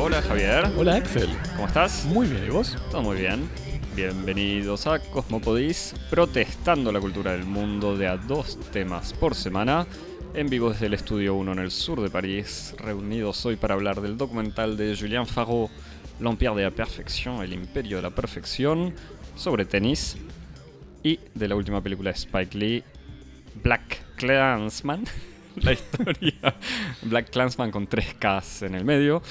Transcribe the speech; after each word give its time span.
Hola 0.00 0.20
Javier, 0.22 0.70
Hola 0.76 0.96
Axel, 0.96 1.28
¿cómo 1.54 1.66
estás? 1.66 2.04
muy 2.04 2.26
bien, 2.26 2.44
¿y 2.46 2.50
vos? 2.50 2.76
Todo 2.90 3.02
muy 3.02 3.16
bien. 3.16 3.48
Bienvenidos 3.96 4.86
a 4.86 4.98
Cosmopodis, 4.98 5.94
protestando 6.10 6.92
la 6.92 7.00
cultura 7.00 7.32
del 7.32 7.44
mundo 7.44 7.96
de 7.96 8.08
a 8.08 8.16
dos 8.16 8.58
temas 8.72 9.12
por 9.12 9.34
semana, 9.34 9.86
en 10.34 10.48
vivo 10.48 10.70
desde 10.70 10.86
el 10.86 10.94
Estudio 10.94 11.34
1 11.36 11.52
en 11.52 11.58
el 11.60 11.70
sur 11.70 12.00
de 12.02 12.10
París, 12.10 12.74
reunidos 12.78 13.46
hoy 13.46 13.56
para 13.56 13.74
hablar 13.74 14.00
del 14.00 14.16
documental 14.16 14.76
de 14.76 14.96
Julien 14.96 15.26
Farraud, 15.26 15.70
L'Empire 16.20 16.54
de 16.54 16.62
la 16.64 16.70
Perfección, 16.70 17.42
el 17.42 17.52
Imperio 17.52 17.96
de 17.96 18.02
la 18.02 18.10
Perfección, 18.10 18.94
sobre 19.36 19.64
tenis, 19.64 20.16
y 21.04 21.20
de 21.34 21.46
la 21.46 21.54
última 21.54 21.80
película 21.80 22.10
de 22.10 22.16
Spike 22.16 22.58
Lee, 22.58 22.82
Black 23.62 24.16
Clansman, 24.16 25.04
la 25.56 25.72
historia 25.72 26.56
Black 27.02 27.30
Clansman 27.30 27.70
con 27.70 27.86
tres 27.86 28.14
Ks 28.14 28.62
en 28.62 28.74
el 28.74 28.84
medio, 28.84 29.22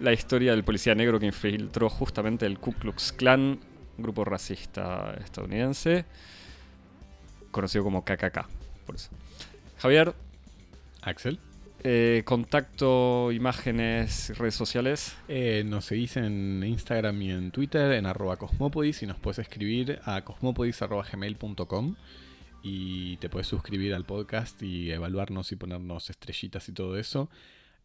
la 0.00 0.12
historia 0.12 0.50
del 0.50 0.64
policía 0.64 0.94
negro 0.94 1.18
que 1.18 1.26
infiltró 1.26 1.88
justamente 1.88 2.44
el 2.44 2.58
Ku 2.58 2.72
Klux 2.72 3.12
Klan, 3.12 3.60
grupo 3.96 4.24
racista 4.24 5.14
estadounidense, 5.24 6.04
conocido 7.52 7.84
como 7.84 8.04
KKK, 8.04 8.46
por 8.84 8.96
eso. 8.96 9.10
Javier, 9.78 10.14
Axel. 11.00 11.38
Eh, 11.84 12.22
contacto, 12.24 13.32
imágenes, 13.32 14.36
redes 14.38 14.54
sociales. 14.54 15.16
Eh, 15.28 15.62
nos 15.66 15.84
seguís 15.86 16.16
en 16.16 16.62
Instagram 16.64 17.20
y 17.22 17.30
en 17.30 17.50
Twitter 17.50 17.92
en 17.92 18.06
arroba 18.06 18.36
cosmopodis 18.36 19.02
y 19.02 19.06
nos 19.06 19.18
puedes 19.18 19.38
escribir 19.38 19.98
a 20.04 20.22
cosmopodis.gmail.com 20.24 21.96
y 22.62 23.16
te 23.16 23.28
puedes 23.30 23.46
suscribir 23.46 23.94
al 23.94 24.04
podcast 24.04 24.62
y 24.62 24.90
evaluarnos 24.90 25.50
y 25.52 25.56
ponernos 25.56 26.10
estrellitas 26.10 26.68
y 26.68 26.72
todo 26.72 26.98
eso 26.98 27.30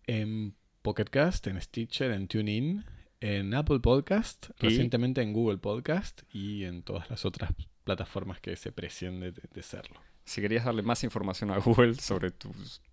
en 0.07 0.55
Pocketcast, 0.81 1.47
en 1.47 1.59
Stitcher, 1.61 2.11
en 2.11 2.27
TuneIn, 2.27 2.85
en 3.21 3.53
Apple 3.53 3.79
Podcast, 3.79 4.49
Y- 4.59 4.63
recientemente 4.67 5.21
en 5.21 5.33
Google 5.33 5.57
Podcast 5.57 6.21
y 6.31 6.65
en 6.65 6.83
todas 6.83 7.09
las 7.09 7.25
otras 7.25 7.51
plataformas 7.83 8.39
que 8.41 8.55
se 8.55 8.71
precien 8.71 9.19
de, 9.19 9.31
de 9.31 9.61
serlo. 9.63 9.99
Si 10.25 10.41
querías 10.41 10.65
darle 10.65 10.81
más 10.81 11.03
información 11.03 11.51
a 11.51 11.57
Google 11.59 11.95
sobre 11.95 12.31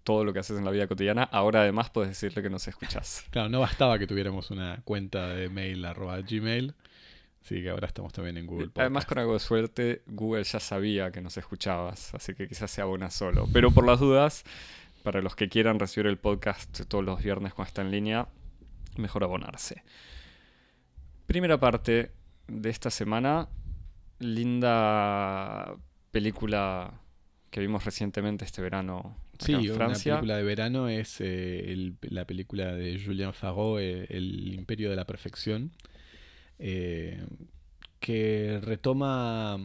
todo 0.05 0.25
lo 0.25 0.33
que 0.33 0.39
haces 0.39 0.59
en 0.59 0.65
la 0.65 0.71
vida 0.71 0.87
cotidiana, 0.87 1.25
ahora 1.25 1.63
además 1.63 1.91
puedes 1.91 2.11
decirle 2.11 2.43
que 2.43 2.51
nos 2.51 2.69
escuchás. 2.69 3.25
Claro, 3.31 3.49
no 3.49 3.61
bastaba 3.61 3.99
que 3.99 4.07
tuviéramos 4.07 4.51
una 4.51 4.81
cuenta 4.85 5.29
de 5.29 5.49
mail 5.49 5.85
arroba 5.85 6.21
gmail, 6.21 6.75
así 7.43 7.63
que 7.63 7.71
ahora 7.71 7.87
estamos 7.87 8.13
también 8.13 8.37
en 8.37 8.47
Google 8.47 8.67
Podcast. 8.67 8.81
Además, 8.81 9.07
con 9.07 9.19
algo 9.19 9.33
de 9.33 9.41
suerte, 9.41 10.03
Google 10.07 10.45
ya 10.45 10.61
sabía 10.61 11.11
que 11.11 11.23
nos 11.23 11.37
escuchabas, 11.37 12.15
así 12.15 12.35
que 12.35 12.47
quizás 12.47 12.71
sea 12.71 12.87
una 12.87 13.11
solo. 13.11 13.49
Pero 13.53 13.71
por 13.71 13.87
las 13.87 13.99
dudas, 13.99 14.45
para 15.03 15.23
los 15.23 15.35
que 15.35 15.49
quieran 15.49 15.79
recibir 15.79 16.07
el 16.07 16.19
podcast 16.19 16.83
todos 16.87 17.05
los 17.05 17.23
viernes 17.23 17.55
cuando 17.55 17.69
está 17.69 17.83
en 17.83 17.91
línea, 17.91 18.29
mejor 18.97 19.25
abonarse. 19.25 19.83
Primera 21.27 21.59
parte 21.59 22.13
de 22.47 22.71
esta 22.71 22.91
semana, 22.91 23.49
linda 24.19 25.75
película 26.11 27.02
que 27.53 27.61
vimos 27.61 27.85
recientemente 27.85 28.45
este 28.45 28.61
verano 28.63 29.17
Sí, 29.39 29.53
en 29.53 29.61
una 29.61 29.75
Francia. 29.75 30.15
película 30.15 30.37
de 30.39 30.43
verano 30.43 30.89
es 30.89 31.21
eh, 31.21 31.71
el- 31.73 31.97
la 32.03 32.25
película 32.27 32.75
de 32.75 32.99
Julien 33.01 33.33
Farraud, 33.33 33.79
eh, 33.81 34.07
El 34.11 34.53
Imperio 34.55 34.91
de 34.91 34.97
la 34.97 35.05
Perfección, 35.05 35.71
eh, 36.59 37.23
que 38.01 38.59
retoma, 38.63 39.59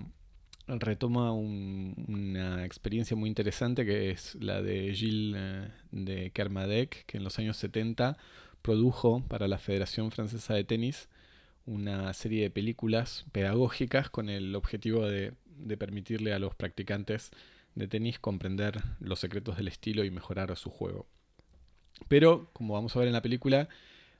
retoma 0.67 1.31
un- 1.31 1.95
una 2.08 2.65
experiencia 2.65 3.15
muy 3.15 3.30
interesante 3.30 3.85
que 3.85 4.11
es 4.11 4.35
la 4.35 4.61
de 4.61 4.93
Gilles 4.93 5.71
de 5.91 6.31
Kermadec, 6.31 7.05
que 7.05 7.17
en 7.17 7.23
los 7.23 7.39
años 7.39 7.58
70 7.58 8.17
produjo 8.61 9.23
para 9.27 9.47
la 9.47 9.59
Federación 9.59 10.11
Francesa 10.11 10.53
de 10.55 10.64
Tenis 10.65 11.08
una 11.65 12.14
serie 12.14 12.43
de 12.43 12.49
películas 12.49 13.26
pedagógicas 13.31 14.09
con 14.09 14.30
el 14.30 14.55
objetivo 14.55 15.05
de, 15.08 15.33
de 15.58 15.77
permitirle 15.77 16.33
a 16.33 16.39
los 16.39 16.53
practicantes 16.55 17.31
de 17.77 17.88
tenis 17.88 18.20
comprender 18.20 18.82
los 18.99 19.20
secretos 19.20 19.58
del 19.58 19.67
estilo 19.67 20.04
y 20.04 20.11
mejorar 20.11 20.55
su 20.58 20.70
juego. 20.70 21.08
Pero, 22.08 22.49
como 22.54 22.73
vamos 22.73 22.95
a 22.95 22.99
ver 22.99 23.08
en 23.08 23.14
la 23.14 23.21
película, 23.21 23.70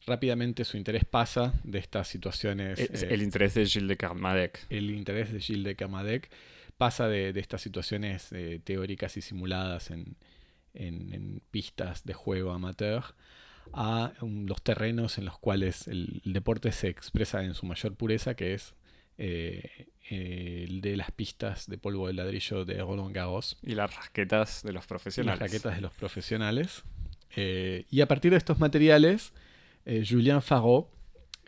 rápidamente 0.06 0.64
su 0.66 0.78
interés 0.78 1.06
pasa 1.06 1.54
de 1.64 1.80
estas 1.80 2.08
situaciones. 2.08 2.80
Es 2.80 3.04
eh, 3.04 3.08
el 3.12 3.22
interés 3.22 3.54
de 3.54 3.66
Gilles 3.66 3.88
de 3.90 3.98
Carmadec. 3.98 4.66
el 4.70 4.92
interés 4.92 5.32
de 5.32 5.40
Gilles 5.40 5.64
de 5.66 5.76
Kermadec 5.76 6.30
pasa 6.78 7.08
de, 7.08 7.34
de 7.34 7.40
estas 7.40 7.62
situaciones 7.62 8.32
eh, 8.32 8.60
teóricas 8.64 9.18
y 9.18 9.22
simuladas 9.22 9.90
en, 9.92 10.16
en- 10.74 11.14
en 11.14 11.42
pistas 11.52 12.04
de 12.06 12.14
juego 12.14 12.52
amateur 12.52 13.04
a 13.74 14.14
um, 14.22 14.46
los 14.46 14.62
terrenos 14.62 15.18
en 15.18 15.26
los 15.26 15.38
cuales 15.40 15.88
el, 15.88 16.22
el 16.26 16.34
deporte 16.34 16.72
se 16.72 16.88
expresa 16.88 17.44
en 17.44 17.54
su 17.54 17.66
mayor 17.66 17.96
pureza, 17.96 18.36
que 18.36 18.54
es 18.54 18.76
eh, 19.18 19.88
el 20.10 20.80
de 20.82 20.96
las 20.98 21.12
pistas 21.12 21.68
de 21.70 21.78
polvo 21.78 22.08
de 22.08 22.14
ladrillo 22.14 22.64
de 22.66 22.78
Roland 22.80 23.14
Garros 23.14 23.58
Y 23.62 23.76
las 23.76 23.94
raquetas 23.96 24.64
de 24.64 24.72
los 24.74 24.86
y 24.86 24.88
profesionales. 24.88 25.40
las 25.40 25.50
raquetas 25.52 25.76
de 25.76 25.82
los 25.82 25.92
profesionales. 25.94 26.84
Eh, 27.36 27.86
y 27.92 28.02
a 28.02 28.08
partir 28.08 28.32
de 28.32 28.38
estos 28.38 28.60
materiales, 28.60 29.34
eh, 29.86 30.06
Julien 30.08 30.42
Farraud 30.42 30.86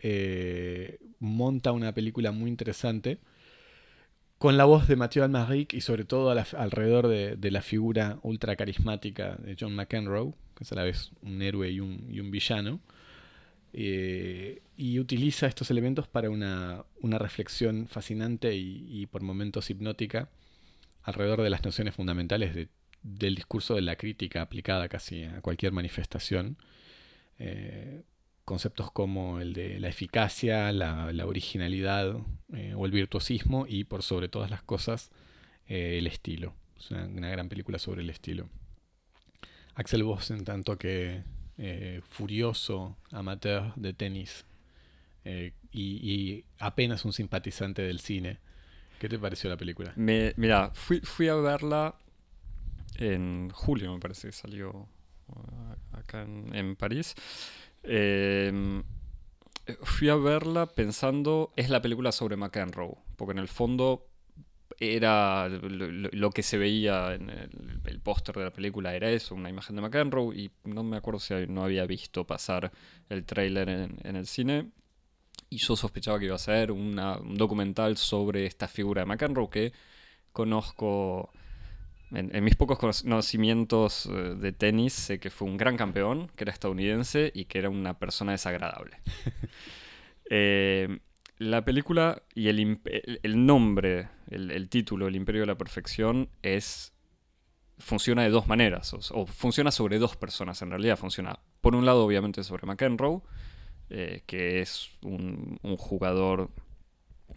eh, 0.02 0.98
monta 1.20 1.72
una 1.72 1.92
película 1.92 2.32
muy 2.32 2.48
interesante 2.50 3.18
con 4.38 4.56
la 4.56 4.64
voz 4.64 4.88
de 4.88 4.96
Mathieu 4.96 5.22
Almaric 5.22 5.74
y 5.74 5.80
sobre 5.82 6.04
todo 6.04 6.34
la- 6.34 6.46
alrededor 6.56 7.08
de, 7.08 7.36
de 7.36 7.50
la 7.50 7.60
figura 7.60 8.18
ultra 8.22 8.56
carismática 8.56 9.36
de 9.36 9.54
John 9.58 9.74
McEnroe, 9.74 10.32
que 10.56 10.64
es 10.64 10.72
a 10.72 10.76
la 10.76 10.82
vez 10.84 11.10
un 11.22 11.42
héroe 11.42 11.70
y 11.70 11.80
un, 11.80 12.06
y 12.10 12.20
un 12.20 12.30
villano. 12.30 12.80
Eh, 13.72 14.62
y 14.76 14.98
utiliza 14.98 15.46
estos 15.46 15.70
elementos 15.70 16.08
para 16.08 16.30
una, 16.30 16.84
una 17.00 17.18
reflexión 17.18 17.86
fascinante 17.86 18.56
y, 18.56 19.06
por 19.06 19.22
momentos 19.22 19.70
hipnótica 19.70 20.28
alrededor 21.02 21.42
de 21.42 21.50
las 21.50 21.64
nociones 21.64 21.94
fundamentales 21.94 22.54
de- 22.54 22.68
del 23.02 23.34
discurso 23.34 23.74
de 23.74 23.82
la 23.82 23.96
crítica 23.96 24.42
aplicada 24.42 24.88
casi 24.88 25.24
a 25.24 25.40
cualquier 25.40 25.72
manifestación. 25.72 26.56
Eh, 27.38 28.02
conceptos 28.44 28.90
como 28.90 29.40
el 29.40 29.52
de 29.52 29.78
la 29.80 29.88
eficacia, 29.88 30.72
la, 30.72 31.06
originalidad 31.26 32.16
eh, 32.52 32.74
o 32.76 32.84
el 32.86 32.92
virtuosismo 32.92 33.66
y 33.68 33.84
por 33.84 34.02
sobre 34.02 34.28
todas 34.28 34.50
las 34.50 34.62
cosas 34.62 35.10
el 35.66 36.06
estilo. 36.08 36.54
Es 36.76 36.90
una, 36.90 37.06
una 37.06 37.30
gran 37.30 37.48
película 37.48 37.78
sobre 37.78 38.02
el 38.02 38.10
estilo. 38.10 38.48
Axel 39.76 40.02
Voss 40.02 40.32
en 40.32 40.44
tanto 40.44 40.76
que 40.76 41.22
eh, 41.62 42.00
furioso 42.08 42.96
amateur 43.12 43.74
de 43.76 43.92
tenis 43.92 44.46
eh, 45.26 45.52
y, 45.72 46.42
apenas 46.58 47.04
un 47.04 47.12
simpatizante 47.12 47.82
del 47.82 48.00
cine. 48.00 48.38
¿Qué 48.98 49.10
te 49.10 49.18
pareció 49.18 49.50
la 49.50 49.58
película? 49.58 49.92
Me, 49.94 50.32
mira, 50.38 50.70
fui, 50.72 51.00
fui 51.00 51.28
a 51.28 51.34
verla 51.34 51.96
en 52.96 53.50
julio, 53.50 53.92
me 53.92 54.00
parece 54.00 54.28
que 54.28 54.32
salió 54.32 54.70
uh, 55.28 55.96
acá 55.96 56.22
en, 56.22 56.76
París. 56.76 57.14
Eh, 57.82 58.82
fui 59.82 60.08
a 60.08 60.16
verla 60.16 60.64
pensando, 60.64 61.52
es 61.56 61.68
la 61.68 61.82
película 61.82 62.10
sobre 62.10 62.36
McEnroe, 62.36 62.96
porque 63.16 63.32
en 63.32 63.38
el 63.38 63.48
fondo 63.48 64.09
era 64.80 65.48
lo, 65.48 66.30
que 66.30 66.42
se 66.42 66.58
veía 66.58 67.14
en 67.14 67.30
el, 67.30 67.50
el 67.84 68.00
póster 68.00 68.34
de 68.36 68.44
la 68.44 68.52
película, 68.52 68.94
era 68.94 69.10
eso, 69.10 69.34
una 69.34 69.50
imagen 69.50 69.76
de 69.76 69.82
McEnroe, 69.82 70.34
y 70.36 70.50
no 70.64 70.82
me 70.82 70.96
acuerdo 70.96 71.20
si 71.20 71.34
no 71.48 71.64
había 71.64 71.86
visto 71.86 72.26
pasar 72.26 72.72
el 73.10 73.24
tráiler 73.24 73.68
en, 73.68 73.98
en 74.04 74.16
el 74.16 74.26
cine. 74.26 74.70
Y 75.50 75.58
yo 75.58 75.76
sospechaba 75.76 76.18
que 76.18 76.26
iba 76.26 76.36
a 76.36 76.38
ser 76.38 76.72
una- 76.72 77.18
un 77.18 77.36
documental 77.36 77.96
sobre 77.96 78.46
esta 78.46 78.68
figura 78.68 79.02
de 79.02 79.06
McEnroe 79.06 79.50
que 79.50 79.72
conozco 80.32 81.32
en, 82.12 82.34
en 82.34 82.44
mis 82.44 82.56
pocos 82.56 82.78
conocimientos 82.78 84.06
eh, 84.06 84.10
de 84.36 84.52
tenis, 84.52 84.92
sé 84.94 85.20
que 85.20 85.30
fue 85.30 85.48
un 85.48 85.56
gran 85.56 85.76
campeón, 85.76 86.28
que 86.36 86.44
era 86.44 86.52
estadounidense 86.52 87.30
y 87.34 87.46
que 87.46 87.58
era 87.60 87.70
una 87.70 87.98
persona 87.98 88.32
desagradable. 88.32 88.98
Eh, 90.30 91.00
la 91.40 91.64
película 91.64 92.22
y 92.34 92.48
el, 92.48 93.46
nombre, 93.46 94.10
el, 94.30 94.68
título, 94.68 95.08
El 95.08 95.16
Imperio 95.16 95.40
de 95.40 95.46
la 95.46 95.56
Perfección, 95.56 96.28
es 96.42 96.92
funciona 97.78 98.22
de 98.22 98.28
dos 98.28 98.46
maneras, 98.46 98.92
o, 98.92 99.24
funciona 99.24 99.70
sobre 99.70 99.98
dos 99.98 100.16
personas 100.16 100.60
en 100.60 100.68
realidad. 100.68 100.98
Funciona, 100.98 101.38
por 101.62 101.74
un 101.74 101.86
lado, 101.86 102.04
obviamente, 102.04 102.44
sobre 102.44 102.66
McEnroe, 102.66 103.22
eh, 103.88 104.22
que 104.26 104.60
es 104.60 104.90
un, 105.00 105.58
un 105.62 105.78
jugador 105.78 106.50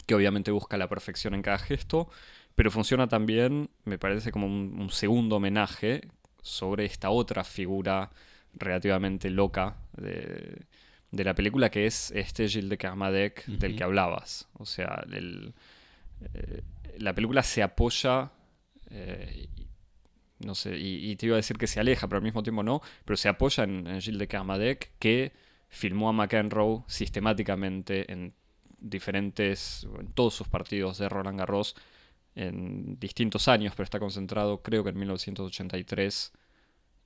que 0.04 0.14
obviamente 0.14 0.50
busca 0.50 0.76
la 0.76 0.88
perfección 0.90 1.34
en 1.34 1.40
cada 1.40 1.56
gesto, 1.56 2.10
pero 2.54 2.70
funciona 2.70 3.08
también, 3.08 3.70
me 3.86 3.98
parece, 3.98 4.32
como 4.32 4.46
un, 4.46 4.76
un 4.78 4.90
segundo 4.90 5.36
homenaje 5.36 6.02
sobre 6.42 6.84
esta 6.84 7.08
otra 7.08 7.42
figura 7.42 8.10
relativamente 8.52 9.30
loca 9.30 9.78
de, 9.96 10.66
de 11.14 11.24
la 11.24 11.34
película, 11.34 11.70
que 11.70 11.86
es 11.86 12.10
este 12.10 12.48
Gilles 12.48 12.68
de 12.68 12.78
Kermadec 12.78 13.46
del 13.46 13.76
que 13.76 13.84
hablabas. 13.84 14.48
O 14.54 14.66
sea, 14.66 15.04
el, 15.12 15.54
eh, 16.34 16.62
la 16.98 17.14
película 17.14 17.42
se 17.42 17.62
apoya, 17.62 18.32
eh, 18.90 19.48
no 20.40 20.54
sé, 20.54 20.76
y, 20.76 21.14
te 21.16 21.26
iba 21.26 21.36
a 21.36 21.36
decir 21.36 21.56
que 21.56 21.66
se 21.66 21.80
aleja, 21.80 22.08
pero 22.08 22.18
al 22.18 22.24
mismo 22.24 22.42
tiempo 22.42 22.62
no, 22.62 22.82
pero 23.04 23.16
se 23.16 23.28
apoya 23.28 23.64
en, 23.64 24.00
Gilles 24.00 24.18
de 24.18 24.28
Kermadec, 24.28 24.92
que 24.98 25.32
filmó 25.68 26.08
a 26.08 26.12
McEnroe 26.12 26.84
sistemáticamente 26.86 28.10
en 28.12 28.34
diferentes, 28.78 29.86
en 29.98 30.12
todos 30.12 30.34
sus 30.34 30.48
partidos 30.48 30.98
de 30.98 31.08
Roland 31.08 31.38
Garros 31.38 31.76
en 32.34 32.98
distintos 32.98 33.46
años, 33.48 33.74
pero 33.76 33.84
está 33.84 34.00
concentrado 34.00 34.62
creo 34.62 34.82
que 34.82 34.90
en 34.90 34.98
1983 34.98 36.32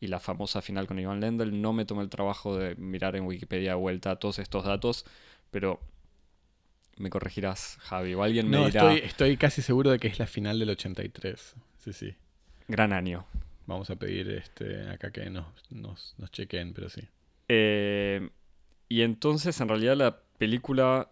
y 0.01 0.07
la 0.09 0.21
famosa 0.21 0.63
final 0.63 0.87
con 0.87 0.99
Ivan 0.99 1.21
Lendl. 1.21 1.61
No 1.61 1.73
me 1.73 1.85
tomé 1.85 2.03
el 2.03 2.09
trabajo 2.09 2.57
de 2.57 2.75
mirar 2.77 3.17
en 3.17 3.25
Wikipedia 3.25 3.71
de 3.71 3.77
vuelta 3.77 4.17
todos 4.17 4.39
estos 4.39 4.65
datos, 4.65 5.05
pero 5.51 5.81
me 6.97 7.11
corregirás, 7.11 7.79
Javi, 7.81 8.15
o 8.15 8.23
alguien 8.23 8.49
me 8.49 8.59
dirá... 8.67 8.93
Estoy, 8.93 8.99
estoy 9.07 9.37
casi 9.37 9.63
seguro 9.63 9.91
de 9.91 9.99
que 9.99 10.09
es 10.09 10.19
la 10.19 10.27
final 10.27 10.59
del 10.59 10.71
83. 10.71 11.55
Sí, 11.79 11.93
sí. 11.93 12.15
Gran 12.67 12.93
año. 12.93 13.25
Vamos 13.69 13.91
a 13.91 13.97
pedir 13.97 14.31
este, 14.31 14.89
acá 14.89 15.11
que 15.11 15.29
nos, 15.29 15.45
nos, 15.71 16.15
chequen, 16.33 16.73
pero 16.73 16.89
sí. 16.89 17.03
Eh, 17.49 18.29
y 18.89 19.03
entonces, 19.03 19.61
en 19.61 19.69
realidad, 19.69 19.97
la 19.97 20.21
película. 20.39 21.11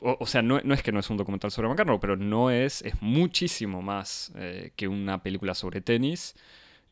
O, 0.00 0.26
sea, 0.26 0.42
no, 0.42 0.58
es 0.58 0.82
que 0.82 0.92
no 0.92 1.00
es 1.00 1.10
un 1.10 1.16
documental 1.16 1.50
sobre 1.50 1.68
McEnroe, 1.68 1.98
pero 2.00 2.16
no 2.16 2.50
es. 2.50 2.80
Es 2.82 3.02
muchísimo 3.02 3.82
más 3.82 4.32
eh, 4.36 4.72
que 4.76 4.88
una 4.88 5.22
película 5.22 5.54
sobre 5.54 5.82
tenis. 5.82 6.34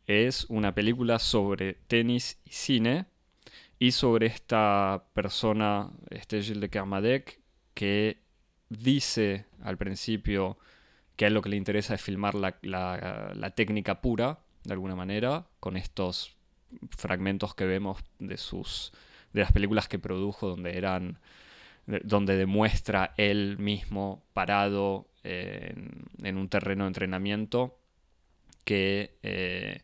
Es 0.07 0.47
una 0.49 0.75
película 0.75 1.19
sobre 1.19 1.75
tenis 1.75 2.39
y 2.45 2.51
cine. 2.51 3.07
Y 3.79 3.93
sobre 3.93 4.27
esta 4.27 5.05
persona, 5.13 5.91
este 6.09 6.41
Gilles 6.41 6.61
de 6.61 6.71
Kermadec, 6.71 7.41
que 7.75 8.23
dice 8.71 9.45
al 9.63 9.77
principio 9.77 10.59
que 11.17 11.25
a 11.25 11.29
él 11.29 11.35
lo 11.35 11.43
que 11.43 11.51
le 11.51 11.57
interesa 11.57 11.95
es 11.95 12.03
filmar 12.03 12.35
la, 12.35 13.53
técnica 13.55 14.01
pura, 14.01 14.39
de 14.65 14.73
alguna 14.73 14.97
manera, 14.97 15.47
con 15.61 15.77
estos 15.77 16.37
fragmentos 16.91 17.55
que 17.55 17.65
vemos 17.65 18.03
de 18.19 18.37
sus 18.37 18.93
de 19.33 19.43
las 19.43 19.53
películas 19.53 19.89
que 19.89 19.99
produjo 19.99 20.49
donde 20.49 20.77
eran 20.77 21.19
donde 21.87 22.37
demuestra 22.37 23.15
él 23.17 23.59
mismo 23.59 24.25
parado 24.33 25.09
en, 25.23 26.37
un 26.37 26.49
terreno 26.49 26.85
de 26.85 26.89
entrenamiento 26.89 27.79
que 28.65 29.17
eh, 29.23 29.83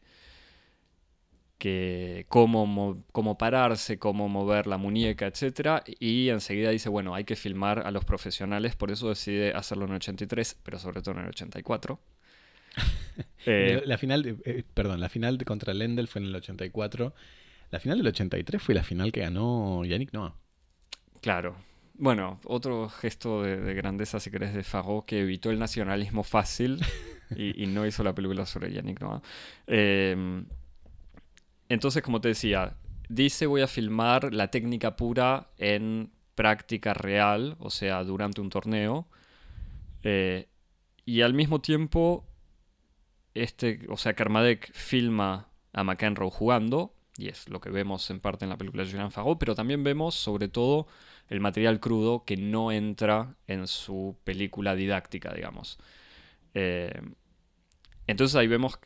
que 1.62 2.26
cómo, 2.28 3.04
cómo 3.12 3.38
pararse, 3.38 3.96
cómo 3.96 4.28
mover 4.28 4.66
la 4.66 4.78
muñeca, 4.78 5.28
etc. 5.28 5.84
Y 6.00 6.28
enseguida 6.30 6.70
dice, 6.70 6.88
bueno, 6.88 7.14
hay 7.14 7.22
que 7.22 7.36
filmar 7.36 7.86
a 7.86 7.92
los 7.92 8.04
profesionales, 8.04 8.74
por 8.74 8.90
eso 8.90 9.08
decide 9.08 9.52
hacerlo 9.52 9.84
en 9.84 9.92
el 9.92 9.96
83, 9.98 10.58
pero 10.64 10.80
sobre 10.80 11.02
todo 11.02 11.14
en 11.14 11.20
el 11.20 11.28
84. 11.28 12.00
Eh, 13.44 13.82
la 13.84 13.98
final, 13.98 14.38
eh, 14.44 14.62
perdón, 14.72 15.00
la 15.00 15.10
final 15.10 15.36
contra 15.44 15.74
Lendl 15.74 16.06
fue 16.06 16.22
en 16.22 16.28
el 16.28 16.36
84. 16.36 17.12
La 17.70 17.80
final 17.80 17.98
del 17.98 18.06
83 18.06 18.62
fue 18.62 18.74
la 18.74 18.84
final 18.84 19.12
que 19.12 19.20
ganó 19.20 19.84
Yannick 19.84 20.12
Noah. 20.12 20.34
Claro. 21.20 21.56
Bueno, 21.94 22.40
otro 22.44 22.88
gesto 22.88 23.42
de, 23.42 23.74
grandeza, 23.74 24.20
si 24.20 24.30
querés, 24.30 24.54
de 24.54 24.62
Fago, 24.62 25.04
que 25.04 25.20
evitó 25.20 25.50
el 25.50 25.58
nacionalismo 25.58 26.22
fácil 26.22 26.80
y, 27.36 27.62
y, 27.62 27.66
no 27.66 27.84
hizo 27.84 28.02
la 28.02 28.14
película 28.14 28.46
sobre 28.46 28.72
Yannick 28.72 29.00
Noah. 29.00 29.20
Eh, 29.66 30.44
entonces, 31.72 32.02
como 32.02 32.20
te 32.20 32.28
decía, 32.28 32.76
dice 33.08 33.46
voy 33.46 33.62
a 33.62 33.66
filmar 33.66 34.32
la 34.34 34.50
técnica 34.50 34.96
pura 34.96 35.50
en 35.58 36.12
práctica 36.34 36.94
real, 36.94 37.56
o 37.58 37.70
sea, 37.70 38.04
durante 38.04 38.40
un 38.40 38.50
torneo. 38.50 39.08
Eh, 40.02 40.48
y 41.04 41.22
al 41.22 41.34
mismo 41.34 41.60
tiempo, 41.60 42.26
este, 43.34 43.80
o 43.88 43.96
sea, 43.96 44.14
Kermadec 44.14 44.72
filma 44.72 45.48
a 45.72 45.84
McEnroe 45.84 46.30
jugando, 46.30 46.94
y 47.16 47.28
es 47.28 47.48
lo 47.48 47.60
que 47.60 47.70
vemos 47.70 48.10
en 48.10 48.20
parte 48.20 48.44
en 48.44 48.50
la 48.50 48.56
película 48.56 48.84
de 48.84 48.90
Julien 48.90 49.10
Fagot, 49.10 49.38
pero 49.38 49.54
también 49.54 49.84
vemos 49.84 50.14
sobre 50.14 50.48
todo 50.48 50.86
el 51.28 51.40
material 51.40 51.80
crudo 51.80 52.24
que 52.24 52.36
no 52.36 52.72
entra 52.72 53.36
en 53.46 53.66
su 53.66 54.16
película 54.24 54.74
didáctica, 54.74 55.32
digamos. 55.32 55.78
Eh, 56.54 57.00
entonces 58.06 58.36
ahí 58.36 58.46
vemos 58.46 58.78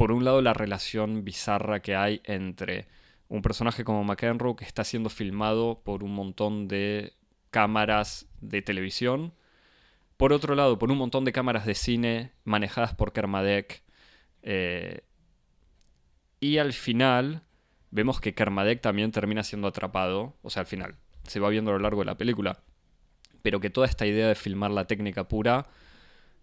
por 0.00 0.12
un 0.12 0.24
lado 0.24 0.40
la 0.40 0.54
relación 0.54 1.26
bizarra 1.26 1.82
que 1.82 1.94
hay 1.94 2.22
entre 2.24 2.88
un 3.28 3.42
personaje 3.42 3.84
como 3.84 4.02
McEnroe 4.02 4.56
que 4.56 4.64
está 4.64 4.82
siendo 4.82 5.10
filmado 5.10 5.82
por 5.84 6.02
un 6.02 6.14
montón 6.14 6.68
de 6.68 7.12
cámaras 7.50 8.26
de 8.40 8.62
televisión, 8.62 9.34
por 10.16 10.32
otro 10.32 10.54
lado 10.54 10.78
por 10.78 10.90
un 10.90 10.96
montón 10.96 11.26
de 11.26 11.32
cámaras 11.32 11.66
de 11.66 11.74
cine 11.74 12.32
manejadas 12.44 12.94
por 12.94 13.12
Kermadec, 13.12 13.82
eh, 14.42 15.02
y 16.40 16.56
al 16.56 16.72
final 16.72 17.42
vemos 17.90 18.22
que 18.22 18.32
Kermadec 18.32 18.80
también 18.80 19.12
termina 19.12 19.42
siendo 19.42 19.68
atrapado, 19.68 20.34
o 20.40 20.48
sea, 20.48 20.60
al 20.60 20.66
final, 20.66 20.96
se 21.24 21.40
va 21.40 21.50
viendo 21.50 21.72
a 21.72 21.74
lo 21.74 21.80
largo 21.80 22.00
de 22.00 22.06
la 22.06 22.16
película, 22.16 22.62
pero 23.42 23.60
que 23.60 23.68
toda 23.68 23.86
esta 23.86 24.06
idea 24.06 24.28
de 24.28 24.34
filmar 24.34 24.70
la 24.70 24.86
técnica 24.86 25.28
pura 25.28 25.66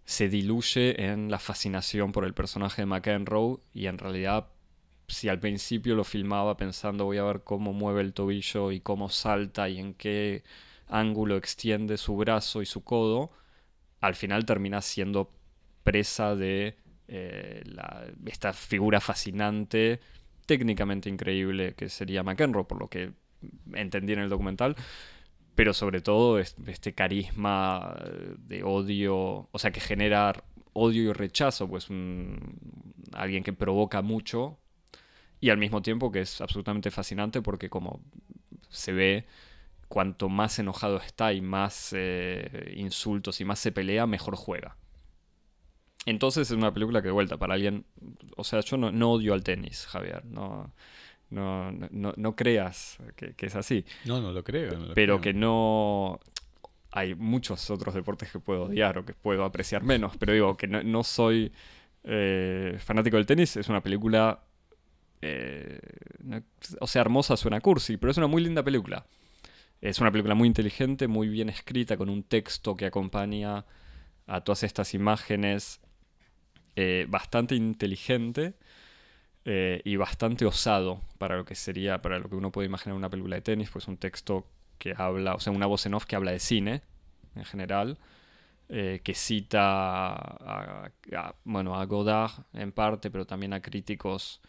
se 0.08 0.30
diluye 0.30 1.04
en 1.04 1.30
la 1.30 1.38
fascinación 1.38 2.12
por 2.12 2.24
el 2.24 2.32
personaje 2.32 2.80
de 2.80 2.86
McEnroe 2.86 3.58
y 3.74 3.88
en 3.88 3.98
realidad 3.98 4.48
si 5.06 5.28
al 5.28 5.38
principio 5.38 5.94
lo 5.96 6.02
filmaba 6.02 6.56
pensando 6.56 7.04
voy 7.04 7.18
a 7.18 7.24
ver 7.24 7.42
cómo 7.44 7.74
mueve 7.74 8.00
el 8.00 8.14
tobillo 8.14 8.72
y 8.72 8.80
cómo 8.80 9.10
salta 9.10 9.68
y 9.68 9.78
en 9.78 9.92
qué 9.92 10.44
ángulo 10.86 11.36
extiende 11.36 11.98
su 11.98 12.16
brazo 12.16 12.62
y 12.62 12.66
su 12.66 12.82
codo, 12.84 13.32
al 14.00 14.14
final 14.14 14.46
termina 14.46 14.80
siendo 14.80 15.30
presa 15.84 16.34
de 16.34 16.78
eh, 17.08 17.62
esta 18.24 18.54
figura 18.54 19.02
fascinante, 19.02 20.00
técnicamente 20.46 21.10
increíble 21.10 21.74
que 21.74 21.90
sería 21.90 22.22
McEnroe, 22.22 22.64
por 22.64 22.80
lo 22.80 22.88
que 22.88 23.12
entendí 23.74 24.14
en 24.14 24.20
el 24.20 24.30
documental, 24.30 24.74
pero 25.58 25.74
sobre 25.74 26.00
todo 26.00 26.38
este 26.38 26.94
carisma 26.94 27.96
de 28.38 28.62
odio, 28.62 29.48
o 29.50 29.58
sea, 29.58 29.72
que 29.72 29.80
genera 29.80 30.44
odio 30.72 31.10
y 31.10 31.12
rechazo, 31.12 31.68
pues 31.68 31.88
alguien 33.12 33.42
que 33.42 33.52
provoca 33.52 34.00
mucho 34.00 34.56
y 35.40 35.50
al 35.50 35.58
mismo 35.58 35.82
tiempo 35.82 36.12
que 36.12 36.20
es 36.20 36.40
absolutamente 36.40 36.92
fascinante 36.92 37.42
porque 37.42 37.68
como 37.68 38.00
se 38.68 38.92
ve, 38.92 39.26
cuanto 39.88 40.28
más 40.28 40.60
enojado 40.60 40.98
está 40.98 41.32
y 41.32 41.40
más 41.40 41.92
eh, 41.92 42.74
insultos 42.76 43.40
y 43.40 43.44
más 43.44 43.58
se 43.58 43.72
pelea, 43.72 44.06
mejor 44.06 44.36
juega. 44.36 44.76
Entonces 46.06 46.52
es 46.52 46.56
una 46.56 46.72
película 46.72 47.02
que 47.02 47.08
de 47.08 47.12
vuelta 47.14 47.36
para 47.36 47.54
alguien, 47.54 47.84
o 48.36 48.44
sea, 48.44 48.60
yo 48.60 48.76
no, 48.76 48.92
no 48.92 49.10
odio 49.10 49.34
al 49.34 49.42
tenis, 49.42 49.86
Javier, 49.86 50.24
no, 50.24 50.72
no, 51.30 51.70
no, 51.72 52.14
no 52.16 52.36
creas 52.36 52.98
que, 53.16 53.34
es 53.38 53.56
así. 53.56 53.84
No, 54.04 54.20
no 54.20 54.32
lo 54.32 54.42
creo. 54.44 54.94
pero 54.94 55.20
que 55.20 55.32
no... 55.32 56.20
Hay 56.90 57.14
muchos 57.14 57.68
otros 57.70 57.94
deportes 57.94 58.32
que 58.32 58.40
puedo 58.40 58.64
odiar 58.64 58.96
o 58.98 59.04
que 59.04 59.12
puedo 59.12 59.44
apreciar 59.44 59.82
menos, 59.82 60.16
pero 60.16 60.32
digo 60.32 60.56
que 60.56 60.66
no, 60.66 61.04
soy 61.04 61.52
eh, 62.04 62.76
fanático 62.78 63.16
del 63.16 63.26
tenis. 63.26 63.56
Es 63.56 63.68
una 63.68 63.82
película... 63.82 64.42
Eh, 65.20 65.78
o 66.80 66.86
sea, 66.86 67.02
hermosa 67.02 67.36
suena 67.36 67.60
cursi, 67.60 67.96
pero 67.96 68.10
es 68.10 68.16
una 68.16 68.26
muy 68.26 68.42
linda 68.42 68.62
película. 68.62 69.04
Es 69.80 70.00
una 70.00 70.10
película 70.10 70.34
muy 70.34 70.48
inteligente, 70.48 71.08
muy 71.08 71.28
bien 71.28 71.50
escrita, 71.50 71.96
con 71.96 72.08
un 72.08 72.22
texto 72.22 72.74
que 72.74 72.86
acompaña 72.86 73.66
a 74.26 74.40
todas 74.42 74.62
estas 74.62 74.94
imágenes, 74.94 75.80
eh, 76.74 77.06
bastante 77.08 77.54
inteligente 77.54 78.54
eh, 79.50 79.80
y 79.82 79.96
bastante 79.96 80.44
osado 80.44 81.00
para 81.16 81.38
lo 81.38 81.46
que 81.46 81.54
sería, 81.54 82.02
para 82.02 82.18
lo 82.18 82.28
que 82.28 82.36
uno 82.36 82.52
puede 82.52 82.66
imaginar 82.66 82.94
una 82.94 83.08
película 83.08 83.36
de 83.36 83.40
tenis, 83.40 83.70
pues 83.70 83.88
un 83.88 83.96
texto 83.96 84.46
que 84.76 84.92
habla, 84.94 85.34
o 85.36 85.40
sea, 85.40 85.54
una 85.54 85.64
voz 85.64 85.86
en 85.86 85.94
off 85.94 86.04
que 86.04 86.16
habla 86.16 86.32
de 86.32 86.38
cine 86.38 86.82
en 87.34 87.46
general, 87.46 87.96
eh, 88.68 89.00
que 89.02 89.14
cita 89.14 90.12
a, 90.12 90.90
bueno, 91.44 91.80
a 91.80 91.86
Godard 91.86 92.32
en 92.52 92.72
parte, 92.72 93.10
pero 93.10 93.24
también 93.26 93.54
a 93.54 93.62
críticos 93.62 94.42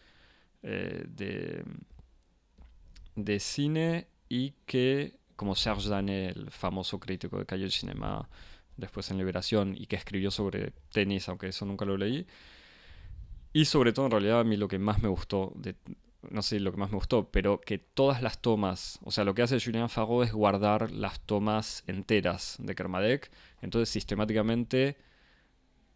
eh, 0.62 1.06
de, 1.08 1.64
de 3.16 3.40
cine 3.40 4.06
y 4.28 4.50
que, 4.66 5.14
como 5.34 5.54
Serge 5.54 5.88
Danet, 5.88 6.36
el 6.36 6.50
famoso 6.50 7.00
crítico 7.00 7.38
de 7.38 7.46
Calle 7.46 7.62
del 7.62 7.72
Cinema, 7.72 8.28
después 8.76 9.10
en 9.10 9.16
Liberación, 9.16 9.74
y 9.74 9.86
que 9.86 9.96
escribió 9.96 10.30
sobre 10.30 10.74
tenis, 10.92 11.26
aunque 11.30 11.48
eso 11.48 11.64
nunca 11.64 11.86
lo 11.86 11.96
leí, 11.96 12.26
y 13.52 13.64
sobre 13.64 13.92
todo, 13.92 14.06
en 14.06 14.12
realidad, 14.12 14.40
a 14.40 14.44
mí 14.44 14.56
lo 14.56 14.68
que 14.68 14.78
más 14.78 15.02
me 15.02 15.08
gustó, 15.08 15.52
de, 15.56 15.74
no 16.30 16.42
sé 16.42 16.60
lo 16.60 16.70
que 16.70 16.78
más 16.78 16.90
me 16.90 16.96
gustó, 16.96 17.30
pero 17.30 17.60
que 17.60 17.78
todas 17.78 18.22
las 18.22 18.40
tomas, 18.40 18.98
o 19.02 19.10
sea, 19.10 19.24
lo 19.24 19.34
que 19.34 19.42
hace 19.42 19.60
Julien 19.60 19.88
Farraud 19.88 20.24
es 20.24 20.32
guardar 20.32 20.90
las 20.90 21.20
tomas 21.20 21.84
enteras 21.86 22.56
de 22.60 22.74
Kermadec. 22.74 23.30
Entonces, 23.62 23.88
sistemáticamente, 23.88 24.96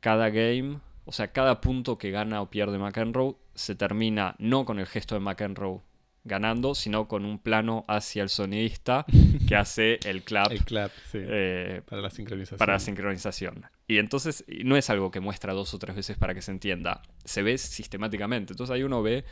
cada 0.00 0.30
game, 0.30 0.80
o 1.04 1.12
sea, 1.12 1.32
cada 1.32 1.60
punto 1.60 1.98
que 1.98 2.10
gana 2.10 2.42
o 2.42 2.50
pierde 2.50 2.78
McEnroe, 2.78 3.36
se 3.54 3.74
termina 3.74 4.34
no 4.38 4.64
con 4.64 4.78
el 4.78 4.86
gesto 4.86 5.14
de 5.14 5.20
McEnroe 5.20 5.80
ganando, 6.24 6.74
sino 6.74 7.06
con 7.06 7.24
un 7.24 7.38
plano 7.38 7.84
hacia 7.86 8.22
el 8.22 8.28
sonidista 8.30 9.04
que 9.48 9.56
hace 9.56 10.00
el 10.04 10.22
clap, 10.22 10.50
El 10.50 10.64
clap, 10.64 10.90
sí. 11.10 11.18
eh, 11.20 11.82
para 11.86 12.02
la 12.02 12.10
sincronización. 12.10 12.58
para 12.58 12.74
la 12.74 12.80
sincronización. 12.80 13.66
Y 13.86 13.98
entonces 13.98 14.44
no 14.64 14.76
es 14.76 14.88
algo 14.90 15.10
que 15.10 15.20
muestra 15.20 15.52
dos 15.52 15.74
o 15.74 15.78
tres 15.78 15.94
veces 15.94 16.16
para 16.16 16.34
que 16.34 16.42
se 16.42 16.50
entienda, 16.50 17.02
se 17.24 17.42
ve 17.42 17.58
sistemáticamente. 17.58 18.54
Entonces 18.54 18.74
ahí 18.74 18.82
uno 18.82 19.02
ve 19.02 19.24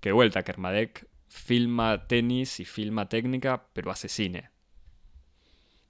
que 0.00 0.08
de 0.08 0.14
vuelta 0.14 0.42
Kermadec 0.42 1.06
filma 1.28 2.06
tenis 2.06 2.60
y 2.60 2.64
filma 2.64 3.08
técnica, 3.08 3.66
pero 3.74 3.90
hace 3.90 4.08
cine. 4.08 4.50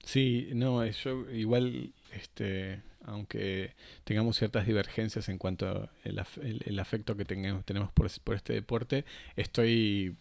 Sí, 0.03 0.49
no, 0.53 0.83
eh, 0.83 0.91
yo 0.91 1.29
igual, 1.31 1.93
este, 2.13 2.81
aunque 3.05 3.75
tengamos 4.03 4.37
ciertas 4.37 4.65
divergencias 4.65 5.29
en 5.29 5.37
cuanto 5.37 5.67
al 5.67 5.89
el, 6.03 6.61
el 6.65 6.79
afecto 6.79 7.15
que 7.15 7.25
tengamos, 7.25 7.63
tenemos 7.63 7.91
por, 7.91 8.09
por, 8.21 8.35
este 8.35 8.53
deporte, 8.53 9.05
estoy 9.35 10.17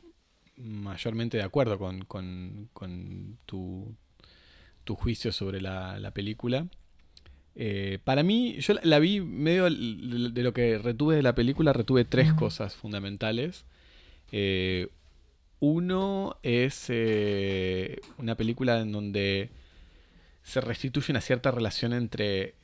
mayormente 0.59 1.37
de 1.37 1.43
acuerdo 1.43 1.79
con, 1.79 2.05
con, 2.05 2.69
con 2.73 3.39
tu, 3.47 3.95
tu, 4.85 4.95
juicio 4.95 5.33
sobre 5.33 5.61
la, 5.61 5.99
la 5.99 6.13
película. 6.13 6.67
Eh, 7.55 7.99
para 8.05 8.23
mí, 8.23 8.57
yo 8.61 8.75
la, 8.75 8.81
la, 8.85 8.99
vi 8.99 9.21
medio 9.21 9.65
de 9.65 10.43
lo 10.43 10.53
que 10.53 10.79
retuve 10.79 11.17
de 11.17 11.23
la 11.23 11.35
película, 11.35 11.73
retuve 11.73 12.05
tres 12.05 12.33
cosas 12.35 12.75
fundamentales. 12.77 13.65
Eh, 14.33 14.89
uno 15.61 16.39
es 16.43 16.87
eh, 16.89 18.01
una 18.19 18.37
película 18.37 18.81
en 18.81 18.93
donde 18.93 19.51
se 20.43 20.61
restituye 20.61 21.13
una 21.13 21.21
cierta 21.21 21.51
relación 21.51 21.93
entre, 21.93 22.55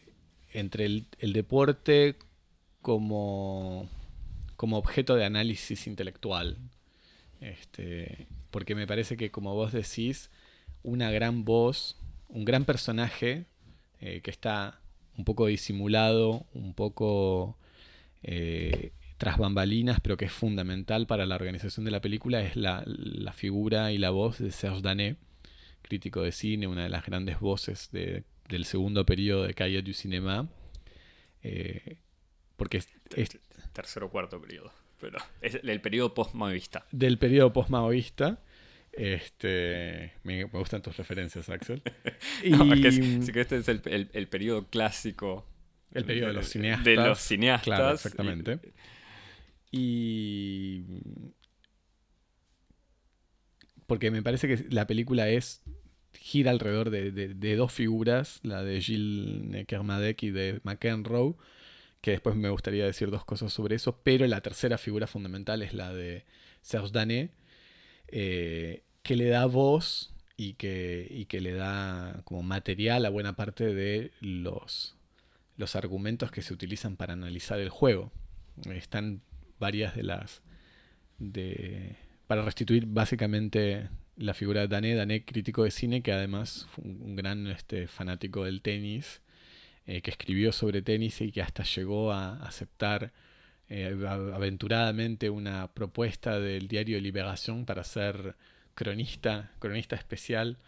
entre 0.52 0.86
el, 0.86 1.06
el 1.18 1.32
deporte 1.32 2.16
como, 2.82 3.88
como 4.56 4.78
objeto 4.78 5.16
de 5.16 5.24
análisis 5.24 5.86
intelectual. 5.86 6.56
Este, 7.40 8.26
porque 8.50 8.74
me 8.74 8.86
parece 8.86 9.16
que, 9.16 9.30
como 9.30 9.54
vos 9.54 9.72
decís, 9.72 10.30
una 10.82 11.10
gran 11.10 11.44
voz, 11.44 11.98
un 12.28 12.44
gran 12.44 12.64
personaje 12.64 13.46
eh, 14.00 14.20
que 14.22 14.30
está 14.30 14.80
un 15.16 15.24
poco 15.24 15.46
disimulado, 15.46 16.46
un 16.54 16.74
poco 16.74 17.56
eh, 18.22 18.92
tras 19.18 19.38
bambalinas, 19.38 20.00
pero 20.00 20.16
que 20.16 20.26
es 20.26 20.32
fundamental 20.32 21.06
para 21.06 21.26
la 21.26 21.36
organización 21.36 21.84
de 21.84 21.90
la 21.90 22.00
película, 22.00 22.42
es 22.42 22.56
la, 22.56 22.84
figura 23.34 23.92
y 23.92 23.98
la 23.98 24.10
voz 24.10 24.38
de 24.38 24.50
Serge 24.50 24.82
Danet, 24.82 25.18
crítico 25.82 26.22
de 26.22 26.32
cine, 26.32 26.66
una 26.66 26.84
de 26.84 26.88
las 26.88 27.06
grandes 27.06 27.40
voces 27.40 27.90
de, 27.92 28.24
del 28.48 28.64
segundo 28.64 29.06
periodo 29.06 29.44
de 29.44 29.54
Calle 29.54 29.82
du 29.82 29.92
Cinéma. 29.92 30.48
Eh, 31.42 31.96
porque 32.56 32.78
es, 32.78 32.88
es, 33.14 33.38
tercero 33.72 34.06
o 34.06 34.10
cuarto 34.10 34.40
periodo, 34.40 34.72
pero 35.04 35.18
es 35.42 35.60
el 35.62 35.80
periodo 35.82 36.14
post-maoísta. 36.14 36.86
Del 36.90 37.18
periodo 37.18 37.52
post-maoísta. 37.52 38.40
Este, 38.90 40.14
me, 40.22 40.46
me, 40.46 40.58
gustan 40.58 40.80
tus 40.80 40.96
referencias, 40.96 41.50
Axel. 41.50 41.82
y, 42.42 42.50
no, 42.50 42.72
es, 42.72 42.98
es, 42.98 43.30
que 43.30 43.42
este 43.42 43.58
es 43.58 43.68
el, 43.68 43.82
el, 43.84 44.08
el, 44.14 44.28
periodo 44.28 44.70
clásico. 44.70 45.46
El 45.92 46.06
periodo 46.06 46.28
de 46.28 46.34
los 46.34 46.48
cineastas. 46.48 46.84
De 46.86 46.96
los 46.96 47.18
cineastas. 47.18 47.64
Claro, 47.64 47.92
exactamente. 47.92 48.60
Y... 49.70 50.86
y... 50.88 51.34
Porque 53.86 54.10
me 54.10 54.22
parece 54.22 54.48
que 54.48 54.64
la 54.70 54.86
película 54.86 55.28
es 55.28 55.62
gira 56.14 56.50
alrededor 56.50 56.88
de, 56.88 57.10
de, 57.10 57.34
de 57.34 57.56
dos 57.56 57.74
figuras, 57.74 58.40
la 58.42 58.62
de 58.62 58.80
Gilles 58.80 59.66
Kermadec 59.66 60.22
y 60.22 60.30
de 60.30 60.60
McEnroe, 60.62 61.34
que 62.04 62.10
después 62.10 62.36
me 62.36 62.50
gustaría 62.50 62.84
decir 62.84 63.10
dos 63.10 63.24
cosas 63.24 63.50
sobre 63.50 63.76
eso, 63.76 63.98
pero 64.02 64.26
la 64.26 64.42
tercera 64.42 64.76
figura 64.76 65.06
fundamental 65.06 65.62
es 65.62 65.72
la 65.72 65.90
de 65.90 66.26
Serge 66.60 66.90
Danet, 66.92 67.30
eh, 68.08 68.82
que 69.02 69.16
le 69.16 69.30
da 69.30 69.46
voz 69.46 70.12
y 70.36 70.52
que, 70.52 71.08
y 71.10 71.24
que, 71.24 71.40
le 71.40 71.54
da 71.54 72.20
como 72.24 72.42
material 72.42 73.06
a 73.06 73.08
buena 73.08 73.36
parte 73.36 73.72
de 73.72 74.10
los, 74.20 74.96
los 75.56 75.76
argumentos 75.76 76.30
que 76.30 76.42
se 76.42 76.52
utilizan 76.52 76.96
para 76.96 77.14
analizar 77.14 77.58
el 77.58 77.70
juego. 77.70 78.12
Están 78.70 79.22
varias 79.58 79.96
de 79.96 80.02
las... 80.02 80.42
De, 81.16 81.96
para 82.26 82.42
restituir 82.42 82.84
básicamente 82.84 83.88
la 84.16 84.34
figura 84.34 84.60
de 84.60 84.68
Dané, 84.68 84.94
Dané 84.94 85.24
crítico 85.24 85.64
de 85.64 85.70
cine, 85.70 86.02
que 86.02 86.12
además 86.12 86.66
fue 86.72 86.84
un 86.84 87.16
gran 87.16 87.46
este, 87.46 87.86
fanático 87.86 88.44
del 88.44 88.60
tenis, 88.60 89.22
eh, 89.86 90.00
que 90.00 90.10
escribió 90.10 90.50
sobre 90.50 90.80
tenis 90.80 91.20
y 91.20 91.30
que 91.30 91.42
hasta 91.42 91.62
llegó 91.62 92.10
a 92.10 92.36
aceptar 92.42 93.12
eh, 93.68 93.94
aventuradamente 94.08 95.28
una 95.28 95.68
propuesta 95.68 96.40
del 96.40 96.68
diario 96.68 96.98
Liberación 97.00 97.66
para 97.66 97.84
ser 97.84 98.34
cronista, 98.74 99.52
cronista 99.58 99.94
especial 99.96 100.58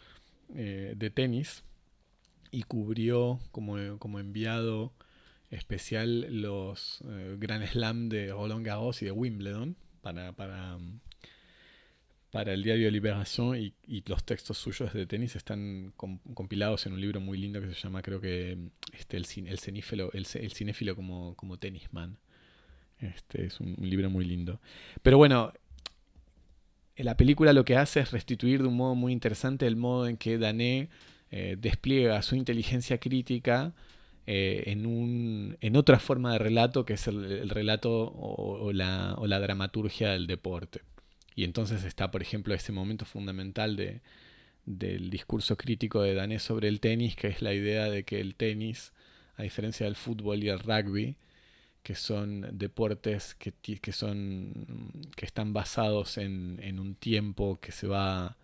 eh, 0.55 0.95
de 0.97 1.11
tenis. 1.11 1.65
Y 2.51 2.63
cubrió 2.65 3.41
como, 3.53 3.99
como 3.99 4.21
enviado 4.21 4.93
especial 5.51 6.43
los 6.43 7.03
Grand 7.39 7.67
Slam 7.67 8.09
de 8.09 8.31
Roland 8.31 8.65
Garros 8.65 9.03
y 9.03 9.07
de 9.07 9.13
Wimbledon 9.13 9.77
para, 10.01 10.33
para, 10.33 10.79
para 12.31 12.53
el 12.53 12.63
diario 12.63 12.91
Liberación 12.91 13.57
y, 13.57 14.03
los 14.07 14.25
textos 14.25 14.59
suyos 14.59 14.93
de 14.93 15.07
tenis 15.07 15.37
están 15.37 15.93
com, 15.97 16.19
compilados 16.35 16.87
en 16.87 16.93
un 16.93 17.01
libro 17.01 17.21
muy 17.21 17.39
lindo 17.39 17.61
que 17.61 17.69
se 17.69 17.75
llama 17.75 18.03
creo 18.03 18.21
que 18.21 18.59
este, 18.93 19.17
el, 19.17 19.27
el, 19.47 20.53
cinéfilo, 20.53 20.97
como, 20.97 21.35
como 21.37 21.59
tenisman. 21.59 22.19
Este 23.01 23.47
es 23.47 23.61
un, 23.61 23.77
libro 23.81 24.11
muy 24.11 24.25
lindo. 24.25 24.61
Pero 25.03 25.19
bueno, 25.19 25.53
la 26.97 27.17
película 27.17 27.53
lo 27.53 27.65
que 27.65 27.77
hace 27.77 28.01
es 28.01 28.11
restituir 28.11 28.63
de 28.63 28.69
un 28.69 28.77
modo 28.77 28.95
muy 28.95 29.13
interesante 29.13 29.67
el 29.67 29.77
modo 29.77 30.09
en 30.09 30.17
que 30.17 30.39
Dané 30.39 30.89
eh, 31.31 31.57
despliega 31.59 32.23
su 32.23 32.37
inteligencia 32.37 32.99
crítica 32.99 33.75
eh, 34.27 34.65
en, 34.67 34.87
un, 34.87 35.57
en 35.61 35.77
otra 35.77 35.99
forma 35.99 36.33
de 36.33 36.39
relato 36.39 36.85
que 36.85 36.95
es 36.95 37.07
el, 37.07 37.25
el 37.25 37.49
relato 37.51 37.93
o, 37.93 38.59
o, 38.67 38.73
la, 38.73 39.15
o, 39.19 39.27
la, 39.27 39.39
dramaturgia 39.39 40.11
del 40.11 40.27
deporte. 40.27 40.81
Y 41.37 41.45
entonces 41.45 41.85
está, 41.85 42.11
por 42.11 42.23
ejemplo, 42.23 42.55
ese 42.55 42.73
momento 42.73 43.05
fundamental 43.05 43.77
de, 43.77 44.01
del 44.65 45.11
discurso 45.11 45.57
crítico 45.57 46.03
de 46.03 46.15
Dané 46.15 46.39
sobre 46.39 46.69
el 46.69 46.81
tenis, 46.81 47.15
que 47.15 47.29
es 47.29 47.43
la 47.43 47.55
idea 47.55 47.85
de 47.91 48.05
que 48.05 48.21
el 48.21 48.35
tenis, 48.35 48.93
a 49.37 49.43
diferencia 49.43 49.85
del 49.87 49.97
fútbol 49.97 50.43
y 50.43 50.49
el 50.49 50.59
rugby, 50.59 51.17
que 51.83 51.95
son 51.95 52.59
deportes 52.59 53.37
que, 53.37 53.53
que, 53.53 53.93
son, 53.93 54.91
que 55.15 55.25
están 55.25 55.53
basados 55.53 56.19
en, 56.19 56.59
en, 56.63 56.81
un 56.81 56.97
tiempo 56.97 57.61
que 57.61 57.71
se 57.71 57.87
va... 57.87 58.37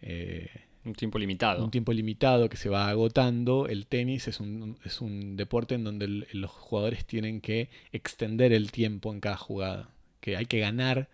Eh, 0.00 0.48
un 0.84 0.94
tiempo 0.94 1.18
limitado. 1.18 1.64
Un 1.64 1.70
tiempo 1.70 1.92
limitado 1.92 2.48
que 2.48 2.56
se 2.56 2.68
va 2.68 2.88
agotando. 2.88 3.66
El 3.68 3.86
tenis 3.86 4.26
es 4.26 4.40
un, 4.40 4.78
es 4.84 5.00
un 5.00 5.36
deporte 5.36 5.74
en 5.74 5.84
donde 5.84 6.06
el, 6.06 6.26
los 6.32 6.50
jugadores 6.50 7.04
tienen 7.04 7.40
que 7.40 7.68
extender 7.92 8.52
el 8.52 8.72
tiempo 8.72 9.12
en 9.12 9.20
cada 9.20 9.36
jugada. 9.36 9.90
Que 10.20 10.36
hay 10.36 10.46
que 10.46 10.60
ganar, 10.60 11.08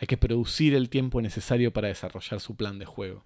hay 0.00 0.06
que 0.06 0.16
producir 0.16 0.74
el 0.74 0.88
tiempo 0.88 1.20
necesario 1.20 1.72
para 1.72 1.88
desarrollar 1.88 2.40
su 2.40 2.56
plan 2.56 2.78
de 2.78 2.86
juego. 2.86 3.22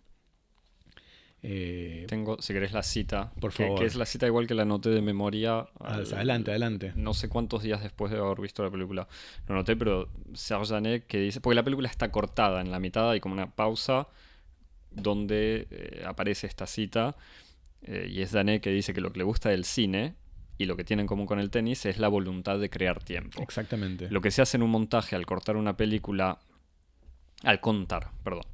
Eh, 1.47 2.07
Tengo, 2.09 2.41
si 2.41 2.53
querés, 2.53 2.73
la 2.73 2.83
cita. 2.83 3.33
Por 3.39 3.53
que, 3.53 3.65
favor. 3.65 3.79
Que 3.79 3.87
es 3.87 3.95
la 3.95 4.07
cita 4.07 4.27
igual 4.27 4.47
que 4.47 4.55
la 4.55 4.65
noté 4.65 4.89
de 4.89 5.01
memoria. 5.01 5.69
Al, 5.79 6.01
adelante, 6.13 6.51
adelante. 6.51 6.93
No 6.97 7.15
sé 7.15 7.29
cuántos 7.29 7.63
días 7.63 7.83
después 7.83 8.11
de 8.11 8.19
haber 8.19 8.41
visto 8.41 8.65
la 8.65 8.71
película 8.71 9.07
lo 9.47 9.55
noté, 9.55 9.77
pero 9.77 10.09
Serge 10.33 10.67
Janet 10.67 11.07
que 11.07 11.19
dice. 11.21 11.41
Porque 11.41 11.55
la 11.55 11.63
película 11.63 11.89
está 11.89 12.11
cortada 12.11 12.61
en 12.61 12.71
la 12.71 12.81
mitad, 12.81 13.11
hay 13.11 13.21
como 13.21 13.35
una 13.35 13.55
pausa 13.55 14.09
donde 14.91 15.69
eh, 15.71 16.03
aparece 16.05 16.47
esta 16.47 16.67
cita. 16.67 17.15
Eh, 17.83 18.09
y 18.11 18.23
es 18.23 18.33
Dané 18.33 18.61
que 18.61 18.71
dice 18.71 18.95
que 18.95 19.01
lo 19.01 19.13
que 19.13 19.19
le 19.19 19.25
gusta 19.25 19.51
del 19.51 19.65
cine 19.65 20.15
y 20.57 20.65
lo 20.65 20.77
que 20.77 20.85
tiene 20.85 21.03
en 21.03 21.07
común 21.07 21.27
con 21.27 21.39
el 21.39 21.51
tenis 21.51 21.85
es 21.85 21.99
la 21.99 22.09
voluntad 22.09 22.59
de 22.59 22.71
crear 22.71 23.03
tiempo. 23.05 23.43
Exactamente. 23.43 24.09
Lo 24.11 24.21
que 24.21 24.31
se 24.31 24.41
hace 24.41 24.57
en 24.57 24.63
un 24.63 24.71
montaje 24.71 25.15
al 25.15 25.27
cortar 25.27 25.57
una 25.57 25.77
película. 25.77 26.39
Al 27.45 27.61
contar, 27.61 28.11
perdón 28.23 28.45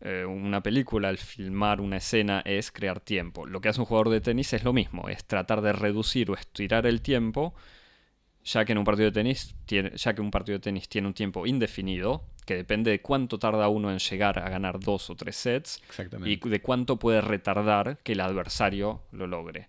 eh, 0.00 0.24
una 0.24 0.62
película, 0.62 1.08
al 1.08 1.18
filmar 1.18 1.80
una 1.80 1.96
escena, 1.96 2.40
es 2.44 2.70
crear 2.70 3.00
tiempo. 3.00 3.46
Lo 3.46 3.60
que 3.60 3.68
hace 3.68 3.80
un 3.80 3.86
jugador 3.86 4.10
de 4.10 4.20
tenis 4.20 4.52
es 4.52 4.62
lo 4.62 4.72
mismo, 4.72 5.08
es 5.08 5.24
tratar 5.24 5.60
de 5.60 5.72
reducir 5.72 6.30
o 6.30 6.34
estirar 6.34 6.86
el 6.86 7.02
tiempo, 7.02 7.54
ya 8.44 8.64
que 8.64 8.72
en 8.72 8.78
un 8.78 8.84
partido 8.84 9.06
de 9.06 9.12
tenis 9.12 9.56
tiene, 9.66 9.90
ya 9.96 10.14
que 10.14 10.20
un 10.20 10.30
partido 10.30 10.58
de 10.58 10.62
tenis 10.62 10.88
tiene 10.88 11.08
un 11.08 11.14
tiempo 11.14 11.46
indefinido, 11.46 12.24
que 12.46 12.54
depende 12.54 12.92
de 12.92 13.02
cuánto 13.02 13.38
tarda 13.38 13.68
uno 13.68 13.90
en 13.90 13.98
llegar 13.98 14.38
a 14.38 14.48
ganar 14.48 14.78
dos 14.78 15.10
o 15.10 15.16
tres 15.16 15.36
sets, 15.36 15.82
y 16.24 16.36
de 16.36 16.62
cuánto 16.62 16.98
puede 16.98 17.20
retardar 17.20 17.98
que 17.98 18.12
el 18.12 18.20
adversario 18.20 19.02
lo 19.10 19.26
logre 19.26 19.68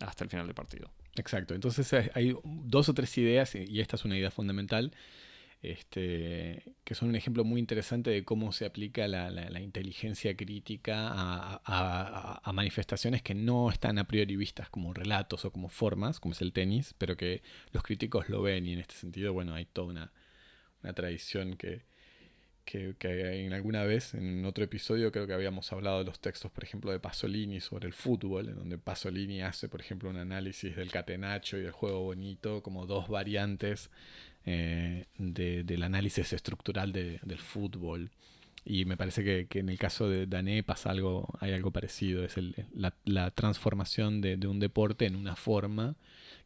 hasta 0.00 0.24
el 0.24 0.30
final 0.30 0.46
del 0.46 0.54
partido. 0.54 0.90
Exacto, 1.16 1.54
entonces 1.54 1.92
hay 2.14 2.36
dos 2.44 2.88
o 2.88 2.94
tres 2.94 3.18
ideas, 3.18 3.54
y 3.56 3.80
esta 3.80 3.96
es 3.96 4.04
una 4.04 4.16
idea 4.16 4.30
fundamental, 4.30 4.92
este, 5.72 6.62
que 6.84 6.94
son 6.94 7.08
un 7.08 7.16
ejemplo 7.16 7.44
muy 7.44 7.60
interesante 7.60 8.10
de 8.10 8.24
cómo 8.24 8.52
se 8.52 8.64
aplica 8.64 9.08
la, 9.08 9.60
inteligencia 9.60 10.36
crítica 10.36 11.08
a, 11.08 12.52
manifestaciones 12.52 13.22
que 13.22 13.34
no 13.34 13.70
están 13.70 13.98
a 13.98 14.06
priori 14.06 14.36
vistas 14.36 14.70
como 14.70 14.94
relatos 14.94 15.44
o 15.44 15.52
como 15.52 15.68
formas, 15.68 16.20
como 16.20 16.32
es 16.32 16.42
el 16.42 16.52
tenis, 16.52 16.94
pero 16.98 17.16
que 17.16 17.42
los 17.72 17.82
críticos 17.82 18.28
lo 18.28 18.42
ven 18.42 18.66
y 18.66 18.72
en 18.72 18.78
este 18.80 18.94
sentido, 18.94 19.32
bueno, 19.32 19.54
hay 19.54 19.66
toda 19.66 19.88
una, 19.88 20.12
una 20.82 20.92
tradición 20.92 21.56
que, 21.56 21.84
que, 22.66 23.44
en 23.46 23.52
alguna 23.52 23.84
vez, 23.84 24.14
en 24.14 24.44
otro 24.44 24.64
episodio, 24.64 25.12
creo 25.12 25.26
que 25.26 25.32
habíamos 25.32 25.72
hablado 25.72 26.00
de 26.00 26.04
los 26.04 26.20
textos, 26.20 26.50
por 26.50 26.64
ejemplo, 26.64 26.90
de 26.90 26.98
Pasolini 26.98 27.60
sobre 27.60 27.86
el 27.86 27.92
fútbol, 27.92 28.48
en 28.48 28.56
donde 28.56 28.78
Pasolini 28.78 29.42
hace, 29.42 29.68
por 29.68 29.80
ejemplo, 29.80 30.10
un 30.10 30.16
análisis 30.16 30.74
del 30.76 30.90
catenacho 30.90 31.56
y 31.58 31.62
del 31.62 31.70
juego 31.70 32.02
bonito 32.02 32.62
como 32.62 32.86
dos 32.86 33.08
variantes 33.08 33.90
eh, 34.48 35.06
del 35.18 35.82
análisis 35.82 36.32
estructural 36.32 36.92
del 36.92 37.38
fútbol. 37.38 38.12
Y 38.64 38.84
me 38.84 38.96
parece 38.96 39.24
que, 39.48 39.58
en 39.58 39.68
el 39.68 39.76
caso 39.76 40.08
de 40.08 40.26
Dané 40.26 40.62
pasa 40.62 40.90
algo, 40.90 41.28
hay 41.40 41.52
algo 41.52 41.72
parecido, 41.72 42.24
es 42.24 42.36
la, 43.04 43.30
transformación 43.32 44.20
de, 44.20 44.46
un 44.46 44.60
deporte 44.60 45.06
en 45.06 45.16
una 45.16 45.34
forma 45.34 45.96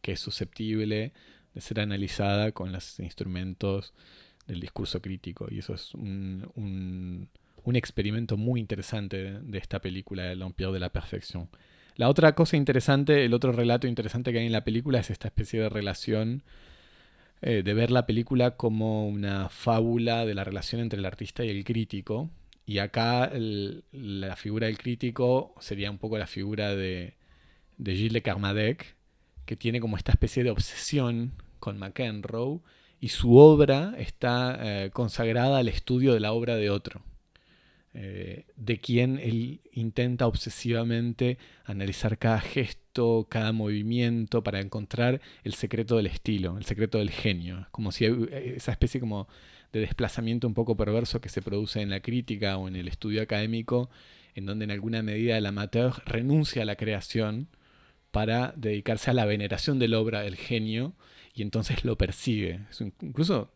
que 0.00 0.12
es 0.12 0.21
susceptible 0.21 1.12
de 1.54 1.61
ser 1.61 1.80
analizada 1.80 2.52
con 2.52 2.73
los 2.73 3.00
instrumentos 3.00 3.92
del 4.47 4.61
discurso 4.61 5.02
crítico. 5.02 5.49
Y 5.50 5.59
eso 5.59 5.75
es 5.75 5.95
un, 5.95 7.28
experimento 7.75 8.38
muy 8.38 8.61
interesante 8.61 9.40
de, 9.40 9.59
esta 9.59 9.80
película, 9.80 10.33
El 10.33 10.40
Empire 10.40 10.73
de 10.73 10.80
la 10.80 10.88
Perfección. 10.88 11.50
La 11.97 12.09
otra 12.09 12.35
cosa 12.35 12.57
interesante, 12.57 13.26
el 13.26 13.35
otro 13.35 13.52
relato 13.52 13.87
interesante 13.87 14.33
que 14.33 14.38
hay 14.38 14.47
en 14.47 14.52
la 14.52 14.64
película 14.64 15.00
es 15.00 15.11
esta 15.11 15.28
especie 15.28 15.61
de 15.61 15.69
relación 15.69 16.42
eh, 17.43 17.63
de 17.63 17.75
ver 17.75 17.91
la 17.91 18.07
película 18.07 18.57
como 18.57 19.09
una 19.09 19.49
fábula 19.49 20.27
de 20.27 20.35
la 20.35 20.45
relación 20.45 20.81
entre 20.81 20.99
el 20.99 21.07
artista 21.07 21.45
y 21.45 21.51
el 21.51 21.65
crítico. 21.65 22.31
Y 22.67 22.79
acá 22.79 23.31
la 23.33 24.37
figura 24.37 24.67
del 24.69 24.79
crítico 24.79 25.55
sería 25.59 25.91
un 25.91 25.99
poco 25.99 26.19
la 26.19 26.27
figura 26.27 26.75
de, 26.77 27.15
de 27.79 27.95
Gilles 27.97 28.13
de 28.13 28.23
Carmadec, 28.23 28.95
que 29.45 29.57
tiene 29.57 29.81
como 29.81 29.97
esta 29.97 30.13
especie 30.13 30.45
de 30.45 30.51
obsesión 30.51 31.33
con 31.59 31.79
McEnroe 31.79 32.61
y 33.01 33.09
su 33.09 33.37
obra 33.37 33.95
está 33.99 34.59
eh, 34.61 34.91
consagrada 34.91 35.59
al 35.59 35.69
estudio 35.69 36.13
de 36.13 36.21
la 36.21 36.33
obra 36.33 36.57
de 36.57 36.71
otro, 36.71 37.03
eh, 37.93 38.47
de 38.55 38.79
quien 38.79 39.19
él 39.19 39.63
intenta 39.73 40.29
obsesivamente 40.29 41.39
analizar 41.65 42.19
cada 42.19 42.41
gesto, 42.41 43.27
cada 43.29 43.51
movimiento 43.53 44.45
para 44.45 44.61
encontrar 44.61 45.21
el 45.43 45.55
secreto 45.55 45.97
del 45.97 46.07
estilo, 46.07 46.57
el 46.57 46.65
secreto 46.65 46.99
del 46.99 47.11
genio, 47.11 47.67
como 47.73 47.91
si 47.91 48.05
eh, 48.05 48.55
esa 48.57 48.71
especie 48.71 49.01
como 49.01 49.27
de 49.73 49.81
desplazamiento 49.81 50.47
un 50.47 50.55
poco 50.55 50.77
perverso 50.77 51.21
que 51.21 51.29
se 51.29 51.43
produce 51.43 51.81
en 51.81 51.91
la 51.91 52.01
crítica 52.01 52.57
o 52.59 52.69
en 52.69 52.77
el 52.77 52.87
estudio 52.87 53.23
académico, 53.23 53.91
en 54.37 54.47
donde 54.47 54.67
en 54.67 54.71
alguna 54.71 55.03
medida 55.03 55.37
el 55.37 55.47
amateur 55.47 55.93
renuncia 56.07 56.63
a 56.63 56.67
la 56.67 56.77
creación 56.77 57.49
para 58.13 58.53
dedicarse 58.57 59.11
a 59.11 59.15
la 59.15 59.25
veneración 59.25 59.81
de 59.81 59.89
la 59.89 59.99
obra 59.99 60.21
del 60.21 60.37
genio 60.37 60.95
y 61.35 61.43
entonces 61.43 61.85
lo 61.85 61.97
persigue. 61.99 62.61
incluso 63.01 63.53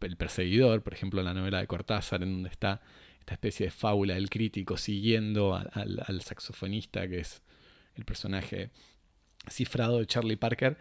el 0.00 0.16
perseguidor, 0.16 0.82
por 0.82 0.94
ejemplo, 0.94 1.22
la 1.22 1.34
novela 1.34 1.60
de 1.60 1.66
Cortázar, 1.66 2.22
en 2.22 2.32
donde 2.32 2.48
está 2.50 2.80
esta 3.20 3.34
especie 3.34 3.66
de 3.66 3.70
fábula 3.70 4.14
del 4.14 4.28
crítico 4.28 4.76
siguiendo 4.76 5.54
al, 5.54 6.22
saxofonista, 6.22 7.08
que 7.08 7.20
es 7.20 7.42
el 7.94 8.04
personaje 8.04 8.70
cifrado 9.48 9.98
de 9.98 10.06
Charlie 10.06 10.36
Parker, 10.36 10.76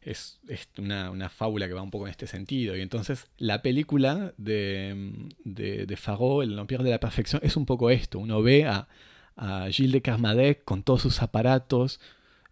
es, 0.00 0.40
una, 0.78 1.28
fábula 1.28 1.66
que 1.66 1.74
va 1.74 1.82
un 1.82 1.90
poco 1.90 2.06
en 2.06 2.10
este 2.10 2.26
sentido. 2.26 2.76
Y 2.76 2.80
entonces 2.80 3.28
la 3.38 3.62
película 3.62 4.34
de, 4.36 5.28
de, 5.44 5.82
El 5.82 6.58
Empire 6.58 6.84
de 6.84 6.90
la 6.90 7.00
Perfección, 7.00 7.40
es 7.44 7.56
un 7.56 7.66
poco 7.66 7.90
esto. 7.90 8.18
Uno 8.18 8.42
ve 8.42 8.64
a, 8.64 8.88
a 9.36 9.68
Gilles 9.70 9.92
de 9.92 10.02
Carmadec 10.02 10.64
con 10.64 10.82
todos 10.82 11.02
sus 11.02 11.22
aparatos, 11.22 12.00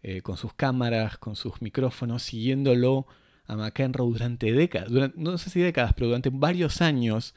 eh, 0.03 0.23
con 0.23 0.37
sus 0.37 0.55
cámaras, 0.55 1.19
con 1.19 1.35
sus 1.37 1.61
micrófonos, 1.61 2.23
siguiéndolo 2.23 3.07
a 3.47 3.57
McEnroe 3.57 4.09
durante 4.09 4.53
décadas, 4.53 4.91
no 5.17 5.39
sé 5.39 5.51
si 5.51 5.61
décadas, 5.61 5.93
pero 5.95 6.09
durante 6.09 6.31
varios 6.31 6.81
años, 6.81 7.35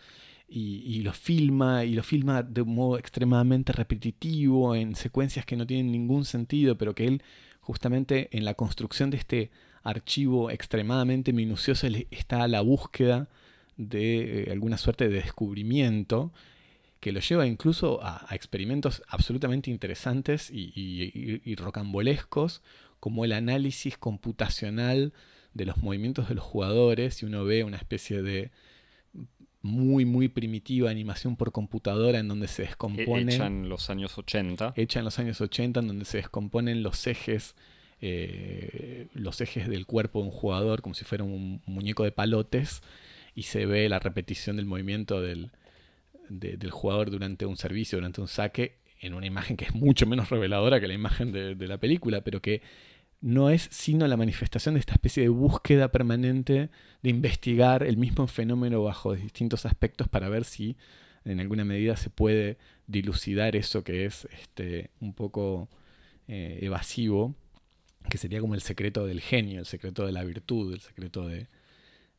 y, 0.50 1.02
lo 1.02 1.14
filma, 1.14 1.86
y 1.86 1.94
lo 1.94 2.04
filma 2.04 2.44
de 2.44 2.62
un 2.62 2.76
modo 2.76 2.98
extremadamente 2.98 3.72
repetitivo, 3.72 4.76
en 4.76 4.96
secuencias 4.96 5.46
que 5.46 5.56
no 5.56 5.68
tienen 5.68 5.92
ningún 5.92 6.26
sentido, 6.26 6.78
pero 6.78 6.96
que 6.96 7.08
él 7.08 7.24
justamente 7.62 8.30
en 8.36 8.46
la 8.46 8.56
construcción 8.56 9.12
de 9.12 9.18
este 9.18 9.52
archivo 9.84 10.50
extremadamente 10.50 11.34
minucioso 11.34 11.88
está 12.12 12.48
la 12.48 12.62
búsqueda 12.62 13.30
de 13.78 14.44
eh, 14.44 14.52
alguna 14.52 14.78
suerte 14.78 15.08
de 15.08 15.16
descubrimiento 15.22 16.32
que 17.00 17.12
lo 17.12 17.20
lleva 17.20 17.48
incluso 17.48 18.04
a, 18.04 18.28
experimentos 18.32 19.04
absolutamente 19.08 19.72
interesantes 19.72 20.50
y, 20.52 21.56
rocambolescos, 21.56 22.62
como 23.00 23.24
el 23.24 23.32
análisis 23.32 23.98
computacional 23.98 25.14
de 25.54 25.66
los 25.66 25.78
movimientos 25.78 26.28
de 26.28 26.36
los 26.36 26.44
jugadores, 26.44 27.24
y 27.24 27.26
uno 27.26 27.46
ve 27.46 27.64
una 27.64 27.78
especie 27.78 28.22
de 28.22 28.52
muy, 29.62 30.06
muy 30.06 30.30
primitiva 30.30 30.90
animación 30.90 31.36
por 31.36 31.52
computadora 31.52 32.20
en 32.20 32.28
donde 32.28 32.48
se 32.48 32.64
descompone. 32.64 33.34
Hecha 33.34 33.48
en 33.48 33.70
los 33.70 33.90
años 33.90 34.18
80. 34.18 34.74
Hecha 34.76 35.00
en 35.00 35.06
los 35.06 35.20
años 35.20 35.42
80, 35.42 35.80
en 35.82 35.88
donde 35.88 36.06
se 36.06 36.18
descomponen 36.18 36.84
los 36.84 37.06
ejes. 37.08 37.56
Eh, 38.02 39.08
los 39.14 39.42
ejes 39.42 39.68
del 39.68 39.86
cuerpo 39.86 40.22
de 40.22 40.28
un 40.28 40.32
jugador 40.32 40.82
como 40.82 40.96
si 40.96 41.04
fuera 41.04 41.26
un 41.26 41.62
muñeco 41.66 42.06
de 42.06 42.14
palotes 42.14 42.82
y 43.36 43.44
se 43.44 43.66
ve 43.66 43.90
la 43.90 44.00
repetición 44.00 44.56
del 44.56 44.66
movimiento 44.66 45.22
del, 45.22 45.52
del 46.30 46.72
jugador 46.72 47.12
durante 47.12 47.46
un 47.46 47.58
servicio, 47.58 47.98
durante 47.98 48.22
un 48.22 48.30
saque, 48.30 48.78
en 49.02 49.14
una 49.14 49.26
imagen 49.26 49.58
que 49.58 49.66
es 49.66 49.74
mucho 49.74 50.06
menos 50.06 50.30
reveladora 50.30 50.80
que 50.80 50.88
la 50.88 50.94
imagen 50.94 51.32
de, 51.32 51.56
la 51.68 51.78
película, 51.78 52.22
pero 52.22 52.42
que 52.42 52.62
no 53.22 53.50
es 53.50 53.68
sino 53.72 54.08
la 54.08 54.18
manifestación 54.18 54.76
de 54.76 54.80
esta 54.80 54.94
especie 54.94 55.24
de 55.24 55.30
búsqueda 55.30 55.92
permanente 55.92 56.70
de 57.02 57.10
investigar 57.10 57.84
el 57.84 57.98
mismo 57.98 58.28
fenómeno 58.28 58.84
bajo 58.84 59.14
distintos 59.14 59.66
aspectos 59.66 60.08
para 60.08 60.30
ver 60.30 60.46
si 60.46 60.78
en 61.26 61.40
alguna 61.40 61.66
medida 61.66 61.98
se 61.98 62.10
puede 62.10 62.58
dilucidar 62.88 63.56
eso 63.56 63.84
que 63.84 64.06
es 64.06 64.28
este, 64.32 64.92
un 65.02 65.14
poco 65.14 65.70
eh, 66.28 66.60
evasivo, 66.62 67.36
que 68.10 68.18
sería 68.18 68.40
como 68.40 68.56
el 68.56 68.62
secreto 68.62 69.06
del 69.06 69.20
genio, 69.20 69.60
el 69.60 69.66
secreto 69.66 70.06
de 70.06 70.14
la 70.14 70.24
virtud, 70.24 70.74
el 70.74 70.80
secreto 70.80 71.28
de, 71.28 71.48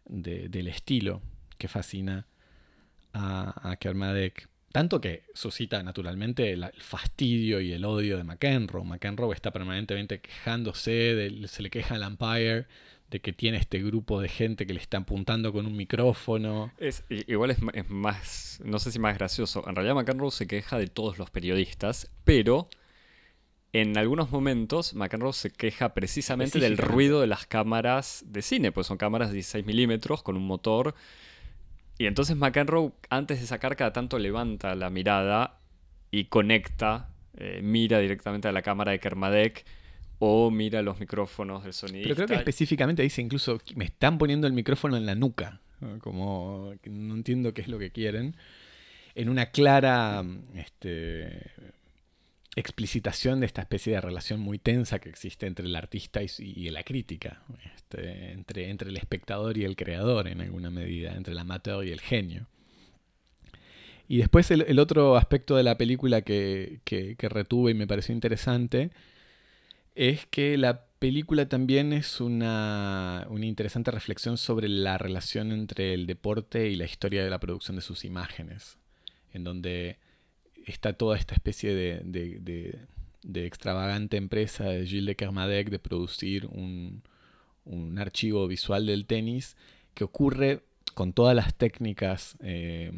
del 0.04 0.68
estilo 0.68 1.22
que 1.56 1.68
fascina 1.68 2.26
a, 3.12 3.70
a 3.70 3.76
Kermadec. 3.76 4.49
Tanto 4.72 5.00
que 5.00 5.24
suscita 5.34 5.82
naturalmente 5.82 6.52
el, 6.52 6.70
fastidio 6.78 7.60
y 7.60 7.72
el 7.72 7.84
odio 7.84 8.16
de 8.16 8.24
McEnroe. 8.24 8.84
McEnroe 8.84 9.34
está 9.34 9.50
permanentemente 9.50 10.20
quejándose, 10.20 11.30
se 11.48 11.62
le 11.62 11.70
queja 11.70 11.96
al 11.96 12.04
Empire 12.04 12.66
de 13.10 13.20
que 13.20 13.32
tiene 13.32 13.58
este 13.58 13.82
grupo 13.82 14.20
de 14.20 14.28
gente 14.28 14.66
que 14.66 14.72
le 14.72 14.80
está 14.80 14.98
apuntando 14.98 15.52
con 15.52 15.66
un 15.66 15.76
micrófono. 15.76 16.72
Es, 16.78 17.04
igual 17.08 17.50
es, 17.50 17.90
más, 17.90 18.60
no 18.64 18.78
sé 18.78 18.92
si 18.92 19.00
más 19.00 19.18
gracioso. 19.18 19.64
En 19.66 19.74
realidad 19.74 19.96
McEnroe 19.96 20.30
se 20.30 20.46
queja 20.46 20.78
de 20.78 20.86
todos 20.86 21.18
los 21.18 21.30
periodistas, 21.30 22.08
pero 22.22 22.68
en 23.72 23.98
algunos 23.98 24.30
momentos 24.30 24.94
McEnroe 24.94 25.32
se 25.32 25.50
queja 25.50 25.94
precisamente 25.94 26.60
del 26.60 26.78
ruido 26.78 27.20
de 27.20 27.26
las 27.26 27.46
cámaras 27.46 28.24
de 28.26 28.42
cine, 28.42 28.70
pues 28.70 28.86
son 28.86 28.98
cámaras 28.98 29.30
de 29.30 29.34
16 29.34 29.66
milímetros 29.66 30.22
con 30.22 30.36
un 30.36 30.46
motor 30.46 30.94
y 32.00 32.06
entonces 32.06 32.34
McEnroe, 32.34 32.92
antes 33.10 33.42
de 33.42 33.46
sacar, 33.46 33.76
cada 33.76 33.92
tanto 33.92 34.18
levanta 34.18 34.74
la 34.74 34.88
mirada 34.88 35.58
y 36.10 36.24
conecta, 36.24 37.10
eh, 37.36 37.60
mira 37.62 37.98
directamente 37.98 38.48
a 38.48 38.52
la 38.52 38.62
cámara 38.62 38.92
de 38.92 39.00
Kermadec 39.00 39.66
o 40.18 40.50
mira 40.50 40.80
los 40.80 40.98
micrófonos 40.98 41.62
del 41.62 41.74
sonido. 41.74 42.04
Pero 42.04 42.14
creo 42.14 42.26
que 42.26 42.36
específicamente 42.36 43.02
dice 43.02 43.20
incluso, 43.20 43.60
me 43.74 43.84
están 43.84 44.16
poniendo 44.16 44.46
el 44.46 44.54
micrófono 44.54 44.96
en 44.96 45.04
la 45.04 45.14
nuca. 45.14 45.60
Como 46.00 46.72
no 46.84 47.14
entiendo 47.14 47.52
qué 47.52 47.60
es 47.60 47.68
lo 47.68 47.78
que 47.78 47.90
quieren. 47.90 48.34
En 49.14 49.28
una 49.28 49.50
clara 49.50 50.24
este, 50.54 51.50
explicitación 52.56 53.40
de 53.40 53.46
esta 53.46 53.62
especie 53.62 53.94
de 53.94 54.00
relación 54.00 54.40
muy 54.40 54.58
tensa 54.58 54.98
que 54.98 55.08
existe 55.08 55.46
entre 55.46 55.66
el 55.66 55.76
artista 55.76 56.20
y, 56.22 56.68
la 56.70 56.82
crítica, 56.82 57.42
este, 57.76 58.32
entre, 58.32 58.88
el 58.88 58.96
espectador 58.96 59.56
y 59.56 59.64
el 59.64 59.76
creador 59.76 60.26
en 60.26 60.40
alguna 60.40 60.70
medida, 60.70 61.14
entre 61.14 61.32
el 61.32 61.38
amateur 61.38 61.84
y 61.84 61.92
el 61.92 62.00
genio. 62.00 62.46
Y 64.08 64.18
después 64.18 64.50
el, 64.50 64.78
otro 64.80 65.16
aspecto 65.16 65.56
de 65.56 65.62
la 65.62 65.78
película 65.78 66.22
que, 66.22 66.80
retuve 67.18 67.70
y 67.70 67.74
me 67.74 67.86
pareció 67.86 68.12
interesante 68.12 68.90
es 69.94 70.26
que 70.26 70.56
la 70.56 70.86
película 70.98 71.48
también 71.48 71.92
es 71.92 72.20
una, 72.20 73.28
interesante 73.40 73.92
reflexión 73.92 74.36
sobre 74.36 74.68
la 74.68 74.98
relación 74.98 75.52
entre 75.52 75.94
el 75.94 76.08
deporte 76.08 76.68
y 76.68 76.74
la 76.74 76.86
historia 76.86 77.22
de 77.22 77.30
la 77.30 77.38
producción 77.38 77.76
de 77.76 77.82
sus 77.82 78.04
imágenes, 78.04 78.78
en 79.32 79.44
donde 79.44 79.98
está 80.66 80.92
toda 80.92 81.16
esta 81.16 81.34
especie 81.34 81.74
de, 81.74 82.78
extravagante 83.34 84.16
empresa 84.16 84.64
de 84.64 84.86
Gilles 84.86 85.06
de 85.06 85.16
Kermadec 85.16 85.70
de 85.70 85.78
producir 85.78 86.46
un, 86.46 87.02
archivo 87.98 88.46
visual 88.48 88.86
del 88.86 89.06
tenis 89.06 89.56
que 89.94 90.04
ocurre 90.04 90.62
con 90.94 91.12
todas 91.12 91.36
las 91.36 91.54
técnicas 91.54 92.36
eh, 92.40 92.92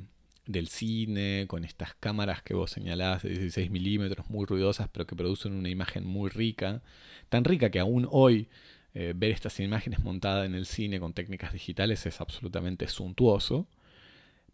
del 0.46 0.68
cine, 0.68 1.46
con 1.46 1.64
estas 1.64 1.94
cámaras 1.94 2.42
que 2.42 2.54
vos 2.54 2.70
señalás 2.70 3.22
de 3.22 3.30
16 3.30 3.70
milímetros, 3.70 4.30
muy 4.30 4.46
ruidosas, 4.46 4.88
pero 4.90 5.06
que 5.06 5.16
producen 5.16 5.52
una 5.52 5.68
imagen 5.68 6.06
muy 6.06 6.30
rica, 6.30 6.82
tan 7.28 7.44
rica 7.44 7.70
que 7.70 7.80
aún 7.80 8.08
hoy 8.10 8.48
eh, 8.94 9.14
ver 9.16 9.30
estas 9.30 9.58
imágenes 9.60 10.00
montadas 10.00 10.46
en 10.46 10.54
el 10.54 10.66
cine 10.66 11.00
con 11.00 11.14
técnicas 11.14 11.52
digitales 11.52 12.04
es 12.06 12.20
absolutamente 12.20 12.88
suntuoso. 12.88 13.66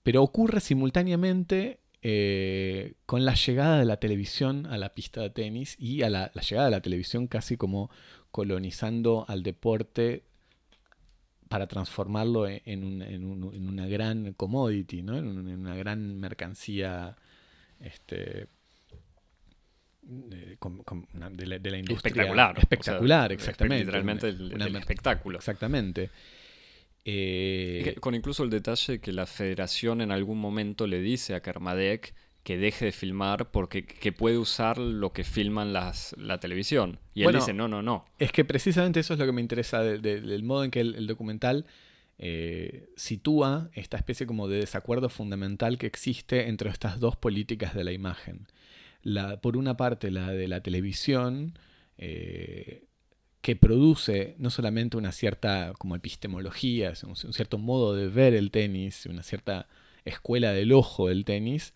Pero 0.03 0.23
ocurre 0.23 0.61
simultáneamente 0.61 1.81
eh, 2.03 2.95
con 3.07 3.25
la 3.25 3.35
llegada 3.35 3.79
de 3.79 3.85
la 3.85 3.99
televisión 3.99 4.67
a 4.67 4.79
la 4.79 4.95
pista 4.95 5.21
de 5.21 5.31
tenis 5.31 5.77
y 5.79 6.03
a 6.03 6.11
la, 6.11 6.31
llegada 6.33 6.67
de 6.67 6.71
la 6.73 6.81
televisión 6.81 7.27
casi 7.27 7.57
como 7.57 7.91
colonizando 8.31 9.25
al 9.29 9.43
deporte 9.43 10.23
para 11.49 11.67
transformarlo 11.67 12.47
en, 12.47 13.25
una 13.25 13.87
gran 13.87 14.35
commodity, 14.35 15.03
¿no? 15.03 15.17
en, 15.17 15.27
una 15.27 15.75
gran 15.75 16.21
mercancía 16.21 17.17
este, 17.81 18.49
de, 20.03 20.57
la, 20.61 21.79
industria. 21.79 21.97
Espectacular. 21.97 22.59
Espectacular, 22.59 23.33
exactamente. 23.33 23.85
Literalmente 23.85 24.29
el, 24.29 24.77
espectáculo. 24.77 25.39
Exactamente. 25.39 26.11
Eh, 27.11 27.97
con 28.01 28.15
incluso 28.15 28.45
el 28.45 28.51
detalle 28.51 29.01
que 29.01 29.13
la 29.13 29.25
federación 29.25 30.03
en 30.03 30.13
algún 30.13 30.39
momento 30.39 30.87
le 30.87 31.01
dice 31.01 31.35
a 31.35 31.41
Kermadec 31.41 32.15
que 32.43 32.59
deje 32.59 32.85
de 32.85 32.93
filmar 32.93 33.51
porque 33.51 33.87
que 33.87 34.13
puede 34.13 34.37
usar 34.37 34.77
lo 34.77 35.15
que 35.15 35.25
filman 35.25 35.73
las, 35.73 36.15
la 36.19 36.39
televisión. 36.39 37.01
Y 37.15 37.23
él 37.23 37.33
dice, 37.33 37.55
no, 37.55 37.67
no, 37.67 37.81
no. 37.81 38.05
Es 38.19 38.31
que 38.31 38.45
precisamente 38.45 39.01
eso 39.01 39.15
es 39.15 39.19
lo 39.19 39.25
que 39.25 39.33
me 39.33 39.41
interesa 39.41 39.83
del 39.83 40.43
modo 40.43 40.65
en 40.65 40.71
que 40.71 40.81
el, 40.81 41.07
documental 41.07 41.65
eh, 42.19 42.91
sitúa 42.97 43.71
esta 43.73 43.97
especie 43.97 44.27
como 44.27 44.47
de 44.47 44.59
desacuerdo 44.59 45.09
fundamental 45.09 45.79
que 45.79 45.87
existe 45.87 46.49
entre 46.49 46.69
estas 46.69 47.01
dos 47.01 47.17
políticas 47.17 47.75
de 47.75 47.85
la 47.85 47.93
imagen. 47.93 48.49
La, 49.03 49.41
por 49.41 49.57
una 49.57 49.79
parte, 49.79 50.11
la 50.11 50.31
de 50.33 50.47
la 50.47 50.63
televisión, 50.63 51.59
eh, 51.97 52.85
que 53.41 53.57
produce 53.57 54.35
no 54.39 54.51
solamente 54.51 54.97
una 54.97 55.13
cierta 55.13 55.73
como 55.79 55.97
epistemología, 55.97 56.93
un, 57.05 57.17
cierto 57.17 57.59
modo 57.59 57.95
de 57.95 58.09
ver 58.09 58.35
el 58.35 58.51
tenis, 58.51 59.07
una 59.07 59.23
cierta 59.23 59.69
escuela 60.05 60.53
del 60.53 60.73
ojo 60.73 61.09
del 61.09 61.25
tenis, 61.25 61.75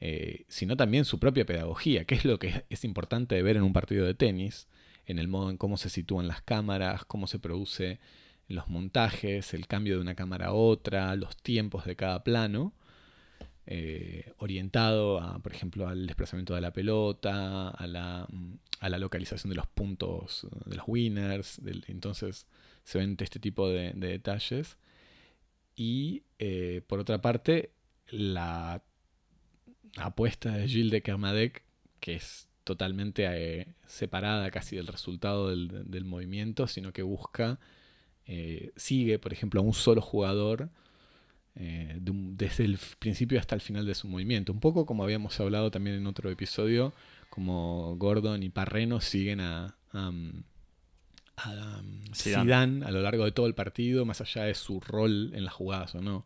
eh, 0.00 0.44
sino 0.48 0.76
también 0.76 1.04
su 1.04 1.18
propia 1.18 1.46
pedagogía, 1.46 2.04
que 2.04 2.14
es 2.14 2.24
lo 2.24 2.38
que 2.38 2.64
es 2.70 2.84
importante 2.84 3.34
de 3.34 3.42
ver 3.42 3.56
en 3.56 3.62
un 3.62 3.72
partido 3.72 4.06
de 4.06 4.14
tenis, 4.14 4.68
en 5.06 5.18
el 5.18 5.28
modo 5.28 5.50
en 5.50 5.58
cómo 5.58 5.76
se 5.76 5.90
sitúan 5.90 6.28
las 6.28 6.42
cámaras, 6.42 7.04
cómo 7.04 7.26
se 7.26 7.38
produce 7.38 8.00
los 8.48 8.68
montajes, 8.68 9.54
el 9.54 9.66
cambio 9.66 9.96
de 9.96 10.00
una 10.00 10.14
cámara 10.14 10.46
a 10.48 10.52
otra, 10.52 11.14
los 11.16 11.36
tiempos 11.36 11.84
de 11.84 11.96
cada 11.96 12.24
plano. 12.24 12.72
Eh, 13.66 14.32
orientado, 14.38 15.20
a, 15.20 15.38
por 15.38 15.52
ejemplo, 15.52 15.88
al 15.88 16.06
desplazamiento 16.06 16.54
de 16.54 16.60
la 16.60 16.72
pelota, 16.72 17.68
a 17.70 17.86
la, 17.86 18.26
a 18.80 18.88
la 18.88 18.98
localización 18.98 19.50
de 19.50 19.56
los 19.56 19.68
puntos 19.68 20.48
de 20.64 20.76
los 20.76 20.84
winners. 20.88 21.60
entonces 21.86 22.46
se 22.82 22.98
ven 22.98 23.16
este 23.20 23.38
tipo 23.38 23.68
de, 23.68 23.92
detalles. 23.94 24.78
Y 25.76 26.24
eh, 26.38 26.82
por 26.86 26.98
otra 26.98 27.20
parte, 27.20 27.72
la 28.08 28.82
apuesta 29.96 30.56
de 30.56 30.68
Gilles 30.68 30.90
de 30.90 31.02
Kermadec, 31.02 31.62
que 32.00 32.16
es 32.16 32.48
totalmente 32.64 33.26
eh, 33.26 33.74
separada 33.86 34.50
casi 34.50 34.76
del 34.76 34.88
resultado 34.88 35.48
del, 35.50 36.04
movimiento, 36.04 36.66
sino 36.66 36.92
que 36.92 37.02
busca, 37.02 37.60
sigue, 38.76 39.18
por 39.18 39.32
ejemplo, 39.32 39.60
a 39.60 39.64
un 39.64 39.74
solo 39.74 40.00
jugador 40.00 40.70
eh, 41.54 41.98
desde 42.00 42.64
el 42.64 42.78
principio 42.98 43.38
hasta 43.38 43.54
el 43.54 43.60
final 43.60 43.86
de 43.86 43.94
su 43.94 44.08
movimiento. 44.08 44.52
Un 44.52 44.60
poco 44.60 44.86
como 44.86 45.04
habíamos 45.04 45.38
hablado 45.40 45.70
también 45.70 45.96
en 45.96 46.06
otro 46.06 46.30
episodio, 46.30 46.92
como 47.30 47.96
Gordon 47.96 48.42
y 48.42 48.48
Parreno 48.48 49.00
siguen 49.00 49.40
a, 49.40 49.76
a, 49.92 50.12
Zidane. 52.14 52.84
a 52.84 52.90
lo 52.90 53.02
largo 53.02 53.24
de 53.24 53.32
todo 53.32 53.46
el 53.46 53.54
partido, 53.54 54.04
más 54.04 54.20
allá 54.20 54.44
de 54.44 54.54
su 54.54 54.80
rol 54.80 55.32
en 55.34 55.44
las 55.44 55.54
jugadas 55.54 55.94
o 55.94 56.00
no. 56.00 56.24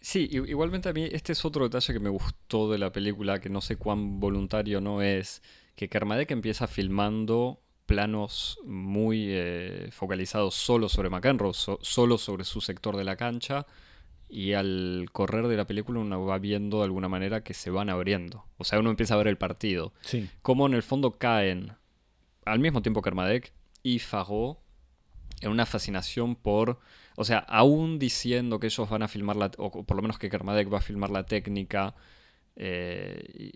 Sí, 0.00 0.28
igualmente 0.30 0.88
a 0.88 0.94
mí 0.94 1.06
este 1.12 1.32
es 1.32 1.44
otro 1.44 1.64
detalle 1.64 1.92
que 1.92 2.00
me 2.00 2.08
gustó 2.08 2.70
de 2.70 2.78
la 2.78 2.90
película, 2.90 3.38
que 3.38 3.50
no 3.50 3.60
sé 3.60 3.76
cuán 3.76 4.18
voluntario 4.18 4.80
no 4.80 5.02
es, 5.02 5.42
que 5.76 5.90
Kermadec 5.90 6.30
empieza 6.30 6.66
filmando 6.66 7.60
planos 7.84 8.58
muy 8.64 9.26
eh, 9.28 9.88
focalizados 9.90 10.54
solo 10.54 10.88
sobre 10.88 11.10
McEnroe, 11.10 11.52
solo 11.52 12.16
sobre 12.16 12.44
su 12.44 12.62
sector 12.62 12.96
de 12.96 13.04
la 13.04 13.16
cancha, 13.16 13.66
y 14.30 14.52
al 14.52 15.08
correr 15.12 15.48
de 15.48 15.56
la 15.56 15.66
película 15.66 16.00
uno 16.00 16.24
va 16.24 16.38
viendo 16.38 16.78
de 16.78 16.84
alguna 16.84 17.08
manera 17.08 17.42
que 17.42 17.52
se 17.52 17.70
van 17.70 17.90
abriendo. 17.90 18.44
O 18.58 18.64
sea, 18.64 18.78
uno 18.78 18.90
empieza 18.90 19.14
a 19.14 19.18
ver 19.18 19.26
el 19.26 19.36
partido. 19.36 19.92
Sí. 20.02 20.28
Cómo 20.42 20.66
en 20.66 20.74
el 20.74 20.82
fondo 20.82 21.18
caen 21.18 21.72
al 22.44 22.60
mismo 22.60 22.80
tiempo 22.80 23.02
Kermadec 23.02 23.52
y 23.82 23.98
Farro 23.98 24.58
en 25.40 25.50
una 25.50 25.66
fascinación 25.66 26.36
por, 26.36 26.78
o 27.16 27.24
sea, 27.24 27.38
aún 27.38 27.98
diciendo 27.98 28.60
que 28.60 28.68
ellos 28.68 28.88
van 28.88 29.02
a 29.02 29.08
filmar 29.08 29.36
la, 29.36 29.50
o 29.58 29.84
por 29.84 29.96
lo 29.96 30.02
menos 30.02 30.18
que 30.18 30.30
Kermadec 30.30 30.72
va 30.72 30.78
a 30.78 30.82
filmar 30.82 31.10
la 31.10 31.24
técnica 31.24 31.94
eh, 32.56 33.52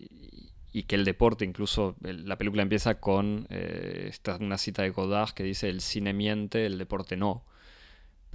y, 0.71 0.83
que 0.83 0.95
el 0.95 1.05
deporte, 1.05 1.45
incluso 1.45 1.95
la 2.01 2.37
película 2.37 2.63
empieza 2.63 2.99
con 2.99 3.47
eh, 3.49 4.07
esta, 4.09 4.35
una 4.37 4.57
cita 4.57 4.81
de 4.81 4.89
Godard 4.89 5.31
que 5.31 5.43
dice 5.43 5.69
el 5.69 5.79
cine 5.79 6.13
miente, 6.13 6.65
el 6.65 6.77
deporte 6.77 7.15
no 7.15 7.45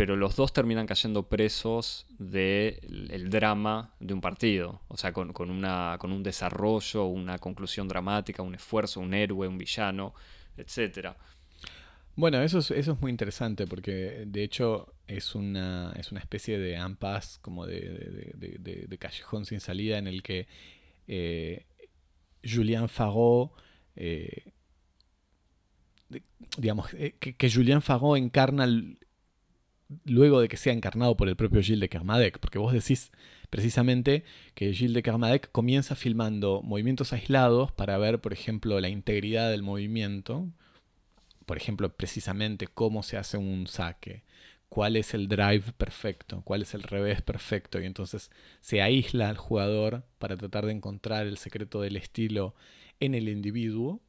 pero 0.01 0.17
los 0.17 0.35
dos 0.35 0.55
terminan 0.55 0.87
cayendo 0.87 1.29
presos 1.29 2.07
del 2.19 3.29
drama 3.29 3.93
de 4.01 4.15
un 4.15 4.23
partido, 4.23 4.81
o 4.89 4.97
sea, 4.97 5.13
con, 5.13 5.51
una, 5.51 5.99
con 6.01 6.11
un 6.11 6.23
desarrollo, 6.23 7.05
una 7.05 7.39
conclusión 7.39 7.87
dramática, 7.87 8.43
un 8.43 8.55
esfuerzo, 8.55 9.01
un 9.01 9.13
héroe, 9.13 9.47
un 9.47 9.59
villano, 9.59 10.15
etc. 10.57 11.09
Bueno, 12.17 12.41
eso 12.41 12.61
es, 12.61 12.71
eso 12.71 12.93
es 12.93 13.01
muy 13.03 13.11
interesante 13.11 13.67
porque 13.67 14.25
de 14.27 14.43
hecho 14.43 14.91
es 15.07 15.35
una, 15.35 15.93
es 15.99 16.11
una 16.13 16.21
especie 16.21 16.59
de 16.59 16.79
ampaz, 16.79 17.37
como 17.43 17.67
de, 17.67 18.97
callejón 18.99 19.45
sin 19.45 19.61
salida 19.61 19.99
en 19.99 20.07
el 20.07 20.23
que 20.23 20.49
eh, 21.09 21.67
Julien. 22.43 22.87
Eh, 23.97 24.45
digamos, 26.57 26.89
eh, 26.95 27.17
que, 27.21 27.37
que, 27.37 27.51
Julien 27.51 27.83
encarna 28.17 28.67
luego 30.05 30.41
de 30.41 30.49
que 30.49 30.57
sea 30.57 30.73
encarnado 30.73 31.17
por 31.17 31.29
el 31.29 31.37
propio 31.37 31.63
Gilles 31.63 31.81
de 31.81 31.89
Kermadec, 31.89 32.39
porque 32.39 32.59
vos 32.59 32.73
decís 32.73 33.11
precisamente 33.51 34.25
que 34.55 34.73
Gilles 34.73 34.95
de 34.95 35.03
Kermadec 35.03 35.51
comienza 35.51 35.97
filmando 35.97 36.63
movimientos 36.63 37.13
aislados 37.13 37.73
para 37.73 37.99
ver, 37.99 38.21
por 38.21 38.33
ejemplo, 38.33 38.81
la 38.81 38.89
integridad 38.89 39.51
del 39.51 39.63
movimiento, 39.63 40.49
por 41.47 41.57
ejemplo, 41.57 41.89
precisamente 41.95 42.67
cómo 42.69 43.03
se 43.03 43.17
hace 43.17 43.37
un 43.37 43.67
saque, 43.67 44.23
cuál 44.69 44.97
es 44.97 45.15
el 45.15 45.29
drive 45.29 45.73
perfecto, 45.77 46.43
cuál 46.45 46.63
es 46.63 46.75
el 46.75 46.85
revés 46.85 47.23
perfecto, 47.23 47.81
y 47.81 47.87
entonces 47.87 48.31
se 48.61 48.83
aísla 48.83 49.29
al 49.29 49.37
jugador 49.37 50.05
para 50.19 50.37
tratar 50.37 50.67
de 50.67 50.73
encontrar 50.73 51.27
el 51.27 51.39
secreto 51.39 51.81
del 51.81 51.97
estilo 51.97 52.55
en 53.01 53.15
el 53.15 53.29
individuo 53.29 54.01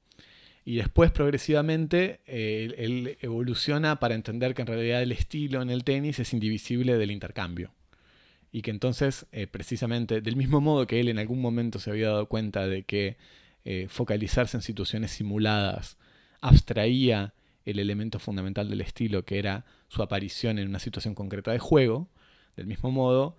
y 0.63 0.75
después 0.75 1.11
progresivamente 1.11 2.21
eh, 2.27 2.73
él, 2.77 3.17
evoluciona 3.21 3.99
para 3.99 4.15
entender 4.15 4.53
que 4.53 4.61
en 4.61 4.67
realidad 4.67 5.01
el 5.01 5.11
estilo 5.11 5.61
en 5.61 5.69
el 5.69 5.83
tenis 5.83 6.19
es 6.19 6.33
indivisible 6.33 6.97
del 6.97 7.11
intercambio. 7.11 7.73
Y 8.51 8.61
que 8.61 8.71
entonces, 8.71 9.25
eh, 9.31 9.47
precisamente, 9.47 10.21
del 10.21 10.35
mismo 10.35 10.61
modo 10.61 10.85
que 10.85 10.99
él 10.99 11.07
en 11.07 11.19
algún 11.19 11.41
momento 11.41 11.79
se 11.79 11.89
había 11.89 12.09
dado 12.09 12.27
cuenta 12.27 12.67
de 12.67 12.83
que 12.83 13.17
eh, 13.63 13.87
focalizarse 13.89 14.57
en 14.57 14.61
situaciones 14.61 15.11
simuladas 15.11 15.97
abstraía 16.41 17.33
el 17.65 17.79
elemento 17.79 18.19
fundamental 18.19 18.69
del 18.69 18.81
estilo, 18.81 19.23
que 19.23 19.39
era 19.39 19.65
su 19.87 20.03
aparición 20.03 20.59
en 20.59 20.67
una 20.67 20.79
situación 20.79 21.15
concreta 21.15 21.51
de 21.51 21.59
juego, 21.59 22.09
del 22.55 22.67
mismo 22.67 22.91
modo, 22.91 23.37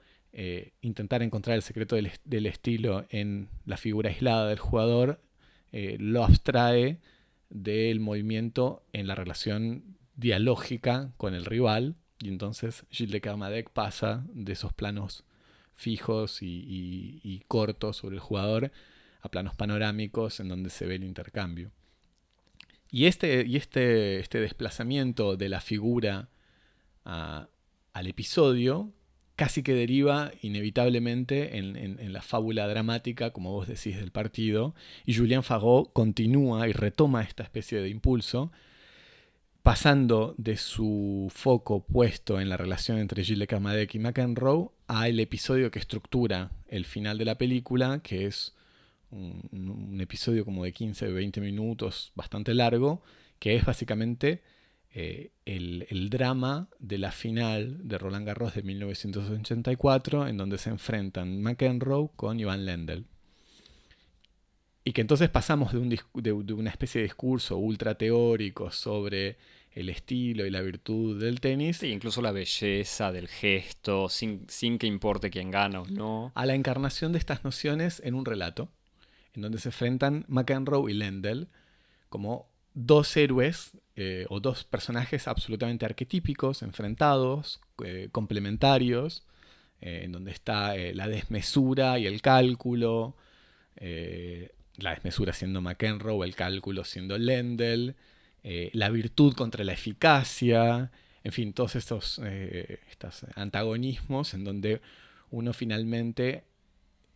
intentar 0.80 1.22
encontrar 1.22 1.56
el 1.56 1.62
secreto 1.62 1.94
del, 1.94 2.10
del, 2.24 2.46
estilo 2.46 3.04
en 3.10 3.48
la 3.66 3.76
figura 3.76 4.08
aislada 4.08 4.48
del 4.48 4.58
jugador 4.58 5.20
lo 5.72 6.24
abstrae 6.24 7.00
del 7.48 8.00
movimiento 8.00 8.84
en 8.92 9.06
la 9.06 9.14
relación 9.14 9.96
dialógica 10.16 11.12
con 11.16 11.34
el 11.34 11.44
rival. 11.44 11.96
Y 12.18 12.28
entonces 12.28 12.84
Gilles 12.90 13.12
de 13.12 13.20
Kermadec 13.20 13.70
pasa 13.70 14.24
de 14.32 14.52
esos 14.52 14.72
planos 14.72 15.24
fijos 15.74 16.38
y, 16.42 17.42
cortos 17.48 17.96
sobre 17.96 18.16
el 18.16 18.20
jugador 18.20 18.70
a 19.20 19.30
planos 19.30 19.54
panorámicos 19.54 20.40
en 20.40 20.48
donde 20.48 20.70
se 20.70 20.86
ve 20.86 20.96
el 20.96 21.04
intercambio. 21.04 21.70
Y 22.90 23.06
este, 23.06 23.44
y 23.46 23.56
este, 23.56 24.20
este 24.20 24.40
desplazamiento 24.40 25.36
de 25.36 25.48
la 25.48 25.60
figura 25.60 26.28
al 27.04 28.06
episodio 28.06 28.92
casi 29.36 29.62
que 29.62 29.74
deriva 29.74 30.30
inevitablemente 30.42 31.58
en, 31.58 32.12
la 32.12 32.22
fábula 32.22 32.68
dramática, 32.68 33.30
como 33.32 33.52
vos 33.52 33.66
decís, 33.66 33.96
del 33.96 34.10
partido, 34.10 34.74
y 35.06 35.14
Julien 35.14 35.42
Farot 35.42 35.92
continúa 35.92 36.68
y 36.68 36.72
retoma 36.72 37.22
esta 37.22 37.42
especie 37.42 37.80
de 37.80 37.88
impulso, 37.88 38.52
pasando 39.62 40.34
de 40.38 40.56
su 40.56 41.30
foco 41.34 41.84
puesto 41.84 42.40
en 42.40 42.48
la 42.48 42.56
relación 42.56 42.98
entre 42.98 43.24
Gilles 43.24 43.38
de 43.38 43.46
Kermadec 43.46 43.94
y 43.94 43.98
McEnroe 44.00 44.70
a 44.88 45.08
el 45.08 45.20
episodio 45.20 45.70
que 45.70 45.78
estructura 45.78 46.50
el 46.68 46.84
final 46.84 47.16
de 47.16 47.24
la 47.24 47.38
película, 47.38 48.00
que 48.02 48.26
es 48.26 48.54
un, 49.10 49.48
un 49.52 50.00
episodio 50.00 50.44
como 50.44 50.64
de 50.64 50.74
15-20 50.74 51.40
minutos, 51.40 52.12
bastante 52.16 52.54
largo, 52.54 53.02
que 53.38 53.54
es 53.54 53.64
básicamente 53.64 54.42
eh, 54.94 55.30
el, 55.46 55.86
el, 55.88 56.10
drama 56.10 56.68
de 56.78 56.98
la 56.98 57.12
final 57.12 57.88
de 57.88 57.96
Roland 57.96 58.26
Garros 58.26 58.54
de 58.54 58.62
1984, 58.62 60.28
en 60.28 60.36
donde 60.36 60.58
se 60.58 60.68
enfrentan 60.68 61.40
McEnroe 61.40 62.10
con 62.14 62.38
Ivan 62.38 62.66
Lendl. 62.66 63.06
Y 64.84 64.92
que 64.92 65.00
entonces 65.00 65.30
pasamos 65.30 65.72
de, 65.72 65.78
un, 65.78 65.88
de, 65.88 66.52
una 66.52 66.68
especie 66.68 67.00
de 67.00 67.06
discurso 67.06 67.56
ultra 67.56 67.94
teórico 67.94 68.70
sobre 68.70 69.38
el 69.70 69.88
estilo 69.88 70.44
y 70.44 70.50
la 70.50 70.60
virtud 70.60 71.18
del 71.18 71.40
tenis. 71.40 71.78
Sí, 71.78 71.86
incluso 71.86 72.20
la 72.20 72.32
belleza 72.32 73.12
del 73.12 73.28
gesto, 73.28 74.10
sin, 74.10 74.44
sin 74.48 74.76
que 74.78 74.86
importe 74.86 75.30
quién 75.30 75.50
gana 75.50 75.80
o 75.80 75.86
no. 75.86 76.32
A 76.34 76.44
la 76.44 76.54
encarnación 76.54 77.12
de 77.12 77.18
estas 77.18 77.44
nociones 77.44 78.02
en 78.04 78.14
un 78.14 78.26
relato, 78.26 78.68
en 79.34 79.40
donde 79.40 79.58
se 79.58 79.68
enfrentan 79.70 80.26
McEnroe 80.28 80.90
y 80.90 80.94
Lendl 80.94 81.48
como 82.10 82.50
dos 82.74 83.16
héroes 83.16 83.72
eh, 83.94 84.24
o 84.30 84.40
dos 84.40 84.64
personajes 84.64 85.28
absolutamente 85.28 85.84
arquetípicos, 85.84 86.62
enfrentados, 86.62 87.60
eh, 87.84 88.08
complementarios, 88.10 89.26
eh, 89.82 90.02
en 90.04 90.12
donde 90.12 90.30
está 90.30 90.74
la 90.94 91.08
desmesura 91.08 91.98
y 91.98 92.06
el 92.06 92.22
cálculo, 92.22 93.16
la 93.76 94.94
desmesura 94.94 95.32
siendo 95.34 95.60
McEnroe, 95.60 96.26
el 96.26 96.34
cálculo 96.34 96.84
siendo 96.84 97.18
Lendl, 97.18 97.94
la 98.72 98.90
virtud 98.90 99.34
contra 99.34 99.64
la 99.64 99.72
eficacia, 99.72 100.90
en 101.24 101.32
fin, 101.32 101.52
todos 101.52 101.76
estos, 101.76 102.18
estos 102.18 103.26
antagonismos 103.34 104.34
en 104.34 104.44
donde 104.44 104.80
uno 105.30 105.52
finalmente 105.52 106.44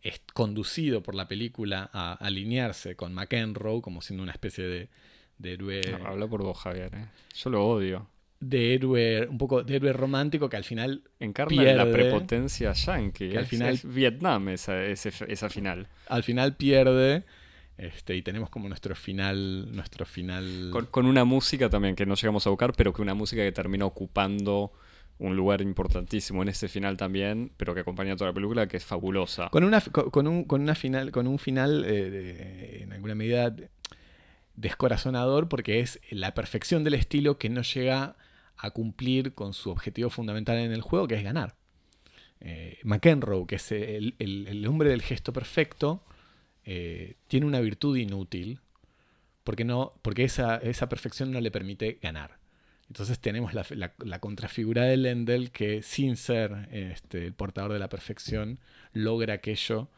es 0.01 0.21
conducido 0.33 1.01
por 1.01 1.15
la 1.15 1.27
película 1.27 1.89
a 1.93 2.13
alinearse 2.13 2.95
con 2.95 3.13
McEnroe 3.13 3.81
como 3.81 4.01
siendo 4.01 4.23
una 4.23 4.31
especie 4.33 4.65
de, 4.65 4.89
de 5.37 5.53
héroe. 5.53 5.81
habla 6.05 6.27
por 6.27 6.43
vos, 6.43 6.57
Javier. 6.57 6.93
¿eh? 6.95 7.05
Yo 7.35 7.49
lo 7.49 7.65
odio. 7.67 8.07
De 8.39 8.75
héroe, 8.75 9.27
un 9.27 9.37
poco 9.37 9.63
de 9.63 9.75
héroe 9.75 9.93
romántico 9.93 10.49
que 10.49 10.57
al 10.57 10.63
final. 10.63 11.03
Encarna 11.19 11.63
la 11.73 11.91
prepotencia 11.91 12.71
yankee. 12.73 13.29
Que 13.29 13.37
al 13.37 13.45
final, 13.47 13.73
es 13.73 13.83
Vietnam 13.83 14.49
esa, 14.49 14.83
esa 14.83 15.49
final. 15.49 15.87
Al 16.07 16.23
final 16.23 16.55
pierde. 16.55 17.23
Este, 17.77 18.15
y 18.15 18.23
tenemos 18.23 18.49
como 18.49 18.67
nuestro 18.67 18.95
final. 18.95 19.75
Nuestro 19.75 20.05
final. 20.05 20.71
Con, 20.91 21.05
una 21.05 21.25
música 21.25 21.69
también 21.69 21.95
que 21.95 22.05
no 22.05 22.15
llegamos 22.15 22.45
a 22.47 22.49
buscar, 22.49 22.73
pero 22.73 22.93
que 22.93 23.01
una 23.01 23.13
música 23.13 23.43
que 23.43 23.51
termina 23.51 23.85
ocupando 23.85 24.71
un 25.19 25.35
lugar 25.35 25.61
importantísimo 25.61 26.43
en 26.43 26.49
ese 26.49 26.67
final 26.67 26.95
también, 26.95 27.51
pero 27.57 27.73
que 27.73 27.81
acompaña 27.81 28.15
toda 28.15 28.29
la 28.29 28.33
película, 28.35 28.67
que 28.67 28.77
es 28.77 28.85
fabulosa. 28.85 29.49
Con 29.49 29.63
una, 29.63 29.81
con, 29.81 30.27
un, 30.27 30.43
con 30.43 30.61
una 30.61 30.75
final, 30.75 31.11
con 31.11 31.25
un 31.25 31.39
final 31.39 31.83
eh, 31.87 32.81
en 32.83 32.93
alguna 32.93 33.15
medida 33.15 33.55
descorazonador 34.57 35.47
porque 35.47 35.79
es 35.79 36.01
la 36.09 36.33
perfección 36.33 36.83
del 36.83 36.95
estilo 36.95 37.37
que 37.37 37.49
no 37.49 37.61
llega 37.61 38.17
a 38.57 38.71
cumplir 38.71 39.33
con 39.33 39.53
su 39.53 39.69
objetivo 39.69 40.09
fundamental 40.09 40.57
en 40.57 40.73
el 40.73 40.81
juego, 40.81 41.07
que 41.07 41.15
es 41.15 41.23
ganar. 41.23 41.55
Eh, 42.41 42.79
McEnroe, 42.83 43.47
que 43.47 43.55
es 43.55 43.71
el, 43.71 44.65
hombre 44.67 44.89
del 44.89 45.01
gesto 45.01 45.31
perfecto, 45.31 46.03
eh, 46.65 47.15
tiene 47.27 47.45
una 47.45 47.61
virtud 47.61 47.95
inútil 47.95 48.59
porque, 49.43 49.63
no, 49.63 49.93
porque 50.01 50.25
esa, 50.25 50.57
esa, 50.57 50.89
perfección 50.89 51.31
no 51.31 51.39
le 51.39 51.51
permite 51.51 51.99
ganar. 52.01 52.37
Entonces 52.89 53.19
tenemos 53.19 53.53
la, 53.53 54.19
contrafigura 54.19 54.83
de 54.83 54.97
Lendl 54.97 55.51
que 55.51 55.81
sin 55.83 56.17
ser 56.17 56.67
este, 56.71 57.25
el 57.25 57.33
portador 57.33 57.73
de 57.73 57.79
la 57.79 57.89
perfección 57.89 58.59
logra 58.93 59.35
aquello 59.35 59.89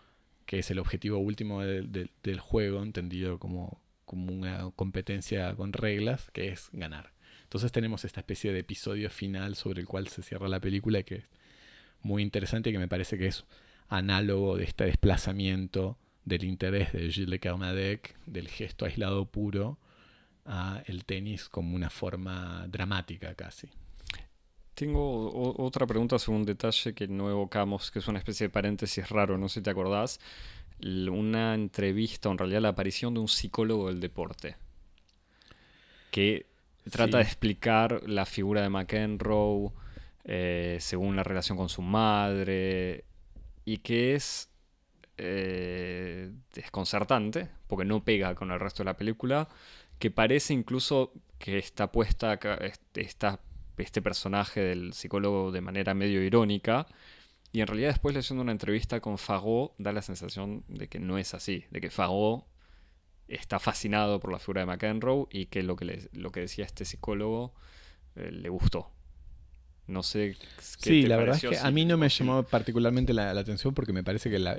que 0.46 0.60
es 0.60 0.72
el 0.72 0.80
objetivo 0.80 1.20
último 1.20 1.62
del 1.62 2.40
juego, 2.40 2.82
entendido 2.82 3.38
como, 3.38 3.80
como 4.10 4.34
una 4.34 4.72
competencia 4.76 5.54
con 5.54 5.72
reglas, 5.72 6.32
que 6.34 6.48
es 6.48 6.70
ganar. 6.74 7.14
Entonces 7.44 7.72
tenemos 7.72 8.06
esta 8.06 8.22
especie 8.22 8.52
de 8.52 8.58
episodio 8.58 9.12
final 9.12 9.56
sobre 9.56 9.82
el 9.82 9.88
cual 9.88 10.08
se 10.08 10.24
cierra 10.24 10.48
la 10.48 10.60
película 10.60 11.04
que 11.04 11.16
es 11.18 11.26
muy 12.02 12.24
interesante 12.24 12.72
y 12.72 12.74
que 12.74 12.80
me 12.80 12.88
parece 12.88 13.20
que 13.20 13.28
es 13.28 13.46
análogo 13.88 14.58
de 14.58 14.64
este 14.64 14.86
desplazamiento 14.86 16.00
del 16.26 16.44
interés 16.44 16.92
de 16.92 17.12
Gilles 17.12 17.30
de 17.30 17.40
Carmadec, 17.40 18.18
del 18.26 18.48
gesto 18.48 18.86
aislado 18.86 19.26
puro, 19.26 19.78
a 20.44 20.82
el 20.88 21.06
tenis 21.06 21.48
como 21.48 21.76
una 21.76 21.92
forma 21.92 22.66
dramática 22.68 23.36
casi. 23.36 23.70
Tengo 24.74 25.56
otra 25.62 25.86
pregunta 25.86 26.18
sobre 26.18 26.40
un 26.40 26.46
detalle 26.46 26.96
que 26.96 27.08
no 27.08 27.30
evocamos, 27.30 27.92
que 27.92 28.00
es 28.00 28.08
una 28.08 28.18
especie 28.18 28.48
de 28.48 28.50
paréntesis 28.50 29.08
raro, 29.10 29.38
no 29.38 29.50
sé 29.50 29.60
si 29.60 29.62
te 29.62 29.70
acordás 29.70 30.20
una 30.82 31.54
entrevista, 31.54 32.30
o 32.30 32.32
en 32.32 32.38
realidad 32.38 32.62
la 32.62 32.70
aparición 32.70 33.14
de 33.14 33.20
un 33.20 33.28
psicólogo 33.28 33.88
del 33.88 34.00
deporte, 34.00 34.56
que 36.12 36.48
trata 36.90 37.18
de 37.18 37.24
explicar 37.24 38.02
la 38.08 38.26
figura 38.26 38.62
de 38.62 38.70
McEnroe 38.70 39.72
eh, 40.24 40.78
según 40.80 41.16
la 41.16 41.24
relación 41.24 41.58
con 41.58 41.70
su 41.70 41.82
madre, 41.82 43.06
y 43.66 43.78
que 43.78 44.16
es 44.16 44.50
eh, 45.18 46.32
desconcertante, 46.54 47.50
porque 47.68 47.86
no 47.86 48.04
pega 48.04 48.36
con 48.36 48.52
el 48.52 48.60
resto 48.60 48.84
de 48.84 48.86
la 48.86 48.98
película, 48.98 49.50
que 50.00 50.12
parece 50.12 50.54
incluso 50.54 51.12
que 51.38 51.58
está 51.58 51.92
puesta 51.92 52.40
está 52.96 53.40
este 53.78 54.02
personaje 54.02 54.62
del 54.62 54.94
psicólogo 54.94 55.52
de 55.52 55.62
manera 55.62 55.94
medio 55.94 56.22
irónica, 56.22 56.88
y 57.52 57.62
en 57.62 57.68
realidad 57.68 57.90
después 57.90 58.14
leyendo 58.16 58.44
una 58.44 58.52
entrevista 58.52 59.00
con 59.00 59.18
Fagot 59.18 59.74
da 59.78 59.92
la 59.92 60.02
sensación 60.02 60.64
de 60.68 60.88
que 60.88 61.00
no 61.00 61.18
es 61.18 61.34
así, 61.34 61.66
de 61.72 61.82
que 61.82 61.90
Fagot 61.90 62.46
está 63.28 63.60
fascinado 63.60 64.20
por 64.20 64.32
la 64.32 64.40
figura 64.40 64.62
de 64.62 64.68
McEnroe 64.68 65.28
y 65.32 65.48
que 65.48 65.64
lo 65.64 65.76
que, 65.76 66.10
lo 66.14 66.32
que 66.32 66.42
decía 66.42 66.66
este 66.66 66.86
psicólogo 66.86 67.54
eh, 68.16 68.32
le 68.32 68.50
gustó. 68.50 68.92
No 69.88 70.04
sé 70.04 70.36
qué 70.38 70.46
Sí, 70.62 71.02
la 71.08 71.18
verdad 71.18 71.36
es 71.36 71.50
que 71.50 71.58
a 71.58 71.72
mí 71.72 71.86
no 71.86 71.98
me 71.98 72.10
llamó 72.10 72.44
particularmente 72.44 73.14
la, 73.14 73.32
atención 73.32 73.74
porque 73.74 73.94
me 73.94 74.04
parece 74.04 74.30
que 74.30 74.38
la, 74.38 74.58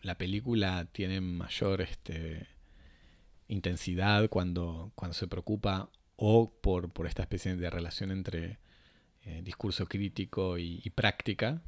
la 0.00 0.14
película 0.16 0.86
tiene 0.90 1.20
mayor 1.20 1.82
este, 1.82 2.46
intensidad 3.48 4.30
cuando, 4.30 4.92
cuando 4.94 5.12
se 5.12 5.26
preocupa 5.26 5.90
o 6.16 6.50
por, 6.50 6.90
por 6.90 7.06
esta 7.06 7.22
especie 7.22 7.56
de 7.56 7.68
relación 7.68 8.10
entre 8.10 8.58
eh, 9.24 9.42
discurso 9.44 9.84
crítico 9.86 10.56
y 10.56 10.90
práctica, 10.94 11.60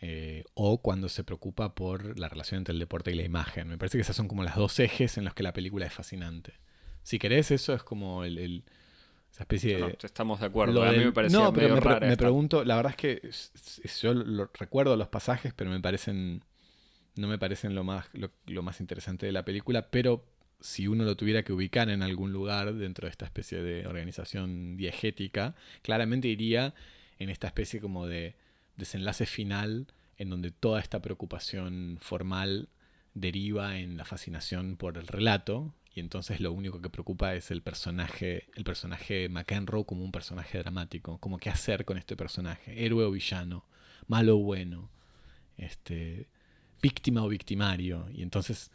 eh, 0.00 0.44
o 0.54 0.82
cuando 0.82 1.08
se 1.08 1.24
preocupa 1.24 1.74
por 1.74 2.18
la 2.18 2.28
relación 2.28 2.58
entre 2.58 2.74
el 2.74 2.78
deporte 2.78 3.12
y 3.12 3.14
la 3.14 3.22
imagen. 3.22 3.68
Me 3.68 3.78
parece 3.78 3.96
que 3.96 4.02
esas 4.02 4.16
son 4.16 4.28
como 4.28 4.44
las 4.44 4.56
dos 4.56 4.78
ejes 4.78 5.16
en 5.16 5.24
los 5.24 5.34
que 5.34 5.42
la 5.42 5.52
película 5.52 5.86
es 5.86 5.92
fascinante. 5.92 6.54
Si 7.02 7.18
querés, 7.18 7.50
eso 7.50 7.72
es 7.72 7.82
como 7.82 8.24
el, 8.24 8.64
esa 9.30 9.42
especie 9.42 9.76
de... 9.76 9.98
estamos 10.02 10.40
de 10.40 10.46
acuerdo, 10.46 10.82
a 10.82 10.92
mí 10.92 11.04
me 11.04 11.12
parece 11.12 11.36
No, 11.36 11.52
pero 11.52 11.76
me, 12.00 12.16
pregunto, 12.16 12.64
la 12.64 12.76
verdad 12.76 12.92
es 12.92 12.96
que 12.96 13.30
yo 14.00 14.14
recuerdo 14.58 14.96
los 14.96 15.08
pasajes, 15.08 15.52
pero 15.54 15.70
me 15.70 15.80
parecen... 15.80 16.42
No 17.16 17.28
me 17.28 17.38
parecen 17.38 17.74
lo 17.74 17.82
más, 17.82 18.06
lo, 18.12 18.62
más 18.62 18.80
interesante 18.80 19.24
de 19.24 19.32
la 19.32 19.42
película, 19.44 19.90
pero 19.90 20.26
si 20.60 20.86
uno 20.86 21.04
lo 21.04 21.16
tuviera 21.16 21.42
que 21.42 21.52
ubicar 21.54 21.88
en 21.88 22.02
algún 22.02 22.30
lugar 22.32 22.74
dentro 22.74 23.06
de 23.06 23.10
esta 23.10 23.24
especie 23.24 23.62
de 23.62 23.86
organización 23.86 24.76
diegética, 24.76 25.54
claramente 25.80 26.28
iría 26.28 26.74
en 27.18 27.30
esta 27.30 27.46
especie 27.46 27.80
como 27.80 28.06
de 28.06 28.36
desenlace 28.76 29.26
final 29.26 29.86
en 30.18 30.30
donde 30.30 30.50
toda 30.50 30.80
esta 30.80 31.00
preocupación 31.00 31.98
formal 32.00 32.68
deriva 33.14 33.78
en 33.78 33.96
la 33.96 34.04
fascinación 34.04 34.76
por 34.76 34.98
el 34.98 35.06
relato 35.06 35.74
y 35.94 36.00
entonces 36.00 36.40
lo 36.40 36.52
único 36.52 36.82
que 36.82 36.90
preocupa 36.90 37.34
es 37.34 37.50
el 37.50 37.62
personaje, 37.62 38.48
el 38.54 38.64
personaje 38.64 39.30
McEnroe 39.30 39.86
como 39.86 40.04
un 40.04 40.12
personaje 40.12 40.58
dramático, 40.58 41.18
como 41.18 41.38
qué 41.38 41.48
hacer 41.48 41.86
con 41.86 41.96
este 41.96 42.16
personaje, 42.16 42.84
héroe 42.84 43.04
o 43.06 43.10
villano, 43.10 43.64
malo 44.06 44.36
o 44.36 44.42
bueno, 44.42 44.90
este, 45.56 46.28
víctima 46.82 47.24
o 47.24 47.28
victimario 47.28 48.08
y 48.12 48.22
entonces 48.22 48.70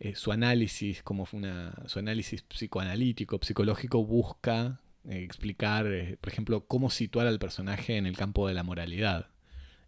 eh, 0.00 0.14
su 0.14 0.32
análisis 0.32 1.02
como 1.02 1.28
una, 1.32 1.74
su 1.86 1.98
análisis 1.98 2.42
psicoanalítico, 2.42 3.38
psicológico 3.42 4.04
busca 4.04 4.80
eh, 5.04 5.22
explicar, 5.22 5.86
eh, 5.86 6.16
por 6.20 6.32
ejemplo, 6.32 6.66
cómo 6.66 6.88
situar 6.88 7.26
al 7.26 7.38
personaje 7.38 7.98
en 7.98 8.06
el 8.06 8.16
campo 8.16 8.48
de 8.48 8.54
la 8.54 8.62
moralidad 8.62 9.31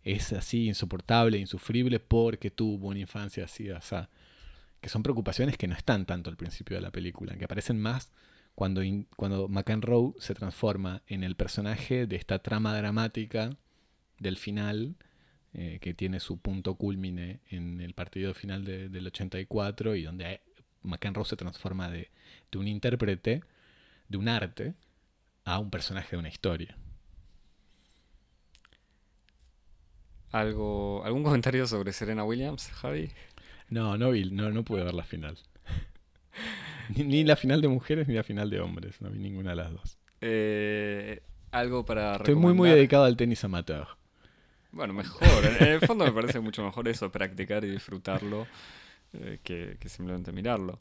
es 0.04 0.32
así 0.32 0.66
insoportable, 0.66 1.38
insufrible 1.38 1.98
porque 1.98 2.50
tuvo 2.50 2.88
una 2.88 3.00
infancia 3.00 3.44
así, 3.44 3.70
o 3.70 3.80
sea, 3.80 4.10
que 4.80 4.90
son 4.90 5.02
preocupaciones 5.02 5.56
que 5.56 5.66
no 5.66 5.74
están 5.74 6.04
tanto 6.04 6.30
al 6.30 6.36
principio 6.36 6.76
de 6.76 6.82
la 6.82 6.90
película, 6.90 7.36
que 7.36 7.46
aparecen 7.46 7.80
más 7.80 8.12
cuando, 8.54 8.82
cuando 9.16 9.48
McEnroe 9.48 10.12
se 10.18 10.34
transforma 10.34 11.02
en 11.06 11.24
el 11.24 11.36
personaje 11.36 12.06
de 12.06 12.16
esta 12.16 12.38
trama 12.40 12.76
dramática 12.76 13.56
del 14.18 14.36
final, 14.36 14.96
eh, 15.54 15.78
que 15.80 15.94
tiene 15.94 16.20
su 16.20 16.38
punto 16.38 16.74
culmine 16.74 17.40
en 17.48 17.80
el 17.80 17.94
partido 17.94 18.34
final 18.34 18.64
del 18.64 19.06
84 19.06 19.96
y 19.96 20.02
donde 20.02 20.42
McEnroe 20.82 21.24
se 21.24 21.36
transforma 21.36 21.90
de, 21.90 22.10
de 22.52 22.58
un 22.58 22.68
intérprete, 22.68 23.42
de 24.08 24.18
un 24.18 24.28
arte, 24.28 24.74
a 25.44 25.58
un 25.58 25.70
personaje 25.70 26.10
de 26.12 26.18
una 26.18 26.28
historia. 26.28 26.76
¿Algo, 30.34 31.04
¿Algún 31.04 31.22
comentario 31.22 31.64
sobre 31.66 31.92
Serena 31.92 32.24
Williams, 32.24 32.68
Javi? 32.72 33.10
No, 33.70 33.96
no 33.96 34.10
vi, 34.10 34.30
no, 34.30 34.50
no 34.50 34.64
pude 34.64 34.82
ver 34.82 34.94
la 34.94 35.04
final. 35.04 35.38
ni, 36.96 37.22
la 37.22 37.36
final 37.36 37.60
de 37.60 37.68
mujeres 37.68 38.08
ni 38.08 38.14
la 38.14 38.24
final 38.24 38.50
de 38.50 38.58
hombres, 38.60 39.00
no 39.00 39.10
vi 39.10 39.20
ninguna 39.20 39.50
de 39.50 39.56
las 39.56 39.72
dos. 39.72 39.96
Eh, 40.20 41.22
algo 41.52 41.84
para 41.84 42.16
Estoy 42.16 42.34
muy, 42.34 42.52
muy 42.52 42.68
dedicado 42.68 43.04
al 43.04 43.16
tenis 43.16 43.44
amateur. 43.44 43.86
Bueno, 44.72 44.92
mejor. 44.92 45.28
En, 45.44 45.66
en 45.68 45.72
el 45.74 45.80
fondo 45.86 46.04
me 46.04 46.10
parece 46.10 46.40
mucho 46.40 46.64
mejor 46.64 46.88
eso, 46.88 47.12
practicar 47.12 47.64
y 47.64 47.70
disfrutarlo, 47.70 48.48
eh, 49.12 49.38
que, 49.44 49.76
que 49.78 49.88
simplemente 49.88 50.32
mirarlo. 50.32 50.80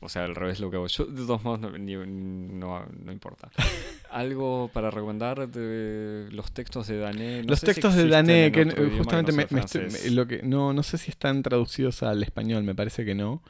O 0.00 0.08
sea, 0.08 0.24
al 0.24 0.34
revés 0.34 0.60
lo 0.60 0.70
que 0.70 0.76
hago 0.76 0.86
yo. 0.86 1.04
De 1.06 1.22
todos 1.26 1.42
modos, 1.44 1.60
no, 1.60 1.70
ni- 1.78 1.94
no, 1.96 2.86
no 3.04 3.12
importa. 3.12 3.50
Algo 4.10 4.70
para 4.72 4.90
recomendar 4.90 5.48
de 5.48 6.28
los 6.30 6.52
textos 6.52 6.86
de 6.88 6.98
Dané. 6.98 7.42
No 7.42 7.48
Los 7.50 7.60
sé 7.60 7.66
si 7.66 7.72
textos 7.74 7.94
de 7.96 8.08
Dané, 8.08 8.52
que 8.52 8.64
justamente 8.96 9.32
no 9.32 9.36
me, 9.38 9.42
sea 9.46 9.56
me 9.56 9.60
estoy- 9.62 9.80
francés. 9.82 10.04
me- 10.04 10.10
lo 10.10 10.26
que, 10.26 10.42
no, 10.42 10.72
no 10.72 10.82
sé 10.82 10.98
si 10.98 11.10
están 11.10 11.42
traducidos 11.42 12.02
al 12.02 12.22
español, 12.22 12.62
me 12.64 12.74
parece 12.74 13.04
que 13.04 13.14
no, 13.14 13.42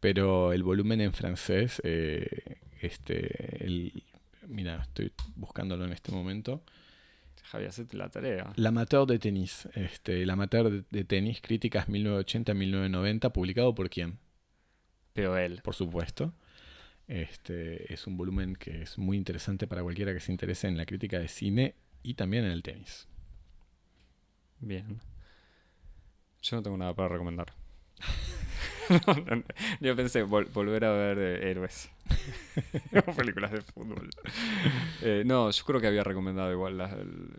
pero 0.00 0.52
el 0.52 0.62
volumen 0.62 1.00
en 1.00 1.12
francés, 1.12 1.80
eh, 1.84 2.58
este, 2.80 3.64
el, 3.64 4.02
mira, 4.46 4.82
estoy 4.82 5.12
buscándolo 5.36 5.84
en 5.84 5.92
este 5.92 6.12
momento. 6.12 6.62
Javier, 7.44 7.70
hacete 7.70 7.96
la 7.96 8.08
tarea. 8.08 8.52
L'amateur 8.56 9.06
de 9.06 9.18
tenis, 9.18 9.68
este, 9.74 10.22
el 10.22 10.30
amateur 10.30 10.70
de, 10.70 10.84
de 10.90 11.04
tenis, 11.04 11.40
críticas 11.40 11.88
1980-1990, 11.88 13.32
publicado 13.32 13.74
por 13.74 13.90
quién? 13.90 14.18
Pero 15.14 15.36
él. 15.38 15.62
por 15.62 15.74
supuesto. 15.74 16.32
Este 17.08 17.92
es 17.92 18.06
un 18.06 18.16
volumen 18.16 18.56
que 18.56 18.82
es 18.82 18.98
muy 18.98 19.16
interesante 19.18 19.66
para 19.66 19.82
cualquiera 19.82 20.14
que 20.14 20.20
se 20.20 20.32
interese 20.32 20.68
en 20.68 20.76
la 20.78 20.86
crítica 20.86 21.18
de 21.18 21.28
cine 21.28 21.76
y 22.02 22.14
también 22.14 22.44
en 22.44 22.52
el 22.52 22.62
tenis. 22.62 23.08
Bien. 24.60 25.00
Yo 26.42 26.56
no 26.56 26.62
tengo 26.62 26.76
nada 26.76 26.94
para 26.94 27.08
recomendar. 27.08 27.52
No, 29.06 29.14
no, 29.14 29.36
no. 29.36 29.44
Yo 29.80 29.96
pensé 29.96 30.24
vol- 30.26 30.48
volver 30.52 30.84
a 30.84 30.92
ver 30.92 31.18
eh, 31.18 31.50
héroes. 31.50 31.90
O 33.06 33.12
películas 33.16 33.52
de 33.52 33.62
fútbol. 33.62 34.10
Eh, 35.02 35.22
no, 35.26 35.50
yo 35.50 35.64
creo 35.64 35.80
que 35.80 35.86
había 35.86 36.04
recomendado 36.04 36.52
igual 36.52 36.78
la, 36.78 36.96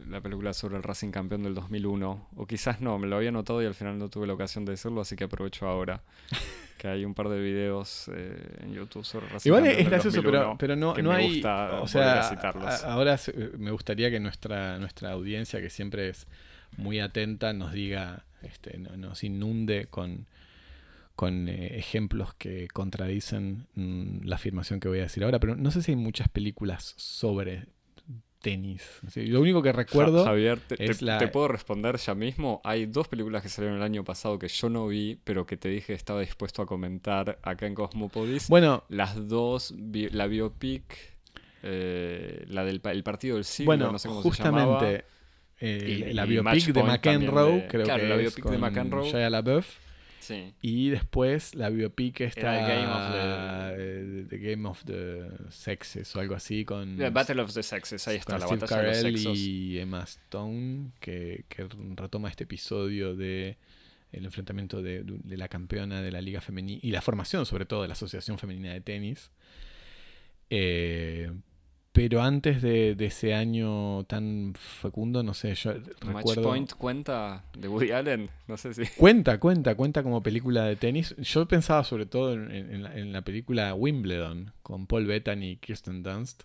la 0.07 0.21
película 0.21 0.53
sobre 0.53 0.77
el 0.77 0.83
Racing 0.83 1.11
campeón 1.11 1.43
del 1.43 1.53
2001. 1.55 2.29
O 2.35 2.47
quizás 2.47 2.81
no, 2.81 2.97
me 2.99 3.07
lo 3.07 3.17
había 3.17 3.31
notado 3.31 3.61
y 3.61 3.65
al 3.65 3.75
final 3.75 3.97
no 3.99 4.09
tuve 4.09 4.27
la 4.27 4.33
ocasión 4.33 4.65
de 4.65 4.71
decirlo, 4.73 5.01
así 5.01 5.15
que 5.15 5.25
aprovecho 5.25 5.67
ahora. 5.67 6.01
Que 6.77 6.87
hay 6.89 7.05
un 7.05 7.13
par 7.13 7.29
de 7.29 7.39
videos 7.39 8.09
eh, 8.13 8.37
en 8.61 8.73
YouTube 8.73 9.05
sobre 9.05 9.27
Igual 9.45 9.65
es 9.67 9.85
gracioso, 9.89 10.21
pero, 10.21 10.31
2001 10.39 10.57
pero 10.57 10.75
no, 10.75 10.93
no 10.95 11.09
me 11.11 11.15
hay. 11.15 11.29
gusta 11.35 11.81
O 11.81 11.87
sea, 11.87 12.23
citarlos. 12.23 12.65
a- 12.83 12.91
ahora 12.93 13.17
me 13.57 13.71
gustaría 13.71 14.09
que 14.11 14.19
nuestra, 14.19 14.77
nuestra 14.77 15.11
audiencia, 15.11 15.61
que 15.61 15.69
siempre 15.69 16.09
es 16.09 16.27
muy 16.77 16.99
atenta, 16.99 17.53
nos 17.53 17.71
diga, 17.71 18.25
este, 18.43 18.77
no- 18.77 18.97
nos 18.97 19.23
inunde 19.23 19.87
con, 19.89 20.25
con 21.15 21.47
eh, 21.47 21.77
ejemplos 21.77 22.33
que 22.33 22.67
contradicen 22.67 23.67
mm, 23.75 24.25
la 24.25 24.35
afirmación 24.35 24.81
que 24.81 24.89
voy 24.89 24.99
a 24.99 25.03
decir 25.03 25.23
ahora. 25.23 25.39
Pero 25.39 25.55
no 25.55 25.71
sé 25.71 25.81
si 25.81 25.91
hay 25.93 25.95
muchas 25.97 26.27
películas 26.27 26.93
sobre 26.97 27.67
tenis. 28.45 28.81
Sí, 29.09 29.25
lo 29.27 29.41
único 29.41 29.61
que 29.63 29.71
Ja- 29.71 29.77
recuerdo. 29.77 30.23
Javier, 30.23 30.59
te, 30.59 30.77
te- 30.77 30.85
es 30.85 31.01
la- 31.01 31.17
te 31.17 31.27
puedo 31.27 31.47
responder 31.47 31.97
ya 31.97 32.13
mismo. 32.15 32.61
Hay 32.63 32.85
dos 32.85 33.07
películas 33.07 33.41
que 33.41 33.49
salieron 33.49 33.77
el 33.77 33.83
año 33.83 34.03
pasado 34.03 34.37
que 34.39 34.47
yo 34.47 34.69
no 34.69 34.87
vi, 34.87 35.19
pero 35.23 35.45
que 35.45 35.57
te 35.57 35.69
dije 35.69 35.93
estaba 35.93 36.21
dispuesto 36.21 36.61
a 36.61 36.65
comentar 36.65 37.39
acá 37.41 37.65
en 37.67 37.73
Cosmopolis. 37.75 38.47
Bueno, 38.47 38.83
Las 38.89 39.27
dos, 39.27 39.73
bi- 39.75 40.09
la 40.09 40.27
biopic, 40.27 40.83
eh, 41.63 42.45
la 42.49 42.63
del 42.63 42.81
el 42.83 43.03
partido 43.03 43.35
del 43.35 43.45
siglo, 43.45 43.67
Bueno, 43.69 43.91
no 43.91 43.99
sé 43.99 44.07
cómo 44.07 44.21
se 44.21 44.43
llamaba. 44.43 44.73
justamente 44.79 45.05
eh, 45.59 46.05
Y- 46.09 46.13
la 46.13 46.25
y 46.25 46.29
biopic 46.29 46.65
de 46.73 46.83
McEnroe, 46.83 47.51
de- 47.61 47.67
creo 47.67 47.83
claro, 47.85 48.03
que 48.03 48.09
la 48.09 48.15
es 48.15 48.21
biopic 48.21 48.43
de 48.45 48.51
con 48.51 48.59
McEnroe. 48.61 49.09
Shia 49.09 49.29
LaBeouf. 49.29 49.84
Sí. 50.25 50.53
Y 50.61 50.89
después 50.89 51.53
la 51.53 51.69
biopic 51.69 52.21
Era 52.21 52.67
Game 52.67 52.87
of 52.87 54.29
The 54.29 54.37
Game 54.37 54.67
of 54.67 54.83
the 54.85 55.27
Sexes 55.49 56.15
o 56.15 56.19
algo 56.19 56.33
así 56.35 56.65
con, 56.65 56.97
The 56.97 57.11
Battle 57.11 57.41
of 57.41 57.53
the 57.53 57.61
Sexes, 57.61 58.07
ahí 58.07 58.17
está, 58.17 58.39
la 58.39 58.47
Steve 58.47 58.61
batalla 58.61 58.81
de 58.81 58.87
los 58.87 58.95
Carell 58.97 59.17
sexos. 59.17 59.37
y 59.37 59.79
Emma 59.79 60.03
Stone 60.03 60.91
que, 60.99 61.45
que 61.47 61.67
retoma 61.95 62.29
este 62.29 62.45
episodio 62.45 63.15
de 63.15 63.57
el 64.11 64.25
enfrentamiento 64.25 64.81
de, 64.81 65.03
de 65.03 65.37
la 65.37 65.47
campeona 65.47 66.01
de 66.01 66.11
la 66.11 66.21
liga 66.21 66.41
femenina 66.41 66.79
y 66.81 66.91
la 66.91 67.01
formación 67.01 67.45
sobre 67.45 67.65
todo 67.65 67.81
de 67.83 67.89
la 67.89 67.93
Asociación 67.93 68.39
Femenina 68.39 68.73
de 68.73 68.81
Tenis. 68.81 69.31
Eh, 70.49 71.31
pero 71.95 72.21
antes 72.21 72.61
de, 72.61 72.93
de 72.93 73.05
ese 73.05 73.33
año 73.33 74.03
tan 74.03 74.53
fecundo, 74.57 75.23
no 75.23 75.33
sé, 75.33 75.55
yo 75.55 75.73
Match 75.73 76.17
recuerdo... 76.17 76.43
Point 76.43 76.73
cuenta 76.73 77.45
de 77.57 77.69
Woody 77.69 77.91
Allen, 77.91 78.29
no 78.49 78.57
sé 78.57 78.73
si. 78.73 78.83
Cuenta, 78.97 79.39
cuenta, 79.39 79.75
cuenta 79.75 80.03
como 80.03 80.21
película 80.21 80.65
de 80.65 80.75
tenis. 80.75 81.15
Yo 81.17 81.47
pensaba 81.47 81.85
sobre 81.85 82.05
todo 82.05 82.33
en, 82.33 82.51
en 82.51 82.83
la, 82.83 82.97
en 82.97 83.13
la 83.13 83.21
película 83.21 83.73
Wimbledon 83.73 84.51
con 84.61 84.87
Paul 84.87 85.05
Bettany 85.05 85.51
y 85.51 85.55
Kirsten 85.55 86.03
Dunst. 86.03 86.43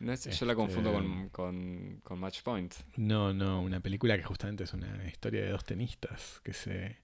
No 0.00 0.12
es- 0.12 0.38
yo 0.38 0.44
la 0.44 0.54
confundo 0.54 0.90
Este- 0.90 1.02
con, 1.02 1.28
con, 1.30 2.00
con 2.04 2.18
Match 2.20 2.42
Point. 2.42 2.74
No, 2.96 3.32
no, 3.32 3.62
una 3.62 3.80
película 3.80 4.18
que 4.18 4.24
justamente 4.24 4.64
es 4.64 4.74
una 4.74 5.06
historia 5.08 5.40
de 5.42 5.48
dos 5.50 5.64
tenistas 5.64 6.40
que 6.44 6.52
se, 6.52 6.98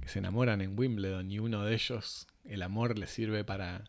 que 0.00 0.08
se 0.08 0.18
enamoran 0.18 0.62
en 0.62 0.78
Wimbledon 0.78 1.30
y 1.30 1.38
uno 1.40 1.62
de 1.64 1.74
ellos, 1.74 2.26
el 2.44 2.62
amor 2.62 2.98
le 2.98 3.06
sirve 3.06 3.44
para, 3.44 3.84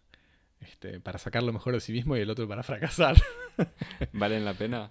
este, 0.61 0.99
para 0.99 1.19
sacar 1.19 1.43
lo 1.43 1.53
mejor 1.53 1.73
de 1.73 1.79
sí 1.79 1.91
mismo 1.91 2.17
y 2.17 2.21
el 2.21 2.29
otro 2.29 2.47
para 2.47 2.63
fracasar. 2.63 3.15
¿Valen 4.13 4.45
la 4.45 4.53
pena? 4.53 4.89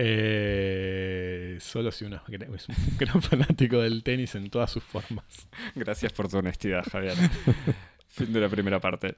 Eh, 0.00 1.58
solo 1.60 1.90
si 1.90 2.04
uno 2.04 2.22
es 2.28 2.68
un 2.68 2.76
gran 2.98 3.20
fanático 3.20 3.80
del 3.80 4.04
tenis 4.04 4.36
en 4.36 4.48
todas 4.48 4.70
sus 4.70 4.84
formas. 4.84 5.48
Gracias 5.74 6.12
por 6.12 6.28
tu 6.28 6.38
honestidad, 6.38 6.84
Javier. 6.90 7.16
fin 8.08 8.32
de 8.32 8.40
la 8.40 8.48
primera 8.48 8.78
parte. 8.80 9.16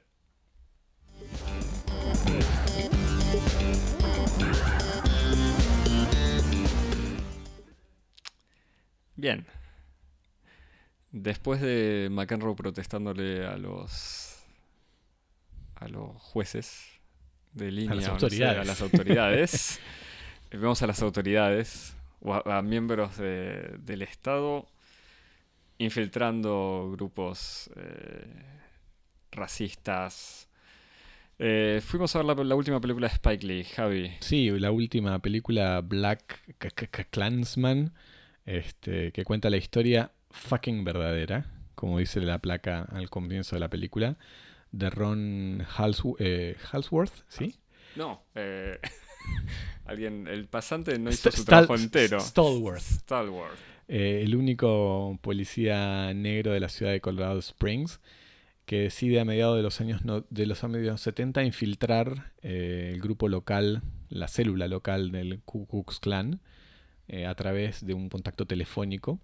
Bien. 9.15 9.45
Después 11.11 11.61
de 11.61 12.07
McEnroe 12.09 12.55
protestándole 12.55 13.45
a 13.45 13.57
los 13.57 14.30
a 15.81 15.87
los 15.89 16.15
jueces 16.21 16.85
de 17.53 17.71
línea, 17.71 17.95
las 17.95 18.03
no 18.07 18.09
sé, 18.19 18.25
autoridades. 18.25 18.59
a 18.59 18.63
las 18.63 18.81
autoridades, 18.81 19.79
vemos 20.51 20.81
a 20.81 20.87
las 20.87 21.01
autoridades 21.01 21.97
o 22.21 22.33
a, 22.33 22.43
a 22.57 22.61
miembros 22.61 23.17
de- 23.17 23.75
del 23.79 24.01
Estado 24.03 24.67
infiltrando 25.77 26.89
grupos 26.91 27.69
eh, 27.75 28.25
racistas. 29.31 30.47
Eh, 31.39 31.81
fuimos 31.83 32.15
a 32.15 32.19
ver 32.23 32.37
la, 32.37 32.43
la 32.43 32.55
última 32.55 32.79
película 32.79 33.07
de 33.07 33.13
Spike 33.15 33.45
Lee, 33.47 33.63
Javi. 33.63 34.11
Sí, 34.19 34.49
la 34.51 34.71
última 34.71 35.17
película 35.19 35.81
Black 35.81 36.39
K- 36.59 37.05
Klansman, 37.09 37.93
este, 38.45 39.11
que 39.11 39.23
cuenta 39.25 39.49
la 39.49 39.57
historia 39.57 40.11
fucking 40.29 40.83
verdadera, 40.83 41.45
como 41.73 41.97
dice 41.97 42.19
la 42.21 42.37
placa 42.37 42.83
al 42.91 43.09
comienzo 43.09 43.55
de 43.55 43.59
la 43.61 43.69
película, 43.69 44.17
de 44.71 44.89
Ron 44.89 45.65
eh, 46.19 46.55
Halsworth, 46.71 47.23
¿sí? 47.27 47.55
No, 47.95 48.23
eh, 48.35 48.79
alguien, 49.85 50.27
el 50.27 50.47
pasante 50.47 50.97
no 50.99 51.09
hizo 51.09 51.29
St- 51.29 51.37
su 51.37 51.45
trabajo 51.45 51.75
entero. 51.75 52.19
Stalworth. 52.19 52.81
Stalworth. 52.81 53.57
Eh, 53.87 54.21
el 54.23 54.35
único 54.35 55.17
policía 55.21 56.13
negro 56.13 56.53
de 56.53 56.59
la 56.61 56.69
ciudad 56.69 56.91
de 56.91 57.01
Colorado 57.01 57.39
Springs 57.39 57.99
que 58.65 58.79
decide 58.83 59.19
a 59.19 59.25
mediados 59.25 59.57
de 59.57 59.63
los 59.63 59.81
años 59.81 60.05
no- 60.05 60.23
de 60.29 60.45
los 60.45 60.63
años 60.63 61.01
70 61.01 61.43
infiltrar 61.43 62.31
el 62.41 63.01
grupo 63.01 63.27
local, 63.27 63.81
la 64.09 64.27
célula 64.29 64.67
local 64.69 65.11
del 65.11 65.41
Ku 65.43 65.67
Klux 65.67 65.99
Klan 65.99 66.39
a 67.27 67.35
través 67.35 67.85
de 67.85 67.93
un 67.93 68.07
contacto 68.07 68.45
telefónico 68.45 69.19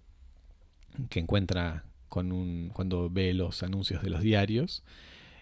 que 1.08 1.20
encuentra 1.20 1.84
con 2.10 2.32
un, 2.32 2.70
cuando 2.74 3.08
ve 3.08 3.32
los 3.32 3.62
anuncios 3.62 4.02
de 4.02 4.10
los 4.10 4.20
diarios 4.20 4.82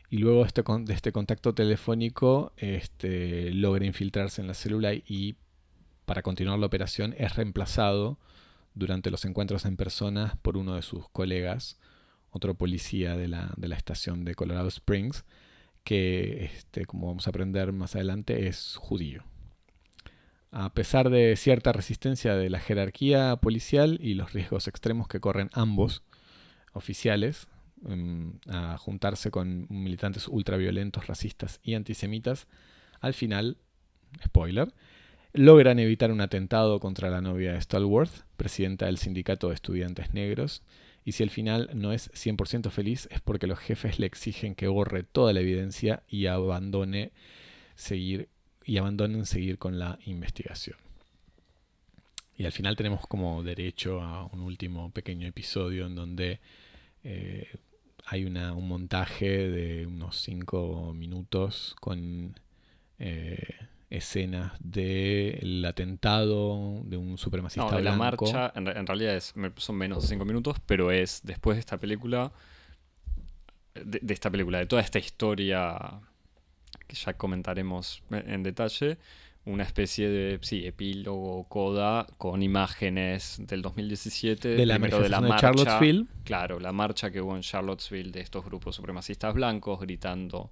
y 0.09 0.19
luego 0.19 0.45
este, 0.45 0.63
de 0.63 0.95
este 0.95 1.13
contacto 1.13 1.55
telefónico 1.55 2.53
este, 2.57 3.53
logra 3.53 3.85
infiltrarse 3.85 4.41
en 4.41 4.47
la 4.47 4.55
célula 4.55 4.95
y 4.95 5.37
para 6.05 6.23
continuar 6.23 6.59
la 6.59 6.67
operación 6.67 7.15
es 7.19 7.35
reemplazado 7.35 8.19
durante 8.75 9.11
los 9.11 9.25
encuentros 9.25 9.65
en 9.65 9.77
persona 9.77 10.39
por 10.43 10.57
uno 10.57 10.77
de 10.77 10.83
sus 10.83 11.09
colegas, 11.09 11.79
otro 12.31 12.55
policía 12.55 13.17
de 13.17 13.27
la, 13.27 13.53
de 13.57 13.69
la 13.69 13.77
estación 13.77 14.25
de 14.25 14.35
Colorado 14.35 14.69
Springs, 14.69 15.25
que, 15.83 16.45
este, 16.45 16.85
como 16.85 17.09
vamos 17.09 17.27
a 17.27 17.31
aprender 17.31 17.73
más 17.73 17.95
adelante, 17.97 18.47
es 18.47 18.77
judío. 18.77 19.25
A 20.53 20.73
pesar 20.75 21.11
de 21.11 21.37
cierta 21.37 21.73
resistencia 21.73 22.35
de 22.35 22.51
la 22.51 22.61
jerarquía 22.61 23.37
policial 23.37 23.99
y 24.01 24.15
los 24.15 24.33
riesgos 24.33 24.69
extremos 24.69 25.09
que 25.09 25.21
corren 25.21 25.51
ambos 25.53 26.03
oficiales 26.73 27.49
a 28.49 28.79
juntarse 28.79 29.31
con 29.31 29.67
militantes 29.69 30.29
ultraviolentos, 30.29 31.07
racistas 31.07 31.61
y 31.63 31.75
antisemitas, 31.75 32.47
al 33.01 33.15
final, 33.15 33.57
spoiler, 34.25 34.73
logran 35.33 35.79
evitar 35.79 36.11
un 36.11 36.21
atentado 36.21 36.81
contra 36.81 37.11
la 37.11 37.21
novia 37.21 37.53
de 37.53 37.61
Stallworth, 37.61 38.25
presidenta 38.37 38.87
del 38.87 38.99
sindicato 38.99 39.49
de 39.49 39.55
estudiantes 39.55 40.15
negros, 40.15 40.63
y 41.05 41.13
si 41.13 41.23
el 41.23 41.31
final 41.31 41.71
no 41.73 41.93
es 41.93 42.11
100% 42.13 42.71
feliz 42.71 43.09
es 43.13 43.21
porque 43.21 43.47
los 43.47 43.61
jefes 43.61 44.01
le 44.01 44.07
exigen 44.07 44.57
que 44.57 44.67
borre 44.67 45.05
toda 45.05 45.33
la 45.33 45.41
evidencia 45.41 46.03
y 46.09 46.27
abandone 46.27 47.13
seguir 47.77 48.29
y 48.65 48.79
abandonen 48.79 49.27
seguir 49.27 49.59
con 49.59 49.79
la 49.79 50.01
investigación. 50.05 50.77
Y 52.37 52.45
al 52.45 52.53
final 52.53 52.75
tenemos 52.75 53.07
como 53.07 53.43
derecho 53.45 54.03
a 54.03 54.27
un 54.27 54.41
último 54.41 54.91
pequeño 54.91 55.29
episodio 55.29 55.87
en 55.87 55.95
donde 55.95 56.41
eh, 57.05 57.49
hay 58.07 58.25
una, 58.25 58.53
un 58.55 58.69
montaje 58.69 59.29
de 59.49 59.87
unos 59.87 60.17
5 60.23 60.93
minutos 60.95 61.75
con 61.81 62.39
eh, 62.99 63.39
escenas 63.91 64.53
del 64.61 65.65
atentado 65.65 66.83
de 66.85 66.97
un 66.97 67.19
supremacista 67.19 67.71
No, 67.71 67.77
de 67.77 67.83
la 67.83 67.97
blanco. 67.97 68.27
marcha, 68.27 68.53
en, 68.55 68.67
re- 68.67 68.79
en 68.79 68.87
realidad 68.87 69.17
es, 69.17 69.35
son 69.57 69.77
menos 69.77 70.03
de 70.03 70.09
5 70.09 70.25
minutos, 70.25 70.59
pero 70.67 70.91
es 70.93 71.21
después 71.25 71.57
de 71.57 71.61
esta 71.61 71.79
película, 71.79 72.33
de, 73.75 73.99
de 74.03 74.15
esta 74.15 74.31
película, 74.31 74.59
de 74.59 74.67
toda 74.67 74.83
esta 74.83 74.99
historia 74.99 75.77
que 76.87 76.97
ya 76.97 77.15
comentaremos 77.15 78.03
en 78.11 78.31
en 78.31 78.43
detalle, 78.43 78.99
una 79.47 79.63
especie 79.63 80.09
de, 80.09 80.39
sí, 80.43 80.67
epílogo, 80.67 81.45
coda, 81.45 82.07
con 82.19 82.43
imágenes 82.43 83.37
del 83.41 83.63
2017, 83.63 84.49
de 84.49 84.67
la 84.67 84.75
primero 84.75 85.01
de 85.01 85.09
la 85.09 85.21
manifestación 85.21 85.57
de, 85.57 85.65
marcha, 85.65 85.81
Charlottesville. 85.81 86.07
Claro, 86.25 86.61
la 86.61 86.73
marcha 86.73 87.11
que 87.11 87.21
hubo 87.21 87.35
en 87.35 87.43
Charlottesville 87.43 88.11
de 88.11 88.21
estos 88.21 88.45
grupos 88.45 88.77
supremacistas 88.77 89.35
blancos 89.35 89.81
gritando 89.81 90.51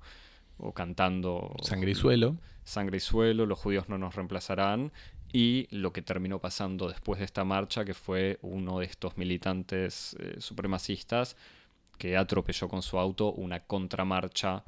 o 0.58 0.72
cantando 0.72 1.54
Sangre 1.62 1.90
y 1.90 1.94
suelo. 1.96 2.36
sangre 2.62 2.98
y 2.98 3.00
suelo, 3.00 3.46
los 3.46 3.58
judíos 3.58 3.88
no 3.88 3.98
nos 3.98 4.14
reemplazarán, 4.14 4.92
y 5.32 5.66
lo 5.72 5.92
que 5.92 6.00
terminó 6.00 6.38
pasando 6.38 6.88
después 6.88 7.18
de 7.18 7.24
esta 7.24 7.42
marcha, 7.42 7.84
que 7.84 7.94
fue 7.94 8.38
uno 8.42 8.78
de 8.78 8.86
estos 8.86 9.18
militantes 9.18 10.16
eh, 10.20 10.36
supremacistas 10.38 11.36
que 11.98 12.16
atropelló 12.16 12.68
con 12.68 12.82
su 12.82 12.98
auto 13.00 13.32
una 13.32 13.58
contramarcha 13.58 14.62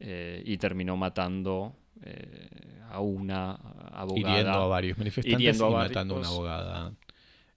eh, 0.00 0.42
y 0.46 0.56
terminó 0.56 0.96
matando 0.96 1.74
eh, 2.02 2.80
a 2.90 3.00
una 3.00 3.52
abogada. 3.92 4.32
hiriendo 4.38 4.62
a 4.62 4.66
varios 4.66 4.98
manifestantes 4.98 5.40
Hiriendo 5.40 5.66
a 5.66 5.70
y 5.70 5.72
varios. 5.72 5.90
matando 5.90 6.14
a 6.14 6.18
una 6.18 6.28
abogada 6.28 6.92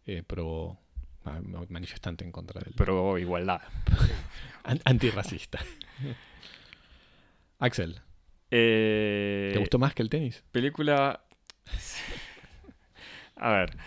eh, 0.06 0.24
pro 0.24 0.78
ma- 1.24 1.42
manifestante 1.70 2.24
en 2.26 2.32
contra 2.32 2.60
del 2.62 2.74
Pero 2.76 3.18
igualdad. 3.18 3.62
an- 4.64 4.82
antirracista. 4.86 5.60
Axel, 7.60 8.02
Eh, 8.50 9.52
¿te 9.54 9.60
gustó 9.60 9.78
más 9.80 9.94
que 9.94 10.02
el 10.04 10.10
tenis? 10.10 10.44
Película. 10.52 11.22
A 13.36 13.52
ver. 13.52 13.78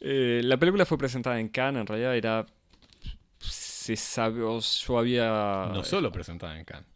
eh, 0.00 0.40
la 0.44 0.56
película 0.58 0.84
fue 0.84 0.98
presentada 0.98 1.40
en 1.40 1.48
Cannes, 1.48 1.80
en 1.82 1.86
realidad 1.86 2.16
era. 2.16 2.46
Se 3.38 3.96
sabe, 3.96 4.40
yo 4.40 4.98
había. 4.98 5.68
no 5.72 5.82
solo 5.84 6.10
presentada 6.12 6.58
en 6.58 6.64
Cannes. 6.64 6.88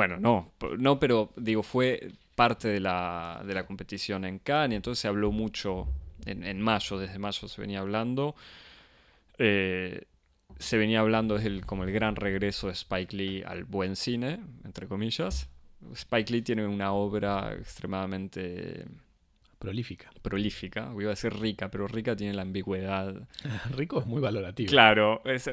Bueno, 0.00 0.18
no, 0.18 0.52
no, 0.78 0.98
pero 0.98 1.30
digo, 1.36 1.62
fue 1.62 2.08
parte 2.34 2.68
de 2.68 2.80
la, 2.80 3.42
de 3.44 3.52
la 3.52 3.66
competición 3.66 4.24
en 4.24 4.38
Cannes 4.38 4.72
y 4.72 4.76
entonces 4.76 4.98
se 5.02 5.08
habló 5.08 5.30
mucho 5.30 5.88
en, 6.24 6.42
en 6.42 6.58
mayo, 6.58 6.96
desde 6.98 7.18
mayo 7.18 7.46
se 7.48 7.60
venía 7.60 7.80
hablando. 7.80 8.34
Eh, 9.36 10.04
se 10.58 10.78
venía 10.78 11.00
hablando 11.00 11.34
desde 11.34 11.48
el, 11.48 11.66
como 11.66 11.84
el 11.84 11.92
gran 11.92 12.16
regreso 12.16 12.68
de 12.68 12.72
Spike 12.72 13.14
Lee 13.14 13.42
al 13.46 13.64
buen 13.64 13.94
cine, 13.94 14.40
entre 14.64 14.86
comillas. 14.86 15.50
Spike 15.92 16.32
Lee 16.32 16.40
tiene 16.40 16.66
una 16.66 16.92
obra 16.92 17.52
extremadamente 17.52 18.86
Prolífica. 19.58 20.10
prolífica, 20.22 20.90
iba 20.98 21.08
a 21.10 21.10
decir 21.10 21.34
rica, 21.34 21.70
pero 21.70 21.86
rica 21.86 22.16
tiene 22.16 22.32
la 22.32 22.40
ambigüedad. 22.40 23.28
Rico 23.76 24.00
es 24.00 24.06
muy 24.06 24.22
valorativo. 24.22 24.70
Claro, 24.70 25.20
es, 25.26 25.46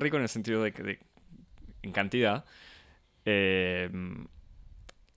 rico 0.00 0.16
en 0.16 0.22
el 0.24 0.28
sentido 0.28 0.60
de 0.64 0.72
que 0.72 0.82
de- 0.82 0.98
en 1.82 1.92
cantidad. 1.92 2.44
Eh, 3.24 3.88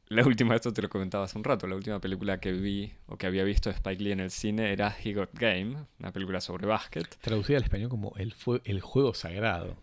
la 0.09 0.23
última, 0.23 0.55
esto 0.55 0.71
te 0.71 0.81
lo 0.83 0.89
comentaba 0.89 1.25
hace 1.25 1.37
un 1.37 1.43
rato, 1.43 1.65
la 1.67 1.75
última 1.75 1.99
película 1.99 2.39
que 2.39 2.51
vi 2.51 2.91
o 3.07 3.17
que 3.17 3.25
había 3.25 3.43
visto 3.43 3.69
de 3.69 3.75
Spike 3.75 4.03
Lee 4.03 4.11
en 4.11 4.19
el 4.19 4.29
cine 4.31 4.71
era 4.71 4.95
He 5.03 5.13
Got 5.13 5.31
Game, 5.33 5.77
una 5.99 6.11
película 6.11 6.39
sobre 6.41 6.67
básquet. 6.67 7.07
Traducida 7.21 7.57
al 7.57 7.63
español 7.63 7.89
como 7.89 8.13
el, 8.17 8.31
fue- 8.33 8.61
el 8.65 8.81
juego 8.81 9.13
sagrado. 9.15 9.75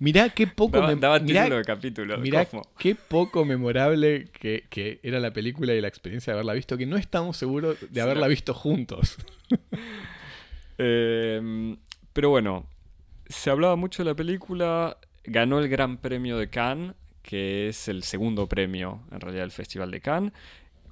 Mirá 0.00 0.28
qué 0.30 0.46
poco, 0.46 0.76
Daba, 0.78 0.92
mem- 0.92 1.00
daba 1.00 1.18
mirá- 1.20 1.42
título 1.44 1.56
de 1.56 1.64
capítulo. 1.64 2.18
mirá 2.18 2.48
qué 2.78 2.94
poco 2.94 3.44
memorable 3.44 4.24
que, 4.32 4.64
que 4.70 5.00
era 5.02 5.18
la 5.20 5.32
película 5.32 5.74
y 5.74 5.80
la 5.80 5.88
experiencia 5.88 6.32
de 6.32 6.36
haberla 6.38 6.52
visto, 6.54 6.76
que 6.76 6.86
no 6.86 6.96
estamos 6.96 7.36
seguros 7.36 7.76
de 7.90 8.00
haberla 8.00 8.26
visto 8.28 8.54
juntos. 8.54 9.16
Eh, 10.78 11.76
pero 12.12 12.30
bueno, 12.30 12.66
se 13.26 13.50
hablaba 13.50 13.74
mucho 13.76 14.04
de 14.04 14.10
la 14.10 14.14
película, 14.14 14.96
ganó 15.24 15.58
el 15.58 15.68
Gran 15.68 15.98
Premio 15.98 16.38
de 16.38 16.48
Cannes, 16.48 16.94
que 17.22 17.68
es 17.68 17.88
el 17.88 18.02
segundo 18.02 18.48
premio 18.48 19.02
en 19.10 19.20
realidad 19.20 19.42
del 19.42 19.50
Festival 19.50 19.90
de 19.90 20.00
Cannes, 20.00 20.32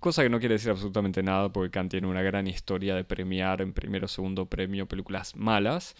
cosa 0.01 0.23
que 0.23 0.29
no 0.29 0.39
quiere 0.39 0.55
decir 0.55 0.71
absolutamente 0.71 1.23
nada 1.23 1.53
porque 1.53 1.71
Cannes 1.71 1.91
tiene 1.91 2.07
una 2.07 2.23
gran 2.23 2.47
historia 2.47 2.95
de 2.95 3.05
premiar 3.05 3.61
en 3.63 3.73
primero 3.73 4.05
o 4.07 4.09
segundo 4.09 4.47
premio 4.47 4.87
películas 4.87 5.35
malas 5.35 5.97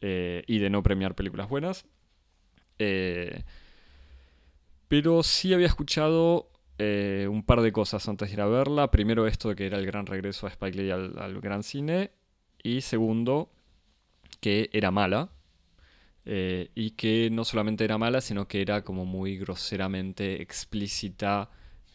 eh, 0.00 0.42
y 0.46 0.58
de 0.58 0.70
no 0.70 0.82
premiar 0.82 1.14
películas 1.14 1.48
buenas. 1.48 1.86
Eh, 2.78 3.42
pero 4.88 5.22
sí 5.22 5.54
había 5.54 5.66
escuchado 5.66 6.50
eh, 6.78 7.26
un 7.30 7.42
par 7.42 7.60
de 7.60 7.72
cosas 7.72 8.08
antes 8.08 8.28
de 8.28 8.34
ir 8.34 8.40
a 8.40 8.46
verla. 8.46 8.90
Primero 8.90 9.26
esto 9.26 9.48
de 9.48 9.56
que 9.56 9.66
era 9.66 9.78
el 9.78 9.86
gran 9.86 10.06
regreso 10.06 10.46
a 10.46 10.50
Spike 10.50 10.76
Lee 10.76 10.90
al, 10.90 11.18
al 11.18 11.40
gran 11.40 11.62
cine. 11.62 12.10
Y 12.62 12.82
segundo, 12.82 13.50
que 14.40 14.70
era 14.72 14.90
mala. 14.90 15.30
Eh, 16.26 16.70
y 16.74 16.90
que 16.92 17.30
no 17.30 17.44
solamente 17.44 17.84
era 17.84 17.98
mala, 17.98 18.20
sino 18.20 18.48
que 18.48 18.60
era 18.60 18.82
como 18.82 19.04
muy 19.04 19.38
groseramente 19.38 20.42
explícita 20.42 21.50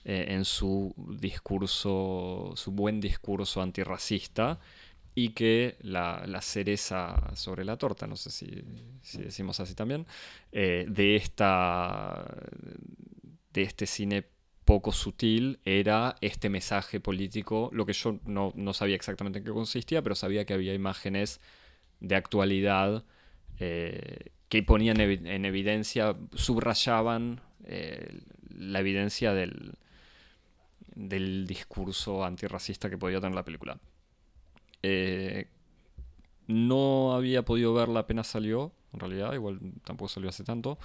eh, 0.06 0.28
en 0.30 0.46
su 0.46 0.94
discurso, 1.20 2.54
su 2.56 2.72
buen 2.72 3.02
discurso 3.02 3.62
antirracista. 3.62 4.60
Y 5.14 5.32
que 5.32 5.76
la, 5.82 6.24
la 6.26 6.42
cereza 6.42 7.36
sobre 7.36 7.66
la 7.66 7.76
torta, 7.78 8.08
no 8.08 8.16
sé 8.16 8.32
si, 8.32 8.64
si 9.02 9.22
decimos 9.22 9.60
así 9.60 9.76
también, 9.76 10.08
eh, 10.54 10.86
de, 10.88 11.18
esta, 11.18 12.26
de 13.52 13.62
este 13.62 13.86
cine 13.86 14.24
poco 14.64 14.94
sutil 14.94 15.60
era 15.66 16.16
este 16.22 16.50
mensaje 16.50 17.02
político, 17.02 17.70
lo 17.74 17.86
que 17.86 17.92
yo 17.92 18.20
no, 18.26 18.54
no 18.56 18.74
sabía 18.74 18.96
exactamente 18.96 19.40
en 19.40 19.46
qué 19.46 19.52
consistía, 19.52 20.02
pero 20.02 20.16
sabía 20.16 20.46
que 20.46 20.54
había 20.54 20.74
imágenes 20.74 21.42
de 22.00 22.16
actualidad 22.16 23.04
eh, 23.64 24.32
que 24.50 24.64
ponían 24.64 25.00
en 25.00 25.46
evidencia, 25.46 26.16
subrayaban 26.34 27.42
eh, 27.64 28.22
la 28.50 28.80
evidencia 28.80 29.36
del, 29.36 29.74
del 30.96 31.46
discurso 31.46 32.26
antirracista 32.26 32.90
que 32.90 32.98
podía 32.98 33.22
tener 33.22 33.36
la 33.36 33.46
película. 33.46 33.80
Eh, 34.82 35.46
no 36.48 37.14
había 37.14 37.46
podido 37.46 37.76
verla 37.76 38.00
apenas 38.00 38.26
salió, 38.26 38.72
en 38.94 39.00
realidad, 39.00 39.32
igual 39.34 39.60
tampoco 39.86 40.10
salió 40.10 40.30
hace 40.30 40.44
tanto. 40.44 40.80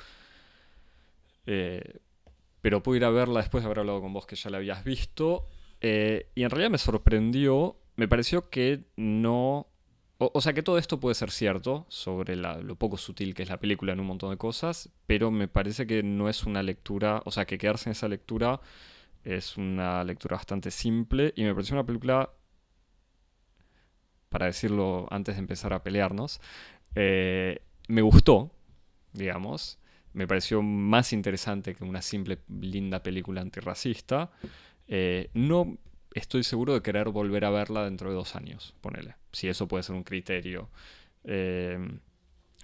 Pero 1.47 2.83
pude 2.83 2.99
ir 2.99 3.05
a 3.07 3.11
verla 3.11 3.41
después 3.41 3.64
de 3.64 3.66
haber 3.68 3.79
hablado 3.79 4.03
con 4.03 4.12
vos 4.12 4.27
que 4.27 4.37
ya 4.37 4.51
la 4.51 4.59
habías 4.59 4.85
visto. 4.85 5.49
y 5.81 6.43
en 6.43 6.51
realidad 6.51 6.70
me 6.70 6.79
sorprendió, 6.79 7.79
me 7.97 8.07
pareció 8.07 8.51
que 8.51 8.85
no... 8.97 9.66
O, 10.19 10.41
sea 10.41 10.55
que 10.55 10.62
todo 10.62 10.79
esto 10.79 10.99
puede 10.99 11.14
ser 11.14 11.31
cierto 11.31 11.85
sobre 11.89 12.37
lo 12.37 12.77
poco 12.77 12.97
sutil 12.97 13.35
que 13.35 13.43
es 13.43 13.51
la 13.51 13.61
película 13.61 13.93
en 13.93 14.01
un 14.01 14.07
montón 14.07 14.31
de 14.31 14.39
cosas, 14.39 14.89
pero 15.07 15.31
me 15.31 15.47
parece 15.47 15.87
que 15.87 16.03
no 16.03 16.31
es 16.31 16.45
una 16.45 16.62
lectura, 16.62 17.21
o 17.27 17.31
sea 17.31 17.45
que 17.45 17.59
quedarse 17.59 17.91
en 17.91 17.93
esa 17.93 18.09
lectura 18.09 18.61
es 19.25 19.59
una 19.59 20.03
lectura 20.05 20.37
bastante 20.37 20.71
simple 20.71 21.35
y 21.37 21.43
me 21.45 21.53
pareció 21.53 21.75
una 21.75 21.85
película, 21.85 22.31
para 24.31 24.47
decirlo 24.47 25.07
antes 25.11 25.35
de 25.35 25.41
empezar 25.41 25.75
a 25.75 25.83
pelearnos, 25.83 26.41
eh, 26.95 27.61
me 27.89 28.03
gustó, 28.03 28.51
digamos. 29.12 29.79
Me 30.12 30.27
pareció 30.27 30.62
más 30.62 31.12
interesante 31.12 31.75
que 31.75 31.85
una 31.85 32.01
simple 32.01 32.39
linda 32.49 33.03
película 33.03 33.43
antirracista. 33.43 34.31
Eh, 34.89 35.29
no 35.35 35.77
estoy 36.19 36.43
seguro 36.45 36.75
de 36.75 36.83
querer 36.83 37.09
volver 37.11 37.45
a 37.45 37.51
verla 37.51 37.85
dentro 37.85 38.09
de 38.11 38.14
dos 38.17 38.35
años, 38.37 38.75
ponele. 38.81 39.17
Si 39.33 39.49
eso 39.49 39.69
puede 39.69 39.83
ser 39.83 39.95
un 39.95 40.03
criterio. 40.05 40.69
Eh, 41.25 41.79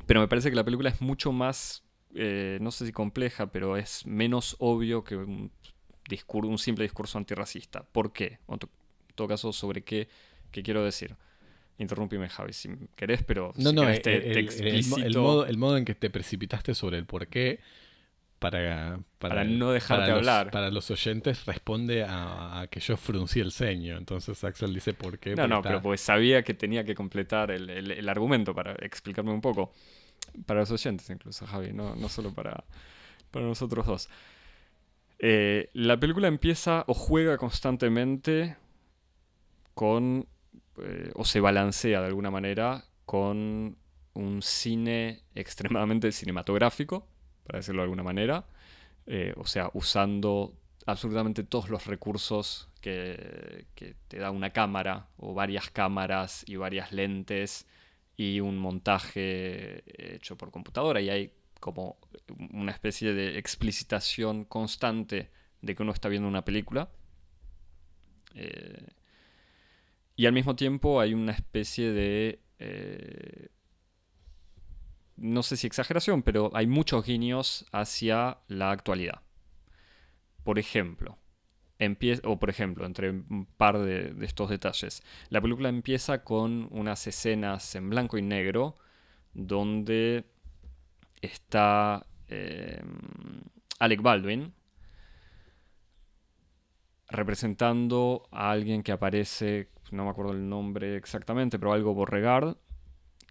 pero 0.07 0.20
me 0.20 0.28
parece 0.28 0.50
que 0.50 0.57
la 0.57 0.64
película 0.64 0.88
es 0.90 1.00
mucho 1.00 1.32
más, 1.32 1.84
eh, 2.14 2.59
no 2.61 2.70
sé 2.70 2.86
si 2.86 2.92
compleja, 2.92 3.53
pero 3.53 3.76
es 3.76 4.07
menos 4.07 4.57
obvio 4.59 5.05
que 5.05 5.16
un, 5.16 5.50
discur- 6.09 6.46
un 6.46 6.59
simple 6.59 6.84
discurso 6.84 7.18
antirracista. 7.18 7.82
¿Por 7.84 8.12
qué? 8.12 8.38
O 8.46 8.55
en 8.55 8.59
to- 8.61 8.70
en 9.09 9.14
todo 9.14 9.28
caso, 9.28 9.53
¿sobre 9.53 9.82
qué, 9.82 10.09
qué 10.50 10.62
quiero 10.62 10.84
decir? 10.84 11.14
Interrúmpime, 11.78 12.28
Javi, 12.28 12.53
si 12.53 12.68
querés, 12.96 13.22
pero 13.22 13.53
No, 13.57 13.70
si 13.70 13.74
no, 13.76 13.82
querés 13.82 13.96
el, 13.96 14.03
te- 14.03 14.18
te 14.20 14.38
el- 15.07 15.18
modo, 15.18 15.46
el 15.46 15.57
modo 15.59 15.76
en 15.76 15.84
que 15.84 15.94
te 15.94 16.11
precipitaste 16.11 16.74
sobre 16.74 16.98
el 16.98 17.07
porqué 17.07 17.61
para, 18.43 18.99
Para 19.18 19.45
no 19.45 19.70
dejarte 19.72 20.09
los- 20.11 20.18
hablar. 20.18 20.51
para 20.51 20.70
los 20.70 20.90
oyentes 20.90 21.47
responde 21.47 22.05
a, 22.05 22.61
a 22.61 22.66
que 22.66 22.80
yo 22.80 22.97
fruncí 22.99 23.40
el 23.40 23.53
ceño. 23.53 23.97
Entonces 23.97 24.43
Axel 24.45 24.74
dice 24.74 24.93
por 24.93 25.18
qué. 25.18 25.34
No, 25.34 25.47
no, 25.49 25.57
está- 25.57 25.68
pero 25.70 25.80
pues 25.82 26.01
sabía 26.01 26.43
que 26.43 26.53
tenía 26.53 26.84
que 26.84 26.95
completar 26.95 27.51
el, 27.51 27.70
el- 27.70 27.90
el 27.93 28.09
argumento 28.09 28.55
para 28.55 28.72
explicarme 28.84 29.30
un 29.32 29.40
poco. 29.40 29.72
Para 30.47 30.61
los 30.61 30.70
oyentes 30.70 31.09
incluso, 31.11 31.47
Javi, 31.47 31.72
no, 31.72 31.95
no 31.97 32.09
solo 32.09 32.32
para, 32.34 32.64
para 33.30 33.47
nosotros 33.47 33.86
dos. 33.86 34.09
Eh, 35.18 35.70
la 35.72 35.99
película 35.99 36.26
empieza 36.28 36.84
o 36.88 36.95
juega 36.95 37.38
constantemente 37.38 38.57
con, 39.74 40.26
eh, 40.78 41.11
o 41.14 41.24
se 41.24 41.40
balancea 41.40 42.01
de 42.01 42.07
alguna 42.07 42.30
manera 42.30 42.84
con 43.07 43.76
un 44.14 44.43
cine 44.43 45.20
extremadamente 45.34 46.12
cinematográfico, 46.12 47.07
para 47.45 47.59
decirlo 47.59 47.82
de 47.82 47.84
alguna 47.84 48.03
manera, 48.03 48.45
eh, 49.07 49.34
o 49.36 49.47
sea, 49.47 49.70
usando 49.74 50.55
absolutamente 50.86 51.45
todos 51.45 51.68
los 51.70 51.86
recursos 51.86 52.68
que, 52.80 53.66
te 54.09 54.18
da 54.18 54.30
una 54.30 54.51
cámara 54.51 55.09
o 55.16 55.34
varias 55.34 55.70
cámaras 55.70 56.45
y 56.47 56.57
varias 56.57 56.93
lentes 56.93 57.66
y 58.16 58.40
un 58.40 58.59
montaje 58.59 59.82
hecho 60.14 60.36
por 60.36 60.51
computadora 60.51 61.01
y 61.01 61.09
hay 61.09 61.32
como 61.61 61.97
una 62.53 62.72
especie 62.72 63.14
de 63.14 63.38
explicitación 63.38 64.45
constante 64.45 65.30
de 65.61 65.74
que 65.74 65.82
uno 65.82 65.93
está 65.93 66.09
viendo 66.09 66.28
una 66.28 66.45
película. 66.45 66.90
Eh, 68.34 68.88
y 70.16 70.26
al 70.26 70.32
mismo 70.32 70.57
tiempo 70.57 71.01
hay 71.01 71.14
una 71.14 71.32
especie 71.32 71.93
de... 71.93 72.40
Eh, 72.59 73.49
no 75.16 75.42
sé 75.42 75.56
si 75.56 75.66
exageración, 75.66 76.22
pero 76.22 76.50
hay 76.54 76.66
muchos 76.66 77.04
guiños 77.04 77.66
hacia 77.72 78.38
la 78.48 78.70
actualidad. 78.70 79.20
Por 80.44 80.58
ejemplo, 80.58 81.18
o 82.24 82.38
por 82.38 82.50
ejemplo, 82.50 82.86
entre 82.86 83.10
un 83.10 83.46
par 83.56 83.78
de, 83.78 84.14
de, 84.14 84.26
estos 84.26 84.50
detalles, 84.50 85.02
la 85.30 85.40
película 85.40 85.68
empieza 85.68 86.22
con 86.22 86.68
unas 86.70 87.06
escenas 87.06 87.74
en 87.74 87.90
blanco 87.90 88.18
y 88.18 88.22
negro 88.22 88.76
donde 89.34 90.24
está 91.20 92.06
eh, 92.28 92.80
Alec 93.78 94.02
Baldwin 94.02 94.52
representando 97.08 98.28
a 98.30 98.50
alguien 98.50 98.82
que 98.82 98.92
aparece, 98.92 99.70
no 99.90 100.04
me 100.04 100.10
acuerdo 100.10 100.32
el 100.32 100.48
nombre 100.48 100.96
exactamente, 100.96 101.58
pero 101.58 101.72
algo 101.72 101.94
Borregard, 101.94 102.56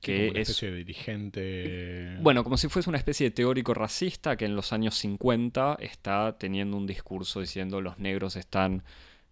que 0.02 0.30
una 0.30 0.40
es 0.40 0.50
especie 0.50 0.72
de 0.72 0.78
dirigente. 0.78 2.18
bueno, 2.22 2.44
como 2.44 2.58
si 2.58 2.68
fuese 2.68 2.90
una 2.90 2.98
especie 2.98 3.30
de 3.30 3.32
teórico 3.32 3.74
racista 3.74 4.36
que 4.36 4.46
en 4.46 4.56
los 4.56 4.74
años 4.74 4.96
50 4.96 5.78
está 5.80 6.38
teniendo 6.38 6.76
un 6.76 6.88
discurso 6.88 7.40
diciendo 7.40 7.82
los 7.82 8.00
negros 8.00 8.36
están 8.36 8.84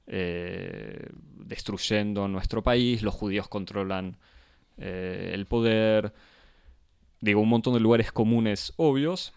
eh, 0.06 1.08
destruyendo 1.38 2.28
nuestro 2.28 2.64
país, 2.64 3.02
los 3.02 3.16
judíos 3.16 3.48
controlan 3.48 4.18
eh, 4.78 5.32
el 5.34 5.46
poder, 5.46 6.14
digo, 7.20 7.42
un 7.42 7.50
montón 7.50 7.74
de 7.74 7.80
lugares 7.80 8.12
comunes 8.12 8.74
obvios. 8.78 9.34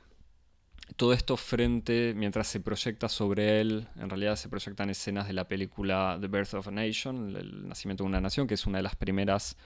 Todo 0.97 1.15
esto 1.15 1.39
frente, 1.39 2.13
mientras 2.15 2.49
se 2.49 2.61
proyecta 2.61 3.09
sobre 3.09 3.61
él, 3.61 3.87
en 3.99 4.11
realidad 4.11 4.37
se 4.37 4.51
proyectan 4.51 4.91
escenas 4.91 5.27
de 5.27 5.33
la 5.33 5.49
película 5.49 6.19
The 6.21 6.29
Birth 6.29 6.55
of 6.55 6.69
a 6.69 6.71
Nation, 6.71 7.35
El 7.35 7.67
nacimiento 7.67 8.05
de 8.05 8.09
una 8.09 8.21
nación, 8.21 8.47
que 8.47 8.55
es 8.55 8.67
una 8.67 8.79
de 8.79 8.83
las 8.83 8.97
primeras 8.97 9.57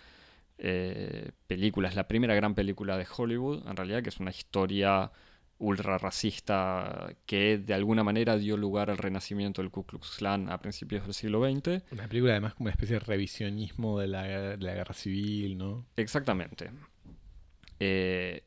eh, 0.59 1.33
películas, 1.47 1.95
la 1.95 2.09
primera 2.09 2.35
gran 2.35 2.55
película 2.55 2.97
de 2.97 3.07
Hollywood, 3.15 3.67
en 3.69 3.77
realidad, 3.77 4.03
que 4.03 4.09
es 4.09 4.21
una 4.21 4.31
historia 4.31 5.11
ultra 5.59 5.97
racista 5.97 7.15
que 7.25 7.57
de 7.59 7.73
alguna 7.73 8.05
manera 8.05 8.37
dio 8.37 8.57
lugar 8.57 8.91
al 8.91 8.99
renacimiento 8.99 9.63
del 9.63 9.71
Ku 9.71 9.85
Klux 9.87 10.17
Klan 10.19 10.51
a 10.51 10.61
principios 10.61 11.05
del 11.05 11.15
siglo 11.15 11.43
XX. 11.43 11.83
Una 11.93 12.09
película 12.09 12.33
además 12.33 12.55
como 12.55 12.67
una 12.67 12.73
especie 12.73 12.95
de 12.95 13.01
revisionismo 13.01 13.99
de 13.99 14.07
la, 14.07 14.23
de 14.23 14.65
la 14.65 14.75
guerra 14.75 14.95
civil, 14.95 15.57
¿no? 15.57 15.87
Exactamente. 15.97 16.71
Eh, 17.81 18.45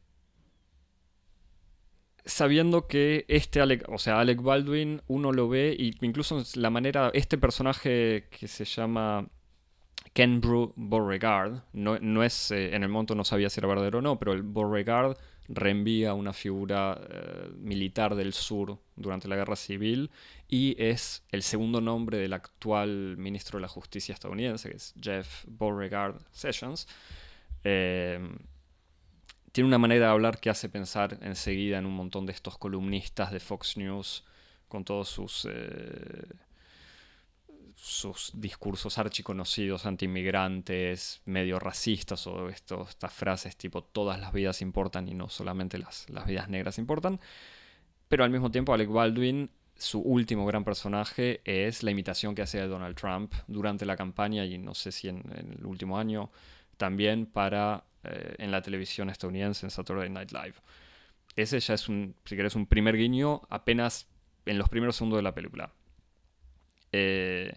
sabiendo 2.26 2.88
que 2.88 3.26
este 3.28 3.62
Alec, 3.62 3.86
o 3.90 3.98
sea, 3.98 4.20
Alec 4.20 4.42
Baldwin, 4.42 5.02
uno 5.08 5.32
lo 5.32 5.50
ve, 5.50 5.76
y 5.78 5.94
incluso 6.02 6.44
la 6.56 6.70
manera, 6.70 7.12
este 7.14 7.38
personaje 7.38 8.28
que 8.30 8.48
se 8.48 8.66
llama 8.66 9.28
Ken 10.14 10.42
Bru 10.42 10.74
Beauregard, 10.76 11.64
no, 11.74 12.00
no 12.00 12.24
es, 12.24 12.52
eh, 12.52 12.76
en 12.76 12.84
el 12.84 12.90
momento 12.90 13.16
no 13.16 13.24
sabía 13.24 13.50
si 13.50 13.60
era 13.60 13.68
verdadero 13.68 14.00
o 14.00 14.02
no, 14.02 14.20
pero 14.20 14.34
el 14.34 14.44
Beauregard 14.44 15.18
reenvía 15.50 16.14
una 16.14 16.32
figura 16.32 17.00
eh, 17.10 17.50
militar 17.58 18.16
del 18.16 18.34
sur 18.34 18.78
durante 18.96 19.28
la 19.28 19.36
guerra 19.36 19.56
civil 19.56 20.12
y 20.48 20.76
es 20.82 21.24
el 21.32 21.42
segundo 21.42 21.82
nombre 21.82 22.18
del 22.18 22.34
actual 22.34 23.18
ministro 23.18 23.58
de 23.58 23.62
la 23.64 23.68
justicia 23.68 24.14
estadounidense, 24.14 24.70
que 24.70 24.78
es 24.78 24.94
Jeff 25.02 25.46
Beauregard 25.48 26.22
Sessions. 26.32 26.88
Eh, 27.64 28.20
tiene 29.52 29.68
una 29.68 29.80
manera 29.80 30.06
de 30.06 30.12
hablar 30.12 30.40
que 30.40 30.50
hace 30.50 30.70
pensar 30.70 31.18
enseguida 31.22 31.80
en 31.80 31.86
un 31.86 31.94
montón 31.94 32.26
de 32.26 32.34
estos 32.34 32.58
columnistas 32.58 33.32
de 33.32 33.40
Fox 33.40 33.78
News 33.78 34.24
con 34.68 34.86
todos 34.86 35.10
sus, 35.10 35.48
eh, 35.50 36.28
sus 37.82 38.32
discursos 38.34 38.98
archiconocidos 38.98 39.86
anti-inmigrantes, 39.86 41.22
medio 41.26 41.60
racistas 41.60 42.28
o 42.28 42.50
esto, 42.50 42.86
estas 42.90 43.14
frases 43.14 43.56
tipo 43.56 43.84
todas 43.84 44.20
las 44.20 44.34
vidas 44.34 44.62
importan 44.62 45.08
y 45.08 45.14
no 45.14 45.30
solamente 45.30 45.78
las, 45.78 46.10
las 46.10 46.28
vidas 46.28 46.50
negras 46.50 46.78
importan. 46.78 47.20
Pero 48.10 48.24
al 48.24 48.32
mismo 48.32 48.52
tiempo 48.52 48.74
Alec 48.74 48.90
Baldwin, 48.90 49.50
su 49.78 50.02
último 50.02 50.46
gran 50.46 50.66
personaje 50.66 51.42
es 51.46 51.84
la 51.84 51.92
imitación 51.92 52.36
que 52.36 52.42
hace 52.42 52.60
de 52.60 52.68
Donald 52.68 52.98
Trump 52.98 53.34
durante 53.48 53.86
la 53.86 53.96
campaña 53.96 54.46
y 54.46 54.58
no 54.58 54.76
sé 54.76 54.92
si 54.92 55.08
en, 55.08 55.24
el 55.58 55.66
último 55.66 55.98
año 55.98 56.32
también 56.76 57.26
para 57.26 57.86
eh, 58.04 58.36
en 58.40 58.52
la 58.52 58.62
televisión 58.62 59.10
estadounidense 59.10 59.66
en 59.66 59.70
Saturday 59.70 60.10
Night 60.10 60.32
Live. 60.32 60.56
Ese 61.36 61.60
ya 61.60 61.76
es 61.76 61.88
un, 61.88 62.14
si 62.26 62.36
querés, 62.36 62.56
un 62.56 62.66
primer 62.66 62.98
guiño 62.98 63.42
apenas 63.50 64.08
en 64.46 64.58
los 64.58 64.68
primeros 64.68 64.98
segundos 64.98 65.20
de 65.20 65.24
la 65.24 65.34
película. 65.34 65.72
Eh, 66.92 67.54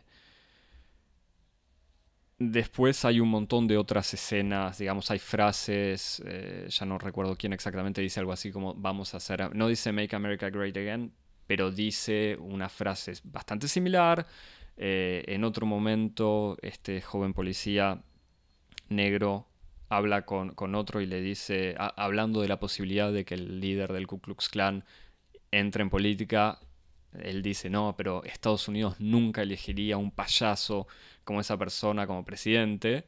después 2.51 3.05
hay 3.05 3.21
un 3.21 3.29
montón 3.29 3.67
de 3.67 3.77
otras 3.77 4.13
escenas, 4.15 4.79
digamos, 4.79 5.11
hay 5.11 5.19
frases, 5.19 6.23
eh, 6.27 6.67
ya 6.69 6.87
no 6.87 6.99
recuerdo 6.99 7.37
quién 7.37 7.53
exactamente 7.53 8.01
dice 8.01 8.21
algo 8.21 8.33
así 8.33 8.51
como 8.51 8.75
vamos 8.75 9.15
a 9.15 9.19
hacer, 9.19 9.55
no 9.55 9.69
dice 9.69 9.93
Make 9.93 10.17
America 10.17 10.51
Great 10.51 10.77
Again, 10.77 11.13
pero 11.47 11.71
dice 11.71 12.37
una 12.41 12.69
frase 12.69 13.13
bastante 13.25 13.69
similar. 13.69 14.27
en 14.77 15.45
otro 15.45 15.67
momento, 15.67 16.57
este 16.63 17.01
joven 17.03 17.35
policía 17.35 18.03
negro 18.89 19.47
habla 19.89 20.23
con, 20.25 20.55
con 20.55 20.75
otro 20.75 21.01
y 21.01 21.07
le 21.07 21.21
dice, 21.21 21.75
hablando 21.79 22.41
de 22.41 22.49
la 22.49 22.59
posibilidad 22.59 23.13
de 23.13 23.25
que 23.25 23.35
el 23.35 23.61
líder 23.61 23.93
del 23.93 24.07
Ku 24.07 24.21
Klux 24.21 24.49
Klan 24.49 24.85
entre 25.53 25.83
en 25.83 25.91
política, 25.91 26.59
él 27.13 27.43
dice, 27.43 27.69
no, 27.69 27.95
pero 27.97 28.25
Estados 28.25 28.69
Unidos 28.69 28.99
nunca 28.99 29.43
elegiría 29.43 29.99
un 29.99 30.11
payaso 30.11 30.89
como 31.25 31.41
esa 31.41 31.57
persona 31.57 32.07
como 32.07 32.25
presidente. 32.25 33.05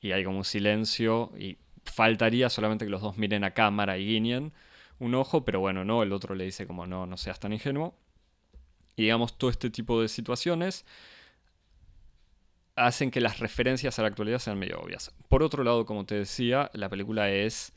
Y 0.00 0.12
hay 0.12 0.24
como 0.24 0.38
un 0.38 0.44
silencio 0.44 1.32
y 1.38 1.58
faltaría 1.84 2.48
solamente 2.48 2.84
que 2.84 2.90
los 2.90 3.02
dos 3.02 3.18
miren 3.18 3.44
a 3.44 3.52
cámara 3.52 3.98
y 3.98 4.06
guiñen 4.06 4.52
un 5.00 5.14
ojo, 5.14 5.44
pero 5.44 5.60
bueno, 5.60 5.84
no, 5.84 6.02
el 6.02 6.12
otro 6.12 6.34
le 6.34 6.44
dice 6.44 6.66
como 6.66 6.86
no, 6.86 7.06
no 7.06 7.16
seas 7.16 7.40
tan 7.40 7.52
ingenuo. 7.52 7.94
Y 8.96 9.04
digamos, 9.04 9.36
todo 9.36 9.50
este 9.50 9.70
tipo 9.70 10.00
de 10.00 10.08
situaciones 10.08 10.84
hacen 12.76 13.10
que 13.10 13.20
las 13.20 13.38
referencias 13.40 13.98
a 13.98 14.02
la 14.02 14.08
actualidad 14.08 14.38
sean 14.38 14.58
medio 14.58 14.78
obvias. 14.80 15.12
Por 15.28 15.42
otro 15.42 15.64
lado, 15.64 15.86
como 15.86 16.04
te 16.04 16.14
decía, 16.16 16.70
la 16.74 16.88
película 16.88 17.30
es 17.30 17.72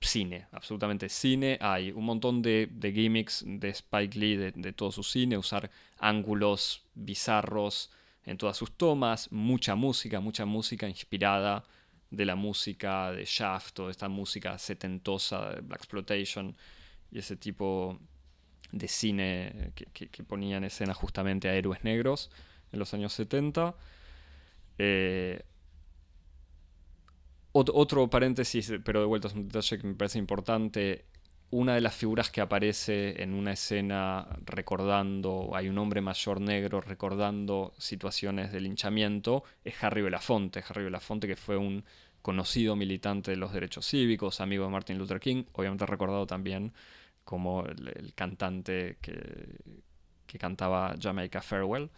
cine, 0.00 0.46
absolutamente 0.52 1.08
cine. 1.08 1.58
Hay 1.60 1.90
un 1.90 2.04
montón 2.04 2.42
de, 2.42 2.68
de 2.70 2.92
gimmicks 2.92 3.42
de 3.46 3.70
Spike 3.70 4.18
Lee, 4.18 4.36
de, 4.36 4.52
de, 4.52 4.72
todo 4.74 4.92
su 4.92 5.02
cine, 5.02 5.38
usar 5.38 5.70
ángulos 5.98 6.84
bizarros 6.94 7.90
en 8.26 8.36
todas 8.36 8.56
sus 8.56 8.72
tomas, 8.76 9.30
mucha 9.32 9.74
música, 9.74 10.20
mucha 10.20 10.44
música 10.44 10.88
inspirada 10.88 11.64
de 12.10 12.24
la 12.24 12.36
música 12.36 13.12
de 13.12 13.24
Shaft, 13.24 13.74
toda 13.74 13.90
esta 13.90 14.08
música 14.08 14.58
setentosa 14.58 15.50
de 15.50 15.60
Black 15.60 15.80
Exploitation 15.80 16.56
y 17.10 17.18
ese 17.18 17.36
tipo 17.36 17.98
de 18.72 18.88
cine 18.88 19.72
que, 19.74 19.86
que, 19.86 20.08
que 20.08 20.24
ponía 20.24 20.56
en 20.56 20.64
escena 20.64 20.92
justamente 20.92 21.48
a 21.48 21.54
héroes 21.54 21.84
negros 21.84 22.30
en 22.72 22.78
los 22.78 22.92
años 22.94 23.12
70. 23.12 23.74
Eh, 24.78 25.42
otro 27.52 28.10
paréntesis, 28.10 28.70
pero 28.84 29.00
de 29.00 29.06
vuelta 29.06 29.28
es 29.28 29.34
un 29.34 29.48
detalle 29.48 29.78
que 29.78 29.86
me 29.86 29.94
parece 29.94 30.18
importante. 30.18 31.06
Una 31.50 31.74
de 31.74 31.80
las 31.80 31.94
figuras 31.94 32.30
que 32.30 32.40
aparece 32.40 33.22
en 33.22 33.32
una 33.32 33.52
escena 33.52 34.26
recordando, 34.44 35.50
hay 35.54 35.68
un 35.68 35.78
hombre 35.78 36.00
mayor 36.00 36.40
negro 36.40 36.80
recordando 36.80 37.72
situaciones 37.78 38.50
de 38.52 38.60
linchamiento, 38.60 39.44
es 39.64 39.82
Harry 39.82 40.02
Belafonte. 40.02 40.64
Harry 40.68 40.84
Belafonte 40.84 41.28
que 41.28 41.36
fue 41.36 41.56
un 41.56 41.84
conocido 42.20 42.74
militante 42.74 43.30
de 43.30 43.36
los 43.36 43.52
derechos 43.52 43.86
cívicos, 43.86 44.40
amigo 44.40 44.64
de 44.64 44.70
Martin 44.70 44.98
Luther 44.98 45.20
King, 45.20 45.44
obviamente 45.52 45.86
recordado 45.86 46.26
también 46.26 46.72
como 47.24 47.64
el, 47.64 48.12
cantante 48.14 48.98
que, 49.00 49.46
que 50.26 50.38
cantaba 50.38 50.96
Jamaica 51.00 51.40
Farewell 51.42 51.90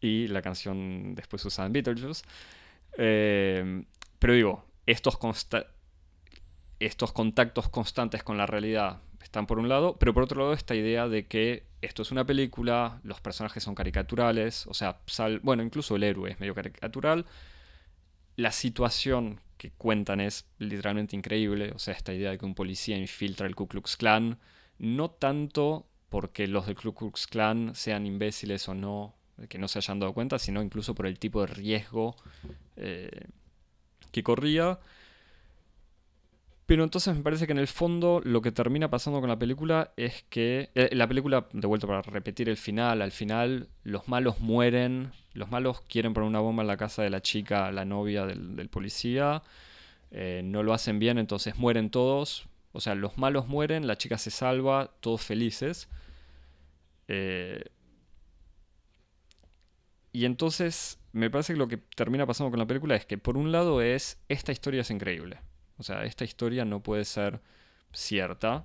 y 0.00 0.28
la 0.28 0.42
canción 0.42 1.14
después 1.14 1.44
usada 1.44 1.66
en 1.66 1.72
Beetlejuice. 1.72 2.24
Eh, 2.96 3.84
pero 4.18 4.34
digo, 4.34 4.64
estos, 4.86 5.16
estos 6.80 7.12
contactos 7.12 7.68
constantes 7.68 8.22
con 8.22 8.36
la 8.36 8.46
realidad, 8.46 9.00
están 9.22 9.46
por 9.46 9.58
un 9.58 9.68
lado, 9.68 9.96
pero 9.98 10.12
por 10.14 10.22
otro 10.22 10.40
lado 10.40 10.52
esta 10.52 10.74
idea 10.74 11.08
de 11.08 11.26
que 11.26 11.64
esto 11.80 12.02
es 12.02 12.10
una 12.12 12.24
película, 12.24 13.00
los 13.02 13.20
personajes 13.20 13.62
son 13.62 13.74
caricaturales, 13.74 14.66
o 14.66 14.74
sea, 14.74 15.00
bueno, 15.42 15.62
incluso 15.62 15.96
el 15.96 16.02
héroe 16.02 16.30
es 16.30 16.40
medio 16.40 16.54
caricatural, 16.54 17.26
la 18.36 18.52
situación 18.52 19.40
que 19.56 19.70
cuentan 19.70 20.20
es 20.20 20.46
literalmente 20.58 21.16
increíble, 21.16 21.72
o 21.74 21.78
sea, 21.78 21.94
esta 21.94 22.12
idea 22.12 22.30
de 22.30 22.38
que 22.38 22.44
un 22.44 22.54
policía 22.54 22.96
infiltra 22.96 23.46
el 23.46 23.54
Ku 23.54 23.66
Klux 23.66 23.96
Klan, 23.96 24.38
no 24.78 25.10
tanto 25.10 25.86
porque 26.10 26.46
los 26.46 26.66
del 26.66 26.76
Ku 26.76 26.94
Klux 26.94 27.26
Klan 27.26 27.74
sean 27.74 28.06
imbéciles 28.06 28.68
o 28.68 28.74
no, 28.74 29.14
que 29.48 29.58
no 29.58 29.68
se 29.68 29.78
hayan 29.78 29.98
dado 29.98 30.12
cuenta, 30.12 30.38
sino 30.38 30.62
incluso 30.62 30.94
por 30.94 31.06
el 31.06 31.18
tipo 31.18 31.40
de 31.40 31.48
riesgo 31.48 32.16
eh, 32.76 33.28
que 34.12 34.22
corría. 34.22 34.78
Pero 36.66 36.82
entonces 36.82 37.14
me 37.14 37.22
parece 37.22 37.46
que 37.46 37.52
en 37.52 37.58
el 37.58 37.66
fondo 37.66 38.22
lo 38.24 38.40
que 38.40 38.50
termina 38.50 38.88
pasando 38.88 39.20
con 39.20 39.28
la 39.28 39.38
película 39.38 39.92
es 39.96 40.24
que. 40.30 40.70
Eh, 40.74 40.90
la 40.92 41.06
película, 41.06 41.46
de 41.52 41.66
vuelta 41.66 41.86
para 41.86 42.02
repetir 42.02 42.48
el 42.48 42.56
final, 42.56 43.02
al 43.02 43.12
final 43.12 43.68
los 43.82 44.08
malos 44.08 44.40
mueren. 44.40 45.12
Los 45.34 45.50
malos 45.50 45.82
quieren 45.82 46.14
poner 46.14 46.28
una 46.28 46.40
bomba 46.40 46.62
en 46.62 46.68
la 46.68 46.76
casa 46.76 47.02
de 47.02 47.10
la 47.10 47.20
chica, 47.20 47.70
la 47.70 47.84
novia 47.84 48.24
del, 48.24 48.68
policía. 48.70 49.42
Eh, 50.10 50.42
no 50.44 50.62
lo 50.62 50.72
hacen 50.72 50.98
bien, 50.98 51.18
entonces 51.18 51.56
mueren 51.56 51.90
todos. 51.90 52.48
O 52.72 52.80
sea, 52.80 52.94
los 52.94 53.18
malos 53.18 53.46
mueren, 53.46 53.86
la 53.86 53.96
chica 53.96 54.16
se 54.16 54.30
salva, 54.30 54.90
todos 55.00 55.22
felices. 55.22 55.88
Eh, 57.08 57.64
y 60.12 60.24
entonces 60.24 60.98
me 61.12 61.28
parece 61.30 61.52
que 61.52 61.58
lo 61.58 61.68
que 61.68 61.76
termina 61.76 62.26
pasando 62.26 62.50
con 62.50 62.58
la 62.58 62.66
película 62.66 62.96
es 62.96 63.04
que 63.04 63.18
por 63.18 63.36
un 63.36 63.52
lado 63.52 63.82
es, 63.82 64.18
esta 64.28 64.52
historia 64.52 64.80
es 64.80 64.90
increíble. 64.90 65.40
O 65.84 65.86
sea, 65.86 66.04
esta 66.04 66.24
historia 66.24 66.64
no 66.64 66.82
puede 66.82 67.04
ser 67.04 67.42
cierta. 67.92 68.64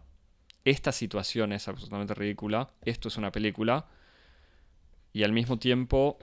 Esta 0.63 0.93
situación 0.93 1.51
es 1.51 1.67
absolutamente 1.67 2.13
ridícula. 2.13 2.69
Esto 2.81 3.09
es 3.09 3.17
una 3.17 3.29
película. 3.29 3.87
Y 5.11 5.23
al 5.23 5.33
mismo 5.33 5.59
tiempo, 5.59 6.17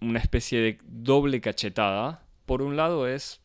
una 0.00 0.20
especie 0.20 0.58
de 0.62 0.78
doble 0.86 1.42
cachetada. 1.42 2.22
Por 2.46 2.62
un 2.62 2.78
lado 2.78 3.06
es 3.06 3.42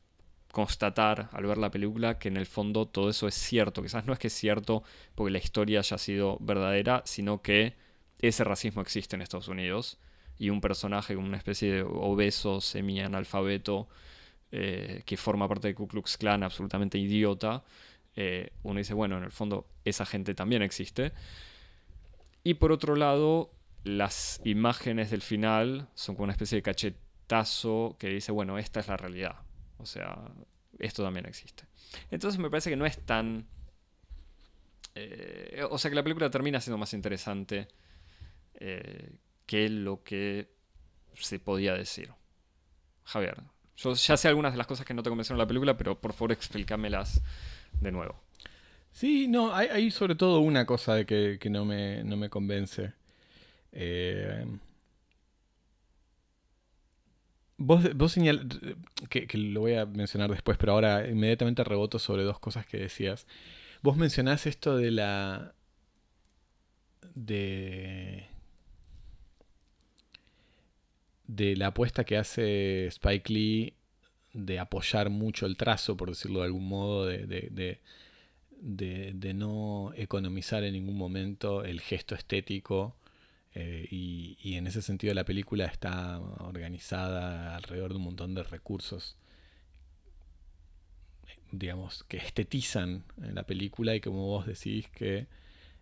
constatar 0.53 1.27
al 1.33 1.45
ver 1.45 1.57
la 1.57 1.71
película 1.71 2.17
que 2.19 2.29
en 2.29 2.37
el 2.37 2.45
fondo 2.45 2.87
todo 2.87 3.09
eso 3.09 3.27
es 3.27 3.35
cierto. 3.35 3.83
Quizás 3.83 4.05
no 4.05 4.13
es 4.13 4.19
que 4.19 4.27
es 4.27 4.33
cierto 4.33 4.83
porque 5.15 5.31
la 5.31 5.39
historia 5.39 5.79
haya 5.79 5.97
sido 5.97 6.37
verdadera, 6.39 7.01
sino 7.05 7.41
que 7.41 7.75
ese 8.19 8.45
racismo 8.45 8.81
existe 8.81 9.17
en 9.17 9.23
Estados 9.23 9.49
Unidos. 9.49 9.99
Y 10.39 10.51
un 10.51 10.61
personaje 10.61 11.15
como 11.15 11.27
una 11.27 11.35
especie 11.35 11.69
de 11.69 11.81
obeso, 11.81 12.61
semi-analfabeto, 12.61 13.89
eh, 14.55 15.01
que 15.03 15.17
forma 15.17 15.47
parte 15.47 15.69
de 15.69 15.73
Ku 15.73 15.87
Klux 15.87 16.15
Klan, 16.15 16.43
absolutamente 16.43 16.99
idiota, 16.99 17.63
eh, 18.15 18.51
uno 18.61 18.77
dice, 18.77 18.93
bueno, 18.93 19.17
en 19.17 19.23
el 19.23 19.31
fondo 19.31 19.67
esa 19.83 20.05
gente 20.05 20.35
también 20.35 20.61
existe. 20.61 21.11
Y 22.43 22.53
por 22.53 22.71
otro 22.71 22.95
lado, 22.95 23.51
las 23.83 24.39
imágenes 24.43 25.09
del 25.09 25.23
final 25.23 25.89
son 25.95 26.13
como 26.13 26.25
una 26.25 26.33
especie 26.33 26.57
de 26.57 26.61
cachetazo 26.61 27.95
que 27.97 28.09
dice, 28.09 28.31
bueno, 28.31 28.59
esta 28.59 28.79
es 28.79 28.87
la 28.89 28.95
realidad. 28.95 29.37
O 29.79 29.87
sea, 29.87 30.19
esto 30.77 31.01
también 31.01 31.25
existe. 31.25 31.63
Entonces 32.11 32.39
me 32.39 32.51
parece 32.51 32.69
que 32.69 32.75
no 32.75 32.85
es 32.85 33.03
tan... 33.03 33.47
Eh, 34.93 35.65
o 35.67 35.79
sea 35.79 35.89
que 35.89 35.95
la 35.95 36.03
película 36.03 36.29
termina 36.29 36.61
siendo 36.61 36.77
más 36.77 36.93
interesante 36.93 37.69
que 39.47 39.67
lo 39.67 40.03
que 40.03 40.47
se 41.15 41.39
podía 41.39 41.73
decir. 41.73 42.13
Javier, 43.03 43.41
yo 43.77 43.93
ya 43.93 44.17
sé 44.17 44.27
algunas 44.27 44.53
de 44.53 44.57
las 44.57 44.67
cosas 44.67 44.85
que 44.85 44.93
no 44.93 45.03
te 45.03 45.09
convencieron 45.09 45.37
en 45.37 45.43
la 45.43 45.47
película, 45.47 45.77
pero 45.77 45.99
por 45.99 46.13
favor 46.13 46.31
explícamelas 46.31 47.21
de 47.81 47.91
nuevo. 47.91 48.21
Sí, 48.91 49.27
no, 49.27 49.55
hay, 49.55 49.89
sobre 49.91 50.15
todo 50.15 50.39
una 50.41 50.65
cosa 50.65 50.95
de 50.95 51.05
que, 51.05 51.49
no, 51.49 51.65
me, 51.65 52.03
no, 52.03 52.15
me, 52.17 52.29
convence. 52.29 52.93
Eh, 53.71 54.45
vos, 57.57 57.95
vos 57.95 58.11
señal, 58.11 58.47
que, 59.09 59.27
que, 59.27 59.37
lo 59.37 59.61
voy 59.61 59.75
a 59.75 59.85
mencionar 59.85 60.29
después, 60.29 60.57
pero 60.57 60.73
ahora 60.73 61.07
inmediatamente 61.09 61.63
reboto 61.63 61.99
sobre 61.99 62.23
dos 62.23 62.39
cosas 62.39 62.65
que 62.67 62.77
decías. 62.77 63.25
Vos 63.81 63.97
mencionás 63.97 64.45
esto 64.45 64.77
de 64.77 64.91
la... 64.91 65.55
de 67.15 68.27
de 71.27 71.55
la 71.55 71.67
apuesta 71.67 72.03
que 72.03 72.17
hace 72.17 72.87
Spike 72.87 73.31
Lee 73.31 73.73
de 74.33 74.59
apoyar 74.59 75.09
mucho 75.09 75.45
el 75.45 75.57
trazo, 75.57 75.95
por 75.95 76.09
decirlo 76.09 76.39
de 76.39 76.45
algún 76.45 76.67
modo, 76.67 77.05
de, 77.05 77.79
de, 78.59 79.33
no 79.33 79.91
economizar 79.95 80.63
en 80.63 80.73
ningún 80.73 80.97
momento 80.97 81.63
el 81.63 81.81
gesto 81.81 82.15
estético. 82.15 82.95
Eh, 83.55 83.87
y, 83.91 84.55
en 84.55 84.65
ese 84.65 84.81
sentido 84.81 85.13
la 85.13 85.25
película 85.25 85.65
está 85.65 86.19
organizada 86.19 87.55
alrededor 87.55 87.91
de 87.91 87.97
un 87.97 88.03
montón 88.03 88.33
de 88.33 88.43
recursos, 88.43 89.15
digamos, 91.51 92.03
que 92.05 92.17
estetizan 92.17 93.03
la 93.17 93.43
película 93.43 93.95
y 93.95 94.01
como 94.01 94.25
vos 94.25 94.47
decís 94.47 94.89
que 94.89 95.27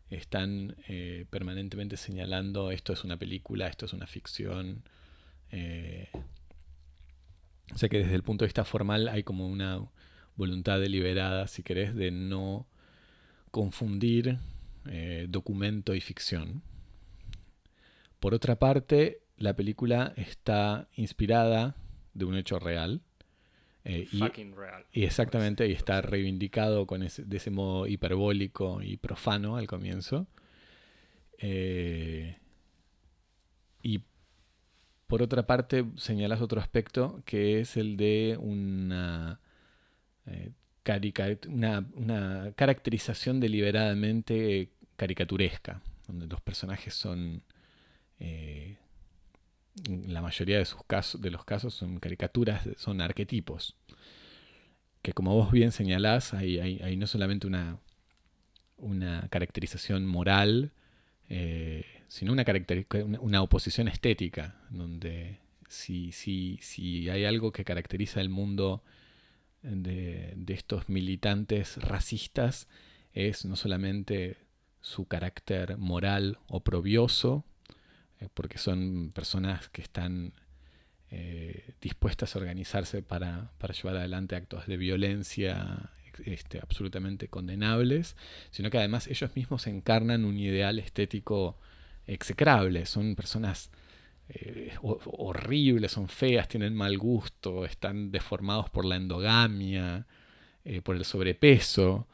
están 0.09 0.75
eh, 0.89 1.25
permanentemente 1.29 1.95
señalando 1.95 2.71
esto 2.71 2.91
es 2.91 3.05
una 3.05 3.17
película, 3.17 3.67
esto 3.67 3.85
es 3.85 3.93
una 3.93 4.07
ficción, 4.07 4.83
eh, 5.51 6.09
o 7.73 7.77
sea 7.77 7.89
que 7.89 7.99
desde 7.99 8.15
el 8.15 8.23
punto 8.23 8.43
de 8.43 8.47
vista 8.47 8.65
formal 8.65 9.07
hay 9.07 9.23
como 9.23 9.47
una 9.47 9.85
voluntad 10.35 10.79
deliberada, 10.79 11.47
si 11.47 11.63
querés, 11.63 11.95
de 11.95 12.11
no 12.11 12.67
confundir 13.51 14.39
eh, 14.89 15.27
documento 15.29 15.93
y 15.93 16.01
ficción. 16.01 16.63
Por 18.19 18.33
otra 18.33 18.57
parte, 18.57 19.21
la 19.37 19.55
película 19.55 20.13
está 20.15 20.87
inspirada 20.95 21.75
de 22.13 22.25
un 22.25 22.35
hecho 22.35 22.59
real. 22.59 23.01
Eh, 23.83 24.07
y, 24.11 24.19
real. 24.19 24.85
Y 24.91 25.05
exactamente, 25.05 25.67
y 25.67 25.71
está 25.71 26.01
reivindicado 26.01 26.85
con 26.85 27.03
ese, 27.03 27.23
de 27.25 27.37
ese 27.37 27.49
modo 27.49 27.87
hiperbólico 27.87 28.81
y 28.81 28.97
profano 28.97 29.57
al 29.57 29.67
comienzo. 29.67 30.27
y 33.83 33.99
por 35.11 35.21
otra 35.21 35.45
parte, 35.45 35.83
señalas 35.97 36.39
otro 36.39 36.61
aspecto 36.61 37.21
que 37.25 37.59
es 37.59 37.75
el 37.75 37.97
de 37.97 38.37
una, 38.39 39.41
eh, 40.25 40.53
una, 41.49 42.53
caracterización 42.55 43.41
deliberadamente 43.41 44.69
caricaturesca, 44.95 45.81
donde 46.07 46.27
los 46.27 46.39
personajes 46.39 46.93
son, 46.93 47.43
eh, 48.21 48.77
la 50.07 50.21
mayoría 50.21 50.59
de, 50.59 50.63
sus 50.63 50.81
casos, 50.85 51.19
de 51.19 51.29
los 51.29 51.43
casos 51.43 51.73
son 51.73 51.99
caricaturas, 51.99 52.69
son 52.77 53.01
arquetipos, 53.01 53.75
que 55.01 55.11
como 55.11 55.35
vos 55.35 55.51
bien 55.51 55.73
señalás, 55.73 56.33
hay, 56.33 56.95
no 56.95 57.05
solamente 57.05 57.47
una, 57.47 57.79
una 58.77 59.27
caracterización 59.29 60.05
moral, 60.05 60.71
eh, 61.27 62.00
sino 62.11 62.33
una, 62.33 62.43
una 63.21 63.41
oposición 63.41 63.87
estética, 63.87 64.53
donde 64.69 65.39
si, 65.69 66.11
si, 66.11 66.59
si 66.61 67.07
hay 67.07 67.23
algo 67.23 67.53
que 67.53 67.63
caracteriza 67.63 68.19
el 68.19 68.27
mundo 68.27 68.83
de, 69.61 70.35
estos 70.49 70.89
militantes 70.89 71.77
racistas, 71.77 72.67
es 73.13 73.45
no 73.45 73.55
solamente 73.55 74.35
su 74.81 75.05
carácter 75.05 75.77
moral 75.77 76.39
oprobioso, 76.47 77.45
eh, 78.19 78.27
porque 78.33 78.57
son 78.57 79.13
personas 79.15 79.69
que 79.69 79.81
están 79.81 80.33
eh, 81.11 81.75
dispuestas 81.79 82.35
a 82.35 82.39
organizarse 82.39 83.03
para, 83.03 83.53
para, 83.57 83.73
llevar 83.73 83.95
adelante 83.95 84.35
actos 84.35 84.67
de 84.67 84.75
violencia 84.75 85.91
este, 86.25 86.59
absolutamente 86.59 87.29
condenables, 87.29 88.17
sino 88.49 88.69
que 88.69 88.79
además 88.79 89.07
ellos 89.07 89.33
mismos 89.33 89.65
encarnan 89.65 90.25
un 90.25 90.37
ideal 90.37 90.77
estético 90.77 91.57
execrables, 92.07 92.89
son 92.89 93.15
personas 93.15 93.71
eh, 94.29 94.73
horribles, 94.81 95.91
son 95.91 96.07
feas, 96.07 96.47
tienen 96.47 96.73
mal 96.73 96.97
gusto, 96.97 97.65
están 97.65 98.11
deformados 98.11 98.69
por 98.69 98.85
la 98.85 98.95
endogamia, 98.95 100.05
eh, 100.63 100.81
por 100.81 100.95
el 100.95 101.05
sobrepeso, 101.05 102.07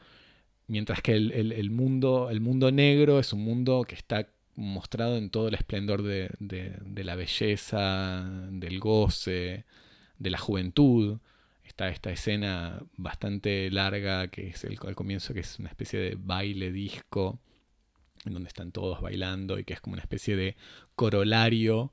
mientras 0.66 1.00
que 1.00 1.12
el, 1.14 1.70
mundo, 1.70 2.28
el 2.30 2.40
mundo 2.40 2.72
negro 2.72 3.20
es 3.20 3.32
un 3.32 3.44
mundo 3.44 3.84
que 3.86 3.94
está 3.94 4.28
mostrado 4.56 5.16
en 5.16 5.30
todo 5.30 5.48
el 5.48 5.54
esplendor 5.54 6.02
de, 6.02 6.30
la 7.04 7.14
belleza, 7.14 8.28
del 8.50 8.80
goce, 8.80 9.64
de 10.18 10.30
la 10.30 10.38
juventud. 10.38 11.18
Está 11.64 11.88
esta 11.88 12.10
escena 12.10 12.82
bastante 12.96 13.70
larga 13.70 14.28
que 14.28 14.48
es 14.48 14.64
el, 14.64 14.78
al 14.84 14.96
comienzo, 14.96 15.34
que 15.34 15.40
es 15.40 15.58
una 15.60 15.68
especie 15.68 16.00
de 16.00 16.16
baile 16.18 16.72
disco 16.72 17.38
en 18.28 18.34
donde 18.34 18.48
están 18.48 18.72
todos 18.72 19.00
bailando 19.00 19.58
y 19.58 19.64
que 19.64 19.74
es 19.74 19.80
como 19.80 19.94
una 19.94 20.02
especie 20.02 20.36
de 20.36 20.56
corolario 20.94 21.92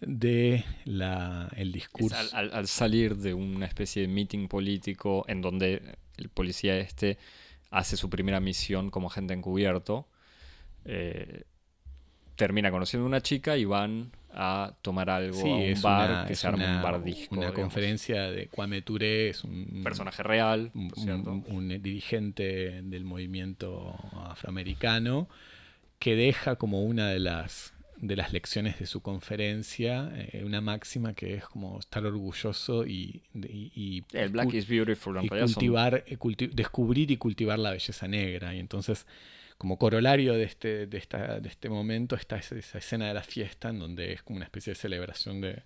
de 0.00 0.64
la, 0.84 1.50
el 1.56 1.72
discurso. 1.72 2.16
Al, 2.32 2.68
salir 2.68 3.16
de 3.16 3.34
una 3.34 3.66
especie 3.66 4.02
de 4.02 4.08
meeting 4.08 4.48
político 4.48 5.24
en 5.28 5.40
donde 5.40 5.96
el 6.16 6.28
policía 6.28 6.78
este 6.78 7.18
hace 7.70 7.96
su 7.96 8.08
primera 8.08 8.40
misión 8.40 8.90
como 8.90 9.08
agente 9.08 9.34
encubierto. 9.34 10.06
Eh, 10.84 11.44
termina 12.36 12.70
conociendo 12.70 13.04
a 13.04 13.08
una 13.08 13.20
chica 13.20 13.56
y 13.56 13.64
van 13.64 14.12
a 14.32 14.74
tomar 14.82 15.10
algo 15.10 15.40
a 15.40 15.56
un 15.56 15.82
bar 15.82 16.26
que 16.26 16.34
se 16.34 16.46
arma 16.46 16.76
un 16.76 16.82
bar 16.82 17.02
disco. 17.02 17.36
Una 17.36 17.52
conferencia 17.52 18.30
de 18.30 18.48
Kwame 18.48 18.82
Ture, 18.82 19.30
es 19.30 19.44
un 19.44 19.80
personaje 19.82 20.22
real, 20.22 20.70
un, 20.74 21.68
dirigente 21.82 22.82
del 22.82 23.04
movimiento 23.04 23.94
afroamericano 24.24 25.28
que 25.98 26.14
deja 26.14 26.56
como 26.56 26.84
una 26.84 27.08
de 27.08 27.18
las 27.18 27.74
de 28.00 28.14
las 28.14 28.32
lecciones 28.32 28.78
de 28.78 28.86
su 28.86 29.00
conferencia 29.00 30.12
eh, 30.14 30.44
una 30.44 30.60
máxima 30.60 31.14
que 31.14 31.34
es 31.34 31.44
como 31.44 31.80
estar 31.80 32.06
orgulloso 32.06 32.86
y, 32.86 33.24
el 34.12 34.28
black 34.28 34.54
is 34.54 34.68
beautiful 34.68 35.18
cultivar 35.28 36.04
eh, 36.06 36.16
descubrir 36.52 37.10
y 37.10 37.16
cultivar 37.16 37.58
la 37.58 37.72
belleza 37.72 38.06
negra. 38.06 38.54
Y 38.54 38.60
entonces 38.60 39.04
como 39.58 39.76
corolario 39.76 40.34
de 40.34 40.44
este, 40.44 40.86
de 40.86 40.98
esta, 40.98 41.40
de 41.40 41.48
este 41.48 41.68
momento 41.68 42.14
está 42.14 42.36
esa, 42.36 42.56
escena 42.56 43.08
de 43.08 43.14
la 43.14 43.24
fiesta 43.24 43.70
en 43.70 43.80
donde 43.80 44.12
es 44.12 44.22
como 44.22 44.36
una 44.36 44.44
especie 44.44 44.70
de 44.72 44.76
celebración 44.76 45.40
de, 45.40 45.62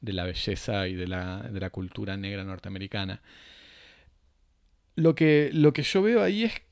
la 0.00 0.24
belleza 0.24 0.86
y 0.86 0.94
de 0.94 1.08
la, 1.08 1.70
cultura 1.72 2.16
negra 2.16 2.44
norteamericana. 2.44 3.20
Lo 4.94 5.16
que, 5.16 5.50
lo 5.52 5.72
que 5.72 5.82
yo 5.82 6.02
veo 6.02 6.22
ahí 6.22 6.44
es, 6.44 6.62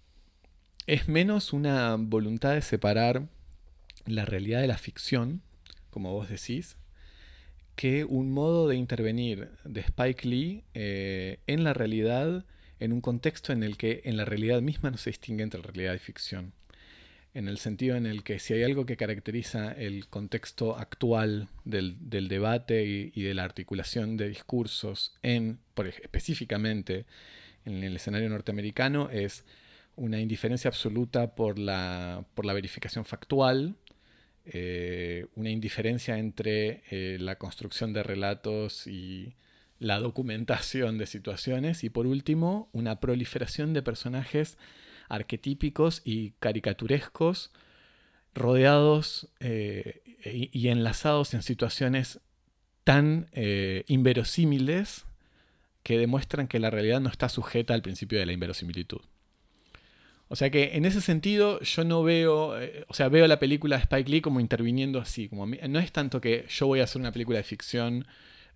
es 0.87 1.09
menos 1.09 1.53
una 1.53 1.97
voluntad 1.99 2.55
de 2.55 2.63
separar 2.63 3.27
la 4.07 4.25
realidad 4.25 4.61
de 4.61 4.69
la 4.69 4.79
ficción, 4.79 5.43
como 5.91 6.13
vos 6.13 6.29
decís, 6.29 6.77
que 7.75 8.05
un 8.05 8.31
modo 8.31 8.69
de 8.69 8.77
intervenir 8.77 9.51
de 9.65 9.81
Spike 9.81 10.29
Lee 10.29 10.65
eh, 10.75 11.41
en 11.49 11.65
la 11.65 11.75
realidad 11.75 12.45
en 12.83 12.93
un 12.93 13.01
contexto 13.01 13.53
en 13.53 13.63
el 13.63 13.77
que 13.77 14.03
en 14.05 14.17
la 14.17 14.25
realidad 14.25 14.61
misma 14.61 14.91
no 14.91 14.97
se 14.97 15.11
distingue 15.11 15.45
entre 15.45 15.63
realidad 15.63 15.95
y 15.95 15.99
ficción. 15.99 16.53
En 17.35 17.49
el 17.49 17.59
sentido 17.59 17.97
en 17.97 18.07
el 18.07 18.25
que 18.25 18.39
si 18.39 18.53
hay 18.53 18.63
algo 18.63 18.85
que 18.85 18.97
caracteriza 18.97 19.73
el 19.73 20.09
contexto 20.09 20.77
actual 20.77 21.49
del, 21.65 21.97
debate 22.29 22.85
y, 22.85 23.23
de 23.23 23.35
la 23.35 23.45
articulación 23.45 24.17
de 24.17 24.29
discursos 24.29 25.15
en, 25.23 25.61
específicamente 26.03 27.07
en 27.65 27.83
el 27.85 27.97
escenario 27.97 28.29
norteamericano, 28.29 29.09
es 29.11 29.45
una 29.97 30.21
indiferencia 30.21 30.69
absoluta 30.69 31.35
por 31.35 31.59
la, 31.59 32.25
por 32.35 32.45
la 32.45 32.53
verificación 32.53 33.05
factual, 33.05 33.77
eh, 34.45 35.27
una 35.37 35.51
indiferencia 35.51 36.19
entre 36.19 36.83
eh, 36.91 37.17
la 37.21 37.37
construcción 37.37 37.93
de 37.93 38.03
relatos 38.03 38.87
y 38.87 39.37
la 39.83 39.99
documentación 39.99 40.97
de 40.97 41.07
situaciones 41.07 41.83
y 41.85 41.91
por 41.91 42.07
último 42.07 42.69
una 42.73 43.01
proliferación 43.01 43.75
de 43.75 43.83
personajes 43.83 44.57
arquetípicos 45.09 46.03
y 46.05 46.31
caricaturescos 46.39 47.51
rodeados 48.35 49.29
eh, 49.41 50.03
y, 50.25 50.69
enlazados 50.69 51.35
en 51.35 51.43
situaciones 51.43 52.21
tan 52.85 53.29
eh, 53.33 53.85
inverosímiles 53.89 55.05
que 55.83 55.99
demuestran 55.99 56.47
que 56.47 56.61
la 56.61 56.71
realidad 56.71 57.01
no 57.01 57.11
está 57.11 57.29
sujeta 57.29 57.75
al 57.75 57.83
principio 57.83 58.19
de 58.19 58.27
la 58.27 58.33
inverosimilitud. 58.33 59.01
O 60.29 60.37
sea 60.37 60.49
que 60.51 60.77
en 60.77 60.85
ese 60.87 61.01
sentido 61.01 61.61
yo 61.61 61.85
no 61.85 62.03
veo, 62.05 62.59
eh, 62.59 62.87
o 62.89 62.95
sea, 62.95 63.09
veo 63.09 63.27
la 63.27 63.39
película 63.39 63.77
de 63.77 63.83
Spike 63.83 64.11
Lee 64.11 64.21
como 64.23 64.41
interviniendo 64.41 65.01
así, 65.01 65.29
como 65.29 65.47
no 65.47 65.79
es 65.79 65.93
tanto 65.93 66.21
que 66.21 66.47
yo 66.49 66.69
voy 66.69 66.81
a 66.81 66.85
hacer 66.85 67.01
una 67.01 67.13
película 67.13 67.39
de 67.39 67.45
ficción 67.45 68.07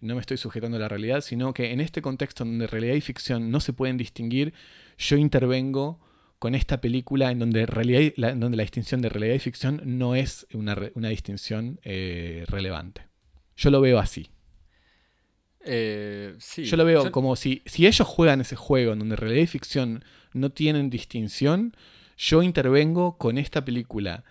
no 0.01 0.15
me 0.15 0.21
estoy 0.21 0.37
sujetando 0.37 0.77
a 0.77 0.81
la 0.81 0.89
realidad, 0.89 1.21
sino 1.21 1.55
que 1.55 1.73
en 1.73 1.81
este 1.81 2.03
contexto 2.03 2.45
donde 2.45 2.67
realidad 2.67 2.95
y 2.95 3.01
ficción 3.01 3.51
no 3.51 3.61
se 3.61 3.73
pueden 3.73 3.97
distinguir, 3.97 4.53
yo 4.99 5.17
intervengo 5.17 6.01
con 6.39 6.55
esta 6.55 6.81
película 6.81 7.31
en 7.31 7.39
donde, 7.39 7.67
realidad, 7.67 8.13
la, 8.17 8.35
donde 8.35 8.57
la 8.57 8.63
distinción 8.63 9.01
de 9.01 9.09
realidad 9.09 9.35
y 9.35 9.39
ficción 9.39 9.81
no 9.85 10.15
es 10.15 10.47
una, 10.53 10.77
distinción 11.09 11.81
eh, 11.83 12.45
relevante. 12.49 13.07
Yo 13.57 13.71
lo 13.71 13.81
veo 13.81 13.99
así. 13.99 14.29
Eh, 15.65 16.37
yo 16.59 16.77
lo 16.77 16.85
veo 16.85 17.11
como 17.11 17.35
si, 17.35 17.63
si 17.65 17.87
ellos 17.87 18.07
juegan 18.07 18.41
ese 18.41 18.55
juego 18.55 18.93
en 18.93 19.01
donde 19.01 19.17
realidad 19.17 19.43
y 19.43 19.47
ficción 19.47 20.05
no 20.33 20.51
tienen 20.51 20.91
distinción, 20.91 21.75
yo 22.17 22.43
intervengo 22.43 23.19
con 23.19 23.39
esta 23.39 23.65
película 23.65 24.25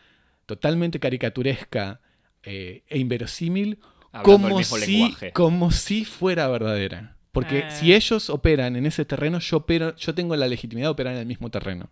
totalmente 0.45 0.99
caricaturesca 0.99 2.01
eh, 2.43 2.83
e 2.87 2.99
inverosímil 2.99 3.79
como 4.23 4.63
si, 4.63 5.13
como 5.33 5.71
si 5.71 6.05
fuera 6.05 6.47
verdadera. 6.47 7.15
Porque 7.31 7.59
eh. 7.59 7.71
si 7.71 7.93
ellos 7.93 8.29
operan 8.29 8.75
en 8.77 8.85
ese 8.85 9.03
terreno, 9.03 9.39
yo, 9.39 9.65
yo 9.97 10.15
tengo 10.15 10.35
la 10.35 10.47
legitimidad 10.47 10.87
de 10.87 10.91
operar 10.91 11.13
en 11.15 11.19
el 11.19 11.25
mismo 11.25 11.49
terreno. 11.49 11.89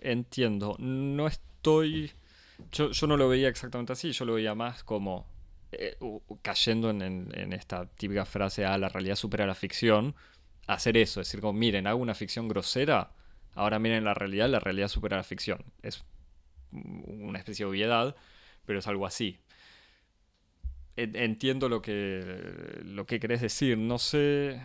entiendo. 0.00 0.76
No 0.78 1.28
estoy. 1.28 2.10
Yo, 2.72 2.90
no 3.06 3.16
lo 3.16 3.28
veía 3.28 3.48
exactamente 3.48 3.92
así. 3.92 4.10
Yo 4.10 4.24
lo 4.24 4.34
veía 4.34 4.54
más 4.54 4.82
como 4.82 5.26
eh, 5.70 5.96
cayendo 6.42 6.90
en, 6.90 7.52
esta 7.52 7.86
típica 7.86 8.24
frase: 8.24 8.64
a 8.64 8.74
ah, 8.74 8.78
la 8.78 8.88
realidad 8.88 9.14
supera 9.14 9.46
la 9.46 9.54
ficción. 9.54 10.16
Hacer 10.66 10.96
eso, 10.96 11.20
es 11.20 11.28
decir, 11.28 11.40
como 11.40 11.52
miren, 11.52 11.86
hago 11.86 12.00
una 12.00 12.14
ficción 12.14 12.48
grosera. 12.48 13.12
Ahora 13.54 13.78
miren 13.78 14.04
la 14.04 14.14
realidad, 14.14 14.48
la 14.48 14.60
realidad 14.60 14.88
supera 14.88 15.16
la 15.16 15.24
ficción. 15.24 15.64
Es 15.82 16.04
una 16.72 17.38
especie 17.38 17.64
de 17.64 17.70
obviedad, 17.70 18.16
pero 18.64 18.78
es 18.78 18.86
algo 18.88 19.06
así 19.06 19.38
entiendo 20.96 21.68
lo 21.68 21.82
que, 21.82 22.80
lo 22.84 23.06
que 23.06 23.20
querés 23.20 23.40
decir. 23.40 23.78
No 23.78 23.98
sé. 23.98 24.60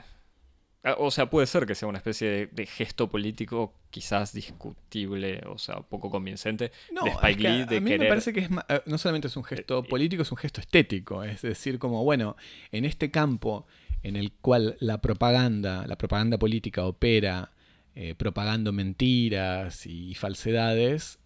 Ah, 0.83 0.95
o 0.99 1.11
sea, 1.11 1.29
puede 1.29 1.47
ser 1.47 1.65
que 1.65 1.75
sea 1.75 1.87
una 1.87 1.97
especie 1.97 2.47
de, 2.47 2.65
gesto 2.65 3.09
político 3.09 3.73
quizás 3.89 4.31
discutible, 4.31 5.41
o 5.47 5.57
sea, 5.57 5.81
poco 5.81 6.09
convincente 6.09 6.71
no, 6.93 7.03
de 7.03 7.09
Spike 7.09 7.41
Lee. 7.41 7.77
a 7.77 7.81
mí 7.81 7.97
me 7.97 8.07
parece 8.07 8.31
que 8.31 8.41
es, 8.41 8.49
eh, 8.69 8.81
no 8.85 8.97
solamente 8.97 9.27
es 9.27 9.35
un 9.35 9.43
gesto 9.43 9.79
eh, 9.79 9.83
político, 9.89 10.21
es 10.21 10.31
un 10.31 10.37
gesto 10.37 10.61
estético. 10.61 11.23
Es 11.23 11.41
decir, 11.41 11.79
como, 11.79 12.03
bueno, 12.03 12.37
en 12.71 12.85
este 12.85 13.11
campo 13.11 13.65
en 14.03 14.15
el 14.15 14.31
cual 14.31 14.77
la 14.79 15.01
propaganda, 15.01 15.85
la 15.87 15.97
propaganda 15.97 16.37
política 16.37 16.85
opera 16.85 17.51
eh, 17.95 18.13
propagando 18.15 18.71
mentiras 18.71 19.85
y 19.87 20.13
falsedades, 20.13 21.19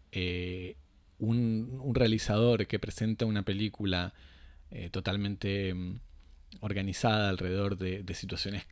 un, 1.19 1.79
un 1.83 1.95
realizador 1.95 2.65
que 2.65 2.79
presenta 2.79 3.25
una 3.25 3.43
película 3.43 4.13
eh, 4.71 4.89
totalmente 4.89 5.73
mm, 5.73 5.99
organizada 6.61 7.29
alrededor 7.29 7.77
de, 7.77 8.13
situaciones 8.13 8.65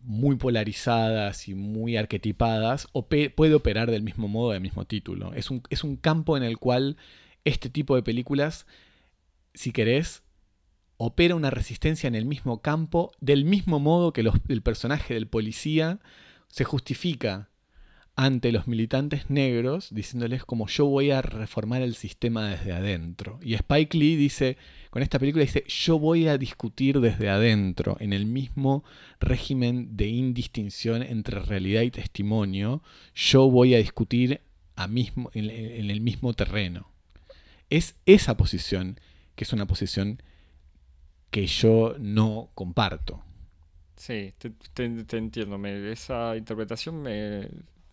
muy 0.00 0.36
polarizadas 0.36 1.48
y 1.48 1.54
muy 1.54 1.96
arquetipadas, 1.96 2.88
puede 3.36 3.54
operar 3.54 3.90
del 3.90 4.02
mismo 4.02 4.26
modo, 4.26 4.50
del 4.50 4.60
mismo 4.60 4.84
título. 4.84 5.32
Es 5.34 5.50
un, 5.50 5.62
es 5.70 5.84
un 5.84 5.96
campo 5.96 6.36
en 6.36 6.42
el 6.42 6.58
cual 6.58 6.96
este 7.44 7.70
tipo 7.70 7.94
de 7.94 8.02
películas, 8.02 8.66
si 9.54 9.70
querés, 9.70 10.24
opera 10.96 11.36
una 11.36 11.50
resistencia 11.50 12.08
en 12.08 12.16
el 12.16 12.24
mismo 12.24 12.62
campo, 12.62 13.12
del 13.20 13.44
mismo 13.44 13.78
modo 13.78 14.12
que 14.12 14.28
el 14.48 14.62
personaje 14.62 15.14
del 15.14 15.28
policía 15.28 16.00
se 16.48 16.64
justifica 16.64 17.51
ante 18.14 18.52
los 18.52 18.66
militantes 18.66 19.30
negros 19.30 19.88
diciéndoles 19.90 20.44
como 20.44 20.66
yo 20.66 20.86
voy 20.86 21.10
a 21.10 21.22
reformar 21.22 21.82
el 21.82 21.94
sistema 21.94 22.48
desde 22.48 22.72
adentro. 22.72 23.38
Y 23.42 23.54
Spike 23.54 23.96
Lee 23.96 24.16
dice, 24.16 24.58
con 24.90 25.02
esta 25.02 25.18
película 25.18 25.44
dice, 25.44 25.64
yo 25.66 25.98
voy 25.98 26.28
a 26.28 26.36
discutir 26.36 27.00
desde 27.00 27.30
adentro, 27.30 27.96
en 28.00 28.12
el 28.12 28.26
mismo 28.26 28.84
régimen 29.20 29.96
de 29.96 30.08
indistinción 30.08 31.02
entre 31.02 31.40
realidad 31.40 31.82
y 31.82 31.90
testimonio, 31.90 32.82
yo 33.14 33.50
voy 33.50 33.74
a 33.74 33.78
discutir 33.78 34.42
a 34.76 34.86
mismo, 34.88 35.30
en, 35.34 35.90
el 35.90 36.00
mismo 36.00 36.34
terreno. 36.34 36.90
Es 37.70 37.96
esa 38.04 38.36
posición 38.36 39.00
que 39.34 39.44
es 39.44 39.52
una 39.54 39.66
posición 39.66 40.22
que 41.30 41.46
yo 41.46 41.96
no 41.98 42.50
comparto. 42.54 43.24
Sí, 43.96 44.34
te, 44.36 44.50
te 44.50 45.16
entiendo. 45.16 45.64
esa 45.66 46.36
interpretación 46.36 47.00
me, 47.00 47.48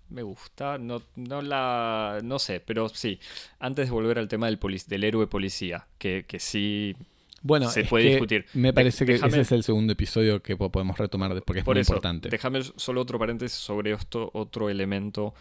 me 0.10 0.24
gusta. 0.24 0.78
No, 0.78 1.01
no 1.16 1.41
la. 1.41 2.20
No 2.24 2.39
sé, 2.39 2.60
pero 2.60 2.89
sí. 2.89 3.20
Antes 3.60 3.88
de 3.88 3.91
volver 3.91 4.20
al 4.20 4.28
tema 4.28 4.47
del, 4.47 4.60
del 4.88 5.03
héroe 5.03 5.28
policía, 5.28 5.88
que, 5.97 6.26
que 6.28 6.39
sí. 6.39 6.95
Bueno, 7.41 7.70
se 7.70 7.86
puede 7.86 8.10
discutir. 8.10 8.45
Me 8.53 8.74
parece 8.74 9.05
que 9.05 9.16
ese 9.16 9.41
es 9.41 9.51
el 9.51 9.64
segundo 9.64 9.93
episodio 9.93 10.41
que 10.41 10.57
podemos 10.57 10.97
retomar 10.97 11.41
porque 11.43 11.62
es 11.62 11.66
muy 11.66 11.80
importante. 11.80 12.30
Déjame 12.30 12.62
solo 12.76 13.01
otro 13.01 13.18
paréntesis 13.18 13.57
sobre 13.57 13.93
esto, 13.93 14.30
otro 14.34 14.70
elemento 14.70 15.34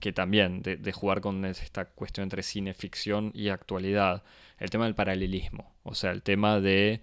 que, 0.00 0.12
también 0.12 0.62
de, 0.62 0.92
jugar 0.92 1.20
con 1.20 1.44
esta 1.44 1.86
cuestión 1.86 2.24
entre 2.24 2.42
cine, 2.42 2.72
ficción 2.72 3.32
y 3.34 3.50
actualidad. 3.50 4.22
El 4.58 4.70
tema 4.70 4.84
del 4.84 4.94
paralelismo. 4.94 5.74
O 5.82 5.94
sea, 5.94 6.10
el 6.10 6.22
tema 6.22 6.60
de. 6.60 7.02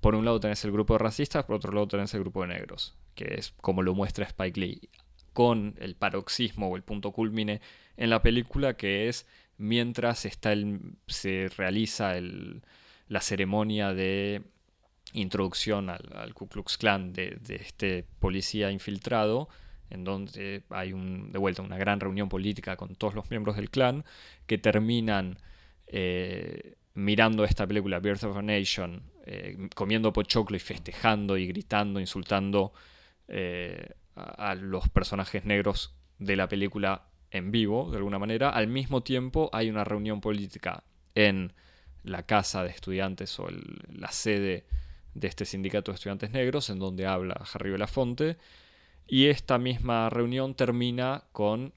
Por 0.00 0.14
un 0.14 0.24
lado 0.24 0.38
tenés 0.40 0.64
el 0.64 0.72
grupo 0.72 0.94
de 0.94 0.98
racistas, 0.98 1.44
por 1.44 1.56
otro 1.56 1.72
lado 1.72 1.88
tenés 1.88 2.12
el 2.14 2.20
grupo 2.20 2.42
de 2.42 2.48
negros, 2.48 2.94
que 3.14 3.34
es 3.34 3.52
como 3.60 3.82
lo 3.82 3.94
muestra 3.94 4.26
Spike 4.26 4.60
Lee 4.60 4.88
con 5.38 5.76
el 5.78 5.94
paroxismo 5.94 6.68
o 6.68 6.74
el 6.74 6.82
punto 6.82 7.12
culmine 7.12 7.60
en 7.96 8.10
la 8.10 8.22
película, 8.22 8.76
que 8.76 9.08
es 9.08 9.24
mientras 9.56 10.24
está 10.24 10.52
se 11.06 11.48
realiza 11.56 12.14
la 13.06 13.20
ceremonia 13.20 13.94
de 13.94 14.42
introducción 15.12 15.90
al, 15.90 16.34
Ku 16.34 16.48
Klux 16.48 16.76
Klan 16.76 17.12
de, 17.12 17.38
este 17.50 18.04
policía 18.18 18.72
infiltrado, 18.72 19.48
en 19.90 20.02
donde 20.02 20.64
hay 20.70 20.92
un, 20.92 21.30
de 21.30 21.38
vuelta 21.38 21.62
una 21.62 21.78
gran 21.78 22.00
reunión 22.00 22.28
política 22.28 22.76
con 22.76 22.96
todos 22.96 23.14
los 23.14 23.30
miembros 23.30 23.54
del 23.54 23.70
clan, 23.70 24.04
que 24.48 24.58
terminan 24.58 25.38
eh, 25.86 26.74
mirando 26.94 27.44
esta 27.44 27.64
película, 27.64 28.00
Birth 28.00 28.24
of 28.24 28.36
a 28.36 28.42
Nation, 28.42 29.04
eh, 29.24 29.68
comiendo 29.76 30.12
pochoclo 30.12 30.56
y 30.56 30.60
festejando 30.60 31.38
y 31.38 31.46
gritando, 31.46 32.00
insultando 32.00 32.72
eh, 33.28 33.94
a, 34.18 34.54
los 34.54 34.88
personajes 34.88 35.44
negros 35.44 35.94
de 36.18 36.36
la 36.36 36.48
película 36.48 37.08
en 37.30 37.50
vivo, 37.50 37.90
de 37.90 37.98
alguna 37.98 38.18
manera. 38.18 38.50
Al 38.50 38.66
mismo 38.66 39.02
tiempo 39.02 39.50
hay 39.52 39.70
una 39.70 39.84
reunión 39.84 40.20
política 40.20 40.84
en 41.14 41.52
la 42.02 42.24
casa 42.24 42.62
de 42.62 42.70
estudiantes 42.70 43.38
o 43.38 43.48
la 43.92 44.10
sede 44.10 44.66
de 45.14 45.28
este 45.28 45.44
sindicato 45.44 45.90
de 45.90 45.96
estudiantes 45.96 46.30
negros, 46.30 46.70
en 46.70 46.78
donde 46.78 47.06
habla 47.06 47.40
Harry 47.52 47.70
Belafonte. 47.70 48.36
Y 49.06 49.26
esta 49.26 49.58
misma 49.58 50.10
reunión 50.10 50.54
termina 50.54 51.24
con 51.32 51.72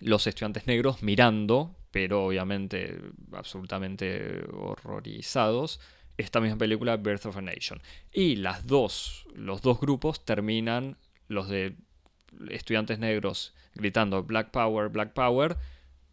los 0.00 0.26
estudiantes 0.26 0.66
negros 0.66 1.02
mirando, 1.02 1.76
pero 1.90 2.26
obviamente 2.26 2.98
absolutamente 3.32 4.44
horrorizados, 4.52 5.80
esta 6.16 6.40
misma 6.40 6.58
película 6.58 6.96
Birth 6.96 7.26
of 7.26 7.36
a 7.36 7.40
Nation. 7.40 7.80
Y 8.12 8.36
las 8.36 8.66
dos, 8.66 9.26
los 9.34 9.62
dos 9.62 9.80
grupos 9.80 10.24
terminan, 10.24 10.96
los 11.30 11.48
de 11.48 11.76
estudiantes 12.50 12.98
negros 12.98 13.54
gritando 13.74 14.22
Black 14.24 14.50
Power, 14.50 14.88
Black 14.88 15.12
Power, 15.12 15.56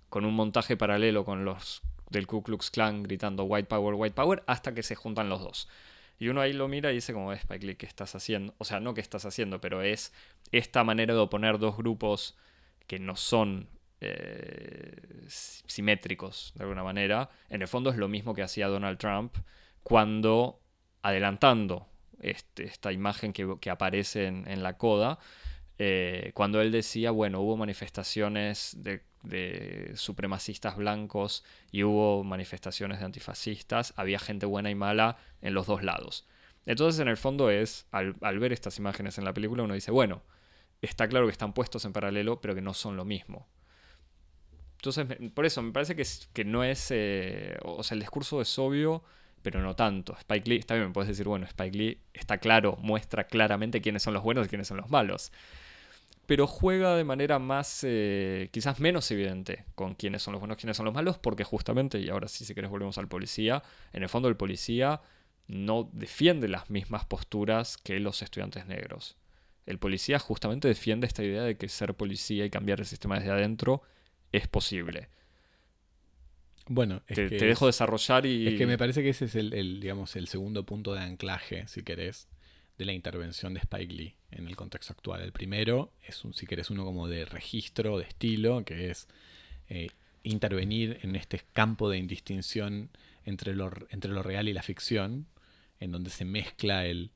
con 0.09 0.25
un 0.25 0.33
montaje 0.35 0.77
paralelo 0.77 1.25
con 1.25 1.43
los 1.43 1.81
del 2.09 2.27
Ku 2.27 2.43
Klux 2.43 2.69
Klan 2.69 3.03
gritando 3.03 3.43
White 3.43 3.67
Power, 3.67 3.95
White 3.95 4.15
Power, 4.15 4.43
hasta 4.47 4.73
que 4.73 4.83
se 4.83 4.95
juntan 4.95 5.27
los 5.27 5.41
dos. 5.41 5.67
Y 6.19 6.29
uno 6.29 6.39
ahí 6.39 6.53
lo 6.53 6.67
mira 6.67 6.91
y 6.91 6.95
dice 6.95 7.13
como, 7.13 7.33
Spike 7.33 7.65
Lee, 7.65 7.75
¿qué 7.75 7.87
estás 7.87 8.15
haciendo? 8.15 8.53
O 8.59 8.63
sea, 8.63 8.79
no 8.79 8.93
que 8.93 9.01
estás 9.01 9.25
haciendo, 9.25 9.59
pero 9.59 9.81
es 9.81 10.13
esta 10.51 10.83
manera 10.83 11.13
de 11.13 11.19
oponer 11.19 11.57
dos 11.57 11.75
grupos 11.77 12.37
que 12.85 12.99
no 12.99 13.15
son 13.15 13.67
eh, 14.01 15.25
simétricos 15.27 16.53
de 16.55 16.63
alguna 16.63 16.83
manera. 16.83 17.29
En 17.49 17.63
el 17.63 17.67
fondo 17.67 17.89
es 17.89 17.97
lo 17.97 18.07
mismo 18.07 18.35
que 18.35 18.43
hacía 18.43 18.67
Donald 18.67 18.99
Trump 18.99 19.35
cuando, 19.83 20.59
adelantando 21.01 21.87
este, 22.21 22.63
esta 22.65 22.91
imagen 22.91 23.33
que, 23.33 23.69
aparece 23.69 24.27
en, 24.27 24.63
la 24.63 24.77
coda, 24.77 25.19
eh, 25.77 26.31
cuando 26.33 26.61
él 26.61 26.71
decía, 26.71 27.11
bueno, 27.11 27.41
hubo 27.41 27.57
manifestaciones 27.57 28.77
de, 28.79 29.01
supremacistas 29.95 30.77
blancos 30.77 31.43
y 31.71 31.83
hubo 31.83 32.23
manifestaciones 32.23 32.99
de 32.99 33.05
antifascistas, 33.05 33.93
había 33.97 34.19
gente 34.19 34.45
buena 34.45 34.69
y 34.69 34.75
mala 34.75 35.17
en 35.41 35.53
los 35.53 35.67
dos 35.67 35.83
lados. 35.83 36.25
Entonces, 36.65 37.01
en 37.01 37.09
el 37.09 37.17
fondo 37.17 37.49
es, 37.49 37.87
al, 37.91 38.15
al 38.21 38.39
ver 38.39 38.53
estas 38.53 38.77
imágenes 38.77 39.17
en 39.17 39.25
la 39.25 39.33
película, 39.33 39.63
uno 39.63 39.73
dice, 39.73 39.91
bueno, 39.91 40.23
está 40.81 41.07
claro 41.07 41.25
que 41.25 41.31
están 41.31 41.53
puestos 41.53 41.83
en 41.85 41.93
paralelo, 41.93 42.39
pero 42.41 42.55
que 42.55 42.61
no 42.61 42.73
son 42.73 42.95
lo 42.95 43.05
mismo. 43.05 43.47
Entonces, 44.77 45.07
por 45.33 45.45
eso, 45.45 45.61
me 45.61 45.71
parece 45.71 45.95
que, 45.95 46.05
que 46.33 46.45
no 46.45 46.63
es, 46.63 46.87
eh, 46.91 47.57
o 47.63 47.83
sea, 47.83 47.95
el 47.95 48.01
discurso 48.01 48.41
es 48.41 48.59
obvio, 48.59 49.03
pero 49.41 49.61
no 49.61 49.75
tanto. 49.75 50.15
Spike 50.19 50.49
Lee, 50.49 50.57
está 50.57 50.75
bien, 50.75 50.87
me 50.87 50.93
puedes 50.93 51.09
decir, 51.09 51.27
bueno, 51.27 51.45
Spike 51.45 51.77
Lee 51.77 52.01
está 52.13 52.37
claro, 52.37 52.77
muestra 52.81 53.25
claramente 53.25 53.81
quiénes 53.81 54.03
son 54.03 54.13
los 54.13 54.23
buenos 54.23 54.45
y 54.47 54.49
quiénes 54.49 54.67
son 54.67 54.77
los 54.77 54.89
malos 54.89 55.31
pero 56.27 56.45
juega 56.45 56.95
de 56.95 57.05
manera 57.05 57.39
más, 57.39 57.79
eh, 57.83 58.49
quizás 58.51 58.81
menos 58.81 59.09
evidente 59.11 59.63
con 59.75 59.95
quiénes 59.95 60.21
son 60.21 60.33
los 60.33 60.41
buenos, 60.41 60.57
quiénes 60.57 60.75
son 60.75 60.85
los 60.85 60.93
malos, 60.93 61.17
porque 61.17 61.45
justamente, 61.45 61.99
y 61.99 62.09
ahora 62.09 62.27
sí 62.27 62.43
si 62.43 62.53
querés 62.53 62.69
volvemos 62.69 62.97
al 62.97 63.07
policía, 63.07 63.63
en 63.93 64.03
el 64.03 64.09
fondo 64.09 64.27
el 64.27 64.35
policía 64.35 65.01
no 65.47 65.89
defiende 65.93 66.49
las 66.49 66.69
mismas 66.69 67.05
posturas 67.05 67.77
que 67.77 67.99
los 68.01 68.21
estudiantes 68.21 68.65
negros. 68.67 69.15
El 69.65 69.79
policía 69.79 70.19
justamente 70.19 70.67
defiende 70.67 71.07
esta 71.07 71.23
idea 71.23 71.43
de 71.43 71.57
que 71.57 71.69
ser 71.69 71.93
policía 71.95 72.45
y 72.45 72.49
cambiar 72.49 72.81
el 72.81 72.85
sistema 72.85 73.17
desde 73.17 73.31
adentro 73.31 73.81
es 74.33 74.49
posible. 74.49 75.07
Bueno, 76.67 77.01
es 77.07 77.15
te, 77.15 77.29
que 77.29 77.37
te 77.37 77.45
dejo 77.45 77.67
es, 77.67 77.75
desarrollar 77.75 78.25
y... 78.25 78.47
Es 78.47 78.57
que 78.57 78.65
me 78.65 78.77
parece 78.77 79.01
que 79.01 79.09
ese 79.09 79.25
es 79.25 79.35
el, 79.35 79.53
el, 79.53 79.79
digamos, 79.79 80.15
el 80.15 80.27
segundo 80.27 80.65
punto 80.65 80.93
de 80.93 80.99
anclaje, 80.99 81.67
si 81.67 81.83
querés, 81.83 82.27
de 82.77 82.85
la 82.85 82.93
intervención 82.93 83.53
de 83.53 83.61
Spike 83.61 83.93
Lee 83.93 84.15
en 84.31 84.47
el 84.47 84.55
contexto 84.55 84.93
actual. 84.93 85.21
El 85.21 85.31
primero 85.31 85.91
es, 86.05 86.23
un, 86.23 86.33
si 86.33 86.45
querés, 86.45 86.69
uno 86.69 86.85
como 86.85 87.07
de 87.07 87.25
registro, 87.25 87.97
de 87.97 88.05
estilo, 88.05 88.63
que 88.65 88.89
es 88.89 89.07
eh, 89.69 89.89
intervenir 90.23 90.99
en 91.01 91.15
este 91.15 91.41
campo 91.53 91.89
de 91.89 91.97
indistinción 91.97 92.89
entre 93.25 93.55
lo, 93.55 93.71
entre 93.89 94.11
lo 94.11 94.23
real 94.23 94.47
y 94.47 94.53
la 94.53 94.63
ficción, 94.63 95.27
en 95.79 95.91
donde 95.91 96.09
se 96.09 96.25
mezcla 96.25 96.85
el, 96.85 97.11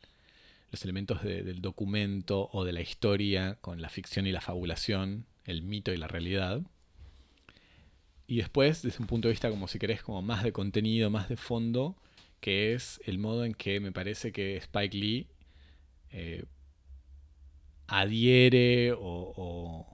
los 0.72 0.84
elementos 0.84 1.24
de, 1.24 1.43
del 1.43 1.62
documento 1.62 2.49
o 2.52 2.64
de 2.64 2.74
la 2.74 2.82
historia 2.82 3.58
con 3.62 3.82
la 3.82 3.89
ficción 3.89 4.28
y 4.28 4.32
la 4.32 4.41
fabulación, 4.41 5.26
el 5.45 5.62
mito 5.62 5.93
y 5.93 5.97
la 5.97 6.08
realidad. 6.08 6.62
Y 8.32 8.38
después, 8.38 8.82
desde 8.82 8.99
un 8.99 9.07
punto 9.07 9.27
de 9.27 9.34
vista 9.34 9.49
como 9.49 9.67
si 9.67 9.77
querés, 9.77 10.03
como 10.03 10.21
más 10.21 10.41
de 10.41 10.53
contenido, 10.53 11.09
más 11.09 11.27
de 11.27 11.36
fondo, 11.36 11.97
que 12.39 12.73
es 12.73 13.01
el 13.03 13.17
modo 13.17 13.43
en 13.43 13.53
que 13.53 13.82
me 13.82 13.91
parece 13.91 14.32
que 14.32 14.55
Spike 14.55 14.97
Lee 14.97 15.27
eh, 16.11 16.45
adhiere 17.88 18.93
o, 18.93 19.86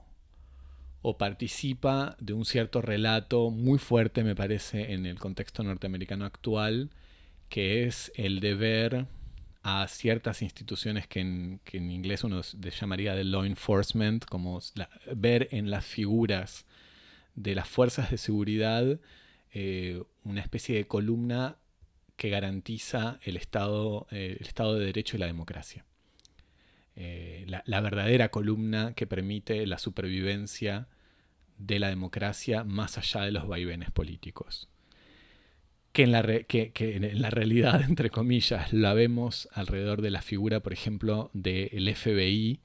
o, 1.02 1.18
participa 1.18 2.16
de 2.20 2.32
un 2.32 2.44
cierto 2.44 2.80
relato 2.80 3.50
muy 3.50 3.80
fuerte, 3.80 4.22
me 4.22 4.36
parece, 4.36 4.92
en 4.92 5.04
el 5.04 5.18
contexto 5.18 5.64
norteamericano 5.64 6.24
actual, 6.24 6.90
que 7.48 7.88
es 7.88 8.12
el 8.14 8.38
deber 8.38 9.06
a 9.64 9.88
ciertas 9.88 10.42
instituciones 10.42 11.08
que 11.08 11.18
en, 11.18 11.60
que 11.64 11.78
en 11.78 11.90
inglés 11.90 12.22
uno 12.22 12.42
llamaría 12.42 13.16
de 13.16 13.24
law 13.24 13.42
enforcement, 13.42 14.24
como 14.26 14.60
ver 15.16 15.48
en 15.50 15.70
las 15.70 15.84
figuras 15.84 16.67
de 17.42 17.54
las 17.54 17.68
fuerzas 17.68 18.10
de 18.10 18.18
seguridad 18.18 18.98
eh, 19.52 20.02
una 20.24 20.40
especie 20.40 20.76
de 20.76 20.86
columna 20.86 21.56
que 22.16 22.28
garantiza 22.30 23.18
el 23.22 23.36
estado, 23.36 24.06
eh, 24.10 24.36
el 24.40 24.46
estado 24.46 24.74
de 24.74 24.86
Derecho 24.86 25.16
y 25.16 25.20
la 25.20 25.26
democracia. 25.26 25.84
Eh, 26.96 27.44
la, 27.46 27.62
la, 27.64 27.80
verdadera 27.80 28.30
columna 28.30 28.92
que 28.94 29.06
permite 29.06 29.64
la 29.66 29.78
supervivencia 29.78 30.88
de 31.56 31.78
la 31.78 31.88
democracia 31.88 32.64
más 32.64 32.98
allá 32.98 33.22
de 33.22 33.30
los 33.30 33.46
vaivenes 33.46 33.90
políticos. 33.92 34.68
Que 35.92 36.02
en, 36.02 36.12
la 36.12 36.22
que, 36.22 36.72
que 36.72 36.96
en 36.96 37.22
la 37.22 37.30
realidad, 37.30 37.82
entre 37.88 38.10
comillas, 38.10 38.72
la 38.72 38.94
vemos 38.94 39.48
alrededor 39.52 40.02
de 40.02 40.10
la 40.10 40.22
figura, 40.22 40.60
por 40.60 40.72
ejemplo, 40.72 41.30
del 41.32 41.94
FBI 41.94 42.60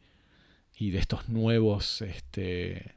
y 0.76 0.90
de 0.90 0.98
estos 0.98 1.30
nuevos 1.30 2.02
este, 2.02 2.96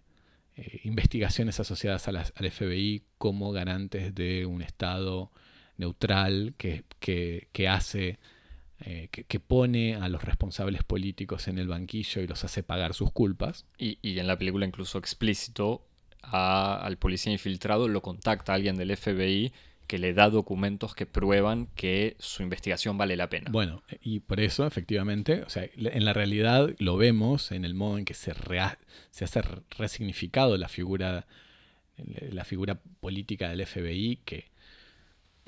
eh, 0.56 0.80
investigaciones 0.84 1.60
asociadas 1.60 2.08
al 2.08 2.50
FBI 2.50 3.02
como 3.18 3.52
garantes 3.52 4.14
de 4.14 4.46
un 4.46 4.62
Estado 4.62 5.30
neutral 5.76 6.54
que, 6.56 6.84
que, 6.98 7.68
hace 7.68 8.18
eh, 8.80 9.08
que, 9.10 9.40
pone 9.40 9.96
a 9.96 10.08
los 10.08 10.24
responsables 10.24 10.82
políticos 10.82 11.48
en 11.48 11.58
el 11.58 11.68
banquillo 11.68 12.22
y 12.22 12.26
los 12.26 12.42
hace 12.42 12.62
pagar 12.62 12.94
sus 12.94 13.12
culpas. 13.12 13.66
Y, 13.76 13.98
y 14.00 14.18
en 14.18 14.26
la 14.26 14.38
película 14.38 14.64
incluso 14.66 14.98
explícito 14.98 15.86
al 16.22 16.96
policía 16.96 17.32
infiltrado 17.32 17.86
lo 17.86 18.02
contacta 18.02 18.54
alguien 18.54 18.76
del 18.76 18.96
FBI 18.96 19.52
que 19.86 19.98
le 19.98 20.14
da 20.14 20.30
documentos 20.30 20.94
que 20.94 21.06
prueban 21.06 21.66
que 21.74 22.16
su 22.18 22.42
investigación 22.42 22.98
vale 22.98 23.16
la 23.16 23.28
pena. 23.28 23.50
Bueno, 23.50 23.82
y 24.00 24.20
por 24.20 24.40
eso, 24.40 24.66
efectivamente, 24.66 25.42
o 25.42 25.50
sea, 25.50 25.68
en 25.76 26.04
la 26.04 26.12
realidad 26.12 26.74
lo 26.78 26.96
vemos 26.96 27.52
en 27.52 27.64
el 27.64 27.74
modo 27.74 27.98
en 27.98 28.04
que 28.04 28.14
se, 28.14 28.34
rea, 28.34 28.78
se 29.10 29.24
hace 29.24 29.42
resignificado 29.78 30.56
la 30.56 30.68
figura, 30.68 31.26
la 31.96 32.44
figura 32.44 32.80
política 33.00 33.48
del 33.48 33.64
FBI, 33.64 34.20
que 34.24 34.50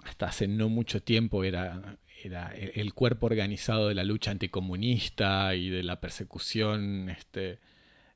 hasta 0.04 0.26
hace 0.26 0.46
no 0.48 0.68
mucho 0.68 1.02
tiempo 1.02 1.44
era 1.44 1.98
era 2.24 2.52
el 2.54 2.94
cuerpo 2.94 3.26
organizado 3.26 3.88
de 3.88 3.94
la 3.94 4.04
lucha 4.04 4.30
anticomunista 4.30 5.54
y 5.54 5.70
de 5.70 5.82
la 5.82 6.00
persecución 6.00 7.10
este, 7.10 7.58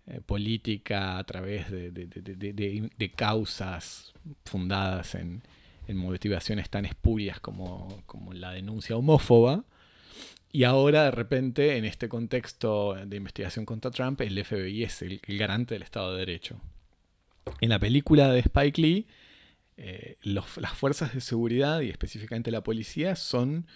eh, 0.06 0.20
política 0.24 1.18
a 1.18 1.24
través 1.24 1.70
de, 1.70 1.90
de, 1.90 2.06
de, 2.06 2.90
de 2.96 3.10
causas 3.12 4.12
fundadas 4.44 5.14
en, 5.14 5.42
en, 5.92 5.96
motivaciones 5.98 6.70
tan 6.70 6.84
espurias 6.84 7.40
como, 7.40 8.02
como 8.06 8.32
la 8.32 8.52
denuncia 8.52 8.96
homófoba. 8.96 9.64
Y 10.50 10.64
ahora, 10.64 11.04
de 11.04 11.10
repente, 11.10 11.76
en 11.78 11.84
este 11.84 12.08
contexto 12.08 12.94
de 12.94 13.16
investigación 13.16 13.64
contra 13.64 13.90
Trump, 13.90 14.20
el 14.20 14.44
FBI 14.44 14.82
es 14.84 15.00
el, 15.00 15.20
garante 15.26 15.74
del 15.74 15.82
Estado 15.82 16.12
de 16.12 16.18
Derecho. 16.18 16.60
En 17.60 17.70
la 17.70 17.78
película 17.78 18.30
de 18.30 18.40
Spike 18.40 18.80
Lee, 18.80 19.06
eh, 19.78 20.18
las 20.22 20.74
fuerzas 20.74 21.14
de 21.14 21.22
seguridad 21.22 21.80
y 21.80 21.88
específicamente 21.88 22.50
la 22.50 22.62
policía 22.62 23.16
son 23.16 23.66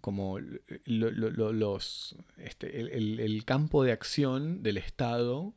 como 0.00 0.40
lo, 0.40 1.10
lo, 1.10 1.52
los, 1.52 2.16
este, 2.38 2.80
el, 2.80 3.44
campo 3.44 3.84
de 3.84 3.92
acción 3.92 4.62
del 4.62 4.78
Estado 4.78 5.52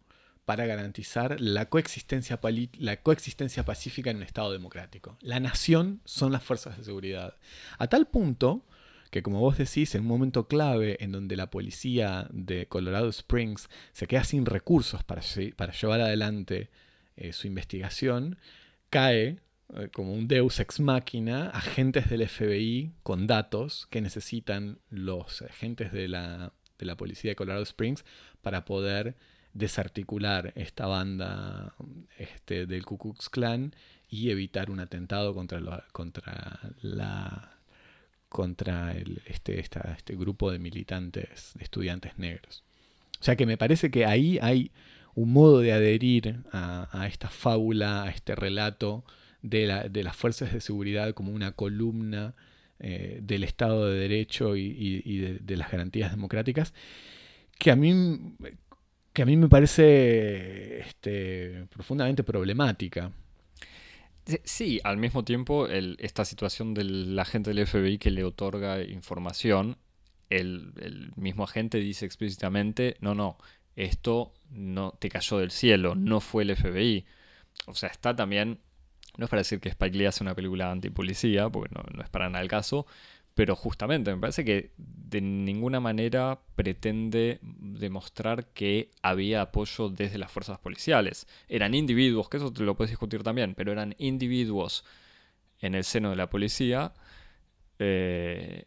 para 0.47 0.65
garantizar 0.65 1.41
la 1.41 1.65
coexistencia, 1.65 2.39
pacífica 2.39 4.11
en 4.11 4.15
un 4.15 4.23
Estado 4.23 4.53
democrático. 4.53 5.17
La 5.19 5.41
nación 5.41 5.99
son 6.05 6.31
las 6.31 6.41
fuerzas 6.41 6.77
de 6.77 6.85
seguridad. 6.85 7.35
A 7.77 7.87
tal 7.87 8.07
punto 8.07 8.63
que 9.11 9.21
como 9.21 9.41
vos 9.41 9.57
decís, 9.57 9.93
en 9.93 10.03
un 10.03 10.07
momento 10.07 10.47
clave 10.47 11.03
en 11.03 11.11
donde 11.11 11.35
la 11.35 11.49
policía 11.49 12.29
de 12.31 12.65
Colorado 12.67 13.09
Springs 13.09 13.67
se 13.91 14.07
queda 14.07 14.23
sin 14.23 14.45
recursos 14.45 15.03
para, 15.03 15.21
para 15.57 15.73
llevar 15.73 15.99
adelante 15.99 16.69
eh, 17.17 17.33
su 17.33 17.47
investigación, 17.47 18.37
cae 18.89 19.41
eh, 19.73 19.89
como 19.93 20.13
un 20.13 20.29
deus 20.29 20.61
ex 20.61 20.79
machina 20.79 21.49
agentes 21.49 22.09
del 22.09 22.25
FBI 22.25 22.93
con 23.03 23.27
datos 23.27 23.85
que 23.89 23.99
necesitan 23.99 24.79
los 24.89 25.41
agentes 25.41 25.91
de 25.91 26.07
la, 26.07 26.53
de 26.79 26.85
la 26.85 26.95
policía 26.95 27.31
de 27.31 27.35
Colorado 27.35 27.63
Springs 27.63 28.05
para 28.41 28.63
poder 28.63 29.17
desarticular 29.57 30.53
esta 30.55 30.85
banda 30.85 31.73
este, 32.17 32.65
del 32.65 32.85
Ku 32.85 32.97
Klux 32.97 33.29
Klan 33.29 33.73
y 34.09 34.29
evitar 34.29 34.69
un 34.69 34.79
atentado 34.79 35.33
contra 35.33 35.59
la, 35.59 35.85
contra 35.91 36.59
la 36.81 37.53
contra 38.29 38.91
el, 38.91 39.21
este, 39.25 39.59
este 39.59 40.15
grupo 40.15 40.51
de 40.51 40.59
militantes, 40.59 41.53
de 41.55 41.63
estudiantes 41.63 42.17
negros. 42.17 42.63
O 43.19 43.23
sea 43.23 43.35
que 43.35 43.45
me 43.45 43.57
parece 43.57 43.89
que 43.89 44.05
ahí 44.05 44.37
hay 44.41 44.71
un 45.15 45.33
modo 45.33 45.61
de 45.61 45.71
adherir 45.71 46.43
a, 46.51 47.07
esta 47.09 47.29
fábula, 47.29 48.03
a 48.03 48.09
este 48.09 48.35
relato 48.35 49.03
de, 49.41 49.89
las 49.91 50.15
fuerzas 50.15 50.53
de 50.53 50.61
seguridad 50.61 51.13
como 51.13 51.31
una 51.31 51.53
columna 51.53 52.35
eh, 52.79 53.19
del 53.23 53.43
Estado 53.43 53.89
de 53.89 53.97
Derecho 53.97 54.55
y, 54.55 55.39
de, 55.41 55.57
las 55.57 55.71
garantías 55.71 56.11
democráticas, 56.11 56.73
que 57.57 57.71
a 57.71 57.75
mí, 57.75 58.35
que 59.17 59.23
a 59.23 59.25
mí 59.25 59.35
me 59.35 59.49
parece 59.49 60.77
este, 60.81 61.65
profundamente 61.71 62.23
problemática. 62.23 63.11
Sí, 64.43 64.79
al 64.83 64.97
mismo 64.97 65.23
tiempo 65.23 65.67
esta 65.67 66.23
situación 66.23 66.75
del 66.75 67.17
agente 67.17 67.51
del 67.51 67.65
FBI 67.65 67.97
que 67.97 68.11
le 68.11 68.23
otorga 68.23 68.79
información, 68.83 69.79
el, 70.29 71.11
mismo 71.15 71.45
agente 71.45 71.79
dice 71.79 72.05
explícitamente, 72.05 72.95
no, 72.99 73.15
no, 73.15 73.39
esto 73.75 74.35
no 74.51 74.91
te 74.99 75.09
cayó 75.09 75.39
del 75.39 75.49
cielo, 75.49 75.95
no 75.95 76.19
fue 76.19 76.43
el 76.43 76.55
FBI. 76.55 77.03
O 77.65 77.73
sea, 77.73 77.89
está 77.89 78.15
también, 78.15 78.59
no 79.17 79.25
es 79.25 79.31
para 79.31 79.39
decir 79.39 79.59
que 79.59 79.69
Spike 79.69 79.97
Lee 79.97 80.05
hace 80.05 80.23
una 80.23 80.35
película 80.35 80.69
antipolicía, 80.69 81.49
porque 81.49 81.73
no 81.73 82.03
es 82.03 82.09
para 82.09 82.29
nada 82.29 82.43
el 82.43 82.49
caso, 82.49 82.85
pero 83.37 83.55
justamente 83.55 84.11
me 84.15 84.19
parece 84.19 84.43
que 84.43 84.71
de 84.77 85.21
ninguna 85.21 85.79
manera 85.79 86.39
pretende 86.55 87.37
demostrar 87.43 88.47
que 88.47 88.89
había 89.03 89.41
apoyo 89.41 89.89
desde 89.89 90.17
las 90.17 90.31
fuerzas 90.31 90.57
policiales. 90.57 91.27
Eran 91.47 91.75
individuos, 91.75 92.29
que 92.29 92.37
eso 92.37 92.51
te 92.51 92.63
lo 92.63 92.75
puedes 92.75 92.89
discutir 92.89 93.21
también, 93.21 93.53
pero 93.53 93.71
eran 93.71 93.93
individuos 93.99 94.83
en 95.59 95.75
el 95.75 95.83
seno 95.83 96.09
de 96.09 96.15
la 96.15 96.31
policía 96.31 96.93
eh, 97.77 98.65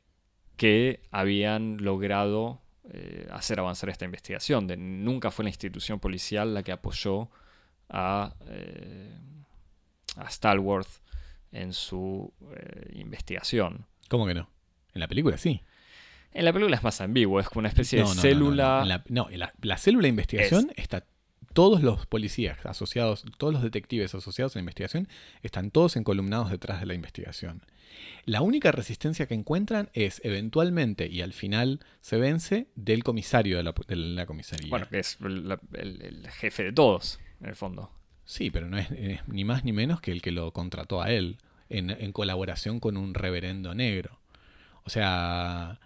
que 0.57 1.03
habían 1.11 1.79
logrado 1.79 2.63
eh, 2.93 3.27
hacer 3.33 3.59
avanzar 3.59 3.91
esta 3.91 4.05
investigación. 4.05 4.69
Nunca 5.03 5.33
fue 5.33 5.43
la 5.43 5.49
institución 5.49 5.99
policial 5.99 6.55
la 6.55 6.63
que 6.63 6.71
apoyó 6.71 7.29
a, 7.89 8.37
eh, 8.47 9.19
a 10.15 10.31
Stalworth 10.31 11.03
en 11.51 11.73
su 11.73 12.33
investigación. 12.93 13.87
¿Cómo 14.09 14.29
que 14.29 14.35
no? 14.35 14.60
En 14.95 15.01
la 15.01 15.09
película 15.09 15.39
sí. 15.39 15.63
En 16.33 16.45
la 16.45 16.53
película 16.53 16.77
es 16.77 16.83
más 16.83 17.01
ambiguo, 17.01 17.41
es 17.41 17.49
como 17.49 17.61
una 17.61 17.69
especie 17.69 18.01
de 18.01 18.07
célula. 18.07 19.03
No, 19.09 19.29
en 19.31 19.41
la, 19.41 19.77
célula 19.77 20.03
de 20.03 20.09
investigación 20.09 20.73
está 20.77 21.05
todos 21.53 21.83
los 21.83 22.07
policías 22.07 22.65
asociados, 22.65 23.25
todos 23.37 23.53
los 23.53 23.63
detectives 23.63 24.15
asociados 24.15 24.55
a 24.55 24.59
la 24.59 24.61
investigación, 24.61 25.09
están 25.43 25.71
todos 25.71 25.97
encolumnados 25.97 26.51
detrás 26.51 26.81
de 26.81 26.87
la 26.87 26.95
investigación. 26.95 27.63
La 28.25 28.41
única 28.41 28.71
resistencia 28.71 29.27
que 29.27 29.35
encuentran 29.35 29.91
es 29.93 30.21
eventualmente, 30.25 31.09
y 31.09 31.23
al 31.23 31.33
final 31.33 31.81
se 32.01 32.19
vence, 32.19 32.69
del 32.77 33.03
comisario 33.03 33.57
de 33.57 33.65
la, 33.65 34.27
comisaría. 34.27 34.71
Bueno, 34.71 34.89
que 34.89 35.01
es 35.01 35.19
el, 35.21 36.29
jefe 36.31 36.63
de 36.65 36.73
todos, 36.73 37.19
en 37.41 37.49
el 37.49 37.57
fondo. 37.57 37.91
Sí, 38.25 38.51
pero 38.51 38.69
no 38.69 38.79
es, 38.79 38.89
ni 39.27 39.45
más 39.45 39.65
ni 39.65 39.73
menos 39.73 40.01
que 40.01 40.13
el 40.13 40.23
que 40.23 40.31
lo 40.31 40.53
contrató 40.53 41.03
a 41.03 41.11
él, 41.11 41.39
en 41.69 42.13
colaboración 42.13 42.79
con 42.79 42.97
un 42.97 43.15
reverendo 43.15 43.75
negro. 43.75 44.20
O 44.85 44.91
sea, 44.91 45.79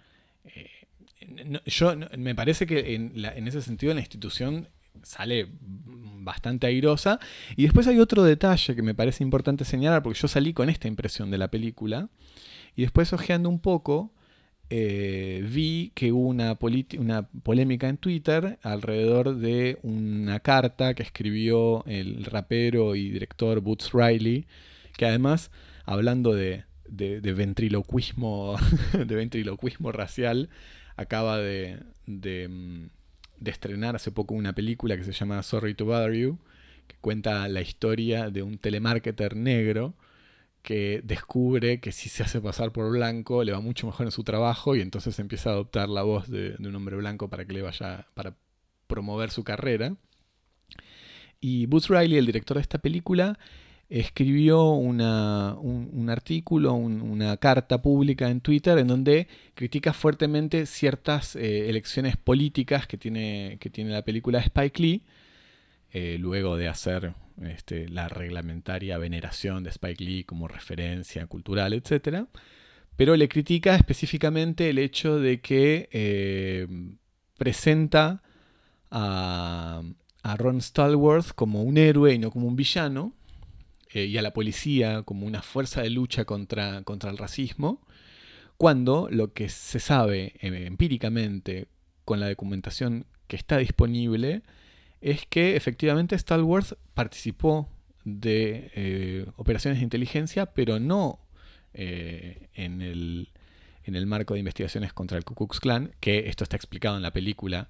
eh, 0.44 1.60
yo 1.66 1.94
me 2.16 2.34
parece 2.34 2.66
que 2.66 2.94
en, 2.94 3.48
ese 3.48 3.62
sentido 3.62 3.94
la 3.94 4.00
institución 4.00 4.68
sale 5.02 5.48
bastante 5.60 6.66
airosa. 6.66 7.20
Y 7.56 7.64
después 7.64 7.86
hay 7.86 7.98
otro 8.00 8.22
detalle 8.22 8.74
que 8.74 8.82
me 8.82 8.94
parece 8.94 9.22
importante 9.24 9.64
señalar, 9.64 10.02
porque 10.02 10.18
yo 10.18 10.28
salí 10.28 10.52
con 10.52 10.70
esta 10.70 10.88
impresión 10.88 11.30
de 11.30 11.38
la 11.38 11.48
película. 11.48 12.08
Y 12.76 12.82
después, 12.82 13.12
ojeando 13.12 13.48
un 13.48 13.60
poco, 13.60 14.12
eh, 14.70 15.46
vi 15.50 15.92
que 15.94 16.10
hubo 16.12 16.28
una, 16.28 16.58
una, 16.98 17.28
polémica 17.28 17.88
en 17.88 17.98
Twitter 17.98 18.58
alrededor 18.62 19.36
de 19.36 19.78
una 19.82 20.40
carta 20.40 20.94
que 20.94 21.02
escribió 21.02 21.84
el 21.86 22.24
rapero 22.24 22.96
y 22.96 23.10
director 23.10 23.60
Boots 23.60 23.92
Riley, 23.92 24.46
que 24.96 25.06
además, 25.06 25.50
hablando 25.84 26.34
de, 26.34 26.64
de, 26.88 27.20
ventriloquismo, 27.32 28.56
de 28.92 29.14
ventriloquismo 29.14 29.92
racial, 29.92 30.48
acaba 30.96 31.38
de, 31.38 31.80
de, 32.06 32.88
estrenar 33.44 33.96
hace 33.96 34.10
poco 34.10 34.34
una 34.34 34.54
película 34.54 34.96
que 34.96 35.04
se 35.04 35.12
llama 35.12 35.42
Sorry 35.42 35.74
to 35.74 35.84
Bother 35.84 36.14
You, 36.14 36.38
que 36.86 36.96
cuenta 37.00 37.48
la 37.48 37.60
historia 37.60 38.30
de 38.30 38.42
un 38.42 38.58
telemarketer 38.58 39.36
negro 39.36 39.94
que 40.62 41.02
descubre 41.04 41.80
que 41.80 41.92
si 41.92 42.08
se 42.08 42.22
hace 42.22 42.40
pasar 42.40 42.72
por 42.72 42.90
blanco 42.90 43.44
le 43.44 43.52
va 43.52 43.60
mucho 43.60 43.86
mejor 43.86 44.06
en 44.06 44.12
su 44.12 44.24
trabajo 44.24 44.74
y 44.74 44.80
entonces 44.80 45.18
empieza 45.18 45.50
a 45.50 45.52
adoptar 45.52 45.90
la 45.90 46.02
voz 46.02 46.30
de, 46.30 46.52
de 46.58 46.68
un 46.68 46.74
hombre 46.74 46.96
blanco 46.96 47.28
para 47.28 47.44
que 47.44 47.52
le 47.52 47.60
vaya, 47.60 48.06
para 48.14 48.34
promover 48.86 49.30
su 49.30 49.44
carrera. 49.44 49.96
Y 51.40 51.66
Boots 51.66 51.88
Riley, 51.88 52.16
el 52.16 52.26
director 52.26 52.56
de 52.56 52.62
esta 52.62 52.78
película, 52.78 53.38
escribió 54.00 54.70
un, 54.72 55.00
artículo, 56.10 56.74
una 56.74 57.36
carta 57.36 57.80
pública 57.80 58.28
en 58.28 58.40
Twitter 58.40 58.76
en 58.78 58.88
donde 58.88 59.28
critica 59.54 59.92
fuertemente 59.92 60.66
ciertas 60.66 61.36
eh, 61.36 61.68
elecciones 61.70 62.16
políticas 62.16 62.88
que 62.88 62.98
tiene, 62.98 63.56
que 63.60 63.70
tiene 63.70 63.92
la 63.92 64.02
película 64.02 64.40
Spike 64.40 64.82
Lee, 64.82 65.02
eh, 65.92 66.16
luego 66.18 66.56
de 66.56 66.66
hacer 66.66 67.14
este, 67.42 67.88
la 67.88 68.08
reglamentaria 68.08 68.98
veneración 68.98 69.62
de 69.62 69.70
Spike 69.70 70.02
Lee 70.02 70.24
como 70.24 70.48
referencia 70.48 71.28
cultural, 71.28 71.72
etc. 71.72 72.26
Pero 72.96 73.14
le 73.14 73.28
critica 73.28 73.76
específicamente 73.76 74.70
el 74.70 74.78
hecho 74.78 75.20
de 75.20 75.40
que 75.40 75.88
eh, 75.92 76.66
presenta 77.38 78.24
a, 78.90 79.82
a 80.24 80.36
Ron 80.36 80.60
Stallworth 80.60 81.32
como 81.36 81.62
un 81.62 81.78
héroe 81.78 82.12
y 82.12 82.18
no 82.18 82.32
como 82.32 82.48
un 82.48 82.56
villano, 82.56 83.12
eh, 83.94 84.06
y 84.06 84.18
a 84.18 84.22
la 84.22 84.32
policía 84.32 85.02
como 85.04 85.24
una 85.24 85.40
fuerza 85.40 85.80
de 85.80 85.88
lucha 85.88 86.24
contra, 86.24 86.82
contra 86.82 87.12
el 87.12 87.16
racismo, 87.16 87.80
cuando 88.56 89.08
lo 89.08 89.32
que 89.32 89.48
se 89.48 89.78
sabe 89.78 90.34
eh, 90.40 90.66
empíricamente 90.66 91.68
con 92.04 92.18
la 92.18 92.28
documentación 92.28 93.06
que 93.28 93.36
está 93.36 93.56
disponible 93.58 94.42
es 95.00 95.26
que 95.26 95.54
efectivamente 95.54 96.18
Stallworth 96.18 96.72
participó 96.94 97.68
de 98.04 98.72
eh, 98.74 99.26
operaciones 99.36 99.78
de 99.78 99.84
inteligencia, 99.84 100.46
pero 100.46 100.80
no 100.80 101.20
en, 101.72 102.82
el, 102.82 103.30
en 103.84 103.96
el 103.96 104.06
marco 104.06 104.34
de 104.34 104.40
investigaciones 104.40 104.92
contra 104.92 105.18
el 105.18 105.24
Ku 105.24 105.34
Klux 105.34 105.60
Klan, 105.60 105.92
que 106.00 106.28
esto 106.28 106.44
está 106.44 106.56
explicado 106.56 106.96
en 106.96 107.02
la 107.02 107.12
película 107.12 107.68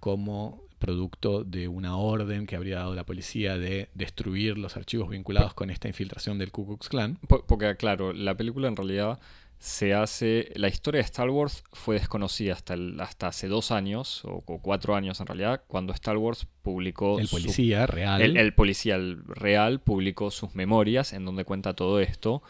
como 0.00 0.62
producto 0.80 1.44
de 1.44 1.68
una 1.68 1.96
orden 1.96 2.46
que 2.46 2.56
habría 2.56 2.78
dado 2.78 2.94
la 2.96 3.04
policía 3.04 3.56
de 3.56 3.90
destruir 3.94 4.58
los 4.58 4.76
archivos 4.76 5.10
vinculados 5.10 5.54
con 5.54 5.70
esta 5.70 5.86
infiltración 5.86 6.38
del 6.38 6.50
Ku 6.50 6.66
Klux 6.66 6.88
Klan. 6.88 7.18
Porque, 7.28 7.76
claro, 7.76 8.12
la 8.12 8.36
película 8.36 8.66
en 8.66 8.74
realidad 8.74 9.20
se 9.60 9.92
hace. 9.92 10.50
La 10.56 10.68
historia 10.68 11.00
de 11.00 11.04
Star 11.04 11.28
Wars 11.28 11.62
fue 11.72 11.96
desconocida 11.96 12.54
hasta, 12.54 12.74
hasta 12.98 13.28
hace 13.28 13.46
dos 13.46 13.70
años, 13.70 14.22
o, 14.24 14.40
cuatro 14.40 14.96
años 14.96 15.20
en 15.20 15.26
realidad, 15.26 15.62
cuando 15.68 15.92
Star 15.92 16.16
Wars 16.16 16.48
publicó. 16.62 17.20
El 17.20 17.28
policía 17.28 17.86
real. 17.86 18.36
El, 18.36 18.54
policía 18.54 18.98
real 19.26 19.80
publicó 19.80 20.30
sus 20.30 20.54
memorias 20.54 21.12
en 21.12 21.26
donde 21.26 21.44
cuenta 21.44 21.74
todo 21.74 22.00
esto, 22.00 22.42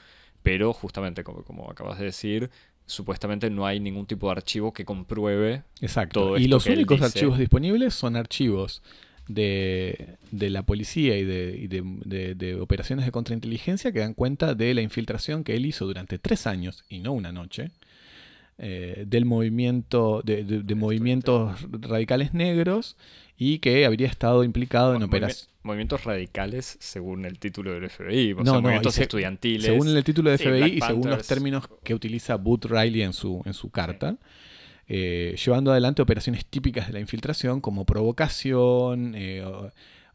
pero 0.43 0.73
justamente, 0.73 1.25
como, 1.25 1.43
como 1.43 1.69
acabas 1.69 1.99
de 1.99 2.07
decir, 2.07 2.51
supuestamente 2.91 3.49
no 3.51 3.67
hay 3.67 3.81
ningún 3.81 4.07
tipo 4.07 4.27
de 4.27 4.33
archivo 4.33 4.73
que 4.73 4.85
compruebe 4.85 5.63
Exacto. 5.81 6.21
todo 6.21 6.37
esto. 6.37 6.45
Y 6.45 6.49
los 6.49 6.67
únicos 6.67 7.01
archivos 7.01 7.39
disponibles 7.39 7.95
son 7.95 8.17
archivos 8.17 8.83
de, 9.29 10.17
la 10.33 10.63
policía 10.63 11.17
y, 11.17 11.25
de, 11.25 12.35
de, 12.35 12.55
operaciones 12.57 13.07
de 13.07 13.13
contrainteligencia 13.13 13.93
que 13.93 14.01
dan 14.01 14.15
cuenta 14.15 14.55
de 14.55 14.75
la 14.75 14.83
infiltración 14.83 15.45
que 15.45 15.55
él 15.55 15.67
hizo 15.67 15.87
durante 15.87 16.19
tres 16.19 16.47
años 16.47 16.85
y 16.89 16.99
no 16.99 17.13
una 17.13 17.33
noche. 17.33 17.71
Eh, 18.63 19.05
del 19.07 19.25
movimiento 19.25 20.21
de, 20.23 20.63
movimientos 20.75 21.67
radicales 21.81 22.35
negros 22.35 22.99
y 23.39 23.59
que 23.61 23.87
habría 23.87 24.07
estado 24.07 24.45
implicado 24.45 24.95
en 24.95 25.03
operaciones 25.03 25.50
movimientos 25.63 26.05
radicales 26.05 26.77
según 26.81 27.25
el 27.27 27.39
título 27.39 27.73
del 27.73 27.91
FBI, 27.91 28.33
o 28.33 28.37
No, 28.37 28.45
sea, 28.45 28.53
no, 28.55 28.63
movimientos 28.63 28.95
se- 28.95 29.03
estudiantiles. 29.03 29.65
Según 29.67 29.89
el 29.89 30.05
título 30.05 30.31
de 30.31 30.39
Sí, 30.39 30.45
FBI 30.45 30.77
y 30.77 30.81
según 30.81 31.11
los 31.11 31.27
términos 31.27 31.69
que 31.85 31.95
utiliza 31.95 32.37
Booth 32.37 32.65
Riley 32.67 33.03
en 33.03 33.13
su, 33.13 33.43
en 33.45 33.53
su 33.55 33.71
carta, 33.71 34.17
eh, 34.89 35.37
llevando 35.45 35.71
adelante 35.71 36.03
operaciones 36.03 36.47
típicas 36.47 36.87
de 36.89 36.95
la 36.95 37.01
infiltración 37.01 37.61
como 37.61 37.85
provocación, 37.85 39.15
eh, 39.15 39.45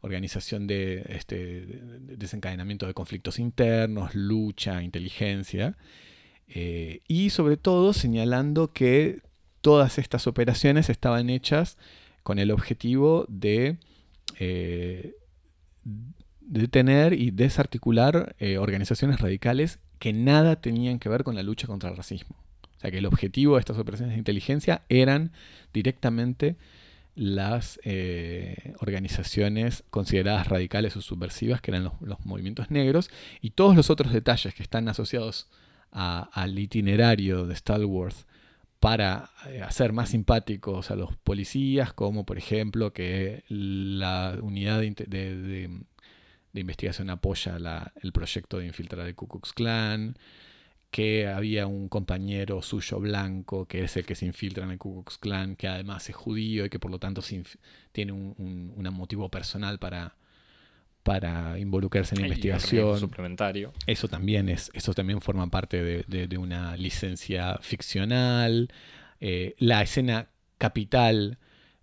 organización 0.02 0.66
de, 0.66 1.04
este, 1.08 1.36
de- 1.66 2.16
desencadenamiento 2.16 2.86
de 2.86 2.94
conflictos 2.94 3.38
internos, 3.38 4.14
lucha, 4.14 4.82
inteligencia, 4.82 5.76
eh, 6.48 7.00
y 7.08 7.30
sobre 7.30 7.56
todo 7.56 7.92
señalando 7.92 8.72
que 8.72 9.20
todas 9.62 9.98
estas 9.98 10.26
operaciones 10.26 10.90
estaban 10.90 11.30
hechas 11.30 11.76
con 12.22 12.38
el 12.38 12.50
objetivo 12.50 13.24
de 13.28 13.76
detener 16.40 17.12
y 17.12 17.30
desarticular 17.30 18.34
eh, 18.38 18.58
organizaciones 18.58 19.20
radicales 19.20 19.78
que 19.98 20.12
nada 20.12 20.56
tenían 20.60 20.98
que 20.98 21.08
ver 21.08 21.24
con 21.24 21.34
la 21.34 21.42
lucha 21.42 21.66
contra 21.66 21.90
el 21.90 21.96
racismo. 21.96 22.36
O 22.76 22.80
sea 22.80 22.90
que 22.90 22.98
el 22.98 23.06
objetivo 23.06 23.54
de 23.54 23.60
estas 23.60 23.78
operaciones 23.78 24.14
de 24.14 24.18
inteligencia 24.18 24.82
eran 24.88 25.32
directamente 25.72 26.56
las 27.14 27.80
eh, 27.82 28.74
organizaciones 28.80 29.84
consideradas 29.90 30.48
radicales 30.48 30.96
o 30.96 31.00
subversivas, 31.00 31.62
que 31.62 31.70
eran 31.70 31.90
los, 32.00 32.26
movimientos 32.26 32.70
negros, 32.70 33.10
y 33.40 33.50
todos 33.50 33.74
los 33.74 33.88
otros 33.88 34.12
detalles 34.12 34.54
que 34.54 34.62
están 34.62 34.88
asociados 34.88 35.48
al 35.90 36.58
itinerario 36.58 37.46
de 37.46 37.56
Stallworth 37.56 38.26
para 38.86 39.30
eh, 39.48 39.62
hacer 39.62 39.92
más 39.92 40.10
simpáticos 40.10 40.92
a 40.92 40.94
los 40.94 41.16
policías, 41.16 41.92
como 41.92 42.24
por 42.24 42.38
ejemplo 42.38 42.92
que 42.92 43.42
la 43.48 44.38
unidad 44.40 44.78
de, 44.78 45.70
investigación 46.54 47.10
apoya 47.10 47.56
el 48.00 48.12
proyecto 48.12 48.58
de 48.58 48.66
infiltrar 48.66 49.08
el 49.08 49.16
Ku 49.16 49.26
Klux 49.26 49.52
Klan, 49.52 50.16
que 50.92 51.26
había 51.26 51.66
un 51.66 51.88
compañero 51.88 52.62
suyo 52.62 53.00
blanco 53.00 53.66
que 53.66 53.82
es 53.82 53.96
el 53.96 54.06
que 54.06 54.14
se 54.14 54.24
infiltra 54.24 54.62
en 54.62 54.70
el 54.70 54.78
Ku 54.78 55.02
Klux 55.02 55.18
Klan, 55.18 55.56
que 55.56 55.66
además 55.66 56.08
es 56.08 56.14
judío 56.14 56.64
y 56.64 56.70
que 56.70 56.78
por 56.78 56.92
lo 56.92 57.00
tanto 57.00 57.22
tiene 57.90 58.12
un 58.12 58.88
motivo 58.92 59.28
personal 59.32 59.80
para, 59.80 60.14
para 61.06 61.56
involucrarse 61.60 62.16
en 62.16 62.22
la 62.22 62.26
Y 62.26 62.30
un 62.30 62.36
investigación. 62.36 62.98
suplementario. 62.98 63.72
Eso 63.86 64.08
también 64.08 64.48
es, 64.48 64.72
eso 64.74 64.92
también 64.92 65.20
forma 65.20 65.46
parte 65.48 65.80
de, 65.82 66.04
de- 66.08 66.26
de 66.26 66.36
una 66.36 66.76
licencia 66.76 67.58
ficcional. 67.62 68.68
Eh, 69.20 69.54
la 69.58 69.82
escena 69.82 70.26
capital, 70.58 71.38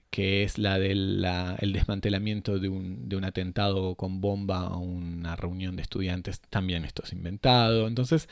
que 0.10 0.44
es 0.44 0.58
la 0.58 0.78
del 0.78 1.22
la- 1.22 1.56
el 1.62 1.72
desmantelamiento 1.72 2.60
de 2.60 2.68
un, 2.68 3.08
de 3.08 3.16
un 3.16 3.24
atentado 3.24 3.96
con 3.96 4.20
bomba 4.20 4.68
a 4.68 4.76
una 4.78 5.38
reunión 5.38 5.78
de 5.78 5.84
estudiantes, 5.84 6.42
también 6.50 6.84
esto 6.84 7.02
es 7.06 7.14
inventado. 7.14 7.88
Entonces, 7.88 8.28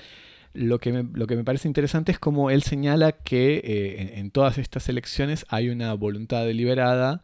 lo 0.53 0.77
que 0.79 0.91
me, 0.91 1.05
lo 1.17 1.25
que 1.27 1.37
me 1.37 1.45
parece 1.45 1.69
interesante 1.69 2.11
es 2.11 2.19
como 2.19 2.49
él 2.51 2.63
señala 2.63 3.13
que 3.13 3.61
eh, 3.63 4.01
en, 4.01 4.19
en 4.19 4.31
todas 4.31 4.57
estas 4.57 4.89
elecciones 4.89 5.45
hay 5.47 5.69
una 5.69 5.93
voluntad 5.93 6.45
deliberada 6.45 7.23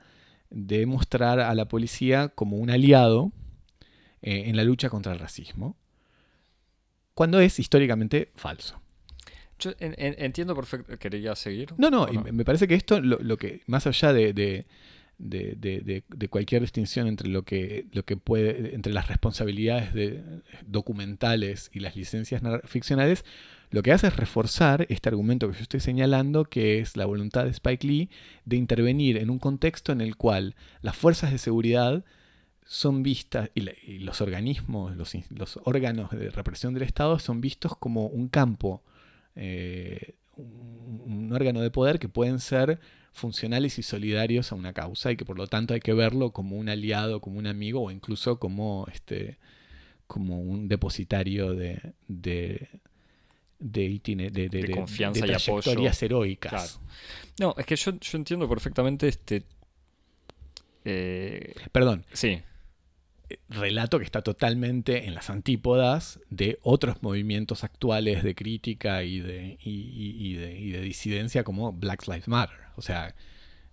de 0.50 0.86
mostrar 0.86 1.42
a 1.42 1.54
la 1.54 1.66
policía 1.68 2.30
como 2.30 2.56
un 2.56 2.70
aliado 2.70 3.34
eh, 4.30 4.50
en 4.50 4.56
la 4.58 4.64
lucha 4.64 4.90
contra 4.90 5.14
el 5.14 5.20
racismo, 5.20 5.76
cuando 7.14 7.40
es 7.40 7.60
históricamente 7.60 8.32
falso. 8.36 8.80
Yo 9.60 9.72
en- 9.80 9.96
en- 9.98 10.16
entiendo 10.20 10.56
perfecto. 10.56 10.98
¿Quería 11.00 11.36
seguir? 11.36 11.74
No, 11.78 11.90
no, 11.90 12.04
¿O 12.04 12.14
y 12.14 12.18
me- 12.18 12.46
parece 12.46 12.68
que 12.68 12.76
esto, 12.76 13.00
lo, 13.02 13.18
lo 13.20 13.38
que, 13.38 13.62
más 13.66 13.88
allá 13.88 14.14
de, 14.14 14.34
de- 14.34 14.66
cualquier 16.30 16.62
distinción 16.62 17.08
entre 17.08 17.28
lo 17.30 17.42
que, 17.44 17.88
lo 17.92 18.04
que 18.06 18.18
puede, 18.18 18.76
entre 18.76 18.94
las 18.94 19.08
responsabilidades 19.08 19.94
de- 19.94 20.22
documentales 20.68 21.72
y 21.74 21.80
las 21.80 21.96
licencias 21.96 22.42
ficcionales, 22.66 23.26
lo 23.72 23.82
que 23.82 23.92
hace 23.92 24.08
es 24.08 24.16
reforzar 24.16 24.86
este 24.90 25.10
argumento 25.10 25.50
que 25.50 25.56
yo 25.58 25.62
estoy 25.64 25.80
señalando, 25.80 26.46
que 26.46 26.80
es 26.80 26.96
la 26.96 27.06
voluntad 27.06 27.46
de 27.46 27.50
Spike 27.52 27.88
Lee 27.88 28.10
de 28.46 28.58
intervenir 28.58 29.18
en 29.18 29.30
un 29.32 29.40
contexto 29.40 29.92
en 29.92 30.02
el 30.02 30.16
cual 30.18 30.56
las 30.82 30.96
fuerzas 30.96 31.32
de 31.32 31.38
seguridad 31.40 32.06
son 32.68 33.02
vistas, 33.02 33.50
y, 33.56 33.62
la- 33.62 33.74
y 33.82 34.00
los 34.00 34.20
organismos, 34.22 34.96
los, 34.96 35.14
los 35.30 35.60
órganos 35.64 36.12
de 36.12 36.30
represión 36.30 36.74
del 36.74 36.84
Estado 36.84 37.18
son 37.20 37.40
vistos 37.42 37.78
como 37.78 38.08
un 38.08 38.28
campo 38.28 38.84
eh, 39.36 40.16
un, 40.36 41.02
un 41.06 41.34
órgano 41.34 41.62
de 41.62 41.72
poder 41.72 41.98
que 42.00 42.10
pueden 42.10 42.40
ser 42.40 42.80
funcionales 43.14 43.80
y 43.80 43.84
solidarios 43.84 44.52
a 44.52 44.56
una 44.56 44.74
causa 44.74 45.12
y 45.12 45.16
que 45.18 45.26
por 45.26 45.38
lo 45.38 45.48
tanto 45.48 45.74
hay 45.74 45.80
que 45.80 45.94
verlo 45.94 46.32
como 46.32 46.58
un 46.58 46.70
aliado, 46.70 47.22
como 47.22 47.40
un 47.40 47.48
amigo 47.48 47.82
o 47.84 47.92
incluso 47.92 48.38
como 48.38 48.86
este 48.92 49.38
como 50.08 50.40
un 50.42 50.68
depositario 50.68 51.54
de 51.54 51.94
de 52.08 52.68
de, 53.60 53.86
itine- 53.90 54.30
de, 54.32 54.50
de- 54.50 54.62
De 54.64 54.72
confianza 54.72 55.26
de 55.26 55.32
y 55.32 55.36
apoyo. 55.36 55.62
trayectorias 55.62 56.04
heroicas. 56.04 56.52
Claro. 56.52 56.88
No, 57.40 57.56
es 57.58 57.66
que 57.66 57.76
yo, 57.76 57.92
yo 58.00 58.18
entiendo 58.18 58.48
perfectamente 58.48 59.08
este. 59.08 59.44
eh, 60.86 61.54
Perdón, 61.72 62.06
sí, 62.14 62.42
relato 63.50 64.00
que 64.00 64.06
está 64.06 64.22
totalmente 64.22 65.06
en 65.06 65.14
las 65.14 65.30
antípodas 65.30 66.20
de 66.30 66.60
otros 66.62 67.02
movimientos 67.04 67.64
actuales 67.64 68.24
de 68.24 68.36
crítica 68.36 69.04
y 69.04 69.20
de, 69.20 69.58
y, 69.64 69.70
y- 69.72 70.28
y 70.32 70.34
de, 70.36 70.60
y 70.60 70.72
de 70.72 70.82
disidencia 70.82 71.44
como 71.44 71.74
Black 71.74 72.08
Lives 72.08 72.28
Matter. 72.28 72.58
O 72.76 72.82
sea, 72.82 73.16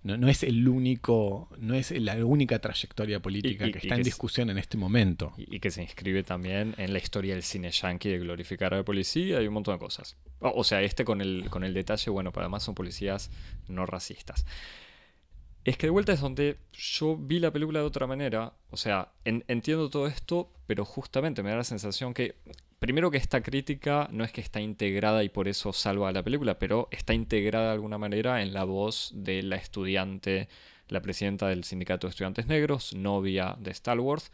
no, 0.02 0.16
no 0.18 0.28
es 0.28 0.42
el 0.42 0.68
único, 0.68 1.48
no 1.59 1.74
es 1.74 1.90
la 1.92 2.22
única 2.26 2.59
trayectoria 2.59 3.20
política 3.20 3.66
Y- 3.66 3.68
y- 3.68 3.72
que 3.72 3.78
está 3.78 3.94
que 3.94 4.00
en 4.00 4.05
discusión 4.05 4.50
en 4.50 4.59
este 4.59 4.76
momento. 4.76 5.32
y, 5.38 5.57
y 5.57 5.61
que 5.61 5.70
se 5.70 5.82
inscribe 5.82 6.22
también 6.22 6.74
en 6.76 6.92
la 6.92 6.98
historia 6.98 7.34
del 7.34 7.42
cine 7.42 7.70
yankee 7.70 8.11
de 8.11 8.18
glorificar 8.18 8.74
a 8.74 8.78
la 8.78 8.82
policía 8.84 9.40
y 9.40 9.46
un 9.46 9.55
montón 9.55 9.74
de 9.76 9.78
cosas. 9.78 10.16
O, 10.40 10.50
o 10.57 10.64
sea, 10.64 10.82
este 10.82 11.05
con 11.05 11.20
el, 11.20 11.46
con 11.48 11.64
el 11.64 11.72
detalle, 11.74 12.11
bueno, 12.11 12.32
pero 12.32 12.42
además 12.44 12.62
son 12.64 12.74
policías 12.74 13.30
no 13.68 13.86
racistas. 13.86 14.44
Es 15.64 15.78
que 15.78 15.86
de 15.86 15.90
vuelta 15.90 16.12
es 16.12 16.20
donde 16.20 16.58
yo 16.72 17.16
vi 17.16 17.38
la 17.38 17.50
película 17.50 17.80
de 17.80 17.86
otra 17.86 18.06
manera. 18.06 18.52
O 18.70 18.76
sea, 18.76 19.12
en- 19.24 19.44
entiendo 19.48 19.88
todo 19.88 20.06
esto, 20.06 20.52
pero 20.66 20.84
justamente 20.84 21.42
me 21.42 21.50
da 21.50 21.56
la 21.56 21.64
sensación 21.64 22.12
que, 22.12 22.34
primero 22.78 23.10
que 23.10 23.16
esta 23.16 23.42
crítica 23.42 24.08
no 24.12 24.24
es 24.24 24.32
que 24.32 24.42
está 24.42 24.60
integrada 24.60 25.24
y 25.24 25.30
por 25.30 25.48
eso 25.48 25.72
salva 25.72 26.10
a 26.10 26.12
la 26.12 26.22
película, 26.22 26.58
pero 26.58 26.88
está 26.90 27.14
integrada 27.14 27.68
de 27.68 27.72
alguna 27.72 27.96
manera 27.98 28.42
en 28.42 28.52
la 28.52 28.64
voz 28.64 29.10
de 29.14 29.42
la 29.42 29.56
estudiante, 29.56 30.48
la 30.88 31.00
presidenta 31.00 31.48
del 31.48 31.64
sindicato 31.64 32.06
de 32.06 32.10
estudiantes 32.10 32.46
negros, 32.46 32.92
novia 32.94 33.56
de 33.58 33.72
Stallworth, 33.72 34.24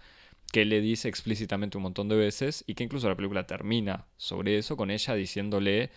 que 0.53 0.65
le 0.65 0.81
dice 0.81 1.09
explícitamente 1.09 1.77
un 1.77 1.85
montón 1.85 2.09
de 2.09 2.17
veces 2.17 2.65
y 2.67 2.75
que 2.75 2.83
incluso 2.85 3.09
la 3.09 3.15
película 3.15 3.47
termina 3.47 4.07
sobre 4.17 4.59
eso 4.59 4.77
con 4.77 4.91
ella 4.91 5.15
diciéndole 5.15 5.91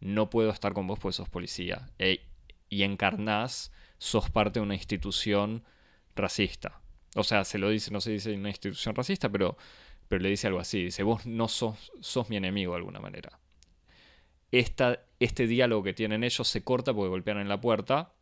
no 0.00 0.28
puedo 0.28 0.50
estar 0.50 0.74
con 0.74 0.86
vos 0.86 0.98
porque 0.98 1.14
sos 1.16 1.28
policía 1.30 1.88
e- 1.98 2.20
y 2.68 2.82
encarnás 2.82 3.72
sos 4.04 4.28
parte 4.28 4.60
de 4.60 4.64
una 4.64 4.74
institución 4.74 5.64
racista. 6.14 6.82
O 7.16 7.24
sea, 7.24 7.44
se 7.44 7.56
lo 7.56 7.70
dice, 7.70 7.90
no 7.90 8.02
se 8.02 8.10
dice 8.10 8.34
una 8.34 8.50
institución 8.50 8.94
racista, 8.94 9.30
pero, 9.30 9.56
pero 10.08 10.22
le 10.22 10.28
dice 10.28 10.46
algo 10.46 10.60
así. 10.60 10.84
Dice, 10.84 11.02
vos 11.02 11.24
no 11.24 11.48
sos, 11.48 11.90
sos 12.00 12.28
mi 12.28 12.36
enemigo 12.36 12.72
de 12.72 12.78
alguna 12.78 13.00
manera. 13.00 13.38
Esta, 14.50 15.00
este 15.20 15.46
diálogo 15.46 15.82
que 15.82 15.94
tienen 15.94 16.22
ellos 16.22 16.46
se 16.46 16.62
corta 16.62 16.92
porque 16.92 17.08
golpean 17.08 17.38
en 17.38 17.48
la 17.48 17.62
puerta. 17.62 18.12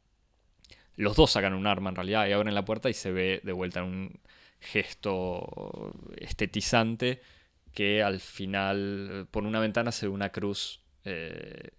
Los 0.95 1.17
dos 1.17 1.33
sacan 1.33 1.53
un 1.53 1.67
arma 1.67 1.91
en 1.91 1.97
realidad 1.97 2.29
y 2.29 2.33
abren 2.33 2.55
la 2.55 2.65
puerta 2.65 2.89
y 2.89 2.95
se 2.95 3.11
ve 3.11 3.41
de 3.43 3.53
vuelta 3.53 3.83
un 3.83 4.21
gesto 4.61 5.93
estetizante 6.17 7.21
que 7.73 8.05
al 8.05 8.21
final 8.21 9.27
por 9.33 9.45
una 9.45 9.59
ventana 9.59 9.91
se 9.91 10.07
ve 10.07 10.13
una 10.13 10.31
cruz 10.31 10.81
eh, 11.05 11.71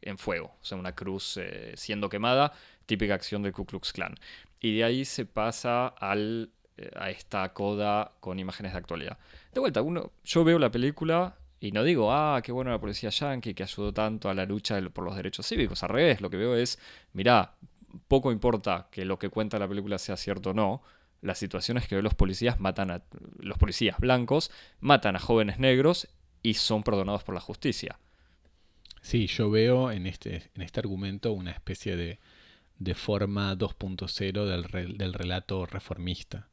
en 0.00 0.18
fuego, 0.18 0.56
o 0.60 0.64
sea, 0.64 0.76
una 0.78 0.94
cruz 0.94 1.36
eh, 1.36 1.74
siendo 1.76 2.08
quemada, 2.08 2.52
típica 2.86 3.14
acción 3.14 3.42
del 3.42 3.52
Ku 3.52 3.64
Klux 3.64 3.92
Klan. 3.92 4.14
Y 4.60 4.76
de 4.76 4.84
ahí 4.84 5.04
se 5.04 5.26
pasa 5.26 5.88
al, 5.88 6.50
eh, 6.76 6.90
a 6.96 7.10
esta 7.10 7.52
coda 7.52 8.12
con 8.20 8.38
imágenes 8.38 8.72
de 8.72 8.78
actualidad. 8.78 9.18
De 9.52 9.60
vuelta, 9.60 9.82
uno, 9.82 10.12
yo 10.24 10.44
veo 10.44 10.58
la 10.58 10.70
película 10.70 11.36
y 11.60 11.72
no 11.72 11.84
digo, 11.84 12.12
ah, 12.12 12.40
qué 12.42 12.50
bueno 12.50 12.70
la 12.70 12.80
policía 12.80 13.10
yankee 13.10 13.54
que 13.54 13.62
ayudó 13.62 13.92
tanto 13.92 14.28
a 14.28 14.34
la 14.34 14.44
lucha 14.46 14.80
por 14.92 15.04
los 15.04 15.14
derechos 15.14 15.46
cívicos. 15.46 15.82
Al 15.82 15.90
revés, 15.90 16.20
lo 16.20 16.30
que 16.30 16.36
veo 16.36 16.56
es, 16.56 16.78
mirá, 17.12 17.54
poco 18.08 18.32
importa 18.32 18.88
que 18.90 19.04
lo 19.04 19.18
que 19.18 19.28
cuenta 19.28 19.58
la 19.58 19.68
película 19.68 19.98
sea 19.98 20.16
cierto 20.16 20.50
o 20.50 20.54
no. 20.54 20.82
La 21.20 21.34
situación 21.34 21.76
es 21.76 21.86
que 21.86 22.00
los 22.02 22.14
policías 22.14 22.58
matan 22.58 22.90
a 22.90 23.02
los 23.38 23.58
policías 23.58 23.98
blancos 23.98 24.50
matan 24.80 25.14
a 25.14 25.20
jóvenes 25.20 25.58
negros 25.58 26.08
y 26.42 26.54
son 26.54 26.82
perdonados 26.82 27.22
por 27.22 27.34
la 27.34 27.40
justicia. 27.40 27.98
Sí, 29.00 29.26
yo 29.26 29.50
veo 29.50 29.90
en 29.92 30.06
este, 30.06 30.50
en 30.54 30.62
este 30.62 30.80
argumento 30.80 31.32
una 31.32 31.52
especie 31.52 31.96
de, 31.96 32.18
de 32.84 32.94
forma 32.94 33.56
2.0 33.56 34.44
del, 34.46 34.64
re- 34.64 34.86
del 34.94 35.12
relato 35.14 35.66
reformista. 35.66 36.48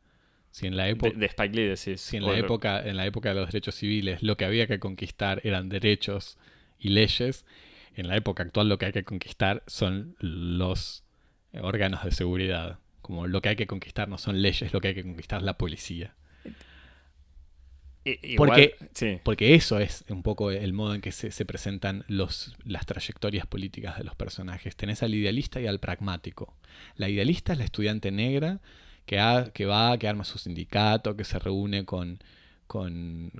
Si 0.51 0.65
en 0.67 0.75
la 0.77 0.85
De, 0.85 0.91
época... 0.91 1.17
de 1.17 1.25
Spike 1.27 1.55
Lee 1.55 1.63
decís. 1.67 2.01
Si 2.01 2.17
en 2.17 2.25
la, 2.25 2.37
época, 2.37 2.81
en 2.87 2.97
la 2.97 3.05
época 3.05 3.29
de 3.29 3.35
los 3.35 3.47
derechos 3.51 3.75
civiles 3.75 4.23
lo 4.23 4.35
que 4.37 4.45
había 4.45 4.67
que 4.67 4.79
conquistar 4.79 5.41
eran 5.43 5.69
derechos 5.69 6.37
y 6.79 6.89
leyes, 6.89 7.45
en 7.95 8.07
la 8.07 8.15
época 8.15 8.43
actual 8.43 8.69
lo 8.69 8.77
que 8.77 8.87
hay 8.87 8.91
que 8.91 9.03
conquistar 9.03 9.63
son 9.67 10.15
los 10.19 11.03
órganos 11.53 12.03
de 12.03 12.11
seguridad. 12.11 12.79
Como 13.01 13.27
lo 13.27 13.41
que 13.41 13.49
hay 13.49 13.55
que 13.55 13.67
conquistar 13.67 14.07
no 14.07 14.17
son 14.17 14.41
leyes, 14.41 14.71
lo 14.73 14.81
que 14.81 14.89
hay 14.89 14.95
que 14.95 15.03
conquistar 15.03 15.39
es 15.39 15.45
la 15.45 15.57
policía. 15.57 16.15
Porque, 18.37 18.75
porque 19.23 19.55
eso 19.55 19.79
es 19.79 20.05
un 20.09 20.23
poco 20.23 20.51
el 20.51 20.73
modo 20.73 20.95
en 20.95 21.01
que 21.01 21.11
se, 21.11 21.45
presentan 21.45 22.05
los, 22.07 22.55
las 22.65 22.85
trayectorias 22.85 23.45
políticas 23.45 23.97
de 23.97 24.03
los 24.03 24.15
personajes. 24.15 24.75
Tenés 24.75 25.03
al 25.03 25.13
idealista 25.13 25.59
y 25.59 25.67
al 25.67 25.79
pragmático. 25.79 26.55
La 26.95 27.09
idealista 27.09 27.53
es 27.53 27.59
la 27.59 27.65
estudiante 27.65 28.11
negra 28.11 28.59
que, 29.05 29.17
que 29.53 29.65
va, 29.65 29.97
que 29.97 30.07
arma 30.07 30.23
su 30.23 30.37
sindicato, 30.37 31.15
que 31.15 31.23
se 31.23 31.39
reúne 31.39 31.85
con, 31.85 32.19
con, 32.69 33.31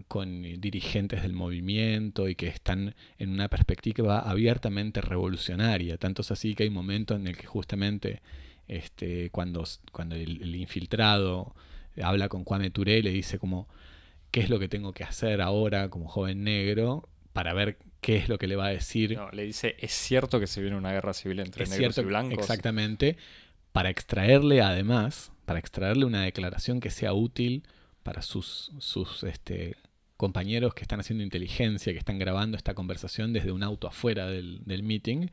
dirigentes 0.58 1.22
del 1.22 1.34
movimiento 1.34 2.28
y 2.28 2.34
que 2.34 2.48
están 2.48 2.96
en 3.20 3.30
una 3.30 3.48
perspectiva 3.48 4.20
abiertamente 4.22 5.02
revolucionaria. 5.02 5.98
Tanto 5.98 6.24
es 6.24 6.32
así 6.32 6.56
que 6.56 6.64
hay 6.64 6.72
momentos 6.72 7.20
en 7.20 7.28
el 7.28 7.38
que 7.38 7.46
justamente 7.46 8.24
este, 8.68 9.30
cuando, 9.30 9.64
cuando 9.92 10.16
el, 10.16 10.56
infiltrado 10.56 11.54
habla 12.02 12.28
con 12.28 12.44
Kwame 12.44 12.72
Touré 12.72 13.04
le 13.04 13.12
dice 13.12 13.38
como 13.38 13.68
qué 14.32 14.42
es 14.42 14.50
lo 14.50 14.60
que 14.60 14.68
tengo 14.68 14.94
que 14.94 15.04
hacer 15.04 15.42
ahora 15.42 15.90
como 15.90 16.08
joven 16.08 16.44
negro 16.44 17.10
para 17.34 17.54
ver 17.54 17.78
qué 18.02 18.18
es 18.18 18.30
lo 18.30 18.38
que 18.38 18.48
le 18.48 18.56
va 18.56 18.68
a 18.68 18.70
decir. 18.70 19.16
No, 19.16 19.30
le 19.32 19.44
dice, 19.44 19.76
es 19.80 19.92
cierto 19.92 20.40
que 20.40 20.48
se 20.48 20.62
viene 20.62 20.78
una 20.78 20.92
guerra 20.92 21.14
civil 21.14 21.40
entre 21.40 21.68
negros 21.68 21.98
y 21.98 22.02
blancos. 22.02 22.40
Exactamente, 22.40 23.18
para 23.72 23.90
extraerle 23.90 24.62
además, 24.62 25.32
para 25.46 25.60
extraerle 25.60 26.06
una 26.06 26.24
declaración 26.24 26.80
que 26.80 26.90
sea 26.90 27.14
útil 27.14 27.64
para 28.04 28.22
sus, 28.22 28.72
sus 28.80 29.24
este, 29.24 29.76
compañeros 30.18 30.74
que 30.74 30.82
están 30.82 31.00
haciendo 31.00 31.24
inteligencia, 31.24 31.94
que 31.94 32.00
están 32.00 32.20
grabando 32.20 32.58
esta 32.58 32.74
conversación 32.74 33.34
desde 33.34 33.52
un 33.52 33.64
auto 33.64 33.88
afuera 33.88 34.28
del, 34.28 34.64
del 34.66 34.84
meeting. 34.84 35.28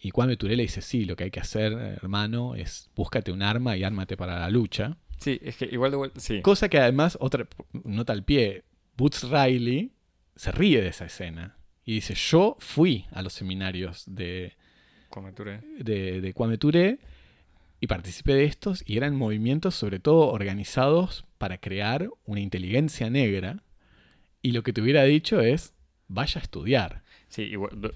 Y 0.00 0.10
Kwame 0.10 0.36
Touré 0.36 0.56
le 0.56 0.62
dice, 0.62 0.82
sí, 0.82 1.04
lo 1.04 1.16
que 1.16 1.24
hay 1.24 1.30
que 1.30 1.40
hacer, 1.40 1.72
hermano, 1.72 2.54
es 2.54 2.90
búscate 2.94 3.32
un 3.32 3.42
arma 3.42 3.76
y 3.76 3.84
ármate 3.84 4.16
para 4.16 4.38
la 4.38 4.50
lucha. 4.50 4.96
Sí, 5.18 5.38
es 5.42 5.56
que 5.56 5.66
igual 5.66 5.90
de 5.90 5.96
vuelta, 5.96 6.20
sí. 6.20 6.42
Cosa 6.42 6.68
que 6.68 6.78
además, 6.78 7.16
otra 7.20 7.46
nota 7.84 8.12
al 8.12 8.24
pie, 8.24 8.64
Boots 8.96 9.28
Riley 9.28 9.92
se 10.34 10.52
ríe 10.52 10.80
de 10.80 10.88
esa 10.88 11.06
escena 11.06 11.56
y 11.84 11.94
dice, 11.94 12.14
yo 12.14 12.56
fui 12.58 13.06
a 13.12 13.22
los 13.22 13.32
seminarios 13.32 14.04
de 14.06 14.54
Kwame 15.08 15.32
Touré, 15.32 15.60
de, 15.78 16.20
de 16.20 16.32
Kwame 16.32 16.58
Touré 16.58 16.98
y 17.80 17.86
participé 17.86 18.34
de 18.34 18.44
estos 18.44 18.82
y 18.86 18.96
eran 18.96 19.16
movimientos 19.16 19.74
sobre 19.74 19.98
todo 19.98 20.28
organizados 20.28 21.24
para 21.38 21.58
crear 21.58 22.10
una 22.24 22.40
inteligencia 22.40 23.10
negra 23.10 23.62
y 24.42 24.52
lo 24.52 24.62
que 24.62 24.72
te 24.72 24.80
hubiera 24.80 25.04
dicho 25.04 25.40
es, 25.40 25.74
vaya 26.08 26.40
a 26.40 26.42
estudiar. 26.42 27.02
Sí, 27.28 27.52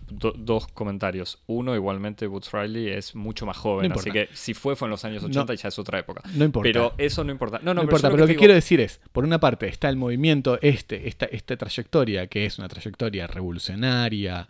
dos 0.08 0.66
comentarios. 0.68 1.38
Uno, 1.46 1.74
igualmente, 1.74 2.26
Boots 2.26 2.50
Riley 2.52 2.88
es 2.88 3.14
mucho 3.14 3.46
más 3.46 3.56
joven, 3.56 3.92
así 3.92 4.10
que 4.10 4.28
si 4.32 4.54
fue, 4.54 4.74
fue 4.74 4.86
en 4.86 4.90
los 4.90 5.04
años 5.04 5.22
80 5.22 5.54
y 5.54 5.56
ya 5.56 5.68
es 5.68 5.78
otra 5.78 6.00
época. 6.00 6.22
No 6.34 6.44
importa. 6.44 6.68
Pero 6.68 6.92
eso 6.98 7.22
no 7.22 7.30
importa. 7.30 7.60
No, 7.62 7.72
no, 7.72 7.82
importa, 7.82 8.10
pero, 8.10 8.22
lo 8.22 8.26
que, 8.26 8.36
quiero 8.36 8.54
decir 8.54 8.80
es, 8.80 9.00
por 9.12 9.24
una 9.24 9.38
parte, 9.38 9.68
está 9.68 9.88
el 9.88 9.96
movimiento 9.96 10.58
este, 10.60 11.08
esta, 11.08 11.26
esta 11.26 11.56
trayectoria, 11.56 12.26
que 12.26 12.44
es 12.44 12.58
una 12.58 12.68
trayectoria 12.68 13.28
revolucionaria, 13.28 14.48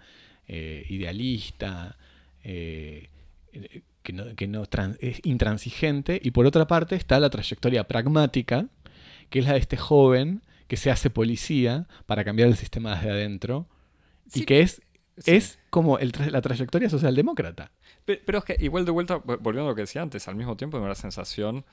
eh, 0.48 0.86
idealista, 0.89 1.97
eh, 2.43 3.09
que, 4.02 4.12
no, 4.12 4.35
que 4.35 4.48
no 4.48 4.65
es 4.98 5.20
intransigente, 5.24 6.20
y 6.23 6.31
por 6.31 6.47
otra 6.47 6.66
parte 6.66 6.97
está 6.97 7.20
la 7.20 7.28
trayectoria 7.28 7.85
pragmática, 7.85 8.66
que 9.28 9.40
es 9.40 9.44
la 9.44 9.52
de 9.52 9.59
este 9.59 9.77
joven 9.77 10.43
que 10.69 10.77
se 10.77 10.90
hace 10.90 11.11
policía 11.11 11.86
para 12.07 12.24
cambiar 12.24 12.48
el 12.48 12.57
sistema 12.57 12.97
desde 12.97 13.11
adentro 13.11 13.66
y 14.35 14.44
que 14.44 14.61
es, 14.61 14.82
es 15.27 15.59
como 15.70 15.98
el 15.98 16.12
la 16.31 16.40
trayectoria 16.40 16.89
socialdemócrata. 16.89 17.70
Pero, 18.05 18.20
pero, 18.24 18.39
es 18.39 18.44
que 18.44 18.57
igual 18.61 18.85
de 18.85 18.90
vuelta, 18.90 19.16
volviendo 19.16 19.66
a 19.66 19.70
lo 19.70 19.74
que 19.74 19.82
decía 19.82 20.02
antes, 20.02 20.27
al 20.28 20.36
mismo 20.36 20.57
tiempo 20.57 20.78
me 20.78 20.85
da 20.85 20.90
la 20.90 20.94
sensación 20.94 21.65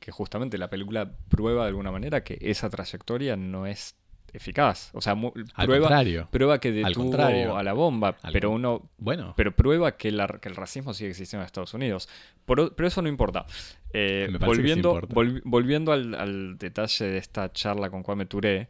que 0.00 0.12
justamente 0.12 0.58
la 0.58 0.68
película 0.68 1.10
prueba 1.28 1.62
de 1.62 1.68
alguna 1.68 1.90
manera 1.90 2.22
que 2.22 2.38
esa 2.40 2.68
trayectoria 2.68 3.36
no 3.36 3.66
es 3.66 3.96
eficaz. 4.32 4.90
O 4.92 5.00
sea, 5.00 5.16
prueba, 5.64 6.28
prueba 6.30 6.60
que 6.60 6.72
detuvo 6.72 7.56
a 7.56 7.62
la 7.62 7.72
bomba, 7.72 8.16
pero 8.32 8.50
uno. 8.50 8.90
Bueno. 8.98 9.34
Pero 9.36 9.54
prueba 9.54 9.96
que, 9.96 10.08
el 10.08 10.56
racismo 10.56 10.94
sigue 10.94 11.10
existiendo 11.10 11.42
en 11.42 11.46
Estados 11.46 11.74
Unidos. 11.74 12.08
pero 12.44 12.86
eso 12.86 13.02
no 13.02 13.08
importa. 13.08 13.46
Eh, 13.92 14.28
volviendo 14.40 15.00
volviendo 15.44 15.92
al, 15.92 16.14
al, 16.14 16.58
detalle 16.58 17.06
de 17.06 17.18
esta 17.18 17.50
charla 17.52 17.90
con 17.90 18.02
Kwame 18.02 18.26
Touré, 18.26 18.68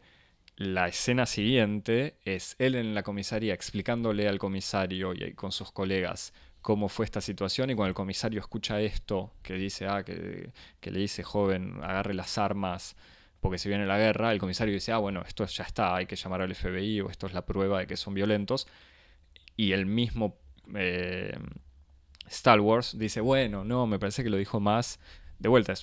la 0.57 0.87
escena 0.87 1.27
siguiente 1.27 2.17
es 2.25 2.55
él 2.57 2.75
en 2.75 2.95
la 2.95 3.03
comisaría 3.03 3.53
explicándole 3.53 4.27
al 4.27 4.39
comisario 4.39 5.13
y 5.13 5.33
con 5.33 5.51
sus 5.51 5.71
colegas 5.71 6.33
cómo 6.61 6.89
fue 6.89 7.05
esta 7.05 7.21
situación 7.21 7.69
y 7.69 7.75
cuando 7.75 7.89
el 7.89 7.95
comisario 7.95 8.39
escucha 8.39 8.81
esto, 8.81 9.31
que 9.43 9.53
dice, 9.53 9.85
ah, 9.87 10.03
que, 10.03 10.51
le 10.81 10.99
dice, 10.99 11.23
joven, 11.23 11.79
agarre 11.81 12.13
las 12.13 12.37
armas 12.37 12.95
porque 13.39 13.59
se 13.59 13.69
viene 13.69 13.85
la 13.85 13.99
guerra, 13.99 14.31
el 14.31 14.39
comisario 14.39 14.73
dice, 14.73 14.91
ah, 14.91 14.97
bueno, 14.97 15.23
esto 15.25 15.45
ya 15.45 15.63
está, 15.63 15.95
hay 15.95 16.07
que 16.07 16.15
llamar 16.15 16.41
al 16.41 16.53
FBI 16.53 17.01
o 17.01 17.09
esto 17.09 17.27
es 17.27 17.33
la 17.33 17.45
prueba 17.45 17.79
de 17.79 17.87
que 17.87 17.95
son 17.95 18.15
violentos. 18.15 18.67
Y 19.55 19.71
el 19.71 19.85
mismo 19.85 20.37
eh, 20.75 21.37
Star 22.27 22.59
Wars 22.59 22.97
dice, 22.97 23.21
bueno, 23.21 23.63
no, 23.63 23.87
me 23.87 23.99
parece 23.99 24.23
que 24.23 24.29
lo 24.29 24.37
dijo 24.37 24.59
más. 24.59 24.99
De 25.39 25.49
vuelta, 25.49 25.73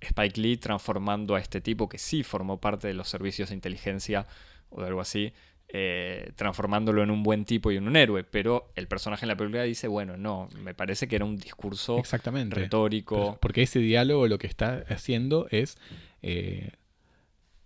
Spike 0.00 0.40
Lee 0.40 0.56
transformando 0.56 1.34
a 1.34 1.40
este 1.40 1.60
tipo 1.60 1.88
que 1.88 1.98
sí 1.98 2.22
formó 2.22 2.60
parte 2.60 2.88
de 2.88 2.94
los 2.94 3.08
servicios 3.08 3.50
de 3.50 3.54
inteligencia 3.54 4.26
o 4.70 4.80
de 4.80 4.86
algo 4.86 5.00
así, 5.00 5.32
eh, 5.68 6.32
transformándolo 6.36 7.02
en 7.02 7.10
un 7.10 7.22
buen 7.22 7.44
tipo 7.44 7.70
y 7.70 7.76
en 7.76 7.86
un 7.86 7.96
héroe. 7.96 8.24
Pero 8.24 8.72
el 8.74 8.88
personaje 8.88 9.24
en 9.24 9.28
la 9.28 9.36
película 9.36 9.62
dice, 9.62 9.88
bueno, 9.88 10.16
no, 10.16 10.48
me 10.62 10.74
parece 10.74 11.06
que 11.06 11.16
era 11.16 11.24
un 11.24 11.36
discurso 11.36 11.98
Exactamente. 11.98 12.56
retórico. 12.56 13.38
porque 13.40 13.62
ese 13.62 13.78
diálogo 13.78 14.26
lo 14.26 14.38
que 14.38 14.46
está 14.46 14.84
haciendo 14.88 15.46
es 15.50 15.78
eh, 16.22 16.72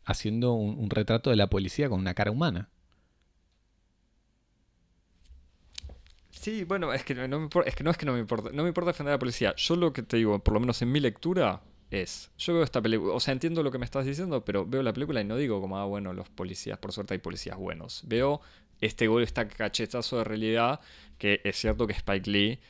haciendo 0.04 0.52
un, 0.52 0.90
retrato 0.90 1.30
de 1.30 1.36
la 1.36 1.48
policía 1.48 1.88
con 1.88 2.00
una 2.00 2.14
cara 2.14 2.30
humana. 2.30 2.68
Sí, 6.30 6.64
bueno, 6.64 6.92
es 6.92 7.04
que 7.04 7.14
no, 7.14 7.48
es 7.64 7.74
que 7.74 7.84
no 7.84 7.90
es 7.90 7.96
que 7.96 8.04
no 8.04 8.12
me 8.12 8.18
importa, 8.18 8.50
no 8.52 8.64
me 8.64 8.68
importa 8.68 8.90
defender 8.90 9.12
a 9.12 9.14
la 9.14 9.18
policía. 9.18 9.54
Yo 9.56 9.76
lo 9.76 9.94
que 9.94 10.02
te 10.02 10.18
digo, 10.18 10.38
por 10.40 10.52
lo 10.52 10.60
menos 10.60 10.82
en 10.82 10.92
mi 10.92 11.00
lectura, 11.00 11.62
es, 11.90 12.30
yo 12.38 12.54
veo 12.54 12.62
esta 12.62 12.80
película, 12.82 13.14
o 13.14 13.20
sea, 13.20 13.32
entiendo 13.32 13.62
lo 13.62 13.70
que 13.70 13.78
me 13.78 13.84
estás 13.84 14.06
diciendo, 14.06 14.44
pero 14.44 14.66
veo 14.66 14.82
la 14.82 14.92
película 14.92 15.20
y 15.20 15.24
no 15.24 15.36
digo 15.36 15.60
como, 15.60 15.78
ah, 15.78 15.84
bueno, 15.84 16.12
los 16.12 16.28
policías, 16.28 16.78
por 16.78 16.92
suerte 16.92 17.14
hay 17.14 17.18
policías 17.18 17.56
buenos. 17.56 18.02
Veo 18.06 18.40
este 18.80 19.06
gol, 19.06 19.22
este 19.22 19.46
cachetazo 19.46 20.18
de 20.18 20.24
realidad, 20.24 20.80
que 21.18 21.40
es 21.44 21.56
cierto 21.56 21.86
que 21.86 21.92
Spike 21.92 22.30
Lee 22.30 22.60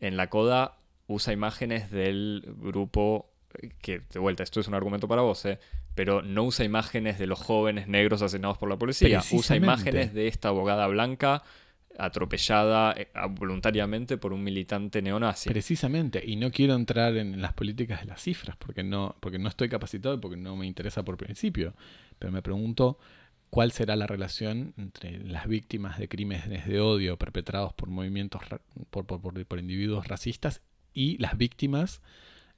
en 0.00 0.16
la 0.16 0.28
coda 0.28 0.78
usa 1.06 1.32
imágenes 1.32 1.90
del 1.90 2.44
grupo, 2.58 3.30
que 3.82 4.00
de 4.12 4.20
vuelta, 4.20 4.42
esto 4.42 4.60
es 4.60 4.68
un 4.68 4.74
argumento 4.74 5.08
para 5.08 5.22
vos, 5.22 5.44
¿eh? 5.44 5.58
pero 5.94 6.22
no 6.22 6.44
usa 6.44 6.64
imágenes 6.64 7.18
de 7.18 7.26
los 7.26 7.40
jóvenes 7.40 7.88
negros 7.88 8.22
asesinados 8.22 8.58
por 8.58 8.68
la 8.68 8.78
policía, 8.78 9.22
usa 9.32 9.56
imágenes 9.56 10.14
de 10.14 10.28
esta 10.28 10.48
abogada 10.48 10.86
blanca 10.86 11.42
atropellada 11.98 12.94
eh, 12.96 13.08
voluntariamente 13.30 14.16
por 14.16 14.32
un 14.32 14.42
militante 14.42 15.02
neonazi. 15.02 15.50
Precisamente, 15.50 16.22
y 16.24 16.36
no 16.36 16.50
quiero 16.50 16.74
entrar 16.74 17.16
en 17.16 17.40
las 17.40 17.52
políticas 17.52 18.00
de 18.00 18.06
las 18.06 18.22
cifras, 18.22 18.56
porque 18.56 18.82
no, 18.82 19.16
porque 19.20 19.38
no 19.38 19.48
estoy 19.48 19.68
capacitado 19.68 20.14
y 20.14 20.18
porque 20.18 20.36
no 20.36 20.56
me 20.56 20.66
interesa 20.66 21.04
por 21.04 21.16
principio, 21.16 21.74
pero 22.18 22.32
me 22.32 22.42
pregunto 22.42 22.98
cuál 23.50 23.72
será 23.72 23.96
la 23.96 24.06
relación 24.06 24.74
entre 24.78 25.18
las 25.18 25.48
víctimas 25.48 25.98
de 25.98 26.08
crímenes 26.08 26.66
de 26.66 26.80
odio 26.80 27.18
perpetrados 27.18 27.72
por 27.74 27.90
movimientos, 27.90 28.42
por, 28.90 29.06
por, 29.06 29.58
individuos 29.58 30.06
racistas 30.06 30.62
y 30.94 31.18
las 31.18 31.36
víctimas 31.36 32.00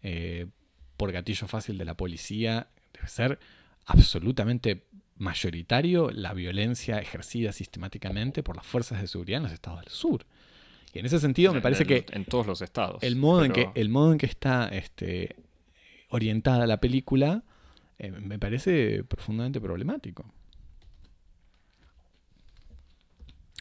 eh, 0.02 0.46
por 0.96 1.10
gatillo 1.10 1.48
fácil 1.48 1.78
de 1.78 1.86
la 1.86 1.96
policía. 1.96 2.68
Debe 2.92 3.08
ser 3.08 3.38
absolutamente 3.86 4.84
mayoritario 5.16 6.10
la 6.10 6.32
violencia 6.34 6.98
ejercida 6.98 7.52
sistemáticamente 7.52 8.42
por 8.42 8.56
las 8.56 8.66
fuerzas 8.66 9.00
de 9.00 9.06
seguridad 9.06 9.38
en 9.38 9.44
los 9.44 9.52
estados 9.52 9.80
del 9.80 9.90
sur. 9.90 10.26
Y 10.92 10.98
en 10.98 11.06
ese 11.06 11.20
sentido 11.20 11.54
me 11.54 11.60
parece 11.60 11.86
que... 11.86 12.04
En 12.12 12.24
todos 12.24 12.46
los 12.46 12.60
estados. 12.60 13.02
El 13.02 13.16
modo, 13.16 13.44
en, 13.44 13.52
que, 13.52 13.70
el 13.74 13.88
modo 13.88 14.12
en 14.12 14.18
que 14.18 14.26
está 14.26 14.68
este, 14.68 15.36
orientada 16.10 16.66
la 16.66 16.78
película 16.78 17.44
eh, 17.98 18.10
me 18.10 18.38
parece 18.38 19.04
profundamente 19.04 19.60
problemático. 19.60 20.24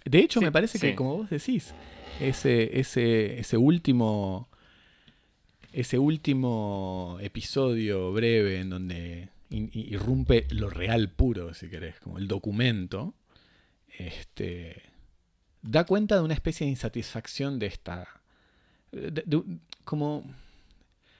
De 0.03 0.19
hecho, 0.19 0.41
me 0.41 0.51
parece 0.51 0.79
que, 0.79 0.95
como 0.95 1.17
vos 1.17 1.29
decís, 1.29 1.75
ese, 2.19 2.79
ese, 2.79 3.39
ese 3.39 3.57
último. 3.57 4.49
Ese 5.73 5.97
último 5.97 7.17
episodio 7.21 8.11
breve 8.11 8.59
en 8.59 8.69
donde 8.69 9.29
irrumpe 9.51 10.47
lo 10.51 10.69
real 10.69 11.11
puro, 11.11 11.53
si 11.53 11.69
querés, 11.69 11.99
como 11.99 12.17
el 12.17 12.27
documento, 12.27 13.15
este, 13.97 14.83
da 15.61 15.85
cuenta 15.85 16.15
de 16.15 16.21
una 16.21 16.33
especie 16.33 16.65
de 16.65 16.71
insatisfacción 16.71 17.59
de 17.59 17.67
esta... 17.67 18.07
como... 19.83 20.23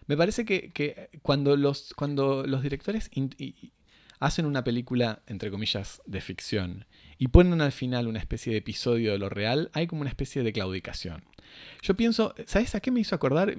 Me 0.08 0.18
parece 0.18 0.44
que, 0.46 1.10
cuando, 1.22 1.56
los, 1.56 1.94
cuando 1.94 2.46
los 2.46 2.64
directores 2.64 3.10
hacen 4.20 4.46
una 4.46 4.64
película, 4.64 5.22
entre 5.28 5.52
comillas, 5.52 6.02
de 6.06 6.20
ficción 6.20 6.86
y 7.18 7.30
ponen 7.30 7.62
al 7.62 7.72
final 7.72 8.08
una 8.08 8.20
especie 8.20 8.52
de 8.52 8.60
episodio 8.60 9.14
de 9.14 9.20
lo 9.20 9.30
real, 9.30 9.70
hay 9.74 9.88
como 9.88 10.02
una 10.02 10.10
especie 10.10 10.44
de 10.44 10.52
claudicación. 10.52 11.24
Yo 11.82 11.96
pienso, 11.96 12.36
¿sabes 12.46 12.76
a 12.76 12.82
qué 12.82 12.92
me 12.92 13.00
hizo 13.00 13.16
acordar? 13.16 13.56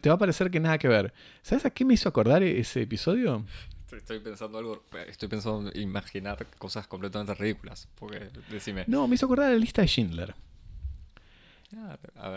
Te 0.00 0.08
va 0.08 0.14
a 0.14 0.18
parecer 0.18 0.50
que 0.50 0.60
nada 0.60 0.78
que 0.78 0.88
ver. 0.88 1.12
¿Sabes 1.42 1.64
a 1.64 1.70
qué 1.70 1.84
me 1.84 1.94
hizo 1.94 2.08
acordar 2.08 2.42
ese 2.42 2.82
episodio? 2.82 3.44
Estoy 3.92 4.20
pensando 4.20 4.58
algo, 4.58 4.84
estoy 5.06 5.28
pensando 5.28 5.70
en 5.70 5.80
imaginar 5.80 6.46
cosas 6.58 6.86
completamente 6.86 7.34
ridículas. 7.34 7.88
Porque, 7.94 8.30
decime. 8.50 8.84
No, 8.86 9.06
me 9.06 9.16
hizo 9.16 9.26
acordar 9.26 9.50
la 9.50 9.58
lista 9.58 9.82
de 9.82 9.88
Schindler. 9.88 10.34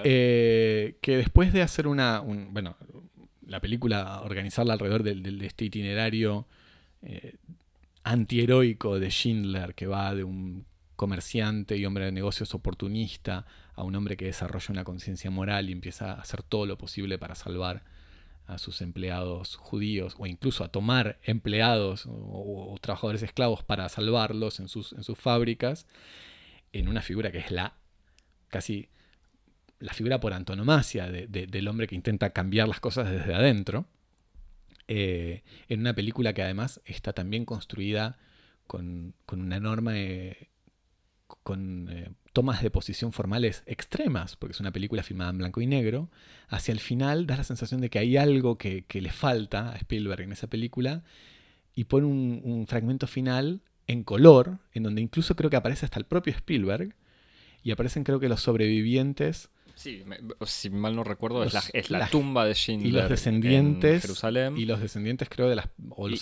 Eh, 0.04 0.98
que 1.02 1.18
después 1.18 1.54
de 1.54 1.62
hacer 1.62 1.88
una. 1.88 2.20
bueno, 2.20 2.76
la 3.48 3.60
película, 3.60 4.22
organizarla 4.22 4.74
alrededor 4.74 5.04
de, 5.04 5.46
este 5.46 5.66
itinerario 5.66 6.48
eh, 7.02 7.36
antiheroico 8.04 9.00
de 9.00 9.10
Schindler, 9.10 9.76
que 9.76 9.88
va 9.88 10.14
de 10.16 10.24
un 10.24 10.66
comerciante 10.96 11.78
y 11.78 11.86
hombre 11.86 12.06
de 12.06 12.12
negocios 12.12 12.54
oportunista 12.54 13.46
a 13.74 13.84
un 13.84 13.96
hombre 13.96 14.18
que 14.18 14.26
desarrolla 14.26 14.68
una 14.70 14.84
conciencia 14.84 15.30
moral 15.32 15.70
y 15.70 15.74
empieza 15.74 16.12
a 16.14 16.22
hacer 16.22 16.44
todo 16.44 16.66
lo 16.66 16.78
posible 16.78 17.18
para 17.18 17.36
salvar 17.36 17.84
a 18.48 18.58
sus 18.58 18.82
empleados 18.82 19.56
judíos 19.56 20.16
o 20.20 20.28
incluso 20.28 20.64
a 20.64 20.70
tomar 20.70 21.20
empleados 21.24 22.06
o, 22.08 22.76
trabajadores 22.82 23.24
esclavos 23.24 23.64
para 23.64 23.90
salvarlos 23.90 24.60
en 24.60 24.68
sus, 24.68 24.94
en 24.94 25.04
sus 25.04 25.18
fábricas, 25.18 25.88
en 26.72 26.88
una 26.88 27.02
figura 27.02 27.32
que 27.32 27.40
es 27.40 27.52
la 27.52 27.74
casi 28.50 28.90
la 29.80 29.94
figura 29.94 30.20
por 30.20 30.34
antonomasia 30.34 31.10
del 31.10 31.68
hombre 31.68 31.88
que 31.88 31.96
intenta 31.96 32.32
cambiar 32.32 32.68
las 32.68 32.80
cosas 32.80 33.10
desde 33.10 33.34
adentro, 33.34 33.86
eh, 34.88 35.44
en 35.68 35.82
una 35.82 35.94
película 35.94 36.34
que 36.34 36.44
además 36.44 36.82
está 36.86 37.14
también 37.14 37.46
construida 37.46 38.18
con, 38.68 39.14
una 39.32 39.58
enorme... 39.58 40.50
con 41.28 41.90
eh, 41.90 42.12
tomas 42.34 42.62
de 42.62 42.70
posición 42.70 43.12
formales 43.12 43.64
extremas, 43.66 44.36
porque 44.36 44.54
es 44.54 44.60
una 44.60 44.72
película 44.72 45.04
filmada 45.04 45.32
en 45.32 45.38
blanco 45.38 45.62
y 45.62 45.68
negro, 45.68 46.10
hacia 46.48 46.72
el 46.72 46.80
final 46.80 47.28
da 47.28 47.38
la 47.38 47.44
sensación 47.44 47.82
de 47.82 47.90
que 47.90 48.00
hay 48.00 48.18
algo 48.18 48.58
que, 48.58 48.86
le 48.92 49.12
falta 49.12 49.72
a 49.72 49.76
Spielberg 49.78 50.22
en 50.22 50.32
esa 50.32 50.48
película 50.48 51.04
y 51.74 51.86
pone 51.86 52.08
un, 52.08 52.66
fragmento 52.68 53.08
final 53.08 53.62
en 53.88 54.04
color, 54.04 54.60
en 54.74 54.84
donde 54.84 55.02
incluso 55.02 55.36
creo 55.36 55.50
que 55.50 55.56
aparece 55.56 55.86
hasta 55.86 56.00
el 56.00 56.06
propio 56.06 56.34
Spielberg, 56.34 56.96
y 57.64 57.72
aparecen 57.72 58.04
creo 58.04 58.20
que 58.20 58.30
los 58.30 58.42
sobrevivientes 58.42 59.50
Sí, 59.76 60.04
si 60.46 60.70
mal 60.70 60.96
no 60.96 61.04
recuerdo, 61.04 61.44
es, 61.44 61.90
la, 61.90 62.08
tumba 62.08 62.46
de 62.46 62.54
Schindler. 62.54 62.90
Y 62.90 62.92
los 62.92 63.10
descendientes. 63.10 63.96
En 63.96 64.02
Jerusalén. 64.02 64.58
Y 64.58 64.66
los 64.66 64.80
descendientes, 64.80 65.28
creo, 65.30 65.50
de 65.50 65.58
las. 65.58 65.70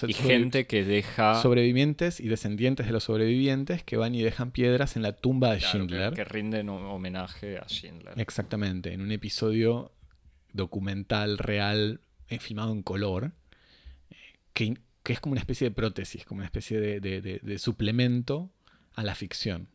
y, 0.07 0.13
gente 0.13 0.65
que 0.65 0.84
deja. 0.84 1.41
Sobrevivientes 1.41 2.19
y 2.19 2.27
descendientes 2.27 2.88
de 2.88 2.91
los 2.91 3.03
sobrevivientes 3.03 3.84
que 3.84 3.95
van 3.95 4.15
y 4.15 4.23
dejan 4.23 4.51
piedras 4.51 4.95
en 4.95 5.03
la 5.03 5.13
tumba 5.13 5.53
de 5.53 5.59
Schindler. 5.59 6.13
Que, 6.13 6.23
rinden 6.23 6.69
homenaje 6.69 7.59
a 7.59 7.65
Schindler. 7.67 8.19
Exactamente, 8.19 8.93
en 8.93 9.01
un 9.01 9.11
episodio 9.11 9.91
documental, 10.51 11.38
real, 11.38 12.01
eh, 12.30 12.39
filmado 12.39 12.71
en 12.71 12.81
color, 12.81 13.34
que, 14.53 14.77
es 15.05 15.19
como 15.19 15.34
una 15.34 15.41
especie 15.41 15.69
de 15.69 15.75
prótesis, 15.75 16.25
como 16.25 16.39
una 16.39 16.45
especie 16.45 16.80
de 16.80 17.57
suplemento 17.59 18.49
a 18.95 19.03
la 19.03 19.13
ficción. 19.13 19.67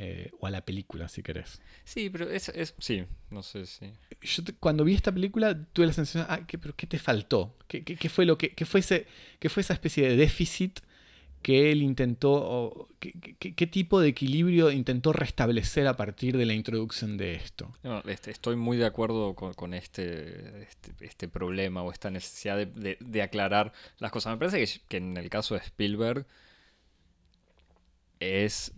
Eh, 0.00 0.30
o 0.38 0.46
a 0.46 0.50
la 0.50 0.64
película, 0.64 1.08
si 1.08 1.24
querés. 1.24 1.60
Sí, 1.82 2.08
pero 2.08 2.30
es, 2.30 2.50
es 2.50 2.72
sí, 2.78 3.04
no 3.30 3.42
sé 3.42 3.66
si. 3.66 3.90
Yo 4.22 4.44
cuando 4.60 4.84
vi 4.84 4.94
esta 4.94 5.10
película 5.10 5.60
tuve 5.72 5.86
la 5.86 5.92
sensación, 5.92 6.24
ah, 6.28 6.46
¿qué, 6.46 6.56
pero 6.56 6.72
¿qué 6.76 6.86
te 6.86 7.00
faltó? 7.00 7.56
¿Qué, 7.66 7.82
qué, 7.82 8.08
fue 8.08 8.24
lo 8.24 8.38
que, 8.38 8.50
qué 8.50 8.64
fue 8.64 8.78
ese, 8.78 9.08
qué 9.40 9.48
fue 9.48 9.62
esa 9.62 9.72
especie 9.72 10.08
de 10.08 10.16
déficit 10.16 10.78
que 11.42 11.72
él 11.72 11.82
intentó, 11.82 12.88
qué, 13.00 13.66
tipo 13.66 14.00
de 14.00 14.10
equilibrio 14.10 14.70
intentó 14.70 15.12
restablecer 15.12 15.88
a 15.88 15.96
partir 15.96 16.36
de 16.36 16.46
la 16.46 16.54
introducción 16.54 17.16
de 17.16 17.34
esto? 17.34 17.74
Este, 18.06 18.30
estoy 18.30 18.54
muy 18.54 18.76
de 18.76 18.86
acuerdo 18.86 19.34
con, 19.34 19.74
este, 19.74 20.62
este, 20.62 20.92
este, 21.00 21.26
problema 21.26 21.82
o 21.82 21.90
esta 21.90 22.08
necesidad 22.08 22.56
de, 22.56 22.98
de, 23.00 23.22
aclarar 23.22 23.72
las 23.98 24.12
cosas. 24.12 24.32
Me 24.32 24.38
parece 24.38 24.64
que, 24.64 24.80
que 24.86 24.96
en 24.98 25.16
el 25.16 25.28
caso 25.28 25.56
de 25.56 25.60
Spielberg 25.60 26.24
es 28.20 28.72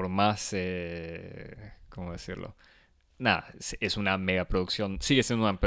por 0.00 0.08
más, 0.08 0.54
eh, 0.54 1.72
¿cómo 1.90 2.12
decirlo? 2.12 2.56
Nada, 3.18 3.52
es 3.80 3.98
una 3.98 4.16
megaproducción, 4.16 4.96
sigue 5.02 5.22
siendo 5.22 5.44
una 5.44 5.58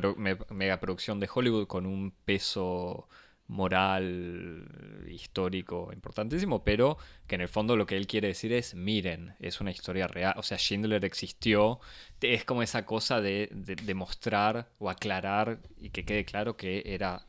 megaproducción 0.49 1.19
de 1.19 1.29
Hollywood 1.31 1.67
con 1.67 1.85
un 1.85 2.09
peso 2.25 3.07
moral, 3.45 5.05
histórico 5.07 5.91
importantísimo, 5.93 6.63
pero 6.63 6.97
que 7.27 7.35
en 7.35 7.41
el 7.41 7.47
fondo 7.47 7.77
lo 7.77 7.85
que 7.85 7.95
él 7.95 8.07
quiere 8.07 8.29
decir 8.29 8.53
es, 8.53 8.73
miren, 8.73 9.35
es 9.39 9.61
una 9.61 9.69
historia 9.69 10.07
real, 10.07 10.33
o 10.37 10.41
sea, 10.41 10.57
Schindler 10.57 11.05
existió, 11.05 11.79
es 12.19 12.43
como 12.43 12.63
esa 12.63 12.87
cosa 12.87 13.21
de, 13.21 13.51
demostrar 13.85 14.71
o 14.79 14.89
aclarar 14.89 15.59
y 15.77 15.91
que 15.91 16.05
quede 16.05 16.25
claro 16.25 16.57
que 16.57 16.81
era 16.87 17.27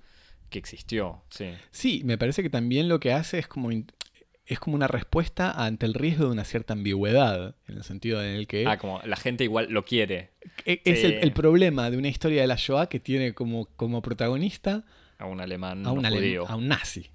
que 0.48 0.58
existió, 0.58 1.22
sí. 1.28 1.52
Sí, 1.70 2.00
me 2.02 2.16
parece 2.16 2.42
que 2.42 2.48
también 2.48 2.88
lo 2.88 2.98
que 2.98 3.12
hace 3.12 3.38
es 3.38 3.46
como 3.46 3.70
es 4.46 4.60
como 4.60 4.76
una 4.76 4.88
respuesta 4.88 5.50
ante 5.50 5.86
el 5.86 5.94
riesgo 5.94 6.26
de 6.26 6.32
una 6.32 6.44
cierta 6.44 6.74
ambigüedad, 6.74 7.54
en 7.66 7.76
el 7.76 7.82
sentido 7.82 8.22
en 8.22 8.34
el 8.34 8.46
que... 8.46 8.66
Ah, 8.66 8.76
como 8.76 9.00
la 9.04 9.16
gente 9.16 9.44
igual 9.44 9.68
lo 9.70 9.84
quiere. 9.84 10.30
E, 10.66 10.82
es 10.84 11.02
el, 11.04 11.32
problema 11.32 11.90
de 11.90 11.96
una 11.96 12.08
historia 12.08 12.42
de 12.42 12.46
la 12.46 12.56
Shoah 12.56 12.88
que 12.88 13.00
tiene 13.00 13.32
como, 13.32 13.66
como 13.76 14.02
protagonista... 14.02 14.84
A 15.18 15.26
un 15.26 15.40
alemán 15.40 15.86
a 15.86 15.92
un, 15.92 16.04
a 16.04 16.56
un 16.56 16.68
nazi. 16.68 17.10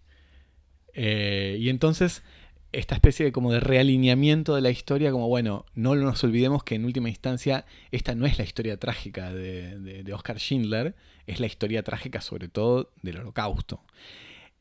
Eh, 0.94 1.58
y 1.60 1.70
entonces 1.70 2.24
esta 2.72 2.96
especie 2.96 3.26
de 3.26 3.32
como 3.32 3.52
de 3.52 3.60
realineamiento 3.60 4.56
de 4.56 4.62
la 4.62 4.70
historia, 4.72 5.12
como 5.12 5.28
bueno, 5.28 5.66
no 5.76 5.96
nos 5.96 6.24
olvidemos 6.24 6.64
que 6.64 6.76
en 6.76 6.86
última 6.86 7.10
instancia 7.10 7.66
esta 7.92 8.16
no 8.16 8.26
es 8.26 8.38
la 8.38 8.44
historia 8.44 8.78
trágica 8.78 9.34
de, 9.34 10.04
de 10.04 10.14
Oscar 10.14 10.40
Schindler, 10.40 10.96
es 11.28 11.40
la 11.40 11.46
historia 11.46 11.84
trágica 11.84 12.22
sobre 12.22 12.48
todo 12.48 12.92
del 13.04 13.18
holocausto. 13.18 13.84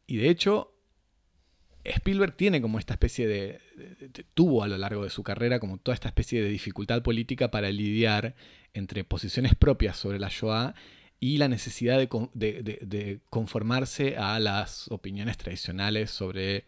Y 0.07 0.17
de 0.17 0.31
hecho, 0.31 0.78
Spielberg 1.91 2.37
tiene 2.37 2.61
como 2.61 2.79
esta 2.79 2.95
especie 2.95 3.27
de, 3.27 3.61
tuvo 4.35 4.63
a 4.63 4.69
lo 4.69 4.79
largo 4.79 5.05
de 5.05 5.11
su 5.11 5.23
carrera 5.23 5.61
como 5.61 5.79
toda 5.79 5.95
esta 5.95 6.09
especie 6.09 6.43
de 6.43 6.49
dificultad 6.49 7.03
política 7.03 7.51
para 7.51 7.71
lidiar 7.71 8.35
entre 8.75 9.05
posiciones 9.05 9.55
propias 9.55 9.97
sobre 9.97 10.19
la 10.19 10.29
Shoah 10.29 10.75
y 11.21 11.39
la 11.39 11.49
necesidad 11.49 11.99
de, 11.99 13.21
conformarse 13.29 14.17
a 14.17 14.39
las 14.39 14.89
opiniones 14.91 15.37
tradicionales 15.37 16.11
sobre, 16.11 16.65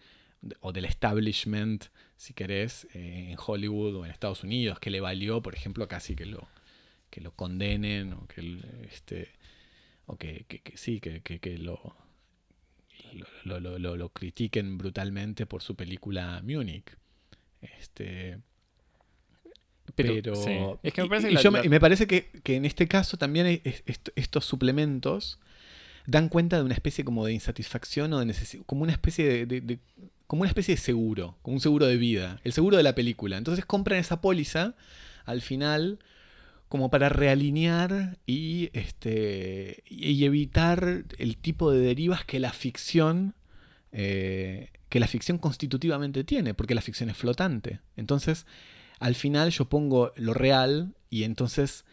o 0.60 0.72
del 0.72 0.86
establishment, 0.86 1.84
si 2.16 2.34
querés, 2.34 2.88
en 2.92 3.36
Hollywood 3.44 3.96
o 3.96 4.04
en 4.04 4.10
Estados 4.10 4.42
Unidos, 4.42 4.80
que 4.80 4.90
le 4.90 5.00
valió, 5.00 5.40
por 5.40 5.54
ejemplo, 5.54 5.86
casi 5.86 6.16
que 6.16 6.26
lo, 6.26 6.48
que 7.10 7.20
lo 7.20 7.32
condenen 7.32 8.12
o 8.12 8.26
que, 8.26 8.58
este, 8.90 9.28
o 10.06 10.16
que, 10.16 10.44
sí, 10.74 11.00
que, 11.00 11.20
que 11.22 11.58
lo 11.58 11.94
lo, 13.44 13.60
lo, 13.78 14.08
critiquen 14.10 14.78
brutalmente 14.78 15.46
por 15.46 15.62
su 15.62 15.74
película 15.74 16.40
Munich. 16.44 16.96
Este, 17.60 18.38
pero, 19.94 20.78
es 20.82 20.92
que 20.92 21.02
me 21.02 21.08
parece, 21.08 21.30
y, 21.64 21.68
me, 21.68 21.80
parece 21.80 22.06
que, 22.06 22.30
en 22.44 22.64
este 22.64 22.88
caso 22.88 23.16
también 23.16 23.60
estos 24.14 24.44
suplementos 24.44 25.38
dan 26.06 26.28
cuenta 26.28 26.56
de 26.56 26.64
una 26.64 26.74
especie 26.74 27.04
como 27.04 27.26
de 27.26 27.32
insatisfacción 27.32 28.12
o 28.12 28.20
de 28.20 28.26
necesidad, 28.26 28.64
como 28.66 28.82
una 28.82 28.92
especie 28.92 29.46
de, 29.46 29.78
como 30.26 30.42
una 30.42 30.48
especie 30.48 30.74
de 30.74 30.80
seguro, 30.80 31.36
como 31.42 31.56
un 31.56 31.60
seguro 31.60 31.86
de 31.86 31.96
vida, 31.96 32.40
el 32.44 32.52
seguro 32.52 32.76
de 32.76 32.82
la 32.82 32.94
película. 32.94 33.36
Entonces 33.36 33.64
compran 33.64 33.98
esa 33.98 34.20
póliza 34.20 34.74
al 35.24 35.42
final 35.42 35.98
como 36.70 36.88
para 36.88 37.08
realinear 37.08 38.16
y, 38.26 38.70
este, 38.74 39.82
y 39.86 40.24
evitar 40.24 41.04
el 41.18 41.36
tipo 41.36 41.72
de 41.72 41.80
derivas 41.80 42.24
que 42.24 42.38
la 42.38 42.52
ficción 42.52 43.34
eh, 43.90 44.70
que 44.88 45.00
la 45.00 45.08
ficción 45.08 45.38
constitutivamente 45.38 46.22
tiene, 46.22 46.54
porque 46.54 46.76
la 46.76 46.80
ficción 46.80 47.10
es 47.10 47.16
flotante. 47.16 47.80
Entonces, 47.96 48.46
al 49.00 49.16
final 49.16 49.50
yo 49.50 49.64
pongo 49.64 50.12
lo 50.14 50.32
real 50.32 50.94
y 51.10 51.24
entonces 51.24 51.84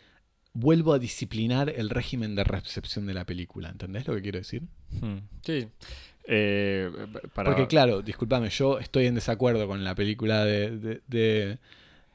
vuelvo 0.53 0.93
a 0.93 0.99
disciplinar 0.99 1.69
el 1.75 1.89
régimen 1.89 2.35
de 2.35 2.43
recepción 2.43 3.07
de 3.07 3.15
la 3.15 3.25
película. 3.25 3.69
¿Entendés 3.69 4.07
lo 4.07 4.13
que 4.13 4.21
quiero 4.21 4.37
decir? 4.37 4.61
Hmm. 5.01 5.21
Sí. 5.41 5.67
Eh, 6.27 6.91
porque 7.33 7.65
claro, 7.65 8.03
discúlpame, 8.03 8.49
yo 8.51 8.77
estoy 8.77 9.07
en 9.07 9.15
desacuerdo 9.15 9.67
con 9.67 9.83
la 9.83 9.95
película 9.95 10.45
de 10.45 11.01
de 11.07 11.57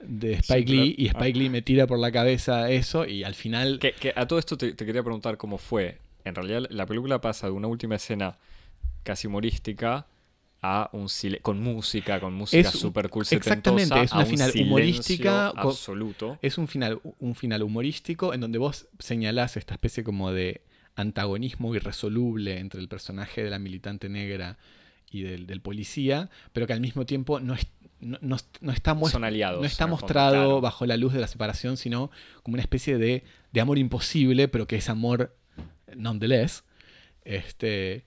Spike 0.03 0.71
Lee 0.71 0.95
y 0.99 1.07
Spike 1.07 1.39
Lee 1.39 1.49
me 1.49 1.63
tira 1.63 1.87
por 1.87 1.99
la 1.99 2.11
cabeza 2.11 2.71
eso 2.71 3.07
y 3.07 3.25
al 3.25 3.35
final... 3.35 3.79
Que, 3.79 4.13
a 4.15 4.27
todo 4.27 4.39
esto 4.39 4.57
te, 4.57 4.75
quería 4.75 5.03
preguntar 5.03 5.37
cómo 5.37 5.59
fue. 5.59 5.99
En 6.25 6.35
realidad 6.35 6.67
la 6.71 6.87
película 6.87 7.21
pasa 7.21 7.47
de 7.47 7.53
una 7.53 7.69
última 7.69 7.97
escena 7.97 8.39
casi 9.03 9.27
humorística 9.27 10.07
a 10.63 10.91
un 10.93 11.09
con 11.43 11.61
música, 11.61 12.21
con 12.21 12.35
música 12.35 12.71
super 12.71 13.09
cool 13.09 13.27
Exactamente, 13.29 14.01
es 14.01 14.13
una 14.13 14.25
final 14.25 14.53
humorística 14.61 15.49
absoluto. 15.49 16.39
Es 16.41 16.57
un 16.57 16.69
final, 16.69 17.01
un 17.19 17.35
final 17.35 17.65
humorístico 17.65 18.33
en 18.33 18.41
donde 18.41 18.59
vos 18.59 18.87
señalás 19.01 19.57
esta 19.57 19.75
especie 19.75 20.05
como 20.05 20.31
de 20.31 20.63
antagonismo 20.95 21.75
irresoluble 21.75 22.59
entre 22.59 22.81
el 22.81 22.89
personaje 22.89 23.43
de 23.43 23.51
la 23.51 23.59
militante 23.59 24.09
negra 24.09 24.57
y 25.11 25.23
del, 25.23 25.47
del 25.47 25.61
policía, 25.61 26.31
pero 26.53 26.69
que 26.69 26.75
al 26.75 26.81
mismo 26.81 27.07
tiempo 27.07 27.41
no 27.41 27.55
es, 27.55 27.67
no, 28.03 28.37
está, 28.37 28.59
no 28.61 28.73
está 29.65 29.87
mostrado 29.87 30.61
bajo 30.61 30.85
la 30.87 30.97
luz 30.97 31.13
de 31.13 31.21
la 31.21 31.29
separación, 31.29 31.77
sino 31.77 32.11
como 32.43 32.55
una 32.55 32.63
especie 32.63 32.99
de, 32.99 33.25
amor 33.61 33.79
imposible, 33.79 34.49
pero 34.49 34.67
que 34.67 34.77
es 34.77 34.89
amor 34.89 35.37
nonetheless. 35.95 36.65
Este, 37.25 38.05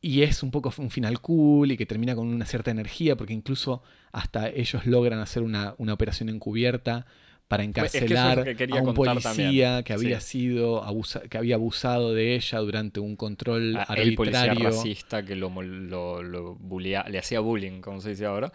y 0.00 0.22
es 0.22 0.42
un 0.42 0.52
poco 0.52 0.72
un 0.78 0.90
final 0.90 1.20
cool 1.20 1.72
y 1.72 1.76
que 1.76 1.86
termina 1.86 2.14
con 2.14 2.28
una 2.28 2.46
cierta 2.46 2.70
energía, 2.70 3.16
porque 3.16 3.32
incluso 3.32 3.82
hasta 4.12 4.48
ellos 4.48 4.86
logran 4.86 5.18
hacer 5.18 5.42
una, 5.42 5.74
una 5.78 5.92
operación 5.92 6.28
encubierta 6.28 7.06
para 7.52 7.64
encarcelar 7.64 8.48
a 8.48 8.82
un 8.82 8.94
policía 8.94 9.82
que 9.82 9.92
había 9.92 10.20
sido 10.20 10.82
que 11.28 11.36
había 11.36 11.56
abusado 11.56 12.14
de 12.14 12.34
ella 12.34 12.58
durante 12.60 12.98
un 12.98 13.14
control 13.14 13.76
a 13.76 13.82
arbitrario. 13.82 14.08
El 14.08 14.14
policía 14.14 14.54
racista 14.54 15.22
que 15.22 15.36
lo, 15.36 15.50
lo, 15.60 16.58
le 16.80 17.18
hacía 17.18 17.40
bullying, 17.40 17.82
como 17.82 18.00
se 18.00 18.08
dice 18.08 18.24
ahora, 18.24 18.50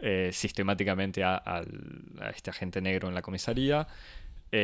eh, 0.00 0.30
sistemáticamente 0.32 1.24
a, 1.24 1.42
a, 1.44 1.64
este 2.30 2.50
agente 2.50 2.80
negro 2.80 3.08
en 3.08 3.16
la 3.16 3.22
comisaría 3.22 3.88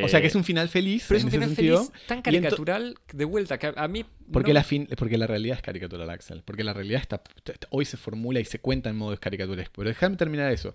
o 0.03 0.09
sea 0.09 0.21
que 0.21 0.29
es 0.29 0.35
un 0.35 0.45
final 0.45 0.69
feliz. 0.69 1.05
Pero 1.07 1.19
es 1.19 1.25
un 1.25 1.31
final 1.31 1.51
feliz 1.51 1.91
tan 2.07 2.23
caricatural 2.23 2.97
de 3.13 3.25
vuelta 3.25 3.59
que 3.59 3.73
a, 3.75 3.89
mí. 3.89 4.05
Porque, 4.33 4.55
la 4.55 4.65
fin, 4.65 4.89
porque 4.97 5.19
la 5.19 5.27
realidad 5.27 5.57
es 5.57 5.63
caricatural, 5.63 6.09
Axel. 6.09 6.43
Porque 6.45 6.65
la 6.65 6.73
realidad 6.73 7.01
está, 7.03 7.23
hoy 7.71 7.85
se 7.85 7.97
formula 7.97 8.41
y 8.41 8.45
se 8.45 8.59
cuenta 8.59 8.89
en 8.89 8.97
modo 8.97 9.17
caricaturesco. 9.19 9.75
Pero 9.77 9.89
déjame 9.89 10.17
terminar 10.17 10.51
eso. 10.51 10.75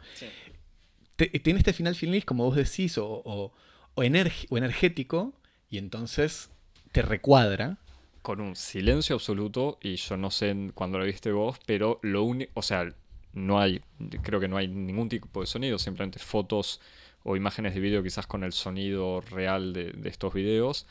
Tiene 1.28 1.60
este 1.60 1.74
final 1.74 1.96
feliz, 1.96 2.26
como 2.26 2.46
vos 2.46 2.56
decís, 2.56 2.98
o, 2.98 3.22
o, 3.26 3.52
o, 3.96 4.04
energético, 4.04 5.34
y 5.70 5.78
entonces 5.78 6.50
te 6.92 7.02
recuadra. 7.02 7.78
Con 8.22 8.42
un 8.42 8.56
silencio 8.56 9.16
absoluto, 9.16 9.80
y 9.82 9.96
yo 9.96 10.18
no 10.18 10.30
sé 10.30 10.72
cuándo 10.76 11.00
lo 11.00 11.06
viste 11.06 11.32
vos, 11.32 11.58
pero 11.66 12.00
lo 12.04 12.24
único. 12.24 12.52
O 12.56 12.62
sea, 12.62 12.94
no 13.34 13.60
hay. 13.60 13.82
Creo 14.24 14.40
que 14.40 14.48
no 14.48 14.58
hay 14.58 14.68
ningún 14.68 15.10
tipo 15.10 15.42
de 15.42 15.48
sonido, 15.48 15.80
simplemente 15.80 16.20
fotos 16.20 16.82
o 17.24 17.36
imágenes 17.36 17.74
de 17.74 17.80
vídeo 17.80 18.04
quizás 18.04 18.28
con 18.28 18.44
el 18.44 18.54
sonido 18.54 19.22
real 19.22 19.74
de, 19.74 19.94
estos 20.06 20.34
videos. 20.34 20.88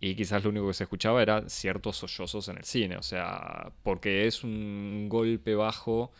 Y 0.00 0.14
quizás 0.14 0.42
lo 0.44 0.50
único 0.50 0.68
que 0.68 0.74
se 0.74 0.84
escuchaba 0.84 1.22
era 1.22 1.48
ciertos 1.48 1.96
sollozos 1.98 2.48
en 2.48 2.58
el 2.58 2.64
cine. 2.64 2.96
O 2.96 3.02
sea, 3.02 3.72
porque 3.82 4.26
es 4.26 4.44
un 4.44 5.08
golpe 5.08 5.54
bajo. 5.54 6.12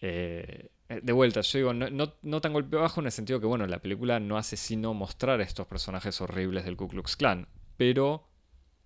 Eh, 0.00 0.68
de 0.88 1.12
vuelta, 1.12 1.40
yo 1.40 1.58
digo, 1.58 1.74
no, 1.74 2.12
no, 2.22 2.40
tan 2.40 2.52
golpe 2.52 2.76
bajo 2.76 3.00
en 3.00 3.06
el 3.06 3.12
sentido 3.12 3.40
que, 3.40 3.46
bueno, 3.46 3.66
la 3.66 3.80
película 3.80 4.20
no 4.20 4.38
hace 4.38 4.56
sino 4.56 4.94
mostrar 4.94 5.40
estos 5.40 5.66
personajes 5.66 6.20
horribles 6.20 6.64
del 6.64 6.76
Ku 6.76 6.88
Klux 6.88 7.16
Klan. 7.16 7.48
Pero 7.76 8.28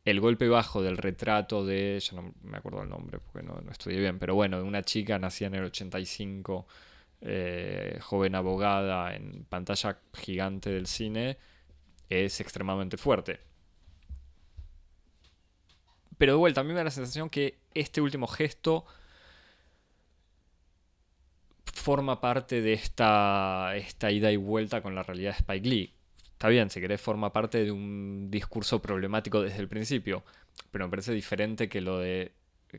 el 0.05 0.21
golpe 0.21 0.49
bajo 0.49 0.83
del 0.83 0.97
retrato 0.97 1.65
de. 1.65 2.01
Yo 2.01 2.23
no 2.23 2.35
me 2.43 2.59
acuerdo 2.59 2.83
el 2.83 2.89
nombre 2.89 3.19
porque 3.19 3.47
no, 3.47 3.61
no 3.61 3.71
estudié 3.71 3.99
bien, 3.99 4.19
pero 4.19 4.35
bueno, 4.35 4.57
de 4.57 4.63
una 4.63 4.83
chica 4.83 5.19
nacida 5.19 5.49
en 5.49 5.55
el 5.57 5.65
85 5.65 6.67
eh, 7.23 7.99
joven 8.01 8.35
abogada 8.35 9.15
en 9.15 9.45
pantalla 9.45 9.99
gigante 10.15 10.71
del 10.71 10.87
cine 10.87 11.37
es 12.09 12.41
extremadamente 12.41 12.97
fuerte. 12.97 13.41
Pero 16.17 16.33
de 16.33 16.39
vuelta, 16.39 16.63
a 16.63 16.65
mí 16.65 16.71
me 16.71 16.77
da 16.77 16.85
la 16.85 16.91
sensación 16.91 17.31
que 17.31 17.59
este 17.75 18.01
último 18.01 18.27
gesto 18.27 18.85
forma 21.75 22.21
parte 22.21 22.61
de 22.63 22.73
esta, 22.73 23.73
esta 23.77 24.11
ida 24.11 24.31
y 24.33 24.37
vuelta 24.37 24.83
con 24.83 24.95
la 24.95 25.03
realidad 25.03 25.33
de 25.33 25.39
Spike 25.39 25.69
Lee. 25.69 25.95
Está 26.33 26.49
bien, 26.49 26.71
si 26.71 26.81
querés, 26.81 27.01
forma 27.01 27.33
parte 27.33 27.65
de 27.65 27.71
un 27.71 28.31
discurso 28.31 28.81
problemático 28.81 29.43
desde 29.43 29.59
el 29.59 29.69
principio, 29.69 30.25
pero 30.71 30.87
me 30.87 30.91
parece 30.91 31.13
diferente 31.13 31.69
que 31.69 31.81
lo 31.81 31.99
de 31.99 32.33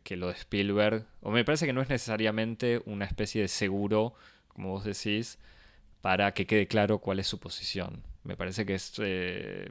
que 0.04 0.16
lo 0.16 0.28
de 0.28 0.34
Spielberg, 0.34 1.06
o 1.22 1.32
me 1.32 1.44
parece 1.44 1.66
que 1.66 1.74
no 1.74 1.82
es 1.82 1.90
necesariamente 1.90 2.82
una 2.86 3.04
especie 3.04 3.42
de 3.42 3.50
seguro, 3.50 4.14
como 4.48 4.70
vos 4.70 4.86
decís, 4.86 5.38
para 6.02 6.34
que 6.34 6.48
quede 6.48 6.68
claro 6.68 7.00
cuál 7.00 7.20
es 7.20 7.28
su 7.28 7.40
posición. 7.40 8.02
Me 8.24 8.38
parece 8.38 8.66
que 8.66 8.76
es 8.76 8.94
eh, 9.00 9.70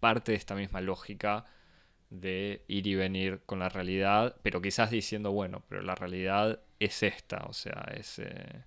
parte 0.00 0.32
de 0.32 0.38
esta 0.38 0.54
misma 0.56 0.80
lógica 0.80 1.44
de 2.10 2.64
ir 2.68 2.86
y 2.86 2.94
venir 2.96 3.40
con 3.46 3.60
la 3.60 3.68
realidad, 3.68 4.36
pero 4.42 4.60
quizás 4.60 4.90
diciendo, 4.90 5.30
bueno, 5.32 5.62
pero 5.68 5.82
la 5.82 5.94
realidad 5.94 6.60
es 6.78 7.02
esta, 7.02 7.44
o 7.48 7.52
sea, 7.52 7.88
es... 7.96 8.18
Eh, 8.18 8.64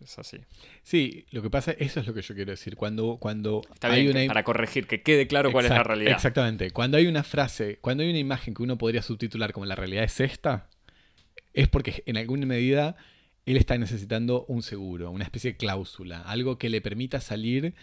es 0.00 0.18
así. 0.18 0.38
Sí, 0.82 1.24
lo 1.30 1.40
que 1.40 1.48
pasa, 1.48 1.72
eso 1.72 2.00
es 2.00 2.06
lo 2.06 2.12
que 2.12 2.20
yo 2.20 2.34
quiero 2.34 2.50
decir. 2.50 2.76
Cuando, 2.76 3.16
cuando 3.18 3.62
hay 3.80 4.08
una... 4.08 4.26
para 4.26 4.44
corregir, 4.44 4.86
que 4.86 5.02
quede 5.02 5.26
claro 5.26 5.50
cuál 5.52 5.64
es 5.64 5.70
la 5.70 5.82
realidad. 5.82 6.12
Exactamente. 6.12 6.70
Cuando 6.70 6.98
hay 6.98 7.06
una 7.06 7.22
frase, 7.22 7.78
cuando 7.80 8.02
hay 8.02 8.10
una 8.10 8.18
imagen 8.18 8.52
que 8.52 8.62
uno 8.62 8.76
podría 8.76 9.00
subtitular 9.00 9.54
como 9.54 9.64
la 9.64 9.74
realidad 9.74 10.04
es 10.04 10.20
esta, 10.20 10.68
es 11.54 11.68
porque 11.68 12.02
en 12.04 12.18
alguna 12.18 12.44
medida 12.44 12.96
él 13.46 13.56
está 13.56 13.78
necesitando 13.78 14.44
un 14.48 14.62
seguro, 14.62 15.10
una 15.10 15.24
especie 15.24 15.52
de 15.52 15.56
cláusula, 15.56 16.20
algo 16.22 16.58
que 16.58 16.68
le 16.68 16.82
permita 16.82 17.20
salir 17.20 17.74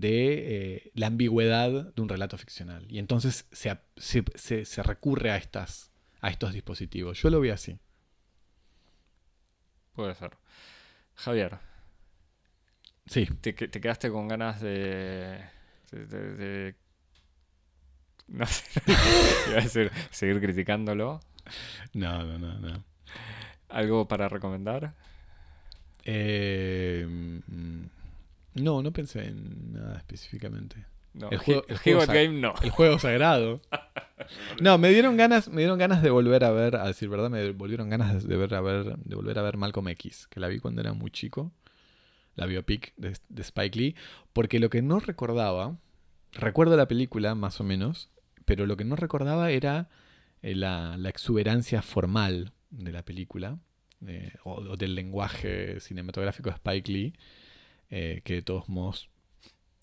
de 0.00 0.74
eh, 0.76 0.90
la 0.94 1.06
ambigüedad 1.06 1.94
de 1.94 2.02
un 2.02 2.08
relato 2.08 2.36
ficcional. 2.36 2.86
Y 2.90 2.98
entonces 2.98 3.46
se, 3.50 4.82
recurre 4.82 5.30
a, 5.30 5.36
estas, 5.38 5.90
a 6.20 6.28
estos 6.28 6.52
dispositivos. 6.52 7.22
Yo 7.22 7.30
lo 7.30 7.40
veo 7.40 7.54
así. 7.54 7.78
Puede 9.94 10.14
ser. 10.14 10.36
Javier. 11.14 11.58
Sí. 13.06 13.26
¿Te, 13.40 13.54
quedaste 13.54 14.10
con 14.10 14.28
ganas 14.28 14.60
de, 14.60 15.40
no 18.28 18.44
sé, 18.44 18.64
iba 19.48 19.58
a 19.58 19.62
decir, 19.62 19.90
seguir 20.10 20.40
criticándolo? 20.40 21.20
No, 21.94 22.22
no, 22.22 22.38
no, 22.38 22.58
no. 22.58 22.84
¿Algo 23.70 24.06
para 24.06 24.28
recomendar? 24.28 24.94
Eh, 26.04 27.40
no, 28.56 28.82
no 28.82 28.92
pensé 28.92 29.26
en 29.26 29.72
nada 29.72 29.96
específicamente. 29.98 30.86
el 31.30 31.38
juego, 31.38 31.64
el 31.68 32.06
Game 32.06 32.40
no. 32.40 32.54
El 32.62 32.70
juego 32.70 32.98
sagrado. 32.98 33.60
No, 34.60 34.78
me 34.78 34.88
dieron 34.88 35.16
ganas, 35.16 35.48
me 35.48 35.60
dieron 35.60 35.78
ganas 35.78 36.02
de 36.02 36.10
volver 36.10 36.42
a 36.42 36.50
ver, 36.50 36.76
a 36.76 36.86
decir 36.86 37.08
verdad, 37.08 37.28
me 37.30 37.52
volvieron 37.52 37.90
ganas 37.90 38.26
de 38.26 38.36
ver 38.36 38.54
a 38.54 38.60
ver, 38.62 38.96
de 38.96 39.14
volver 39.14 39.38
a 39.38 39.42
ver 39.42 39.58
Malcolm 39.58 39.86
X, 39.88 40.26
que 40.28 40.40
la 40.40 40.48
vi 40.48 40.58
cuando 40.58 40.80
era 40.80 40.94
muy 40.94 41.10
chico, 41.10 41.52
la 42.34 42.46
biopic 42.46 42.94
de, 42.96 43.14
de 43.28 43.42
Spike 43.42 43.78
Lee, 43.78 43.94
porque 44.32 44.58
lo 44.58 44.70
que 44.70 44.80
no 44.80 45.00
recordaba, 45.00 45.78
recuerdo 46.32 46.76
la 46.76 46.88
película 46.88 47.34
más 47.34 47.60
o 47.60 47.64
menos, 47.64 48.10
pero 48.46 48.64
lo 48.66 48.76
que 48.76 48.84
no 48.84 48.96
recordaba 48.96 49.50
era 49.50 49.90
eh, 50.42 50.54
la, 50.54 50.96
la 50.96 51.10
exuberancia 51.10 51.82
formal 51.82 52.52
de 52.70 52.92
la 52.92 53.04
película, 53.04 53.58
eh, 54.06 54.32
o, 54.44 54.76
del 54.76 54.94
lenguaje 54.94 55.80
cinematográfico 55.80 56.50
de 56.50 56.56
Spike 56.56 56.92
Lee, 56.92 57.14
eh, 57.90 58.20
que 58.24 58.34
de 58.34 58.42
todos 58.42 58.68
modos, 58.68 59.08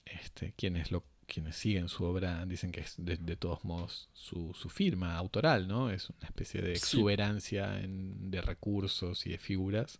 este, 0.05 0.53
quienes, 0.55 0.91
lo, 0.91 1.03
quienes 1.25 1.55
siguen 1.55 1.89
su 1.89 2.03
obra 2.03 2.45
dicen 2.45 2.71
que 2.71 2.81
es 2.81 2.95
de, 2.97 3.17
todos 3.35 3.63
modos 3.63 4.09
su, 4.13 4.53
firma 4.69 5.15
autoral, 5.15 5.67
¿no? 5.67 5.89
Es 5.89 6.09
una 6.09 6.27
especie 6.27 6.61
de 6.61 6.73
exuberancia 6.73 7.79
de 7.85 8.41
recursos 8.41 9.25
y 9.25 9.31
de 9.31 9.37
figuras. 9.37 9.99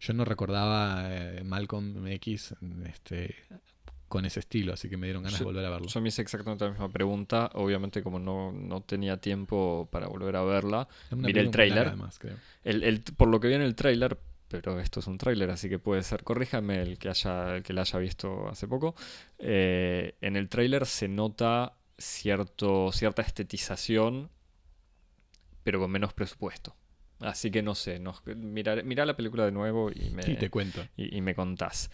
Yo 0.00 0.12
no 0.14 0.24
recordaba 0.24 1.04
eh, 1.08 1.42
Malcolm 1.44 2.06
X 2.06 2.54
este, 2.86 3.36
con 4.08 4.24
ese 4.24 4.40
estilo, 4.40 4.72
así 4.72 4.88
que 4.88 4.96
me 4.96 5.06
dieron 5.06 5.22
ganas 5.22 5.38
de 5.38 5.44
volver 5.44 5.64
a 5.64 5.70
verlo. 5.70 5.88
Yo 5.88 6.00
me 6.00 6.08
hice 6.08 6.22
exactamente 6.22 6.64
la 6.64 6.70
misma 6.70 6.88
pregunta, 6.88 7.50
obviamente 7.54 8.02
como 8.02 8.18
no, 8.18 8.52
no 8.52 8.80
tenía 8.80 9.16
tiempo 9.16 9.88
para 9.90 10.06
volver 10.06 10.36
a 10.36 10.42
verla, 10.44 10.88
miré 11.10 11.40
el 11.40 11.50
trailer. 11.50 11.94
El, 12.62 13.02
por 13.16 13.28
lo 13.28 13.40
que 13.40 13.48
vi 13.48 13.54
en 13.54 13.62
el 13.62 13.74
trailer, 13.74 14.18
pero 14.54 14.78
esto 14.78 15.00
es 15.00 15.08
un 15.08 15.18
trailer, 15.18 15.50
así 15.50 15.68
que 15.68 15.80
puede 15.80 16.04
ser, 16.04 16.22
corríjame 16.22 16.80
el 16.80 16.96
que 16.96 17.08
haya, 17.08 17.56
el 17.56 17.64
que 17.64 17.72
la 17.72 17.80
haya 17.80 17.98
visto 17.98 18.46
hace 18.48 18.68
poco, 18.68 18.94
eh, 19.40 20.14
en 20.20 20.36
el 20.36 20.48
trailer 20.48 20.86
se 20.86 21.08
nota 21.08 21.74
cierto, 21.98 22.92
cierta 22.92 23.22
estetización, 23.22 24.30
pero 25.64 25.80
con 25.80 25.90
menos 25.90 26.12
presupuesto. 26.12 26.76
Así 27.18 27.50
que 27.50 27.62
no 27.62 27.74
sé, 27.74 27.98
no, 27.98 28.14
mira, 28.36 29.04
la 29.04 29.16
película 29.16 29.44
de 29.44 29.50
nuevo 29.50 29.90
y 29.90 30.10
me, 30.10 30.22
te 30.22 30.50
cuento. 30.50 30.86
Y, 30.96 31.16
y 31.16 31.20
me 31.20 31.34
contás. 31.34 31.90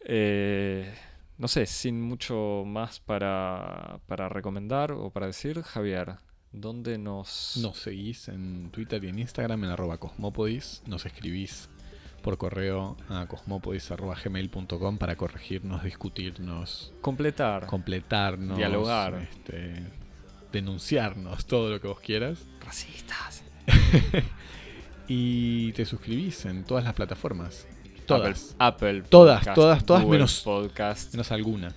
Eh, 0.00 0.94
no 1.38 1.48
sé, 1.48 1.64
sin 1.64 2.02
mucho 2.02 2.64
más 2.66 3.00
para, 3.00 4.00
para 4.06 4.28
recomendar 4.28 4.92
o 4.92 5.08
para 5.08 5.26
decir, 5.26 5.62
Javier, 5.62 6.16
¿dónde 6.52 6.98
nos... 6.98 7.56
Nos 7.62 7.78
seguís 7.78 8.28
en 8.28 8.70
Twitter 8.72 9.02
y 9.04 9.08
en 9.08 9.20
Instagram 9.20 9.64
en 9.64 9.70
arroba 9.70 9.96
cosmopodis, 9.96 10.82
nos 10.86 11.06
escribís 11.06 11.70
por 12.22 12.38
correo 12.38 12.96
a 13.08 13.26
cosmopodis.gmail.com 13.26 14.98
para 14.98 15.16
corregirnos, 15.16 15.82
discutirnos, 15.82 16.92
completar, 17.00 17.66
completarnos, 17.66 18.56
dialogar, 18.56 19.14
este, 19.14 19.82
denunciarnos, 20.52 21.46
todo 21.46 21.70
lo 21.70 21.80
que 21.80 21.88
vos 21.88 22.00
quieras. 22.00 22.38
Racistas. 22.64 23.42
y 25.08 25.72
te 25.72 25.84
suscribís 25.84 26.44
en 26.44 26.64
todas 26.64 26.84
las 26.84 26.94
plataformas. 26.94 27.66
Todas. 28.06 28.56
Apple, 28.58 29.02
todas, 29.02 29.52
todas, 29.54 29.84
todas 29.84 30.06
menos 30.06 30.40
podcast, 30.42 31.12
menos 31.12 31.30
alguna. 31.30 31.74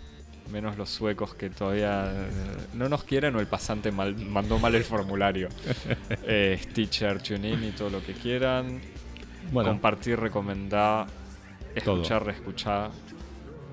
Menos 0.49 0.77
los 0.77 0.89
suecos 0.89 1.33
que 1.33 1.49
todavía 1.49 2.11
eh, 2.11 2.29
no 2.73 2.89
nos 2.89 3.03
quieren 3.03 3.35
o 3.35 3.39
el 3.39 3.47
pasante 3.47 3.91
mandó 3.91 4.59
mal 4.59 4.75
el 4.75 4.83
formulario. 4.83 5.49
eh, 6.23 6.59
Stitcher, 6.61 7.21
TuneIn 7.21 7.63
y 7.63 7.71
todo 7.71 7.89
lo 7.89 8.03
que 8.03 8.13
quieran. 8.13 8.81
Bueno, 9.51 9.69
Compartir, 9.71 10.19
recomendar, 10.19 11.07
escuchar, 11.75 12.25
reescuchar. 12.25 12.91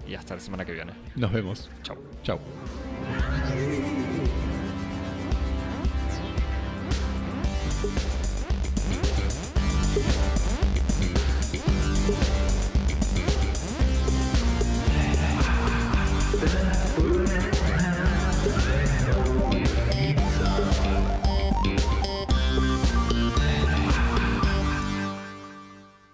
Y 0.07 0.15
hasta 0.15 0.35
la 0.35 0.41
semana 0.41 0.65
que 0.65 0.73
viene. 0.73 0.93
Nos 1.17 1.33
vemos. 1.33 1.71
Chau. 1.83 1.97
Chau. 2.23 2.39